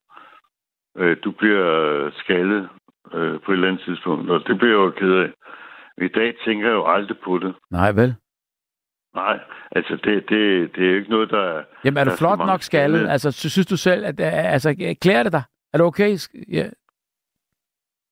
Øh, 0.97 1.17
du 1.25 1.31
bliver 1.31 2.11
skaldet 2.15 2.69
øh, 3.15 3.41
på 3.41 3.53
et 3.53 3.57
eller 3.57 3.69
andet 3.69 3.85
tidspunkt, 3.85 4.31
og 4.31 4.41
det 4.47 4.59
bliver 4.59 4.79
jeg 4.79 4.87
jo 4.87 4.91
ked 4.91 5.13
af. 5.13 5.31
I 5.99 6.09
dag 6.09 6.35
tænker 6.45 6.67
jeg 6.67 6.75
jo 6.75 6.87
aldrig 6.87 7.19
på 7.25 7.39
det. 7.39 7.55
Nej, 7.71 7.93
vel? 7.93 8.15
Nej, 9.15 9.41
altså 9.71 9.97
det, 10.05 10.15
det, 10.29 10.71
det 10.77 10.85
er 10.85 10.91
jo 10.91 10.97
ikke 10.97 11.11
noget, 11.11 11.31
der... 11.31 11.63
Jamen 11.85 11.99
er 11.99 12.05
du 12.05 12.17
flot 12.19 12.39
nok 12.39 12.63
skaldet? 12.63 13.09
Altså 13.09 13.33
synes 13.33 13.67
du 13.67 13.77
selv, 13.77 14.05
at 14.07 14.21
altså, 14.21 14.97
klæder 15.03 15.23
det 15.23 15.33
dig? 15.33 15.43
Er 15.73 15.79
du 15.79 15.85
okay? 15.85 16.17
Ja. 16.53 16.67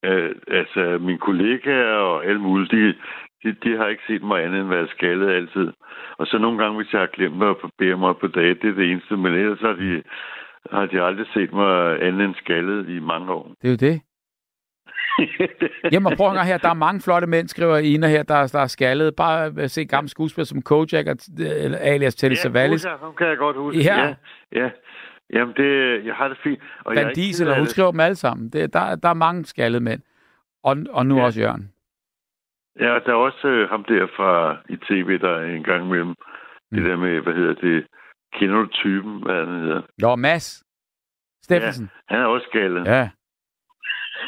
Øh, 0.05 0.35
altså 0.49 0.99
mine 1.01 1.19
kollegaer 1.19 1.95
og 1.95 2.25
alle 2.25 2.41
mulige, 2.41 2.77
de, 2.77 2.95
de, 3.43 3.57
de 3.65 3.77
har 3.77 3.87
ikke 3.87 4.03
set 4.07 4.23
mig 4.23 4.45
andet 4.45 4.61
end 4.61 4.69
være 4.69 4.89
skaldet 4.89 5.31
altid. 5.31 5.73
Og 6.19 6.27
så 6.27 6.39
nogle 6.39 6.59
gange, 6.59 6.77
hvis 6.77 6.93
jeg 6.93 7.01
har 7.01 7.07
glemt 7.17 7.43
at 7.43 7.57
barbere 7.61 7.97
mig 7.97 8.17
på 8.17 8.27
dage, 8.27 8.55
det 8.55 8.71
er 8.71 8.75
det 8.75 8.91
eneste. 8.91 9.17
Men 9.17 9.35
ellers 9.35 9.61
har 9.61 9.73
de, 9.73 10.03
har 10.71 10.87
de 10.87 11.03
aldrig 11.03 11.27
set 11.35 11.53
mig 11.53 12.03
andet 12.03 12.25
end 12.25 12.35
skaldet 12.35 12.89
i 12.89 12.99
mange 12.99 13.33
år. 13.33 13.55
Det 13.63 13.69
er 13.69 13.71
jo 13.71 13.93
det. 13.93 14.01
Jamen 15.93 16.17
prøv 16.17 16.37
at 16.37 16.47
her, 16.47 16.59
der 16.59 16.69
er 16.69 16.75
mange 16.75 17.01
flotte 17.01 17.27
mænd, 17.27 17.49
skriver 17.49 17.77
Ina 17.77 18.09
her, 18.09 18.23
der, 18.23 18.47
der 18.47 18.61
er 18.61 18.67
skaldet. 18.67 19.17
Bare 19.17 19.69
se 19.69 19.85
gamle 19.85 20.09
skuespillere 20.09 20.47
som 20.47 20.63
Kojak, 20.63 21.07
eller 21.39 21.79
alias 21.79 22.15
Telly 22.15 22.33
ja, 22.33 22.37
Savalas. 22.37 22.85
Ja, 22.85 22.97
kan 23.19 23.27
jeg 23.27 23.39
godt 23.39 23.57
huske. 23.57 23.81
Ja. 23.83 23.99
ja, 24.01 24.15
ja. 24.53 24.71
Jamen, 25.33 25.55
det, 25.57 26.05
jeg 26.07 26.15
har 26.15 26.29
det 26.29 26.39
fint. 26.43 26.61
Og 26.85 26.95
Van 26.97 27.15
Diesel, 27.15 27.59
hun 27.59 27.67
skriver 27.67 27.91
dem 27.91 28.01
alle 28.01 28.15
sammen. 28.15 28.51
Det, 28.51 28.73
der, 28.73 28.97
der 28.97 29.09
er 29.09 29.15
mange 29.15 29.45
skaldede 29.45 29.85
mænd. 29.85 30.03
Og, 30.63 30.77
og 30.91 31.07
nu 31.07 31.17
ja. 31.17 31.25
også 31.25 31.41
Jørgen. 31.41 31.73
Ja, 32.81 32.99
der 33.07 33.13
er 33.13 33.15
også 33.29 33.49
øh, 33.49 33.69
ham 33.69 33.85
der 33.85 34.07
fra 34.17 34.57
i 34.69 34.77
tv, 34.77 35.19
der 35.19 35.31
er 35.31 35.45
en 35.45 35.63
gang 35.63 35.87
imellem. 35.87 36.09
Mm. 36.09 36.77
Det 36.77 36.85
der 36.85 36.97
med, 36.97 37.21
hvad 37.21 37.35
hedder 37.35 37.55
det? 37.55 37.87
Kender 38.33 38.57
du 38.57 38.67
typen, 38.67 39.23
hvad 39.23 39.47
han 39.47 39.61
hedder? 39.61 39.83
Jo, 40.03 40.17
Mads 40.17 40.65
Steffensen. 41.43 41.91
Ja, 42.11 42.15
han 42.15 42.25
er 42.25 42.27
også 42.27 42.49
galdet. 42.53 42.87
Ja. 42.87 43.09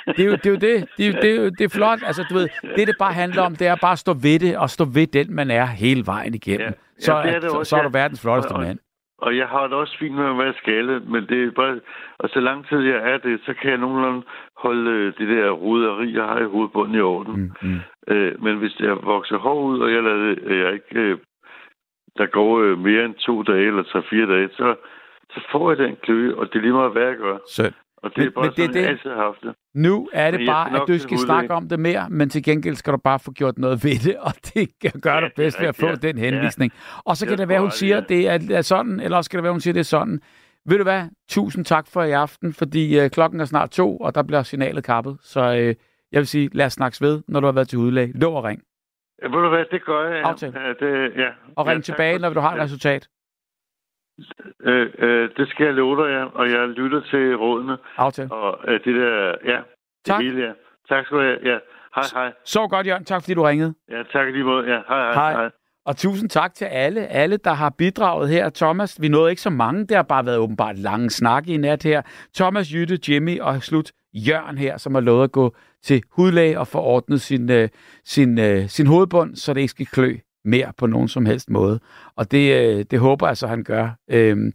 Det 0.07 0.21
er 0.21 0.25
jo 0.25 0.33
det. 0.33 0.47
Er 0.47 0.51
jo 0.51 0.57
det. 0.57 0.89
Det, 0.97 1.07
er, 1.09 1.21
det, 1.21 1.37
er 1.37 1.51
det 1.51 1.65
er 1.65 1.69
flot. 1.69 1.99
Altså, 2.07 2.27
du 2.31 2.35
ved, 2.35 2.49
det, 2.77 2.87
det 2.87 2.97
bare 2.99 3.13
handler 3.13 3.43
om, 3.43 3.57
det 3.57 3.67
er 3.67 3.77
bare 3.81 3.93
at 3.93 3.99
stå 3.99 4.13
ved 4.13 4.39
det, 4.39 4.59
og 4.59 4.71
stå 4.71 4.85
ved 4.85 5.07
den, 5.07 5.35
man 5.35 5.51
er 5.51 5.67
hele 5.67 6.03
vejen 6.07 6.35
igennem. 6.35 6.61
Ja. 6.61 6.73
Ja, 7.01 7.05
så, 7.07 7.23
det 7.23 7.35
er 7.35 7.41
det 7.41 7.51
også, 7.51 7.65
så, 7.65 7.71
så 7.71 7.77
er 7.77 7.83
du 7.83 7.89
verdens 7.89 8.21
flotteste 8.21 8.53
og, 8.53 8.61
mand. 8.61 8.79
Og 9.19 9.37
jeg 9.37 9.47
har 9.47 9.63
det 9.67 9.73
også 9.73 9.97
fint 9.99 10.15
med 10.15 10.27
at 10.27 10.39
være 10.39 10.55
skaldet, 10.63 11.09
men 11.09 11.27
det 11.27 11.45
er 11.45 11.51
bare... 11.51 11.81
Og 12.19 12.29
så 12.29 12.41
lang 12.41 12.69
tid 12.69 12.79
jeg 12.79 13.13
er 13.13 13.19
det, 13.19 13.41
så 13.47 13.55
kan 13.55 13.71
jeg 13.71 13.79
nogenlunde 13.79 14.23
holde 14.57 14.91
øh, 14.91 15.13
det 15.19 15.29
der 15.29 15.51
ruderi, 15.51 16.17
jeg 16.17 16.25
har 16.25 16.41
i 16.41 16.45
hovedbunden 16.55 16.95
i 16.95 17.01
orden. 17.01 17.35
Mm, 17.41 17.53
mm. 17.63 17.81
Øh, 18.15 18.43
men 18.43 18.57
hvis 18.57 18.81
jeg 18.81 18.97
vokser 19.03 19.39
hår 19.39 19.63
ud, 19.63 19.79
og 19.81 19.93
jeg 19.93 20.03
lader 20.03 20.35
det, 20.35 20.59
jeg 20.65 20.73
ikke... 20.73 21.01
Øh, 21.01 21.19
der 22.19 22.27
går 22.27 22.61
øh, 22.61 22.79
mere 22.79 23.05
end 23.05 23.15
to 23.15 23.43
dage 23.43 23.67
eller 23.67 23.83
tre-fire 23.83 24.27
dage, 24.27 24.49
så, 24.53 24.75
så 25.31 25.41
får 25.53 25.71
jeg 25.71 25.79
den 25.79 25.97
kløe, 26.03 26.39
og 26.39 26.47
det 26.47 26.57
er 26.57 26.63
lige 26.63 26.73
meget, 26.73 26.93
hvad 26.93 27.03
jeg 27.03 27.17
gør. 27.17 27.39
Sødt. 27.49 27.75
Og 28.03 28.11
det 28.17 28.27
er 28.27 28.31
bare 28.31 28.45
men 28.45 28.53
sådan, 28.53 28.75
det, 28.75 28.81
jeg 28.81 28.89
altid 28.89 29.11
har 29.11 29.17
haft 29.17 29.43
det. 29.43 29.55
Nu 29.75 30.09
er 30.13 30.31
det 30.31 30.47
bare, 30.47 30.83
at 30.83 30.89
du 30.89 30.99
skal 30.99 31.19
snakke 31.19 31.55
om 31.55 31.69
det 31.69 31.81
mere, 31.81 32.07
men 32.11 32.29
til 32.29 32.43
gengæld 32.43 32.75
skal 32.75 32.93
du 32.93 32.99
bare 32.99 33.19
få 33.19 33.33
gjort 33.33 33.59
noget 33.59 33.85
ved 33.85 33.99
det, 34.05 34.17
og 34.29 34.33
det 34.55 34.69
gør 35.03 35.15
ja, 35.15 35.21
du 35.21 35.29
bedst 35.37 35.61
ved 35.61 35.69
at 35.69 35.77
få 35.77 35.87
ja, 35.87 35.95
den 35.95 36.19
henvisning. 36.19 36.73
Ja. 36.75 37.01
Og 37.05 37.17
så 37.17 37.27
kan 37.27 37.39
det 37.39 37.49
være, 37.49 37.61
hun 37.61 37.71
siger, 37.71 37.97
at 37.97 38.09
det 38.09 38.29
er 38.29 38.63
sådan, 38.63 39.01
eller 39.01 39.17
også 39.17 39.29
skal 39.29 39.37
det 39.37 39.43
være, 39.43 39.53
hun 39.53 39.61
siger, 39.61 39.73
det 39.73 39.81
er 39.81 39.85
sådan. 39.85 40.21
Ved 40.67 40.77
du 40.79 40.83
hvad? 40.83 41.03
Tusind 41.29 41.65
tak 41.65 41.87
for 41.87 42.03
i 42.03 42.11
aften, 42.11 42.53
fordi 42.53 43.01
øh, 43.01 43.11
klokken 43.11 43.41
er 43.41 43.45
snart 43.45 43.71
to, 43.71 43.97
og 43.97 44.15
der 44.15 44.23
bliver 44.23 44.43
signalet 44.43 44.85
kappet. 44.85 45.17
Så 45.23 45.41
øh, 45.41 45.75
jeg 46.13 46.19
vil 46.19 46.27
sige, 46.27 46.51
lad 46.53 46.67
os 46.67 46.73
snakkes 46.73 47.03
ved, 47.03 47.23
når 47.29 47.41
du 47.41 47.47
har 47.47 47.53
været 47.53 47.69
til 47.69 47.79
udlæg. 47.79 48.11
Lov 48.15 48.39
at 48.39 48.45
ring. 48.45 48.63
Ja, 49.23 49.27
ved 49.27 49.43
du 49.43 49.49
hvad, 49.49 49.65
det 49.71 49.85
gør 49.85 50.09
jeg. 50.09 50.23
Aftale. 50.23 50.61
Ja, 50.61 50.69
det, 50.69 51.13
ja. 51.17 51.29
Og 51.57 51.67
ring 51.67 51.79
ja, 51.79 51.83
tilbage, 51.83 52.19
når 52.19 52.31
du 52.31 52.41
har 52.41 52.55
et 52.55 52.61
resultat. 52.61 53.09
Øh, 54.63 54.91
øh, 54.99 55.31
det 55.37 55.49
skal 55.49 55.65
jeg 55.67 55.75
love 55.75 56.05
dig, 56.05 56.13
ja. 56.13 56.25
Og 56.25 56.51
jeg 56.51 56.69
lytter 56.69 57.01
til 57.01 57.37
rådene. 57.37 57.77
Aftale. 57.97 58.33
Og 58.33 58.59
øh, 58.69 58.81
det 58.85 58.95
der, 58.95 59.35
ja. 59.45 59.59
Tak. 60.07 60.19
Det 60.19 60.27
hele, 60.27 60.47
ja. 60.47 60.53
Tak 60.89 61.07
skal 61.07 61.19
du 61.19 61.23
have. 61.23 61.39
Ja. 61.45 61.59
Hej, 61.95 62.05
hej. 62.15 62.33
Så 62.45 62.67
godt, 62.67 62.87
Jørgen. 62.87 63.05
Tak, 63.05 63.23
fordi 63.23 63.35
du 63.35 63.43
ringede. 63.43 63.75
Ja, 63.91 64.03
tak 64.13 64.27
lige 64.33 64.45
måde. 64.45 64.67
Ja, 64.67 64.81
hej, 64.89 64.99
hej. 64.99 65.13
hej. 65.13 65.33
hej. 65.33 65.51
Og 65.87 65.97
tusind 65.97 66.31
tak 66.31 66.55
til 66.55 66.65
alle, 66.65 67.07
alle, 67.07 67.37
der 67.37 67.53
har 67.53 67.71
bidraget 67.71 68.29
her. 68.29 68.51
Thomas, 68.51 69.01
vi 69.01 69.09
nåede 69.09 69.31
ikke 69.31 69.43
så 69.43 69.51
mange. 69.51 69.87
Det 69.87 69.97
har 69.97 70.03
bare 70.03 70.27
været 70.27 70.39
åbenbart 70.39 70.79
lange 70.79 71.11
snakke 71.11 71.55
i 71.55 71.57
nat 71.57 71.83
her. 71.83 72.03
Thomas, 72.35 72.75
Jytte, 72.75 72.99
Jimmy 73.09 73.41
og 73.41 73.63
slut 73.63 73.93
Jørgen 74.15 74.59
her, 74.59 74.77
som 74.77 74.95
har 74.95 75.01
lovet 75.01 75.25
at 75.25 75.33
gå 75.33 75.57
til 75.83 76.03
hudlæge 76.17 76.59
og 76.59 76.67
få 76.67 76.79
ordnet 76.79 77.21
sin, 77.21 77.51
uh, 77.51 77.69
sin, 78.05 78.39
uh, 78.39 78.67
sin 78.67 78.87
hovedbund, 78.87 79.37
så 79.37 79.55
det 79.55 79.61
ikke 79.61 79.71
skal 79.71 79.87
klø 79.87 80.17
mere 80.45 80.73
på 80.79 80.87
nogen 80.87 81.09
som 81.09 81.27
helst 81.27 81.51
måde. 81.51 81.81
Og 82.17 82.31
det, 82.31 82.75
uh, 82.75 82.85
det 82.91 82.99
håber 82.99 83.27
jeg 83.27 83.37
så, 83.37 83.47
han 83.47 83.65
gør. 83.65 83.91
Uh, 84.13 84.53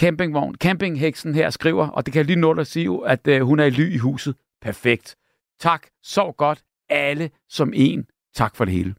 campingvogn, 0.00 0.54
campingheksen 0.54 1.34
her 1.34 1.50
skriver, 1.50 1.88
og 1.88 2.06
det 2.06 2.12
kan 2.12 2.18
jeg 2.18 2.26
lige 2.26 2.40
nå 2.40 2.52
at 2.52 2.66
sige, 2.66 2.90
at 3.06 3.28
uh, 3.28 3.40
hun 3.40 3.60
er 3.60 3.64
i 3.64 3.70
ly 3.70 3.94
i 3.94 3.98
huset. 3.98 4.34
Perfekt. 4.62 5.16
Tak. 5.60 5.86
Så 6.02 6.32
godt. 6.36 6.62
Alle 6.88 7.30
som 7.48 7.72
en. 7.74 8.06
Tak 8.34 8.56
for 8.56 8.64
det 8.64 8.74
hele. 8.74 8.94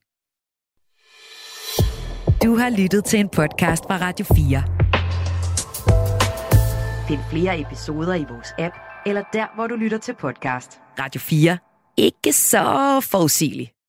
Du 2.43 2.55
har 2.55 2.81
lyttet 2.81 3.05
til 3.05 3.19
en 3.19 3.29
podcast 3.29 3.83
fra 3.83 3.97
Radio 4.01 4.25
4. 4.25 4.63
Find 7.07 7.19
flere 7.31 7.61
episoder 7.61 8.15
i 8.15 8.25
vores 8.29 8.47
app, 8.59 8.75
eller 9.05 9.23
der, 9.33 9.55
hvor 9.55 9.67
du 9.67 9.75
lytter 9.75 9.97
til 9.97 10.13
podcast. 10.13 10.79
Radio 10.99 11.21
4. 11.21 11.57
Ikke 11.97 12.33
så 12.33 12.99
forudsigeligt. 13.11 13.76